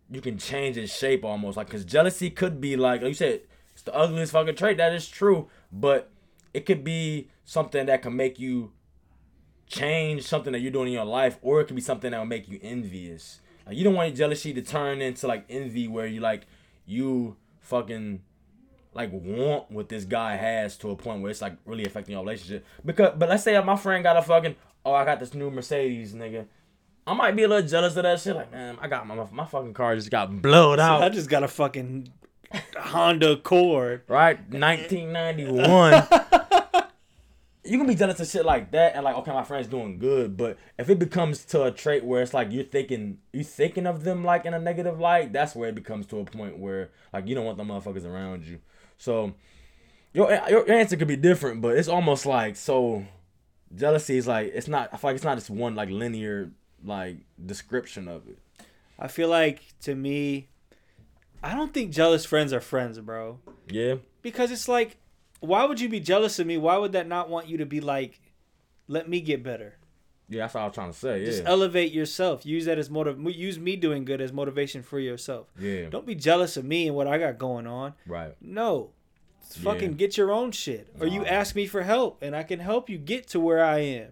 you 0.09 0.21
can 0.21 0.37
change 0.37 0.77
its 0.77 0.97
shape 0.97 1.25
almost. 1.25 1.57
Like, 1.57 1.67
because 1.67 1.85
jealousy 1.85 2.29
could 2.29 2.61
be 2.61 2.75
like, 2.75 3.01
like 3.01 3.09
you 3.09 3.13
said, 3.13 3.41
it's 3.73 3.81
the 3.83 3.93
ugliest 3.93 4.31
fucking 4.31 4.55
trait. 4.55 4.77
That 4.77 4.93
is 4.93 5.07
true. 5.07 5.49
But 5.71 6.09
it 6.53 6.65
could 6.65 6.83
be 6.83 7.29
something 7.43 7.85
that 7.85 8.01
can 8.01 8.15
make 8.15 8.39
you 8.39 8.71
change 9.67 10.23
something 10.23 10.53
that 10.53 10.59
you're 10.59 10.71
doing 10.71 10.87
in 10.87 10.93
your 10.93 11.05
life, 11.05 11.37
or 11.41 11.59
it 11.59 11.65
could 11.65 11.75
be 11.75 11.81
something 11.81 12.11
that 12.11 12.17
will 12.17 12.25
make 12.25 12.47
you 12.47 12.59
envious. 12.63 13.41
Like, 13.67 13.77
you 13.77 13.83
don't 13.83 13.93
want 13.93 14.09
your 14.09 14.17
jealousy 14.17 14.53
to 14.53 14.61
turn 14.61 15.01
into 15.01 15.27
like 15.27 15.45
envy, 15.49 15.87
where 15.87 16.07
you 16.07 16.21
like, 16.21 16.47
you 16.85 17.35
fucking 17.59 18.21
like 18.93 19.11
want 19.11 19.69
what 19.69 19.89
this 19.89 20.05
guy 20.05 20.35
has 20.35 20.77
to 20.77 20.89
a 20.89 20.95
point 20.95 21.21
where 21.21 21.29
it's 21.29 21.41
like 21.41 21.57
really 21.65 21.85
affecting 21.85 22.13
your 22.13 22.23
relationship. 22.23 22.65
Because, 22.85 23.13
but 23.17 23.29
let's 23.29 23.43
say 23.43 23.61
my 23.61 23.75
friend 23.75 24.03
got 24.03 24.17
a 24.17 24.21
fucking, 24.21 24.55
oh, 24.85 24.93
I 24.93 25.05
got 25.05 25.19
this 25.19 25.33
new 25.33 25.51
Mercedes, 25.51 26.13
nigga. 26.13 26.45
I 27.05 27.13
might 27.13 27.35
be 27.35 27.43
a 27.43 27.47
little 27.47 27.67
jealous 27.67 27.95
of 27.95 28.03
that 28.03 28.19
shit. 28.19 28.35
Like, 28.35 28.51
man, 28.51 28.77
I 28.81 28.87
got 28.87 29.07
my 29.07 29.15
my 29.31 29.45
fucking 29.45 29.73
car 29.73 29.95
just 29.95 30.11
got 30.11 30.41
blowed 30.41 30.79
out. 30.79 31.01
I 31.03 31.09
just 31.09 31.29
got 31.29 31.43
a 31.43 31.47
fucking 31.47 32.11
Honda 32.77 33.33
Accord. 33.33 34.03
Right, 34.07 34.37
1991. 34.49 36.07
You 37.67 37.77
can 37.77 37.87
be 37.87 37.95
jealous 37.95 38.19
of 38.19 38.27
shit 38.27 38.45
like 38.45 38.71
that, 38.71 38.95
and 38.95 39.03
like, 39.03 39.15
okay, 39.17 39.31
my 39.31 39.43
friend's 39.43 39.67
doing 39.67 39.99
good. 39.99 40.37
But 40.37 40.57
if 40.77 40.89
it 40.89 40.99
becomes 40.99 41.45
to 41.45 41.63
a 41.63 41.71
trait 41.71 42.03
where 42.03 42.21
it's 42.21 42.33
like 42.33 42.51
you're 42.51 42.63
thinking, 42.63 43.19
you 43.33 43.43
thinking 43.43 43.85
of 43.85 44.03
them 44.03 44.23
like 44.23 44.45
in 44.45 44.53
a 44.53 44.59
negative 44.59 44.99
light, 44.99 45.33
that's 45.33 45.55
where 45.55 45.69
it 45.69 45.75
becomes 45.75 46.05
to 46.07 46.19
a 46.19 46.25
point 46.25 46.57
where 46.57 46.89
like 47.13 47.27
you 47.27 47.35
don't 47.35 47.45
want 47.45 47.57
the 47.57 47.63
motherfuckers 47.63 48.05
around 48.05 48.45
you. 48.45 48.59
So 48.97 49.33
your 50.13 50.31
your 50.49 50.71
answer 50.71 50.97
could 50.97 51.07
be 51.07 51.15
different, 51.15 51.61
but 51.61 51.77
it's 51.77 51.87
almost 51.87 52.25
like 52.25 52.55
so 52.55 53.05
jealousy 53.75 54.17
is 54.17 54.27
like 54.27 54.51
it's 54.53 54.67
not. 54.67 54.89
I 54.93 54.97
feel 54.97 55.09
like 55.09 55.15
it's 55.15 55.25
not 55.25 55.37
just 55.37 55.49
one 55.49 55.75
like 55.75 55.89
linear 55.89 56.51
like 56.83 57.17
description 57.43 58.07
of 58.07 58.27
it. 58.27 58.37
I 58.99 59.07
feel 59.07 59.29
like 59.29 59.61
to 59.81 59.93
me, 59.93 60.47
I 61.43 61.53
don't 61.53 61.73
think 61.73 61.91
jealous 61.91 62.25
friends 62.25 62.51
are 62.51 62.59
friends, 62.61 62.99
bro. 62.99 63.39
Yeah, 63.69 63.95
Because 64.21 64.49
it's 64.49 64.67
like, 64.67 64.97
why 65.39 65.65
would 65.65 65.79
you 65.79 65.89
be 65.89 65.99
jealous 65.99 66.39
of 66.39 66.47
me? 66.47 66.57
Why 66.57 66.77
would 66.77 66.91
that 66.93 67.07
not 67.07 67.29
want 67.29 67.47
you 67.47 67.57
to 67.57 67.65
be 67.65 67.79
like, 67.81 68.19
let 68.87 69.07
me 69.09 69.21
get 69.21 69.43
better? 69.43 69.75
yeah, 70.29 70.41
that's 70.41 70.53
what 70.55 70.61
I 70.61 70.65
was 70.65 70.73
trying 70.75 70.91
to 70.91 70.97
say. 70.97 71.23
Just 71.23 71.43
elevate 71.45 71.93
yourself. 71.93 72.45
Use 72.45 72.65
that 72.65 72.77
as 72.77 72.89
motive. 72.89 73.17
Use 73.33 73.57
me 73.57 73.77
doing 73.77 74.03
good 74.03 74.19
as 74.19 74.33
motivation 74.33 74.83
for 74.83 74.99
yourself. 74.99 75.47
yeah, 75.57 75.89
Don't 75.89 76.05
be 76.05 76.15
jealous 76.15 76.57
of 76.57 76.65
me 76.65 76.87
and 76.87 76.95
what 76.97 77.07
I 77.07 77.17
got 77.17 77.37
going 77.37 77.65
on. 77.65 77.93
right. 78.05 78.35
No. 78.41 78.91
Fucking 79.61 79.93
get 79.93 80.17
your 80.17 80.29
own 80.31 80.51
shit. 80.51 80.89
Or 80.99 81.07
you 81.07 81.25
ask 81.25 81.55
me 81.55 81.67
for 81.67 81.81
help 81.83 82.21
and 82.21 82.35
I 82.35 82.43
can 82.43 82.59
help 82.59 82.89
you 82.89 82.97
get 82.97 83.27
to 83.29 83.39
where 83.39 83.63
I 83.63 83.79
am. 83.79 84.11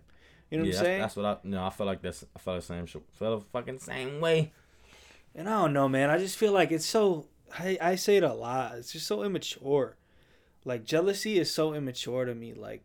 You 0.49 0.59
know 0.59 0.63
what 0.63 0.75
I'm 0.75 0.83
saying? 0.83 1.01
That's, 1.01 1.15
that's 1.15 1.25
what 1.43 1.43
I. 1.43 1.47
Know, 1.47 1.65
I 1.65 1.69
feel 1.71 1.85
like 1.85 2.01
that's. 2.01 2.23
I 2.33 2.39
feel 2.39 2.55
the 2.55 2.61
same. 2.61 2.85
Feel 2.85 3.39
the 3.39 3.41
fucking 3.51 3.79
same 3.79 4.21
way. 4.21 4.53
And 5.33 5.49
I 5.49 5.61
don't 5.63 5.73
know, 5.73 5.89
man. 5.89 6.09
I 6.09 6.17
just 6.17 6.37
feel 6.37 6.53
like 6.53 6.71
it's 6.71 6.85
so. 6.85 7.25
I, 7.59 7.77
I 7.81 7.95
say 7.95 8.15
it 8.17 8.23
a 8.23 8.33
lot. 8.33 8.77
It's 8.77 8.93
just 8.93 9.07
so 9.07 9.23
immature. 9.23 9.97
Like 10.65 10.83
jealousy 10.83 11.37
is 11.37 11.53
so 11.53 11.73
immature 11.73 12.25
to 12.25 12.35
me. 12.35 12.53
Like, 12.53 12.83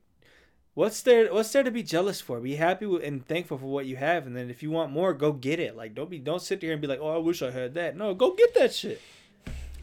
what's 0.75 1.03
there? 1.03 1.33
What's 1.33 1.51
there 1.53 1.63
to 1.63 1.71
be 1.71 1.83
jealous 1.83 2.21
for? 2.21 2.39
Be 2.39 2.57
happy 2.57 2.87
with, 2.87 3.03
and 3.03 3.27
thankful 3.27 3.59
for 3.59 3.67
what 3.67 3.87
you 3.87 3.97
have, 3.97 4.27
and 4.27 4.37
then 4.37 4.51
if 4.51 4.63
you 4.63 4.71
want 4.71 4.93
more, 4.93 5.15
go 5.15 5.33
get 5.33 5.59
it. 5.59 5.77
Like, 5.77 5.95
don't 5.95 6.11
be 6.11 6.19
don't 6.19 6.43
sit 6.43 6.61
there 6.61 6.73
and 6.73 6.81
be 6.81 6.87
like, 6.87 7.01
oh, 7.01 7.15
I 7.15 7.19
wish 7.19 7.43
I 7.43 7.51
had 7.51 7.75
that. 7.75 7.97
No, 7.97 8.15
go 8.15 8.35
get 8.35 8.55
that 8.55 8.75
shit. 8.75 9.01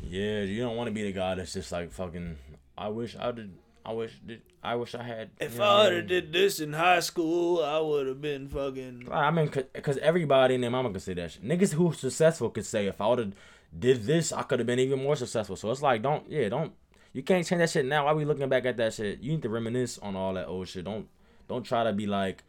Yeah, 0.04 0.42
you 0.42 0.62
don't 0.62 0.78
want 0.78 0.88
to 0.88 0.94
be 0.94 1.04
the 1.04 1.12
guy 1.12 1.36
that's 1.36 1.54
just 1.54 1.72
like 1.72 1.92
fucking. 1.92 2.38
I 2.78 2.90
wish 2.90 3.16
I 3.20 3.32
did. 3.32 3.52
I 3.84 3.94
wish 3.94 4.20
did. 4.26 4.42
I 4.62 4.76
wish 4.76 4.94
I 4.96 5.04
had. 5.04 5.30
If 5.40 5.58
know, 5.58 5.64
I 5.64 5.84
would 5.84 5.94
have 5.94 6.08
did 6.08 6.34
this 6.34 6.60
in 6.60 6.74
high 6.74 7.00
school, 7.00 7.64
I 7.64 7.80
would 7.80 8.06
have 8.06 8.22
been 8.22 8.48
fucking. 8.48 9.08
I 9.12 9.32
mean, 9.32 9.50
because 9.74 9.98
everybody 9.98 10.56
and 10.56 10.64
their 10.64 10.70
mama 10.70 10.92
can 10.92 11.00
say 11.00 11.14
that 11.16 11.32
shit. 11.32 11.44
Niggas 11.44 11.74
who 11.74 11.94
successful 11.94 12.50
could 12.50 12.66
say, 12.66 12.86
if 12.86 13.02
I 13.02 13.08
would 13.08 13.20
have 13.20 13.34
did 13.78 14.04
this, 14.04 14.32
I 14.32 14.44
could 14.44 14.60
have 14.60 14.68
been 14.68 14.80
even 14.80 15.02
more 15.02 15.16
successful. 15.16 15.56
So 15.56 15.72
it's 15.72 15.82
like, 15.82 16.02
don't, 16.02 16.30
yeah, 16.30 16.50
don't. 16.50 16.74
You 17.14 17.24
can't 17.24 17.46
change 17.46 17.60
that 17.60 17.70
shit 17.70 17.86
now. 17.86 18.06
Why 18.06 18.14
we 18.14 18.26
looking 18.26 18.50
back 18.50 18.66
at 18.66 18.78
that 18.78 18.94
shit? 18.94 19.20
You 19.20 19.32
need 19.32 19.42
to 19.44 19.50
reminisce 19.50 19.98
on 19.98 20.16
all 20.16 20.34
that 20.34 20.48
old 20.48 20.68
shit. 20.68 20.86
Don't, 20.86 21.08
don't 21.48 21.64
try 21.64 21.84
to 21.84 21.94
be 21.94 22.06
like, 22.06 22.44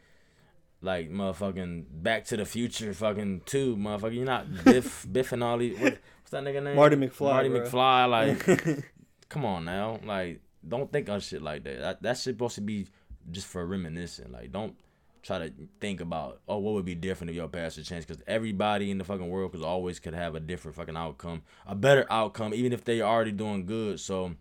like 0.82 1.10
motherfucking 1.10 1.84
Back 1.90 2.24
to 2.26 2.36
the 2.36 2.44
Future, 2.44 2.92
fucking 2.92 3.42
two, 3.46 3.76
motherfucker. 3.76 4.14
You're 4.14 4.24
not 4.24 4.46
Biff, 4.64 5.06
Biff 5.10 5.32
and 5.32 5.42
all 5.42 5.58
these. 5.58 5.78
What, 5.78 5.92
what's 5.92 6.30
that 6.30 6.44
nigga 6.44 6.62
name? 6.62 6.76
Marty 6.76 6.96
McFly, 6.96 7.20
Marty 7.20 7.48
bro. 7.48 7.60
McFly. 7.60 8.68
Like, 8.78 8.84
come 9.28 9.44
on 9.44 9.64
now, 9.64 10.00
like, 10.04 10.40
don't 10.66 10.90
think 10.90 11.08
of 11.08 11.22
shit 11.22 11.42
like 11.42 11.64
that. 11.64 11.78
That, 11.80 12.02
that 12.02 12.16
shit 12.16 12.34
supposed 12.34 12.56
to 12.56 12.60
be 12.60 12.86
just 13.30 13.46
for 13.46 13.64
reminiscing. 13.66 14.32
Like, 14.32 14.52
don't 14.52 14.74
try 15.22 15.38
to 15.38 15.52
think 15.80 16.00
about 16.00 16.40
oh 16.48 16.58
what 16.58 16.74
would 16.74 16.84
be 16.84 16.94
different 16.94 17.28
if 17.28 17.36
your 17.36 17.48
past 17.48 17.76
had 17.76 17.84
changed 17.84 18.06
because 18.06 18.22
everybody 18.26 18.90
in 18.90 18.98
the 18.98 19.04
fucking 19.04 19.28
world 19.28 19.50
could 19.50 19.62
always 19.62 19.98
could 19.98 20.14
have 20.14 20.34
a 20.34 20.40
different 20.40 20.76
fucking 20.76 20.96
outcome, 20.96 21.42
a 21.66 21.74
better 21.74 22.06
outcome, 22.10 22.54
even 22.54 22.72
if 22.72 22.84
they 22.84 23.00
already 23.00 23.32
doing 23.32 23.66
good. 23.66 24.00
So. 24.00 24.34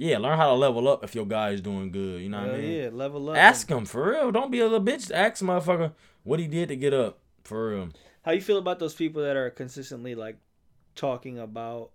Yeah, 0.00 0.18
learn 0.18 0.38
how 0.38 0.46
to 0.46 0.54
level 0.54 0.86
up 0.86 1.02
if 1.02 1.16
your 1.16 1.26
guy 1.26 1.50
is 1.50 1.60
doing 1.60 1.90
good. 1.90 2.22
You 2.22 2.28
know 2.28 2.40
what 2.40 2.54
I 2.54 2.58
mean? 2.58 2.70
yeah, 2.70 2.88
level 2.92 3.30
up. 3.30 3.36
Ask 3.36 3.68
him 3.68 3.84
for 3.84 4.12
real. 4.12 4.30
Don't 4.30 4.50
be 4.50 4.60
a 4.60 4.64
little 4.64 4.80
bitch. 4.80 5.10
Ask 5.10 5.42
motherfucker 5.42 5.92
what 6.22 6.38
he 6.38 6.46
did 6.46 6.68
to 6.68 6.76
get 6.76 6.94
up 6.94 7.18
for 7.42 7.70
real. 7.70 7.88
How 8.22 8.30
you 8.30 8.40
feel 8.40 8.58
about 8.58 8.78
those 8.78 8.94
people 8.94 9.22
that 9.22 9.36
are 9.36 9.50
consistently 9.50 10.14
like 10.14 10.38
talking 10.94 11.36
about 11.36 11.90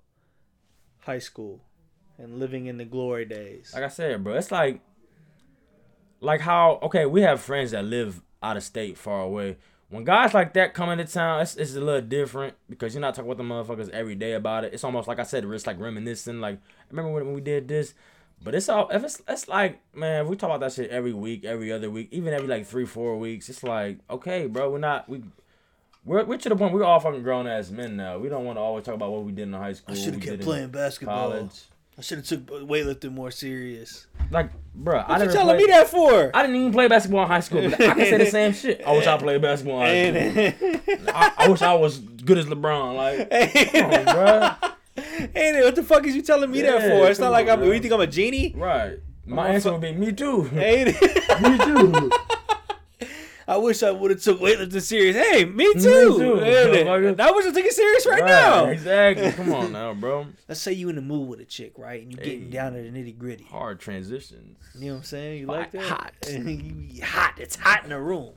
high 0.99 1.19
school 1.19 1.61
and 2.17 2.39
living 2.39 2.65
in 2.65 2.77
the 2.77 2.83
glory 2.83 3.23
days? 3.23 3.71
Like 3.73 3.83
I 3.83 3.87
said, 3.87 4.21
bro, 4.21 4.33
it's 4.33 4.51
like, 4.51 4.81
like 6.19 6.41
how 6.41 6.79
okay, 6.83 7.05
we 7.05 7.21
have 7.21 7.39
friends 7.39 7.71
that 7.71 7.85
live 7.85 8.21
out 8.41 8.57
of 8.57 8.63
state, 8.63 8.97
far 8.97 9.21
away. 9.21 9.55
When 9.93 10.03
guys 10.03 10.33
like 10.33 10.53
that 10.53 10.73
come 10.73 10.89
into 10.89 11.05
town, 11.05 11.41
it's, 11.41 11.55
it's 11.55 11.75
a 11.75 11.79
little 11.79 12.01
different 12.01 12.55
because 12.67 12.95
you're 12.95 13.01
not 13.01 13.13
talking 13.13 13.29
with 13.29 13.37
the 13.37 13.43
motherfuckers 13.43 13.89
every 13.89 14.15
day 14.15 14.33
about 14.33 14.63
it. 14.63 14.73
It's 14.73 14.83
almost 14.83 15.07
like 15.07 15.19
I 15.19 15.23
said, 15.23 15.45
it's 15.45 15.67
like 15.67 15.79
reminiscing. 15.79 16.41
Like 16.41 16.57
remember 16.89 17.11
when 17.11 17.31
we 17.31 17.41
did 17.41 17.67
this? 17.67 17.93
But 18.43 18.55
it's 18.55 18.69
all 18.69 18.89
if 18.89 19.03
it's 19.03 19.21
it's 19.27 19.47
like 19.47 19.81
man, 19.95 20.23
if 20.23 20.29
we 20.31 20.35
talk 20.35 20.49
about 20.49 20.61
that 20.61 20.73
shit 20.73 20.89
every 20.89 21.13
week, 21.13 21.45
every 21.45 21.71
other 21.71 21.91
week, 21.91 22.07
even 22.09 22.33
every 22.33 22.47
like 22.47 22.65
three, 22.65 22.87
four 22.87 23.19
weeks. 23.19 23.49
It's 23.49 23.61
like 23.61 23.99
okay, 24.09 24.47
bro, 24.47 24.71
we're 24.71 24.79
not 24.79 25.07
we. 25.07 25.21
We're, 26.05 26.25
we're 26.25 26.37
to 26.37 26.49
the 26.49 26.55
point 26.57 26.73
we're 26.73 26.83
all 26.83 26.99
fucking 26.99 27.21
grown 27.21 27.45
ass 27.47 27.69
men 27.69 27.95
now. 27.95 28.17
We 28.17 28.27
don't 28.29 28.43
want 28.43 28.57
to 28.57 28.61
always 28.61 28.83
talk 28.83 28.95
about 28.95 29.11
what 29.11 29.23
we 29.23 29.31
did 29.31 29.43
in 29.43 29.53
high 29.53 29.71
school. 29.73 29.95
I 29.95 29.97
should 29.97 30.15
have 30.15 30.23
kept 30.23 30.41
playing 30.41 30.69
basketball. 30.69 31.29
College. 31.29 31.61
I 31.97 32.01
should 32.01 32.17
have 32.19 32.27
took 32.27 32.47
weightlifting 32.47 33.11
more 33.11 33.29
serious. 33.29 34.07
Like, 34.31 34.49
bro, 34.73 34.97
I 34.99 35.01
What 35.03 35.11
you 35.11 35.19
never 35.19 35.31
telling 35.31 35.55
played- 35.57 35.67
me 35.67 35.71
that 35.73 35.87
for? 35.89 36.31
I 36.33 36.41
didn't 36.41 36.55
even 36.55 36.71
play 36.73 36.87
basketball 36.87 37.21
in 37.23 37.27
high 37.27 37.39
school, 37.41 37.69
but 37.69 37.79
I 37.79 37.93
can 37.93 37.97
say 38.05 38.17
the 38.17 38.25
same 38.31 38.53
shit. 38.53 38.81
I 38.85 38.91
wish 38.93 39.05
I 39.05 39.17
played 39.17 39.41
basketball 39.41 39.83
in 39.83 40.15
high 40.33 40.51
school. 40.51 40.99
I, 41.13 41.31
I 41.37 41.47
wish 41.49 41.61
I 41.61 41.73
was 41.75 41.99
good 41.99 42.39
as 42.39 42.45
LeBron. 42.47 42.95
Like, 42.95 43.29
come 43.71 43.91
on, 43.91 44.05
bro. 44.15 44.71
It? 45.35 45.63
What 45.63 45.75
the 45.75 45.83
fuck 45.83 46.05
is 46.07 46.15
you 46.15 46.21
telling 46.23 46.49
me 46.51 46.61
that 46.61 46.81
for? 46.81 47.09
It's 47.09 47.19
not 47.19 47.31
like 47.31 47.47
I'm. 47.47 47.59
bro. 47.59 47.71
You 47.71 47.79
think 47.79 47.93
I'm 47.93 48.01
a 48.01 48.07
genie? 48.07 48.53
Right. 48.57 48.97
My 49.25 49.47
I'm 49.49 49.55
answer 49.55 49.69
fu- 49.69 49.73
would 49.73 49.81
be 49.81 49.91
me 49.93 50.11
too. 50.11 50.49
It? 50.53 50.87
me 51.41 51.57
too. 51.57 52.11
I 53.47 53.57
wish 53.57 53.83
I 53.83 53.91
would 53.91 54.11
have 54.11 54.21
took 54.21 54.39
weightlifting 54.39 54.81
serious. 54.81 55.15
Hey, 55.15 55.45
me 55.45 55.73
too. 55.73 55.79
too, 55.81 56.41
Ain't 56.41 56.75
it? 56.75 56.87
motherfucker. 56.87 57.19
I 57.19 57.31
wish 57.31 57.45
I 57.45 57.51
take 57.51 57.65
it 57.65 57.73
serious 57.73 58.05
right, 58.07 58.21
Right, 58.21 58.27
now. 58.29 58.65
Exactly. 58.67 59.31
Come 59.43 59.53
on 59.53 59.71
now, 59.73 59.93
bro. 59.93 60.27
Let's 60.47 60.61
say 60.61 60.73
you 60.73 60.89
in 60.89 60.95
the 60.95 61.01
mood 61.01 61.27
with 61.27 61.39
a 61.39 61.45
chick, 61.45 61.73
right? 61.77 62.01
And 62.01 62.11
you 62.11 62.17
getting 62.17 62.45
Hey. 62.45 62.49
down 62.51 62.73
to 62.73 62.81
the 62.81 62.89
nitty 62.89 63.17
gritty. 63.17 63.43
Hard 63.45 63.79
transitions. 63.79 64.57
You 64.75 64.87
know 64.87 64.91
what 64.93 64.97
I'm 64.99 65.03
saying? 65.03 65.39
You 65.41 65.47
Hot- 65.47 65.55
like 65.57 65.71
that? 65.71 65.81
hot. 65.83 66.13
You 66.29 67.03
hot. 67.03 67.33
It's 67.37 67.55
hot 67.55 67.83
in 67.83 67.89
the 67.89 67.99
room. 67.99 68.33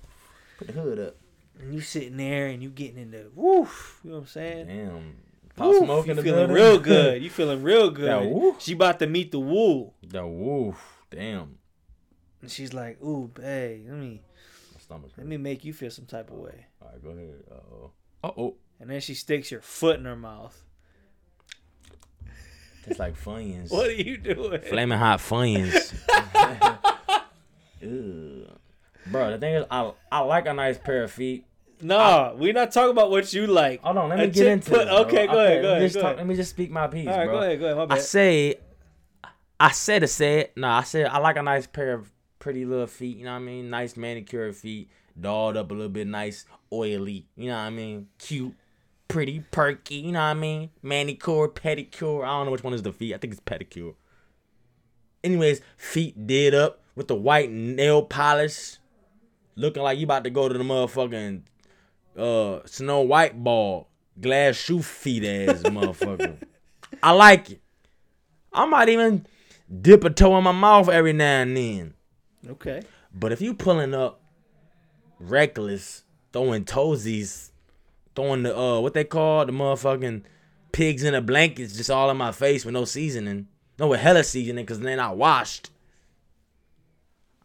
Put 0.58 0.68
the 0.68 0.72
hood 0.72 0.98
up. 0.98 1.16
And 1.60 1.72
you 1.72 1.80
sitting 1.80 2.16
there 2.16 2.48
and 2.48 2.62
you 2.62 2.68
getting 2.70 2.98
into 3.00 3.30
woof. 3.34 4.00
You 4.04 4.10
know 4.10 4.16
what 4.16 4.22
I'm 4.22 4.26
saying? 4.28 4.66
Damn. 4.66 5.16
Pop 5.56 5.68
Woof, 5.68 5.84
smoke 5.84 6.04
you 6.06 6.10
in 6.10 6.16
the 6.18 6.22
feeling 6.22 6.48
building. 6.48 6.54
real 6.56 6.78
good. 6.80 7.22
You 7.22 7.30
feeling 7.30 7.62
real 7.62 7.90
good. 7.90 8.08
That. 8.54 8.60
She 8.60 8.72
about 8.74 8.98
to 8.98 9.06
meet 9.06 9.32
the 9.32 9.38
woo. 9.40 9.92
the 10.06 10.26
woof. 10.26 10.76
Damn. 11.10 11.56
And 12.42 12.50
she's 12.50 12.74
like, 12.74 13.02
ooh, 13.02 13.30
babe, 13.32 13.86
let 13.88 13.96
me 13.98 14.20
My 14.88 14.96
stomach. 14.96 15.10
let 15.16 15.26
me 15.26 15.36
make 15.36 15.64
you 15.64 15.72
feel 15.72 15.90
some 15.90 16.06
type 16.06 16.30
of 16.30 16.36
way. 16.36 16.66
All 16.82 16.88
right, 16.88 17.02
go 17.02 17.10
ahead. 17.10 17.42
Uh 17.50 17.54
oh. 17.54 17.90
Uh 18.24 18.30
oh. 18.36 18.54
And 18.80 18.90
then 18.90 19.00
she 19.00 19.14
sticks 19.14 19.50
your 19.50 19.60
foot 19.62 19.98
in 19.98 20.04
her 20.04 20.16
mouth. 20.16 20.62
It's 22.86 22.98
like 23.00 23.16
Funyuns. 23.20 23.70
What 23.72 23.88
are 23.88 23.92
you 23.92 24.16
doing? 24.16 24.60
Flaming 24.60 24.98
hot 24.98 25.18
Funyuns. 25.18 25.92
Ew. 27.80 28.46
Bro, 29.08 29.30
the 29.32 29.38
thing 29.38 29.54
is, 29.54 29.64
I 29.70 29.92
I 30.10 30.20
like 30.20 30.46
a 30.46 30.52
nice 30.54 30.78
pair 30.78 31.04
of 31.04 31.10
feet. 31.12 31.44
Nah, 31.82 32.32
we're 32.34 32.52
not 32.54 32.72
talking 32.72 32.90
about 32.90 33.10
what 33.10 33.32
you 33.34 33.46
like. 33.46 33.82
Hold 33.82 33.98
on, 33.98 34.08
let 34.08 34.18
me 34.18 34.24
A 34.24 34.26
get 34.28 34.34
chick 34.34 34.46
into 34.48 34.70
put- 34.70 34.80
it. 34.82 34.86
bro. 34.88 34.96
okay, 35.02 35.26
go 35.26 35.38
ahead, 35.44 35.62
go 35.62 35.68
let 35.68 35.74
me 35.74 35.76
ahead, 35.78 35.82
Just 35.82 35.94
go 35.96 36.00
talk, 36.00 36.06
ahead. 36.06 36.16
Let 36.18 36.26
me 36.26 36.34
just 36.36 36.50
speak 36.50 36.70
my 36.70 36.86
piece, 36.86 37.06
All 37.08 37.18
right, 37.18 37.24
bro. 37.26 37.34
go 37.34 37.42
ahead, 37.42 37.58
go 37.60 37.64
ahead. 37.66 37.76
My 37.76 37.82
I 37.82 37.86
bad. 37.86 38.00
say, 38.00 38.54
I 39.60 39.70
said 39.72 39.98
to 40.00 40.06
say 40.08 40.40
it. 40.40 40.52
No, 40.56 40.68
I 40.68 40.82
said 40.84 41.06
I 41.06 41.18
like 41.18 41.36
a 41.36 41.42
nice 41.42 41.66
pair 41.66 41.92
of 41.92 42.10
pretty 42.46 42.64
little 42.64 42.86
feet. 42.86 43.16
You 43.16 43.24
know 43.24 43.32
what 43.32 43.38
I 43.38 43.40
mean? 43.40 43.70
Nice 43.70 43.96
manicured 43.96 44.54
feet, 44.54 44.88
dolled 45.20 45.56
up 45.56 45.72
a 45.72 45.74
little 45.74 45.88
bit, 45.88 46.06
nice, 46.06 46.46
oily. 46.72 47.26
You 47.34 47.48
know 47.48 47.56
what 47.56 47.62
I 47.62 47.70
mean? 47.70 48.06
Cute, 48.18 48.54
pretty, 49.08 49.40
perky. 49.50 49.96
You 49.96 50.12
know 50.12 50.20
what 50.20 50.26
I 50.26 50.34
mean? 50.34 50.70
Manicure, 50.80 51.48
pedicure. 51.48 52.22
I 52.22 52.28
don't 52.28 52.46
know 52.46 52.52
which 52.52 52.62
one 52.62 52.72
is 52.72 52.82
the 52.84 52.92
feet. 52.92 53.14
I 53.14 53.18
think 53.18 53.32
it's 53.32 53.40
pedicure. 53.40 53.96
Anyways, 55.24 55.60
feet 55.76 56.28
did 56.28 56.54
up 56.54 56.84
with 56.94 57.08
the 57.08 57.16
white 57.16 57.50
nail 57.50 58.04
polish, 58.04 58.76
looking 59.56 59.82
like 59.82 59.98
you 59.98 60.04
about 60.04 60.22
to 60.22 60.30
go 60.30 60.48
to 60.48 60.56
the 60.56 60.62
motherfucking 60.62 61.42
uh 62.16 62.60
Snow 62.64 63.00
White 63.00 63.42
ball, 63.42 63.88
glass 64.20 64.54
shoe 64.54 64.82
feet 64.82 65.24
ass 65.24 65.62
motherfucker. 65.64 66.36
I 67.02 67.10
like 67.10 67.50
it. 67.50 67.60
I 68.52 68.66
might 68.66 68.88
even 68.88 69.26
dip 69.82 70.04
a 70.04 70.10
toe 70.10 70.38
in 70.38 70.44
my 70.44 70.52
mouth 70.52 70.88
every 70.88 71.12
now 71.12 71.42
and 71.42 71.56
then. 71.56 71.95
Okay. 72.50 72.82
But 73.14 73.32
if 73.32 73.40
you 73.40 73.54
pulling 73.54 73.94
up 73.94 74.20
reckless, 75.18 76.04
throwing 76.32 76.64
toesies, 76.64 77.50
throwing 78.14 78.42
the 78.42 78.56
uh 78.56 78.80
what 78.80 78.94
they 78.94 79.04
call 79.04 79.46
the 79.46 79.52
motherfucking 79.52 80.22
pigs 80.72 81.04
in 81.04 81.14
the 81.14 81.20
blankets 81.20 81.76
just 81.76 81.90
all 81.90 82.10
in 82.10 82.16
my 82.16 82.32
face 82.32 82.64
with 82.64 82.74
no 82.74 82.84
seasoning, 82.84 83.48
no 83.78 83.88
with 83.88 84.00
hella 84.00 84.24
seasoning 84.24 84.64
because 84.64 84.80
they're 84.80 84.96
not 84.96 85.16
washed, 85.16 85.70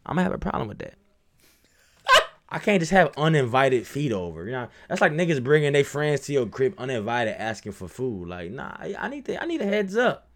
I'm 0.04 0.16
gonna 0.16 0.24
have 0.24 0.32
a 0.32 0.38
problem 0.38 0.68
with 0.68 0.78
that. 0.78 0.94
I 2.48 2.58
can't 2.58 2.80
just 2.80 2.92
have 2.92 3.12
uninvited 3.16 3.86
feet 3.86 4.12
over. 4.12 4.44
You 4.44 4.52
know, 4.52 4.68
that's 4.88 5.00
like 5.00 5.12
niggas 5.12 5.42
bringing 5.42 5.72
their 5.72 5.84
friends 5.84 6.22
to 6.22 6.32
your 6.32 6.46
crib 6.46 6.74
uninvited, 6.78 7.40
asking 7.40 7.72
for 7.72 7.88
food. 7.88 8.28
Like, 8.28 8.50
nah, 8.50 8.74
I 8.76 8.94
I 8.98 9.08
need 9.08 9.24
to, 9.26 9.42
I 9.42 9.46
need 9.46 9.62
a 9.62 9.66
heads 9.66 9.96
up. 9.96 10.28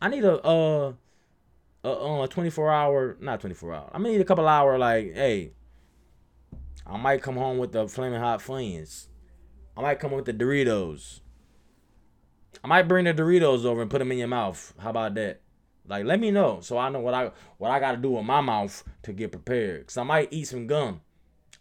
I 0.00 0.08
need 0.08 0.24
a 0.24 0.42
uh 0.42 0.92
a 1.84 1.88
uh, 1.88 2.26
24 2.26 2.70
hour, 2.70 3.16
not 3.20 3.40
24 3.40 3.74
hour. 3.74 3.90
I 3.92 3.98
need 3.98 4.20
a 4.20 4.24
couple 4.24 4.46
hour. 4.46 4.78
Like, 4.78 5.14
hey, 5.14 5.52
I 6.86 6.96
might 6.96 7.22
come 7.22 7.36
home 7.36 7.58
with 7.58 7.72
the 7.72 7.88
flaming 7.88 8.20
hot 8.20 8.40
Funyuns. 8.40 9.08
I 9.76 9.82
might 9.82 9.98
come 9.98 10.12
with 10.12 10.26
the 10.26 10.34
Doritos. 10.34 11.20
I 12.62 12.68
might 12.68 12.88
bring 12.88 13.06
the 13.06 13.14
Doritos 13.14 13.64
over 13.64 13.82
and 13.82 13.90
put 13.90 13.98
them 13.98 14.12
in 14.12 14.18
your 14.18 14.28
mouth. 14.28 14.74
How 14.78 14.90
about 14.90 15.14
that? 15.14 15.40
Like, 15.86 16.04
let 16.04 16.20
me 16.20 16.30
know 16.30 16.60
so 16.60 16.78
I 16.78 16.88
know 16.90 17.00
what 17.00 17.14
I 17.14 17.32
what 17.58 17.72
I 17.72 17.80
got 17.80 17.92
to 17.92 17.96
do 17.96 18.10
with 18.10 18.24
my 18.24 18.40
mouth 18.40 18.84
to 19.02 19.12
get 19.12 19.32
prepared. 19.32 19.88
Cause 19.88 19.96
I 19.96 20.04
might 20.04 20.32
eat 20.32 20.44
some 20.44 20.66
gum. 20.66 21.00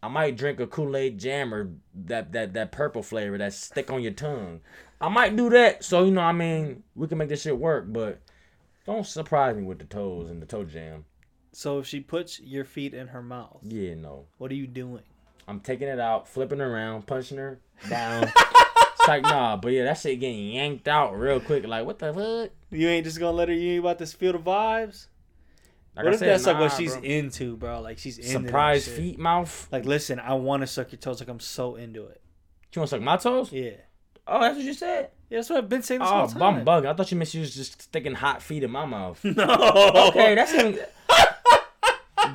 I 0.04 0.08
might 0.08 0.38
drink 0.38 0.60
a 0.60 0.68
Kool 0.68 0.96
Aid 0.96 1.20
Jammer, 1.20 1.72
that 2.06 2.32
that 2.34 2.54
that 2.54 2.72
purple 2.72 3.02
flavor 3.02 3.38
that 3.40 3.54
stick 3.54 3.90
on 3.90 4.02
your 4.02 4.14
tongue. 4.14 4.62
I 5.00 5.10
might 5.10 5.36
do 5.36 5.50
that. 5.50 5.84
So 5.84 6.04
you 6.04 6.12
know, 6.12 6.22
I 6.22 6.34
mean, 6.34 6.84
we 6.96 7.08
can 7.08 7.18
make 7.18 7.30
this 7.30 7.42
shit 7.42 7.58
work. 7.58 7.86
But 7.88 8.20
don't 8.86 9.06
surprise 9.06 9.56
me 9.56 9.64
with 9.64 9.80
the 9.80 9.86
toes 9.86 10.30
and 10.30 10.42
the 10.42 10.46
toe 10.46 10.64
jam. 10.64 11.06
So 11.54 11.80
if 11.80 11.88
she 11.88 12.00
puts 12.00 12.40
your 12.40 12.64
feet 12.64 12.94
in 12.94 13.08
her 13.08 13.22
mouth, 13.22 13.60
Yeah, 13.64 13.96
no. 13.96 14.26
what 14.38 14.52
are 14.52 14.56
you 14.56 14.68
doing? 14.68 15.04
I'm 15.48 15.60
taking 15.60 15.88
it 15.88 16.00
out, 16.00 16.28
flipping 16.28 16.60
her 16.60 16.74
around, 16.74 17.08
punching 17.08 17.38
her 17.38 17.60
down. 17.90 18.24
it's 18.24 19.08
like 19.08 19.24
nah, 19.24 19.58
but 19.58 19.72
yeah, 19.74 19.84
that 19.86 19.98
shit 19.98 20.20
getting 20.20 20.52
yanked 20.52 20.88
out 20.88 21.18
real 21.20 21.40
quick. 21.40 21.66
Like 21.68 21.86
what 21.86 22.00
the 22.00 22.14
fuck? 22.14 22.52
You 22.70 22.88
ain't 22.88 23.06
just 23.06 23.20
gonna 23.20 23.36
let 23.36 23.50
her. 23.50 23.54
You 23.54 23.72
ain't 23.74 23.80
about 23.80 24.00
to 24.00 24.06
feel 24.06 24.32
the 24.34 24.40
vibes. 24.40 25.08
Like 25.96 26.06
what 26.06 26.12
I 26.12 26.14
if 26.14 26.20
said, 26.20 26.30
that's 26.30 26.46
like 26.46 26.60
what 26.60 26.72
she's 26.72 26.94
bro. 26.94 27.04
into, 27.04 27.58
bro? 27.58 27.82
Like 27.82 27.98
she's 27.98 28.18
into 28.18 28.32
surprise 28.48 28.88
feet 28.88 29.20
mouth. 29.20 29.68
Like, 29.74 29.84
listen, 29.84 30.20
I 30.22 30.36
want 30.36 30.62
to 30.62 30.68
suck 30.68 30.94
your 30.94 31.00
toes. 31.00 31.20
Like 31.20 31.28
I'm 31.28 31.42
so 31.42 31.76
into 31.76 32.06
it. 32.06 32.22
You 32.74 32.80
want 32.80 32.90
to 32.92 32.96
suck 32.96 33.02
my 33.02 33.18
toes? 33.18 33.52
Yeah. 33.52 33.72
Oh, 34.26 34.40
that's 34.40 34.56
what 34.56 34.64
you 34.64 34.74
said. 34.74 35.10
Yeah, 35.32 35.38
that's 35.38 35.50
what 35.50 35.60
I've 35.60 35.70
been 35.70 35.82
saying 35.82 36.02
this 36.02 36.10
Oh, 36.10 36.28
whole 36.28 36.44
I'm 36.44 36.56
time. 36.58 36.66
bugging. 36.66 36.88
I 36.88 36.94
thought 36.94 37.10
you 37.10 37.18
meant 37.18 37.34
you 37.34 37.40
was 37.40 37.56
just 37.56 37.82
sticking 37.84 38.14
hot 38.16 38.42
feet 38.42 38.64
in 38.64 38.70
my 38.72 38.86
mouth. 38.86 39.18
no. 39.24 40.10
Okay, 40.10 40.36
that's 40.36 40.54
even, 40.54 40.78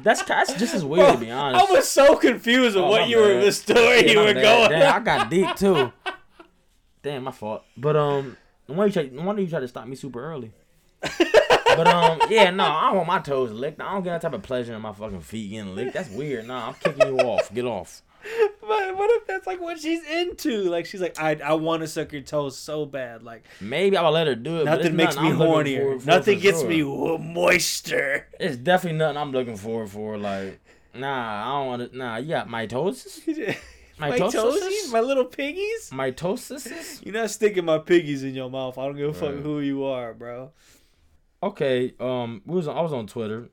that's 0.02 0.22
that's 0.22 0.54
just 0.54 0.74
as 0.74 0.82
weird 0.84 1.12
to 1.12 1.18
be 1.18 1.30
honest. 1.30 1.68
I 1.68 1.72
was 1.72 1.86
so 1.86 2.16
confused 2.16 2.74
with 2.74 2.84
Oh, 2.84 2.88
what 2.88 3.02
my 3.02 3.06
you 3.06 3.18
were, 3.18 3.34
bad. 3.34 3.44
the 3.44 3.52
story 3.52 4.06
Yeah, 4.06 4.12
you 4.12 4.18
were 4.20 4.32
bad. 4.34 4.42
going. 4.42 4.70
Damn, 4.80 4.94
I 4.94 5.04
got 5.04 5.28
deep 5.30 5.54
too. 5.56 5.92
Damn, 7.02 7.24
my 7.24 7.32
fault. 7.32 7.64
But 7.76 7.96
um, 7.96 8.36
why 8.66 8.86
you 8.86 8.92
try? 8.92 9.04
Why 9.08 9.34
you 9.36 9.46
try 9.46 9.60
to 9.60 9.68
stop 9.68 9.86
me 9.86 9.94
super 9.94 10.24
early? 10.24 10.52
but 11.02 11.86
um, 11.86 12.18
yeah, 12.30 12.50
no, 12.50 12.64
I 12.64 12.86
don't 12.86 12.96
want 12.96 13.08
my 13.08 13.18
toes 13.18 13.52
licked. 13.52 13.80
I 13.80 13.92
don't 13.92 14.02
get 14.02 14.10
that 14.12 14.22
type 14.22 14.32
of 14.32 14.42
pleasure 14.42 14.74
in 14.74 14.80
my 14.80 14.92
fucking 14.94 15.20
feet 15.20 15.50
getting 15.50 15.74
licked. 15.74 15.92
That's 15.92 16.08
weird. 16.10 16.46
Nah, 16.48 16.68
I'm 16.68 16.74
kicking 16.74 17.06
you 17.06 17.18
off. 17.20 17.52
Get 17.52 17.66
off. 17.66 18.02
But 18.68 18.96
what 18.96 19.10
if 19.12 19.26
that's 19.28 19.46
like 19.46 19.60
what 19.60 19.78
she's 19.78 20.04
into? 20.04 20.62
Like 20.64 20.86
she's 20.86 21.00
like, 21.00 21.20
I 21.20 21.36
I 21.44 21.52
want 21.54 21.82
to 21.82 21.88
suck 21.88 22.12
your 22.12 22.22
toes 22.22 22.58
so 22.58 22.84
bad. 22.84 23.22
Like 23.22 23.44
Maybe 23.60 23.96
I 23.96 24.02
will 24.02 24.10
let 24.12 24.26
her 24.26 24.34
do 24.34 24.60
it. 24.60 24.64
nothing 24.64 24.96
makes 24.96 25.16
me 25.16 25.30
nothing 25.30 25.42
I'm 25.42 25.48
hornier. 25.48 26.00
for 26.00 26.06
Nothing 26.06 26.38
for 26.38 26.42
gets 26.42 26.60
sure. 26.60 26.68
me 26.68 26.82
moisture. 27.18 28.26
It's 28.40 28.56
definitely 28.56 28.98
nothing 28.98 29.16
I'm 29.18 29.30
looking 29.32 29.56
forward 29.56 29.90
for. 29.90 30.18
Like, 30.18 30.60
Nah, 30.94 31.44
I 31.44 31.58
don't 31.58 31.66
want 31.66 31.92
to. 31.92 31.96
Nah, 31.98 32.16
you 32.16 32.28
got 32.28 32.48
mitosis. 32.48 33.26
my 33.98 34.10
Mitosis. 34.10 34.32
toesies, 34.32 34.92
my 34.92 35.00
little 35.00 35.24
piggies. 35.26 35.90
Mitosis. 35.92 37.04
You're 37.04 37.14
not 37.14 37.30
sticking 37.30 37.64
my 37.64 37.78
piggies 37.78 38.24
in 38.24 38.34
your 38.34 38.50
mouth. 38.50 38.76
I 38.78 38.86
don't 38.86 38.96
give 38.96 39.10
a 39.10 39.14
fuck 39.14 39.34
who 39.36 39.60
you 39.60 39.84
are, 39.84 40.12
bro. 40.14 40.50
Okay. 41.42 41.92
Um, 42.00 42.42
we 42.46 42.56
was 42.56 42.66
I 42.68 42.80
was 42.80 42.92
on 42.92 43.06
Twitter. 43.06 43.48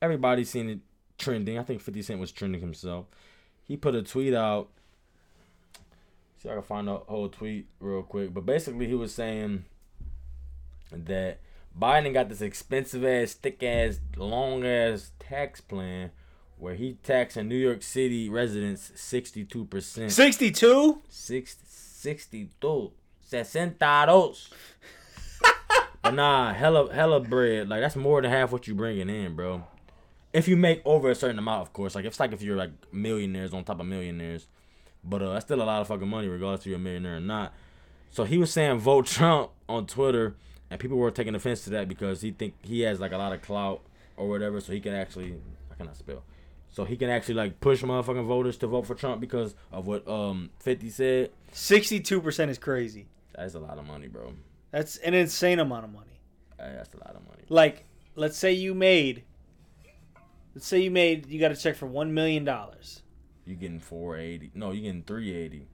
Everybody 0.00 0.44
seen 0.44 0.68
it 0.68 0.80
trending. 1.18 1.58
I 1.58 1.62
think 1.62 1.80
Fifty 1.80 2.02
Cent 2.02 2.20
was 2.20 2.32
trending 2.32 2.60
himself. 2.60 3.06
He 3.72 3.78
put 3.78 3.94
a 3.94 4.02
tweet 4.02 4.34
out. 4.34 4.68
See, 6.42 6.50
I 6.50 6.52
can 6.52 6.62
find 6.62 6.88
the 6.88 6.96
whole 6.96 7.30
tweet 7.30 7.68
real 7.80 8.02
quick. 8.02 8.34
But 8.34 8.44
basically, 8.44 8.86
he 8.86 8.94
was 8.94 9.14
saying 9.14 9.64
that 10.92 11.38
Biden 11.80 12.12
got 12.12 12.28
this 12.28 12.42
expensive 12.42 13.02
ass, 13.02 13.32
thick 13.32 13.62
ass, 13.62 13.98
long 14.14 14.62
ass 14.66 15.12
tax 15.18 15.62
plan 15.62 16.10
where 16.58 16.74
he 16.74 16.98
taxing 17.02 17.48
New 17.48 17.56
York 17.56 17.82
City 17.82 18.28
residents 18.28 18.92
sixty 18.94 19.42
two 19.42 19.64
percent. 19.64 20.12
62? 20.12 21.00
Six, 21.08 21.56
62. 21.64 22.92
62. 23.22 24.36
but 26.02 26.10
nah, 26.12 26.52
hella, 26.52 26.92
hella 26.92 27.20
bread. 27.20 27.70
Like, 27.70 27.80
that's 27.80 27.96
more 27.96 28.20
than 28.20 28.30
half 28.30 28.52
what 28.52 28.68
you 28.68 28.74
bringing 28.74 29.08
in, 29.08 29.34
bro. 29.34 29.64
If 30.32 30.48
you 30.48 30.56
make 30.56 30.80
over 30.84 31.10
a 31.10 31.14
certain 31.14 31.38
amount, 31.38 31.62
of 31.62 31.72
course. 31.72 31.94
Like, 31.94 32.04
it's 32.04 32.18
like 32.18 32.32
if 32.32 32.42
you're 32.42 32.56
like 32.56 32.70
millionaires 32.92 33.52
on 33.52 33.64
top 33.64 33.80
of 33.80 33.86
millionaires. 33.86 34.46
But 35.04 35.22
uh, 35.22 35.32
that's 35.32 35.44
still 35.44 35.60
a 35.60 35.64
lot 35.64 35.80
of 35.80 35.88
fucking 35.88 36.08
money, 36.08 36.28
regardless 36.28 36.60
if 36.60 36.66
you're 36.66 36.76
a 36.76 36.80
millionaire 36.80 37.16
or 37.16 37.20
not. 37.20 37.52
So 38.10 38.24
he 38.24 38.38
was 38.38 38.52
saying 38.52 38.78
vote 38.78 39.06
Trump 39.06 39.50
on 39.68 39.86
Twitter, 39.86 40.36
and 40.70 40.78
people 40.78 40.96
were 40.96 41.10
taking 41.10 41.34
offense 41.34 41.64
to 41.64 41.70
that 41.70 41.88
because 41.88 42.20
he 42.20 42.30
think 42.30 42.54
he 42.62 42.80
has 42.82 43.00
like 43.00 43.12
a 43.12 43.18
lot 43.18 43.32
of 43.32 43.42
clout 43.42 43.80
or 44.16 44.28
whatever, 44.28 44.60
so 44.60 44.72
he 44.72 44.80
can 44.80 44.94
actually 44.94 45.34
I 45.70 45.74
cannot 45.74 45.96
spell. 45.96 46.22
So 46.70 46.84
he 46.84 46.96
can 46.96 47.10
actually 47.10 47.34
like 47.34 47.60
push 47.60 47.82
motherfucking 47.82 48.26
voters 48.26 48.56
to 48.58 48.66
vote 48.66 48.86
for 48.86 48.94
Trump 48.94 49.20
because 49.20 49.54
of 49.72 49.86
what 49.86 50.06
um 50.08 50.50
50 50.60 50.90
said. 50.90 51.30
62% 51.52 52.48
is 52.48 52.58
crazy. 52.58 53.06
That's 53.34 53.54
a 53.54 53.60
lot 53.60 53.78
of 53.78 53.86
money, 53.86 54.08
bro. 54.08 54.34
That's 54.70 54.96
an 54.98 55.14
insane 55.14 55.58
amount 55.58 55.84
of 55.84 55.92
money. 55.92 56.20
That's 56.58 56.94
a 56.94 56.98
lot 56.98 57.14
of 57.16 57.26
money. 57.26 57.42
Like, 57.48 57.84
let's 58.14 58.38
say 58.38 58.52
you 58.52 58.74
made, 58.74 59.24
let's 60.54 60.66
say 60.66 60.80
you 60.80 60.90
made, 60.90 61.26
you 61.26 61.40
got 61.40 61.52
a 61.52 61.56
check 61.56 61.76
for 61.76 61.86
$1 61.86 62.10
million. 62.10 62.44
You 63.44 63.54
getting 63.56 63.80
480? 63.80 64.52
No, 64.54 64.70
you 64.72 64.82
getting 64.82 65.02
380. 65.02 65.66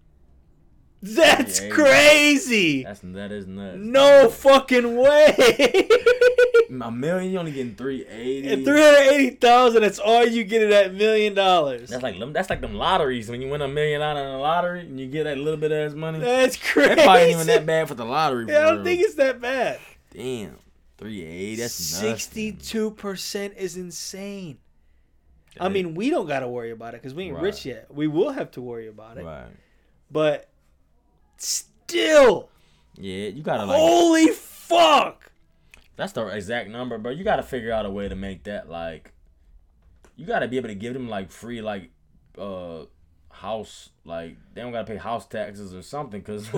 That's 1.01 1.61
crazy. 1.69 2.83
That's 2.83 3.01
that 3.05 3.31
is 3.31 3.47
nuts. 3.47 3.79
No 3.79 4.29
fucking 4.29 4.97
way. 4.97 5.89
a 6.71 6.91
million. 6.91 7.33
You 7.33 7.39
only 7.39 7.53
getting 7.53 7.77
380. 7.77 8.49
At 8.49 8.65
380,000, 8.65 9.83
that's 9.83 9.99
all 10.01 10.27
you 10.27 10.43
get 10.43 10.63
of 10.63 10.71
that 10.71 10.95
million 10.95 11.35
dollars. 11.35 11.91
That's 11.91 12.03
like 12.03 12.19
them. 12.19 12.33
That's 12.33 12.51
like 12.51 12.61
them 12.61 12.75
lotteries 12.75 13.31
when 13.31 13.41
you 13.41 13.49
win 13.49 13.63
a 13.63 13.69
million 13.69 14.03
out 14.03 14.17
in 14.17 14.27
a 14.27 14.39
lottery 14.39 14.81
and 14.81 14.99
you 14.99 15.07
get 15.07 15.25
that 15.25 15.39
little 15.39 15.57
bit 15.57 15.71
of 15.71 15.91
ass 15.91 15.97
money. 15.97 16.19
That's 16.19 16.57
crazy. 16.57 16.97
That 16.97 17.05
probably 17.05 17.23
ain't 17.23 17.31
even 17.33 17.47
that 17.47 17.65
bad 17.65 17.89
for 17.89 17.95
the 17.95 18.05
lottery. 18.05 18.47
Yeah, 18.49 18.59
I 18.59 18.63
don't 18.63 18.75
real. 18.77 18.85
think 18.85 19.01
it's 19.01 19.15
that 19.15 19.41
bad. 19.41 19.79
Damn, 20.13 20.57
three 20.97 21.23
eighty. 21.25 21.57
That's 21.63 21.75
sixty-two 21.75 22.93
percent 22.93 23.55
is 23.57 23.77
insane. 23.77 24.59
I 25.61 25.69
mean, 25.69 25.95
we 25.95 26.11
don't 26.11 26.27
got 26.27 26.41
to 26.41 26.49
worry 26.49 26.70
about 26.70 26.95
it 26.95 27.03
because 27.03 27.15
we 27.15 27.25
ain't 27.25 27.39
rich 27.39 27.66
yet. 27.66 27.93
We 27.93 28.07
will 28.07 28.31
have 28.31 28.51
to 28.53 28.61
worry 28.61 28.89
about 28.89 29.19
it, 29.19 29.25
right? 29.25 29.47
but 30.11 30.49
still, 31.37 32.49
Yeah, 32.97 33.29
you 33.29 33.43
gotta 33.43 33.65
like. 33.65 33.77
holy 33.79 34.29
fuck! 34.29 35.31
That's 35.97 36.12
the 36.12 36.27
exact 36.29 36.70
number, 36.70 36.99
bro. 36.99 37.11
You 37.12 37.25
gotta 37.25 37.43
figure 37.43 37.73
out 37.73 37.87
a 37.87 37.91
way 37.91 38.09
to 38.09 38.15
make 38.16 38.45
that 38.45 38.69
like. 38.70 39.12
You 40.16 40.27
gotta 40.27 40.49
be 40.49 40.57
able 40.57 40.69
to 40.69 40.75
give 40.75 40.95
them 40.95 41.09
like 41.09 41.31
free 41.31 41.61
like, 41.61 41.91
uh, 42.37 42.85
house 43.31 43.91
like 44.05 44.37
they 44.55 44.62
don't 44.62 44.73
gotta 44.73 44.87
pay 44.87 44.97
house 44.97 45.27
taxes 45.27 45.75
or 45.75 45.83
something 45.83 46.20
because. 46.20 46.49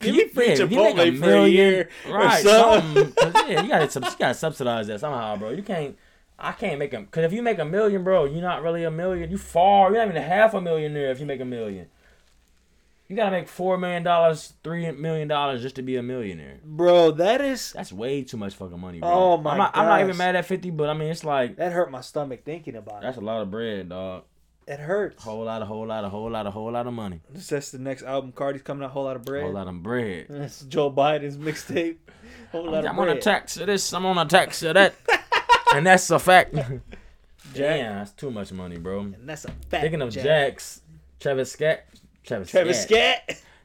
Give 0.00 0.14
me 0.14 0.26
free 0.28 0.48
Yeah, 0.48 0.54
you 0.54 0.66
Chipotle 0.66 0.96
make 0.96 1.14
a 1.14 1.16
for 1.18 1.32
a 1.36 1.48
year, 1.48 1.88
or 2.08 2.14
right? 2.14 2.42
something. 2.42 3.12
Yeah, 3.48 3.62
you 3.62 3.68
gotta 3.68 4.00
you 4.00 4.16
gotta 4.18 4.34
subsidize 4.34 4.88
that 4.88 4.98
somehow, 5.00 5.36
bro. 5.36 5.50
You 5.50 5.62
can't. 5.62 5.96
I 6.38 6.52
can't 6.52 6.78
make 6.78 6.92
them 6.92 7.04
because 7.04 7.24
if 7.24 7.32
you 7.32 7.42
make 7.42 7.58
a 7.58 7.64
million, 7.64 8.04
bro, 8.04 8.24
you're 8.24 8.42
not 8.42 8.62
really 8.62 8.84
a 8.84 8.90
million. 8.90 9.30
You 9.30 9.38
far. 9.38 9.90
You're 9.90 9.98
not 10.04 10.10
even 10.10 10.22
half 10.22 10.54
a 10.54 10.60
millionaire 10.60 11.10
if 11.10 11.20
you 11.20 11.26
make 11.26 11.40
a 11.40 11.44
million. 11.44 11.88
You 13.08 13.16
gotta 13.16 13.30
make 13.30 13.48
four 13.48 13.78
million 13.78 14.02
dollars, 14.02 14.52
three 14.62 14.90
million 14.92 15.28
dollars 15.28 15.62
just 15.62 15.76
to 15.76 15.82
be 15.82 15.96
a 15.96 16.02
millionaire. 16.02 16.58
Bro, 16.62 17.12
that 17.12 17.40
is 17.40 17.72
That's 17.72 17.90
way 17.90 18.22
too 18.22 18.36
much 18.36 18.54
fucking 18.54 18.78
money, 18.78 19.00
bro. 19.00 19.08
Oh, 19.10 19.36
my 19.38 19.52
I'm 19.52 19.58
not, 19.58 19.76
I'm 19.76 19.86
not 19.86 20.00
even 20.02 20.16
mad 20.18 20.36
at 20.36 20.44
fifty, 20.44 20.70
but 20.70 20.90
I 20.90 20.92
mean 20.94 21.08
it's 21.08 21.24
like 21.24 21.56
that 21.56 21.72
hurt 21.72 21.90
my 21.90 22.02
stomach 22.02 22.44
thinking 22.44 22.76
about 22.76 23.00
that's 23.00 23.02
it. 23.02 23.06
That's 23.06 23.18
a 23.18 23.24
lot 23.24 23.40
of 23.40 23.50
bread, 23.50 23.88
dog. 23.88 24.24
It 24.68 24.78
hurts. 24.80 25.24
Whole 25.24 25.44
lot, 25.44 25.62
of 25.62 25.68
whole 25.68 25.86
lot, 25.86 26.04
of 26.04 26.12
whole 26.12 26.30
lot, 26.30 26.46
of 26.46 26.52
whole 26.52 26.70
lot 26.70 26.86
of 26.86 26.92
money. 26.92 27.22
That's 27.30 27.70
the 27.70 27.78
next 27.78 28.02
album. 28.02 28.32
Cardi's 28.32 28.60
coming 28.60 28.84
out. 28.84 28.90
Whole 28.90 29.04
lot 29.04 29.16
of 29.16 29.24
bread. 29.24 29.44
Whole 29.44 29.54
lot 29.54 29.66
of 29.66 29.82
bread. 29.82 30.26
That's 30.28 30.60
Joe 30.60 30.90
Biden's 30.90 31.38
mixtape. 31.38 31.96
Whole 32.52 32.70
lot 32.70 32.84
of 32.84 32.90
I'm 32.90 32.98
on 32.98 33.08
a 33.08 33.12
bread. 33.12 33.22
tax 33.22 33.56
of 33.56 33.66
this. 33.66 33.90
I'm 33.94 34.04
on 34.04 34.18
a 34.18 34.26
tax 34.28 34.62
of 34.62 34.74
that, 34.74 34.94
and 35.74 35.86
that's 35.86 36.10
a 36.10 36.18
fact. 36.18 36.54
Damn, 37.54 37.98
that's 37.98 38.12
too 38.12 38.30
much 38.30 38.52
money, 38.52 38.76
bro. 38.78 39.00
And 39.00 39.28
that's 39.28 39.44
a 39.44 39.50
fact. 39.70 39.82
Speaking 39.84 40.02
of 40.02 40.10
Jack. 40.10 40.24
Jacks, 40.24 40.80
Travis 41.20 41.52
Scott, 41.52 41.80
Travis, 42.24 42.50
Travis 42.50 42.82
Scott. 42.82 43.18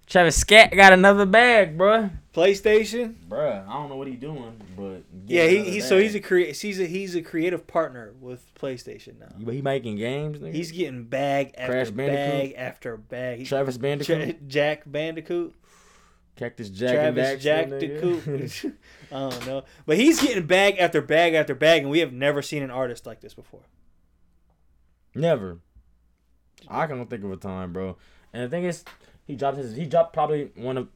Travis 0.08 0.36
Scott 0.36 0.72
got 0.72 0.94
another 0.94 1.26
bag, 1.26 1.78
bruh. 1.78 2.10
PlayStation. 2.34 3.16
Bruh, 3.30 3.68
I 3.68 3.74
don't 3.74 3.90
know 3.90 3.96
what 3.96 4.08
he 4.08 4.16
doing, 4.16 4.60
but 4.76 5.04
Yeah, 5.28 5.48
he, 5.48 5.64
he 5.64 5.82
so 5.82 5.98
he's 6.00 6.16
a 6.16 6.20
crea- 6.20 6.52
he's 6.54 6.80
a 6.80 6.86
he's 6.86 7.16
a 7.16 7.22
creative 7.22 7.68
partner 7.68 8.14
with 8.20 8.44
PlayStation 8.56 9.20
now. 9.20 9.34
But 9.40 9.54
he 9.54 9.62
making 9.62 9.98
games. 9.98 10.40
Nigga? 10.40 10.54
He's 10.54 10.72
getting 10.72 11.04
bag 11.06 11.54
after 11.58 11.74
Crash 11.74 11.90
Bandicoot? 11.92 12.32
bag 12.32 12.54
after 12.58 12.98
bag. 12.98 13.40
He, 13.40 13.46
Travis 13.46 13.78
Bandicoot, 13.78 14.48
Jack 14.48 14.84
Bandicoot, 14.86 15.54
Cactus 16.36 16.70
Jack, 16.70 16.96
and 16.96 17.16
Travis 17.16 17.44
Jack 17.44 17.68
nigga. 17.68 18.26
Bandicoot. 18.26 18.76
I 19.12 19.30
don't 19.30 19.46
know, 19.48 19.64
but 19.86 19.98
he's 19.98 20.20
getting 20.22 20.46
bag 20.48 20.78
after 20.80 21.02
bag 21.02 21.34
after 21.36 21.54
bag, 21.56 21.82
and 21.84 21.92
we 21.92 22.00
have 22.00 22.12
never 22.14 22.42
seen 22.42 22.64
an 22.64 22.72
artist 22.72 23.06
like 23.06 23.22
this 23.22 23.34
before. 23.34 23.62
Never. 25.16 25.60
I 26.68 26.88
can't 26.88 27.10
think 27.10 27.24
of 27.24 27.32
a 27.32 27.38
time, 27.38 27.74
bro. 27.74 27.98
And 28.32 28.44
the 28.44 28.50
thing 28.50 28.64
is, 28.64 28.84
he 29.26 29.36
dropped 29.36 29.58
his. 29.58 29.76
He 29.76 29.86
dropped 29.86 30.14
probably 30.14 30.52
one 30.56 30.78
of, 30.78 30.88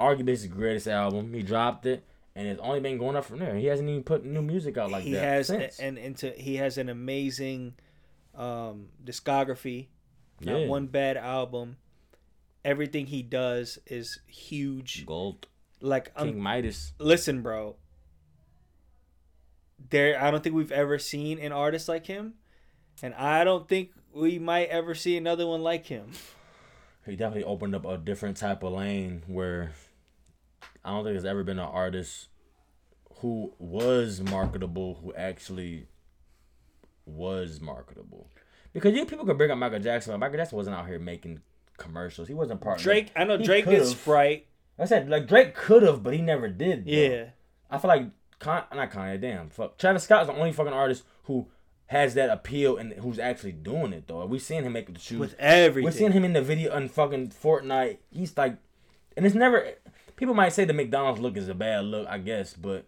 arguably 0.00 0.28
his 0.28 0.46
greatest 0.46 0.86
album. 0.88 1.34
He 1.34 1.42
dropped 1.42 1.84
it, 1.86 2.04
and 2.34 2.48
it's 2.48 2.60
only 2.62 2.80
been 2.80 2.98
going 2.98 3.16
up 3.16 3.24
from 3.24 3.40
there. 3.40 3.54
He 3.56 3.66
hasn't 3.66 3.88
even 3.88 4.02
put 4.04 4.24
new 4.24 4.42
music 4.42 4.78
out 4.78 4.90
like 4.90 5.04
he 5.04 5.12
that 5.12 5.22
has 5.22 5.46
since. 5.48 5.78
and 5.78 5.98
into 5.98 6.30
he 6.30 6.56
has 6.56 6.78
an 6.78 6.88
amazing 6.88 7.74
um, 8.34 8.86
discography. 9.04 9.88
Not 10.40 10.60
Yeah. 10.60 10.66
one 10.68 10.86
bad 10.86 11.16
album. 11.16 11.76
Everything 12.64 13.06
he 13.06 13.22
does 13.22 13.78
is 13.86 14.20
huge. 14.26 15.04
Gold 15.06 15.48
Like 15.80 16.12
I'm 16.16 16.28
King 16.28 16.40
Midas. 16.40 16.92
listen, 16.98 17.42
bro. 17.42 17.76
There, 19.90 20.22
I 20.22 20.30
don't 20.30 20.42
think 20.44 20.54
we've 20.54 20.72
ever 20.72 20.98
seen 20.98 21.38
an 21.40 21.50
artist 21.50 21.88
like 21.88 22.06
him, 22.06 22.34
and 23.02 23.14
I 23.14 23.42
don't 23.42 23.68
think 23.68 23.90
we 24.14 24.38
might 24.38 24.68
ever 24.68 24.94
see 24.94 25.16
another 25.16 25.46
one 25.46 25.62
like 25.62 25.86
him. 25.86 26.12
He 27.04 27.16
definitely 27.16 27.42
opened 27.42 27.74
up 27.74 27.84
a 27.84 27.98
different 27.98 28.36
type 28.36 28.62
of 28.62 28.74
lane 28.74 29.24
where 29.26 29.72
I 30.84 30.90
don't 30.90 31.02
think 31.02 31.14
there's 31.14 31.24
ever 31.24 31.42
been 31.42 31.58
an 31.58 31.64
artist 31.64 32.28
who 33.16 33.54
was 33.58 34.20
marketable 34.20 35.00
who 35.02 35.12
actually 35.14 35.88
was 37.04 37.60
marketable. 37.60 38.28
Because 38.72 38.94
you 38.94 39.04
people 39.04 39.26
could 39.26 39.36
bring 39.36 39.50
up 39.50 39.58
Michael 39.58 39.80
Jackson, 39.80 40.12
but 40.12 40.18
Michael 40.18 40.38
Jackson 40.38 40.56
wasn't 40.56 40.76
out 40.76 40.86
here 40.86 41.00
making 41.00 41.40
commercials. 41.78 42.28
He 42.28 42.34
wasn't 42.34 42.60
part 42.60 42.78
of 42.78 42.82
Drake, 42.82 43.10
I 43.16 43.24
know 43.24 43.38
He 43.38 43.44
Drake 43.44 43.66
did. 43.66 43.86
Sprite. 43.86 44.46
I 44.78 44.84
said 44.86 45.08
like 45.08 45.28
Drake 45.28 45.54
could 45.54 45.82
have, 45.82 46.02
but 46.02 46.14
he 46.14 46.22
never 46.22 46.48
did. 46.48 46.84
bro. 46.84 46.92
Yeah, 46.94 47.24
I 47.70 47.78
feel 47.78 47.88
like 47.88 48.06
Con- 48.38 48.64
not 48.74 48.90
Kanye. 48.90 49.20
Damn, 49.20 49.50
fuck. 49.50 49.78
Travis 49.78 50.04
Scott 50.04 50.22
is 50.22 50.28
the 50.28 50.34
only 50.34 50.52
fucking 50.52 50.72
artist 50.72 51.04
who 51.24 51.46
has 51.86 52.14
that 52.14 52.30
appeal 52.30 52.78
and 52.78 52.92
who's 52.94 53.18
actually 53.18 53.52
doing 53.52 53.92
it 53.92 54.08
though. 54.08 54.24
We 54.26 54.38
seen 54.38 54.64
him 54.64 54.72
make 54.72 54.92
the 54.92 54.98
shoes. 54.98 55.20
with 55.20 55.34
everything. 55.38 55.84
We 55.86 55.92
seen 55.92 56.12
him 56.12 56.24
in 56.24 56.32
the 56.32 56.42
video 56.42 56.74
on 56.74 56.88
fucking 56.88 57.28
Fortnite. 57.28 57.98
He's 58.10 58.36
like, 58.36 58.56
and 59.16 59.24
it's 59.26 59.34
never. 59.34 59.68
People 60.16 60.34
might 60.34 60.52
say 60.52 60.64
the 60.64 60.72
McDonald's 60.72 61.20
look 61.20 61.36
is 61.36 61.48
a 61.48 61.54
bad 61.54 61.84
look, 61.84 62.06
I 62.08 62.18
guess, 62.18 62.54
but 62.54 62.86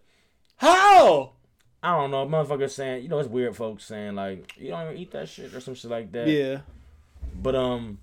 How? 0.57 1.33
I 1.83 1.91
don't 1.97 2.11
know. 2.11 2.25
Motherfuckers 2.25 2.71
saying, 2.71 3.03
you 3.03 3.09
know, 3.09 3.19
it's 3.19 3.29
weird 3.29 3.55
folks 3.55 3.85
saying 3.85 4.15
like, 4.15 4.53
you 4.57 4.69
don't 4.69 4.83
even 4.87 4.97
eat 4.97 5.11
that 5.11 5.29
shit 5.29 5.53
or 5.53 5.59
some 5.59 5.75
shit 5.75 5.91
like 5.91 6.11
that. 6.13 6.27
Yeah. 6.27 6.61
But 7.35 7.55
um, 7.55 7.99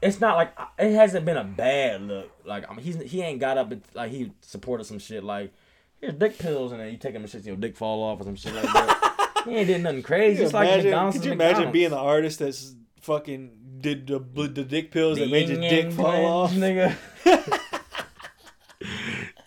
it's 0.00 0.20
not 0.20 0.36
like 0.36 0.52
it 0.78 0.94
hasn't 0.94 1.24
been 1.24 1.36
a 1.36 1.44
bad 1.44 2.02
look. 2.02 2.30
Like 2.44 2.70
I 2.70 2.74
mean, 2.74 2.84
he's 2.84 3.00
he 3.02 3.22
ain't 3.22 3.40
got 3.40 3.58
up 3.58 3.70
and 3.72 3.82
like 3.94 4.10
he 4.10 4.32
supported 4.40 4.84
some 4.84 4.98
shit 4.98 5.24
like 5.24 5.52
here's 6.00 6.14
dick 6.14 6.38
pills 6.38 6.72
and 6.72 6.80
then 6.80 6.90
you 6.90 6.96
take 6.96 7.12
them 7.12 7.22
and 7.22 7.30
shit, 7.30 7.44
your 7.44 7.56
dick 7.56 7.76
fall 7.76 8.02
off 8.02 8.20
or 8.20 8.24
some 8.24 8.36
shit 8.36 8.54
like 8.54 8.64
that. 8.64 9.40
he 9.44 9.56
ain't 9.56 9.66
did 9.66 9.82
nothing 9.82 10.02
crazy. 10.02 10.42
It's 10.42 10.52
like 10.52 10.68
imagine, 10.68 10.90
McDonald's. 10.90 11.16
could 11.16 11.26
you 11.26 11.32
imagine 11.32 11.72
being 11.72 11.90
the 11.90 11.96
artist 11.98 12.38
that's 12.38 12.74
fucking 13.00 13.50
did 13.80 14.06
the 14.06 14.18
the 14.18 14.64
dick 14.64 14.90
pills 14.90 15.18
The 15.18 15.24
that 15.24 15.30
made 15.30 15.48
your 15.48 15.60
dick 15.60 15.92
fall 15.92 16.26
off? 16.26 16.52
nigga? 16.52 16.94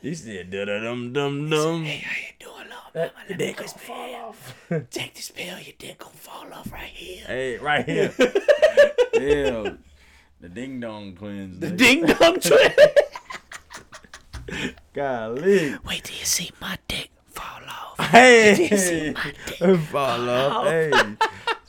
he 0.02 0.16
said 0.16 0.50
da 0.52 0.66
da 0.66 0.80
dum 0.80 1.14
dum 1.14 1.50
dum. 1.50 1.84
Hey, 1.84 1.98
how 2.00 2.18
you 2.18 2.34
doing, 2.40 2.68
little 2.68 2.92
That, 2.94 3.14
your 3.30 3.38
dick 3.38 3.58
gonna 3.58 3.70
fall 3.70 4.16
off. 4.16 4.56
Take 4.90 5.16
this 5.16 5.32
pill, 5.32 5.60
your 5.60 5.74
dick 5.78 6.00
gonna 6.00 6.14
fall 6.14 6.52
off 6.54 6.72
right 6.72 6.84
here. 6.90 7.24
hey, 7.26 7.58
right 7.58 7.86
here. 7.86 8.14
Damn. 9.14 9.84
The 10.42 10.50
ding 10.50 10.80
dong 10.80 11.16
twins. 11.16 11.60
The 11.60 11.68
nigga. 11.68 11.78
ding 11.78 12.06
dong 12.06 12.40
twins. 14.50 14.74
Golly. 14.94 15.76
Wait 15.86 16.04
till 16.04 16.18
you 16.18 16.26
see 16.26 16.52
my 16.60 16.78
dick 16.88 17.10
fall 17.30 17.62
off. 17.68 18.00
Hey. 18.10 19.14
my 19.16 19.34
dick 19.46 19.80
Fall 19.92 20.30
off. 20.30 20.68
Hey. 20.68 20.92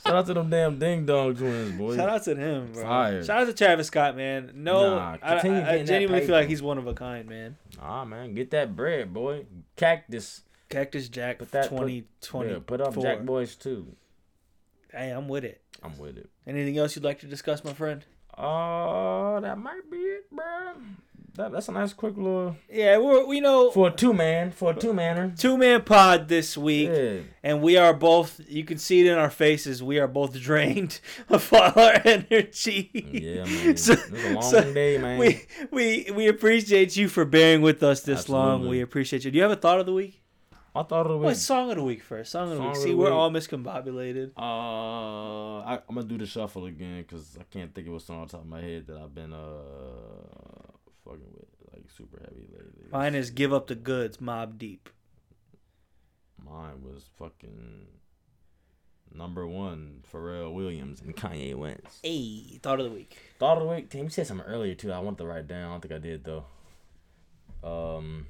Shout 0.05 0.15
out 0.15 0.25
to 0.25 0.33
them 0.33 0.49
damn 0.49 0.77
ding 0.79 1.05
dong 1.05 1.33
twins, 1.35 1.77
boy. 1.77 1.95
Shout 1.95 2.09
out 2.09 2.23
to 2.23 2.35
him, 2.35 2.73
bro. 2.73 2.83
Fire. 2.83 3.23
Shout 3.23 3.41
out 3.43 3.45
to 3.47 3.53
Travis 3.53 3.87
Scott, 3.87 4.17
man. 4.17 4.51
No, 4.55 4.95
Nah, 4.95 5.17
I, 5.21 5.33
continue 5.35 5.61
I, 5.61 5.73
I 5.75 5.83
genuinely 5.83 6.25
feel 6.25 6.35
like 6.35 6.49
he's 6.49 6.61
one 6.61 6.77
of 6.77 6.87
a 6.87 6.93
kind, 6.93 7.29
man. 7.29 7.55
Ah 7.81 8.03
man, 8.03 8.33
get 8.33 8.51
that 8.51 8.75
bread, 8.75 9.13
boy. 9.13 9.45
Cactus. 9.77 10.41
Cactus 10.69 11.07
Jack 11.07 11.39
Put 11.39 11.51
that- 11.51 11.69
2020. 11.69 12.49
Yeah, 12.51 12.57
put 12.65 12.81
up 12.81 12.99
Jack 12.99 13.21
Boys 13.23 13.55
too. 13.55 13.95
Hey, 14.91 15.11
I'm 15.11 15.27
with 15.27 15.43
it. 15.45 15.61
I'm 15.81 15.97
with 15.97 16.17
it. 16.17 16.29
Anything 16.47 16.77
else 16.77 16.95
you'd 16.95 17.05
like 17.05 17.19
to 17.19 17.27
discuss, 17.27 17.63
my 17.63 17.73
friend? 17.73 18.03
Oh, 18.37 19.39
that 19.41 19.57
might 19.57 19.89
be 19.91 19.97
it, 19.97 20.31
bro. 20.31 20.73
That, 21.35 21.51
that's 21.51 21.67
a 21.67 21.71
nice 21.71 21.93
quick 21.93 22.15
little 22.15 22.55
Yeah, 22.71 22.99
we're 22.99 23.25
we 23.25 23.39
know 23.39 23.71
for 23.71 23.87
a 23.87 23.91
two 23.91 24.13
man 24.13 24.51
for 24.51 24.71
a 24.71 24.75
two 24.75 24.93
manner. 24.93 25.33
two 25.35 25.57
man 25.57 25.81
pod 25.81 26.27
this 26.27 26.55
week, 26.55 26.89
Yeah. 26.93 27.21
and 27.41 27.59
we 27.63 27.75
are 27.75 27.91
both. 27.91 28.39
You 28.47 28.63
can 28.63 28.77
see 28.77 28.99
it 29.01 29.11
in 29.11 29.17
our 29.17 29.31
faces. 29.31 29.81
We 29.81 29.97
are 29.97 30.07
both 30.07 30.39
drained 30.39 30.99
of 31.29 31.51
all 31.51 31.71
our 31.75 31.99
energy. 32.05 32.91
Yeah, 32.93 33.45
man. 33.45 33.77
So- 33.77 33.93
it 33.93 34.11
was 34.11 34.23
a 34.25 34.33
long 34.33 34.43
so 34.43 34.73
day, 34.75 34.99
man. 34.99 35.17
We 35.17 35.41
we 35.71 36.11
we 36.13 36.27
appreciate 36.27 36.95
you 36.95 37.07
for 37.09 37.25
bearing 37.25 37.61
with 37.63 37.81
us 37.81 38.01
this 38.01 38.29
long. 38.29 38.67
We 38.67 38.81
appreciate 38.81 39.25
you. 39.25 39.31
Do 39.31 39.37
you 39.37 39.43
have 39.43 39.51
a 39.51 39.55
thought 39.55 39.79
of 39.79 39.87
the 39.87 39.93
week? 39.93 40.21
I 40.75 40.81
thought 40.83 41.05
of 41.05 41.11
the 41.11 41.17
What 41.17 41.27
week. 41.29 41.37
song 41.37 41.69
of 41.69 41.77
the 41.77 41.83
week 41.83 42.01
first? 42.01 42.31
Song 42.31 42.43
of 42.45 42.49
the 42.51 42.55
Song 42.57 42.67
week. 42.69 42.75
of 42.77 42.81
See, 42.81 42.89
the 42.89 42.97
we're 42.97 43.05
week. 43.05 43.13
all 43.13 43.29
miscombobulated. 43.29 44.31
Uh, 44.35 45.59
I, 45.59 45.79
I'm 45.87 45.95
gonna 45.95 46.07
do 46.07 46.17
the 46.17 46.25
shuffle 46.25 46.65
again 46.65 47.01
because 47.03 47.37
I 47.39 47.43
can't 47.51 47.73
think 47.75 47.87
of 47.87 47.93
a 47.93 47.99
song 47.99 48.21
on 48.21 48.27
top 48.27 48.41
of 48.41 48.47
my 48.47 48.61
head 48.61 48.87
that 48.87 48.97
I've 48.97 49.13
been 49.13 49.33
uh 49.33 49.37
fucking 51.05 51.31
with 51.35 51.73
like 51.73 51.85
super 51.95 52.19
heavy 52.21 52.47
lately. 52.51 52.87
Mine 52.91 53.13
is 53.13 53.29
"Give 53.29 53.53
Up 53.53 53.67
the 53.67 53.75
Goods," 53.75 54.17
Mobb 54.17 54.57
Deep. 54.57 54.89
Mine 56.43 56.81
was 56.83 57.05
fucking 57.19 57.85
number 59.13 59.45
one 59.45 60.01
Pharrell 60.11 60.53
Williams 60.53 61.01
and 61.01 61.15
Kanye 61.15 61.53
West. 61.55 61.99
Hey, 62.01 62.59
thought 62.63 62.79
of 62.79 62.85
the 62.85 62.91
week. 62.91 63.15
Thought 63.37 63.57
of 63.59 63.63
the 63.67 63.69
week, 63.69 63.89
team. 63.91 64.05
You 64.05 64.09
said 64.09 64.25
something 64.25 64.45
earlier 64.47 64.73
too. 64.73 64.91
I 64.91 64.97
want 64.99 65.19
to 65.19 65.25
write 65.25 65.47
down. 65.47 65.69
I 65.69 65.71
don't 65.73 65.81
think 65.81 65.93
I 65.93 65.99
did 65.99 66.23
though. 66.23 66.45
Um, 67.63 68.25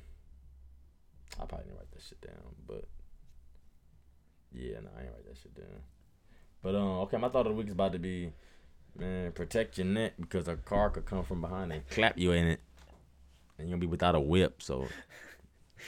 I 1.42 1.46
probably 1.46 1.66
didn't 1.68 1.78
write 1.78 1.92
shit 2.08 2.22
down, 2.22 2.56
but 2.68 2.86
yeah, 4.54 4.80
no, 4.82 4.90
I 4.98 5.02
ain't 5.02 5.12
write 5.12 5.26
that 5.28 5.38
shit 5.42 5.56
down. 5.56 5.82
But 6.62 6.76
um, 6.76 7.00
okay, 7.02 7.18
my 7.18 7.30
thought 7.30 7.48
of 7.48 7.54
the 7.54 7.58
week 7.58 7.68
is 7.68 7.74
about 7.74 7.94
to 7.94 8.00
be, 8.00 8.32
man, 8.98 9.32
protect 9.32 9.78
your 9.78 9.88
neck 9.88 10.14
because 10.20 10.48
a 10.48 10.56
car 10.56 10.90
could 10.90 11.06
come 11.06 11.24
from 11.24 11.42
behind 11.42 11.72
and 11.72 11.88
clap 11.90 12.18
you 12.18 12.32
in 12.32 12.48
it, 12.48 12.60
and 13.58 13.70
you'll 13.70 13.80
be 13.80 13.88
without 13.88 14.16
a 14.16 14.20
whip. 14.20 14.62
So, 14.62 14.88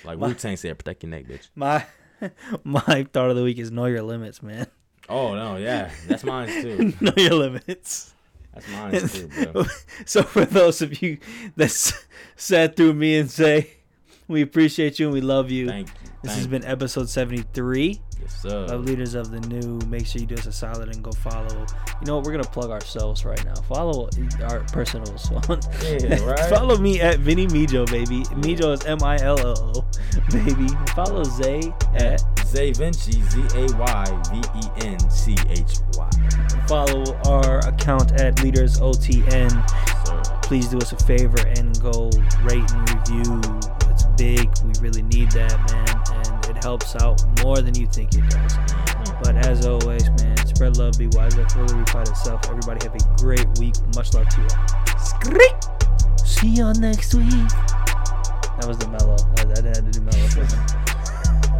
like 0.04 0.20
Wu 0.20 0.34
Tang 0.34 0.58
said, 0.58 0.78
protect 0.78 1.04
your 1.04 1.12
neck, 1.12 1.26
bitch. 1.26 1.50
My 1.56 1.86
my 2.64 3.08
thought 3.14 3.30
of 3.30 3.36
the 3.36 3.44
week 3.44 3.58
is 3.58 3.72
know 3.72 3.86
your 3.86 4.04
limits, 4.04 4.42
man. 4.42 4.68
Oh 5.08 5.36
no, 5.36 5.58
yeah, 5.58 5.92
that's 6.08 6.24
mine 6.24 6.48
too. 6.48 6.94
know 7.02 7.14
your 7.16 7.36
limits. 7.36 8.14
That's 8.54 8.68
mine 8.70 9.08
too, 9.08 9.28
bro. 9.28 9.66
so 10.06 10.24
for 10.24 10.46
those 10.46 10.82
of 10.82 11.02
you 11.02 11.20
that 11.58 11.72
sat 12.36 12.76
through 12.76 12.94
me 12.94 13.18
and 13.18 13.30
say 13.30 13.70
we 14.28 14.42
appreciate 14.42 14.98
you 15.00 15.08
and 15.08 15.14
we 15.14 15.22
love 15.22 15.52
you. 15.52 15.68
Thank 15.68 15.88
you. 15.88 16.05
This 16.26 16.34
Thank 16.34 16.38
has 16.40 16.48
been 16.48 16.66
episode 16.66 17.08
73 17.08 18.02
yes, 18.20 18.42
sir. 18.42 18.66
of 18.72 18.84
Leaders 18.84 19.14
of 19.14 19.30
the 19.30 19.40
New. 19.42 19.80
Make 19.86 20.08
sure 20.08 20.20
you 20.22 20.26
do 20.26 20.34
us 20.34 20.48
a 20.48 20.52
solid 20.52 20.90
and 20.90 21.04
go 21.04 21.12
follow. 21.12 21.68
You 22.02 22.08
know 22.08 22.16
what? 22.16 22.26
We're 22.26 22.32
gonna 22.32 22.46
plug 22.46 22.72
ourselves 22.72 23.24
right 23.26 23.46
now. 23.46 23.54
Follow 23.54 24.10
our 24.42 24.62
personals 24.74 25.32
on. 25.32 25.60
Yeah, 25.84 26.16
right. 26.26 26.50
follow 26.50 26.80
me 26.80 27.00
at 27.00 27.20
Vinny 27.20 27.46
Mijo, 27.46 27.86
baby. 27.92 28.24
Mijo 28.42 28.74
is 28.74 28.84
M 28.86 29.04
I 29.04 29.18
L 29.18 29.40
L 29.40 29.72
O, 29.78 29.86
baby. 30.32 30.68
Follow 30.96 31.24
Zay 31.24 31.72
at. 31.94 32.24
Zay 32.48 32.72
Venchy, 32.72 33.22
Z 33.30 33.60
A 33.60 33.78
Y 33.78 34.22
V 34.32 34.42
E 34.60 34.88
N 34.88 35.00
C 35.12 35.36
H 35.50 35.78
Y. 35.96 36.10
Follow 36.68 37.04
our 37.28 37.60
account 37.68 38.20
at 38.20 38.42
Leaders 38.42 38.80
OTN. 38.80 39.52
So, 40.08 40.22
please 40.42 40.70
do 40.70 40.78
us 40.78 40.92
a 40.92 40.98
favor 41.06 41.40
and 41.46 41.80
go 41.82 42.10
rate 42.44 42.72
and 42.72 42.90
review. 42.90 43.42
It's 43.90 44.06
big. 44.18 44.50
We 44.64 44.74
really 44.80 45.02
need 45.04 45.32
that, 45.32 45.58
man. 45.72 46.05
Helps 46.66 46.96
out 46.96 47.22
more 47.44 47.62
than 47.62 47.76
you 47.76 47.86
think 47.86 48.16
it 48.16 48.28
does. 48.28 48.58
But 49.22 49.36
as 49.46 49.68
always, 49.68 50.10
man, 50.10 50.36
spread 50.48 50.78
love, 50.78 50.98
be 50.98 51.06
wise, 51.10 51.38
let 51.38 51.52
fully 51.52 51.68
refight 51.68 52.10
itself. 52.10 52.42
Everybody 52.50 52.84
have 52.88 52.96
a 52.96 53.22
great 53.22 53.46
week. 53.60 53.76
Much 53.94 54.16
love 54.16 54.28
to 54.30 54.42
you 54.42 54.48
all. 55.38 56.26
See 56.26 56.48
y'all 56.48 56.74
next 56.74 57.14
week. 57.14 57.30
That 57.30 58.66
was 58.66 58.80
the 58.80 58.88
mellow. 58.88 59.16
I, 59.38 59.44
I 59.44 59.62
had 59.62 59.76
to 59.76 59.92
do 59.92 60.02
mellow. 60.02 60.26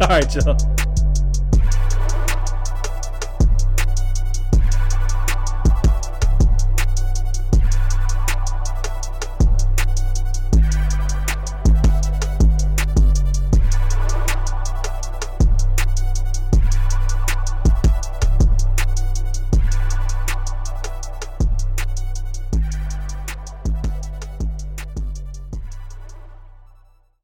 All 0.00 0.08
right, 0.08 0.34
y'all. 0.34 0.95